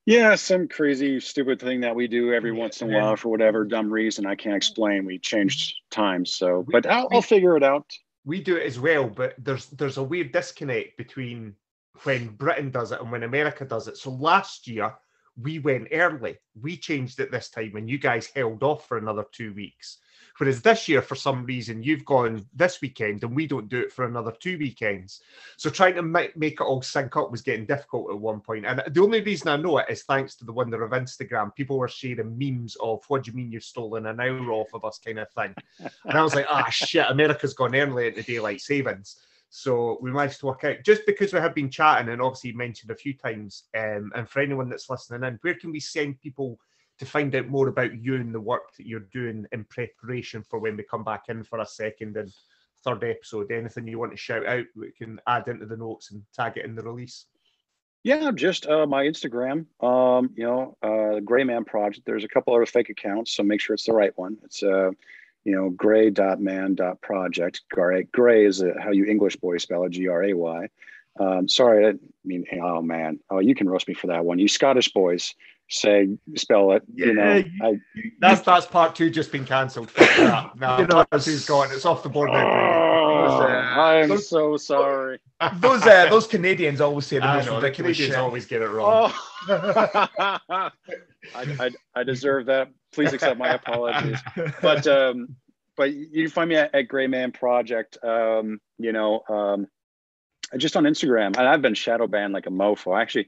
Yeah, 0.06 0.34
some 0.34 0.68
crazy, 0.68 1.18
stupid 1.20 1.60
thing 1.60 1.80
that 1.80 1.94
we 1.94 2.06
do 2.08 2.32
every 2.34 2.52
Yeah, 2.52 2.58
once 2.58 2.82
in 2.82 2.92
a 2.92 2.98
while 2.98 3.16
for 3.16 3.30
whatever 3.30 3.64
dumb 3.64 3.90
reason 3.90 4.26
I 4.26 4.34
can't 4.34 4.54
explain. 4.56 5.06
We 5.06 5.18
changed 5.18 5.70
mm-hmm. 5.70 6.02
times, 6.02 6.34
so 6.34 6.60
We- 6.60 6.72
but 6.72 6.86
I'll, 6.86 7.08
we- 7.10 7.16
I'll 7.16 7.22
figure 7.22 7.56
it 7.56 7.62
out. 7.62 7.90
we 8.24 8.40
do 8.42 8.56
it 8.56 8.66
as 8.66 8.78
well, 8.78 9.08
but 9.08 9.34
there's 9.38 9.66
there's 9.66 9.96
a 9.98 10.02
weird 10.02 10.32
disconnect 10.32 10.96
between 10.98 11.54
when 12.02 12.28
Britain 12.28 12.70
does 12.70 12.92
it 12.92 13.00
and 13.00 13.10
when 13.10 13.22
America 13.22 13.64
does 13.64 13.88
it. 13.88 13.96
So 13.96 14.10
last 14.10 14.66
year 14.66 14.92
we 15.40 15.58
went 15.58 15.88
early. 15.92 16.36
We 16.60 16.76
changed 16.76 17.18
it 17.20 17.30
this 17.30 17.48
time, 17.50 17.76
and 17.76 17.88
you 17.88 17.98
guys 17.98 18.26
held 18.34 18.62
off 18.62 18.86
for 18.86 18.98
another 18.98 19.24
two 19.32 19.54
weeks. 19.54 19.98
Whereas 20.38 20.62
this 20.62 20.88
year, 20.88 21.00
for 21.00 21.14
some 21.14 21.44
reason, 21.44 21.82
you've 21.82 22.04
gone 22.04 22.44
this 22.54 22.80
weekend, 22.80 23.22
and 23.22 23.36
we 23.36 23.46
don't 23.46 23.68
do 23.68 23.80
it 23.80 23.92
for 23.92 24.04
another 24.04 24.32
two 24.32 24.58
weekends. 24.58 25.20
So 25.56 25.70
trying 25.70 25.94
to 25.94 26.02
make, 26.02 26.36
make 26.36 26.54
it 26.54 26.64
all 26.64 26.82
sync 26.82 27.16
up 27.16 27.30
was 27.30 27.42
getting 27.42 27.66
difficult 27.66 28.10
at 28.10 28.18
one 28.18 28.40
point. 28.40 28.66
And 28.66 28.82
the 28.90 29.02
only 29.02 29.20
reason 29.20 29.48
I 29.48 29.56
know 29.56 29.78
it 29.78 29.86
is 29.88 30.02
thanks 30.02 30.34
to 30.36 30.44
the 30.44 30.52
wonder 30.52 30.82
of 30.82 30.90
Instagram. 30.90 31.54
People 31.54 31.78
were 31.78 31.88
sharing 31.88 32.36
memes 32.36 32.76
of 32.80 33.04
"What 33.08 33.22
do 33.22 33.30
you 33.30 33.36
mean 33.36 33.52
you've 33.52 33.64
stolen 33.64 34.06
an 34.06 34.20
hour 34.20 34.50
off 34.50 34.74
of 34.74 34.84
us?" 34.84 34.98
kind 34.98 35.20
of 35.20 35.30
thing. 35.30 35.54
And 35.78 36.18
I 36.18 36.22
was 36.22 36.34
like, 36.34 36.46
ah, 36.48 36.68
shit, 36.70 37.06
America's 37.08 37.54
gone 37.54 37.76
early 37.76 38.08
into 38.08 38.22
daylight 38.22 38.60
savings. 38.60 39.20
So 39.50 39.98
we 40.00 40.10
managed 40.10 40.40
to 40.40 40.46
work 40.46 40.64
out 40.64 40.78
just 40.84 41.02
because 41.06 41.32
we 41.32 41.38
have 41.38 41.54
been 41.54 41.70
chatting 41.70 42.08
and 42.08 42.20
obviously 42.20 42.50
mentioned 42.52 42.90
a 42.90 42.96
few 42.96 43.14
times. 43.14 43.64
Um, 43.76 44.10
and 44.16 44.28
for 44.28 44.40
anyone 44.40 44.68
that's 44.68 44.90
listening 44.90 45.22
in, 45.22 45.38
where 45.42 45.54
can 45.54 45.70
we 45.70 45.78
send 45.78 46.20
people 46.20 46.58
to 46.98 47.06
find 47.06 47.34
out 47.34 47.48
more 47.48 47.68
about 47.68 48.00
you 48.00 48.14
and 48.16 48.34
the 48.34 48.40
work 48.40 48.74
that 48.76 48.86
you're 48.86 49.08
doing 49.12 49.46
in 49.52 49.64
preparation 49.64 50.42
for 50.42 50.58
when 50.58 50.76
we 50.76 50.84
come 50.84 51.04
back 51.04 51.24
in 51.28 51.42
for 51.42 51.60
a 51.60 51.66
second 51.66 52.16
and 52.16 52.32
third 52.84 53.04
episode? 53.04 53.50
Anything 53.50 53.88
you 53.88 53.98
want 53.98 54.12
to 54.12 54.16
shout 54.16 54.46
out, 54.46 54.64
we 54.76 54.92
can 54.92 55.20
add 55.26 55.48
into 55.48 55.66
the 55.66 55.76
notes 55.76 56.12
and 56.12 56.22
tag 56.34 56.56
it 56.56 56.64
in 56.64 56.74
the 56.74 56.82
release. 56.82 57.26
Yeah, 58.04 58.30
just 58.32 58.66
uh, 58.66 58.86
my 58.86 59.04
Instagram. 59.04 59.66
Um, 59.82 60.30
you 60.36 60.44
know, 60.44 60.76
uh, 60.82 61.20
Gray 61.20 61.42
Man 61.42 61.64
Project. 61.64 62.04
There's 62.04 62.24
a 62.24 62.28
couple 62.28 62.54
other 62.54 62.66
fake 62.66 62.90
accounts, 62.90 63.32
so 63.34 63.42
make 63.42 63.62
sure 63.62 63.74
it's 63.74 63.86
the 63.86 63.94
right 63.94 64.12
one. 64.16 64.36
It's 64.44 64.62
uh, 64.62 64.90
you 65.44 65.54
know, 65.54 65.70
gray.man.project. 65.70 67.62
Gray, 67.70 68.02
gray 68.12 68.44
is 68.44 68.62
uh 68.62 68.74
how 68.82 68.90
you 68.90 69.06
English 69.06 69.36
boys 69.36 69.62
spell 69.62 69.84
it, 69.84 69.90
G 69.90 70.08
R 70.08 70.24
A 70.24 70.34
Y. 70.34 70.68
Um, 71.20 71.48
sorry, 71.48 71.86
I 71.86 71.94
mean, 72.24 72.44
oh 72.60 72.82
man, 72.82 73.20
oh, 73.30 73.38
you 73.38 73.54
can 73.54 73.68
roast 73.68 73.88
me 73.88 73.94
for 73.94 74.08
that 74.08 74.24
one. 74.24 74.38
You 74.38 74.48
Scottish 74.48 74.92
boys 74.92 75.34
say 75.70 76.08
spell 76.36 76.72
it. 76.72 76.82
you 76.94 77.14
know, 77.14 77.36
Yeah, 77.36 77.42
I, 77.62 77.80
That's 78.20 78.40
that's 78.42 78.66
part 78.66 78.94
two 78.94 79.10
just 79.10 79.32
been 79.32 79.44
cancelled. 79.44 79.90
Fuck. 79.90 80.56
No, 80.60 80.78
You 80.78 80.86
know, 80.86 80.94
part 80.94 81.08
it's- 81.12 81.24
two's 81.24 81.44
gone. 81.46 81.68
It's 81.72 81.84
off 81.86 82.02
the 82.02 82.08
board 82.08 82.30
now. 82.30 82.46
oh, 82.46 83.38
Brady. 83.40 83.52
I'm 83.54 84.08
those- 84.08 84.28
so 84.28 84.56
sorry. 84.56 85.18
those 85.60 85.82
uh, 85.86 86.08
those 86.10 86.26
Canadians 86.26 86.80
always 86.80 87.06
say 87.06 87.18
the 87.18 87.24
I 87.24 87.36
most 87.36 87.46
know, 87.46 87.56
the 87.60 87.62
ridiculous 87.66 87.96
Canadians 87.96 88.14
shit. 88.14 88.22
always 88.22 88.46
get 88.46 88.62
it 88.62 88.68
wrong. 88.68 89.12
Oh, 89.48 89.48
I, 90.18 90.70
I, 91.34 91.70
I 91.94 92.02
deserve 92.04 92.46
that. 92.46 92.68
Please 92.92 93.12
accept 93.12 93.38
my 93.38 93.48
apologies. 93.54 94.18
but 94.62 94.86
um 94.86 95.36
but 95.76 95.92
you 95.92 96.24
can 96.24 96.30
find 96.30 96.48
me 96.48 96.56
at, 96.56 96.74
at 96.74 96.82
gray 96.88 97.06
man 97.08 97.32
project 97.32 97.98
um 98.04 98.60
you 98.78 98.92
know 98.92 99.22
um 99.28 99.66
just 100.56 100.76
on 100.76 100.84
instagram 100.84 101.36
and 101.36 101.48
i've 101.48 101.60
been 101.62 101.74
shadow 101.74 102.06
banned 102.06 102.32
like 102.32 102.46
a 102.46 102.50
mofo 102.50 103.00
actually 103.00 103.26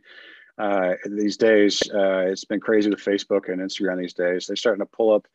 uh 0.58 0.94
these 1.04 1.36
days 1.36 1.82
uh 1.94 2.26
it's 2.26 2.44
been 2.44 2.60
crazy 2.60 2.88
with 2.88 2.98
facebook 2.98 3.52
and 3.52 3.60
instagram 3.60 3.98
these 3.98 4.14
days 4.14 4.46
they're 4.46 4.56
starting 4.56 4.80
to 4.80 4.86
pull 4.86 5.12
up 5.12 5.26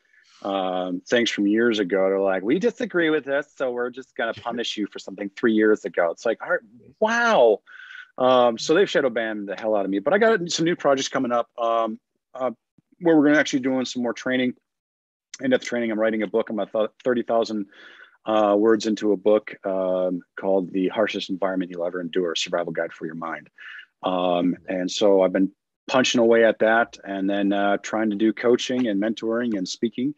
um 0.44 1.02
things 1.08 1.30
from 1.30 1.46
years 1.46 1.80
ago 1.80 2.10
they're 2.10 2.20
like 2.20 2.42
we 2.42 2.58
disagree 2.58 3.10
with 3.10 3.26
this 3.26 3.48
so 3.56 3.72
we're 3.72 3.90
just 3.90 4.16
going 4.16 4.34
to 4.34 4.42
punish 4.42 4.78
you 4.78 4.88
for 4.88 5.00
something 5.00 5.30
three 5.36 5.54
years 5.54 5.86
ago 5.86 6.10
it's 6.12 6.26
like 6.26 6.42
all 6.42 6.50
right, 6.50 6.60
wow 7.00 7.60
um 8.18 8.58
so 8.58 8.74
they've 8.74 8.90
shadow 8.90 9.10
banned 9.10 9.48
the 9.48 9.56
hell 9.56 9.76
out 9.76 9.86
of 9.86 9.92
me 9.92 10.00
but 10.00 10.14
i 10.14 10.18
got 10.18 10.40
some 10.52 10.66
new 10.66 10.76
projects 10.76 11.08
coming 11.08 11.32
up 11.32 11.50
um 11.58 12.00
uh, 12.34 12.52
where 13.02 13.16
we're 13.16 13.24
going 13.24 13.34
to 13.34 13.40
actually 13.40 13.60
doing 13.60 13.84
some 13.84 14.02
more 14.02 14.14
training 14.14 14.54
in-depth 15.42 15.66
training. 15.66 15.92
I'm 15.92 16.00
writing 16.00 16.22
a 16.24 16.28
book. 16.28 16.50
I'm 16.50 16.60
about 16.60 16.94
30,000 17.04 17.66
uh, 18.26 18.56
words 18.58 18.86
into 18.86 19.12
a 19.12 19.18
book 19.18 19.56
um, 19.66 20.22
called 20.40 20.72
The 20.72 20.90
Harshest 20.90 21.30
Environment 21.30 21.72
You'll 21.72 21.86
Ever 21.86 22.02
Endure, 22.02 22.36
Survival 22.36 22.72
Guide 22.72 22.94
for 22.94 23.06
Your 23.06 23.16
Mind. 23.16 23.50
Um, 24.04 24.56
and 24.68 24.90
so 24.90 25.22
I've 25.22 25.34
been 25.34 25.52
punching 25.88 26.22
away 26.22 26.46
at 26.46 26.60
that 26.60 26.98
and 27.04 27.30
then 27.30 27.54
uh, 27.54 27.78
trying 27.78 28.10
to 28.10 28.16
do 28.16 28.34
coaching 28.34 28.88
and 28.88 29.02
mentoring 29.02 29.58
and 29.58 29.68
speaking, 29.68 30.14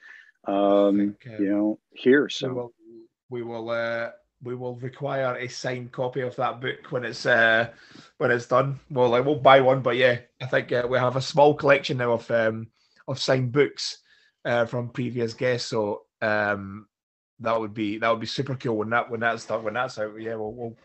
um, 0.47 1.15
think, 1.23 1.39
you 1.39 1.49
know, 1.49 1.80
here. 1.91 2.26
we 2.26 2.30
So 2.30 2.53
will 2.53 2.73
we 3.30 3.41
will 3.43 3.69
uh, 3.69 4.11
we 4.43 4.55
will 4.55 4.76
require 4.76 5.35
a 5.38 5.47
signed 5.47 5.91
copy 5.91 6.22
of 6.22 6.35
that 6.35 6.61
book 6.61 6.91
when 6.91 7.03
it's 7.05 7.26
uh, 7.26 7.69
when 8.18 8.31
it's 8.31 8.47
done. 8.47 8.80
Well, 8.89 9.15
I 9.15 9.22
won't 9.22 9.43
buy 9.43 9.61
one, 9.61 9.81
but 9.81 9.95
yeah, 9.95 10.19
I 10.41 10.45
think 10.45 10.72
uh, 10.72 10.85
we 10.89 10.97
have 10.97 11.15
a 11.15 11.22
small 11.22 11.55
collection 11.55 11.97
now 11.97 12.14
of 12.14 12.30
um, 12.30 12.68
of 13.07 13.19
signed 13.19 13.51
books 13.51 13.97
uh, 14.45 14.65
from 14.65 14.89
previous 14.89 15.34
guests. 15.34 15.69
So 15.69 16.03
um, 16.22 16.88
that 17.39 17.60
would 17.60 17.73
be 17.73 17.97
that 17.97 18.10
would 18.10 18.19
be 18.19 18.27
super 18.27 18.55
cool 18.55 18.77
when 18.77 18.89
that 18.91 19.10
when 19.10 19.22
that's 19.22 19.45
done 19.45 19.64
when 19.64 19.73
that's 19.73 19.97
out. 19.97 20.19
Yeah, 20.19 20.35
we'll 20.35 20.53
we'll 20.53 20.77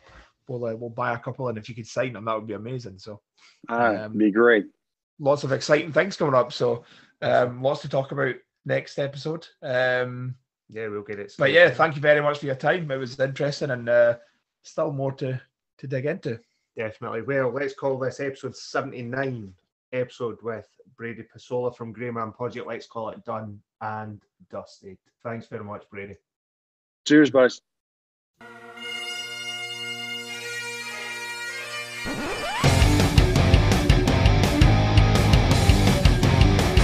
we'll, 0.48 0.64
uh, 0.64 0.74
we'll 0.74 0.90
buy 0.90 1.12
a 1.14 1.18
couple, 1.18 1.48
and 1.48 1.58
if 1.58 1.68
you 1.68 1.74
could 1.74 1.86
sign 1.86 2.12
them, 2.14 2.24
that 2.24 2.34
would 2.34 2.46
be 2.46 2.54
amazing. 2.54 2.98
So 2.98 3.20
uh, 3.68 4.06
Um, 4.06 4.16
be 4.18 4.30
great. 4.30 4.66
lots 5.18 5.44
of 5.44 5.52
exciting 5.52 5.92
things 5.92 6.16
coming 6.16 6.34
up. 6.34 6.52
So 6.52 6.84
um, 7.22 7.62
lots 7.62 7.82
to 7.82 7.88
talk 7.88 8.12
about 8.12 8.34
next 8.64 8.98
episode. 8.98 9.46
Um, 9.62 10.34
Yeah, 10.68 10.88
we'll 10.88 11.02
get 11.02 11.18
it. 11.18 11.32
but 11.38 11.52
yeah, 11.52 11.70
thank 11.70 11.94
you 11.96 12.02
very 12.02 12.20
much 12.20 12.38
for 12.38 12.46
your 12.46 12.54
time. 12.54 12.90
It 12.90 12.96
was 12.96 13.18
interesting 13.18 13.70
and 13.70 13.88
uh, 13.88 14.16
still 14.62 14.92
more 14.92 15.12
to 15.12 15.40
to 15.78 15.86
dig 15.86 16.06
into. 16.06 16.38
Definitely. 16.76 17.22
Well, 17.22 17.50
let's 17.52 17.74
call 17.74 17.98
this 17.98 18.20
episode 18.20 18.54
79 18.56 19.52
episode 19.92 20.38
with 20.42 20.66
Brady 20.96 21.22
Pasola 21.22 21.74
from 21.74 21.94
Greyman 21.94 22.34
Project. 22.36 22.66
Let's 22.66 22.86
call 22.86 23.08
it 23.10 23.24
done 23.24 23.60
and 23.80 24.20
dusted. 24.50 24.98
Thanks 25.22 25.46
very 25.48 25.64
much, 25.64 25.84
Brady. 25.90 26.16
Cheers, 27.06 27.30
boys. 27.30 27.60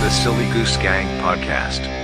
The 0.00 0.10
Silly 0.10 0.46
Goose 0.52 0.76
Gang 0.76 1.06
Podcast. 1.22 2.03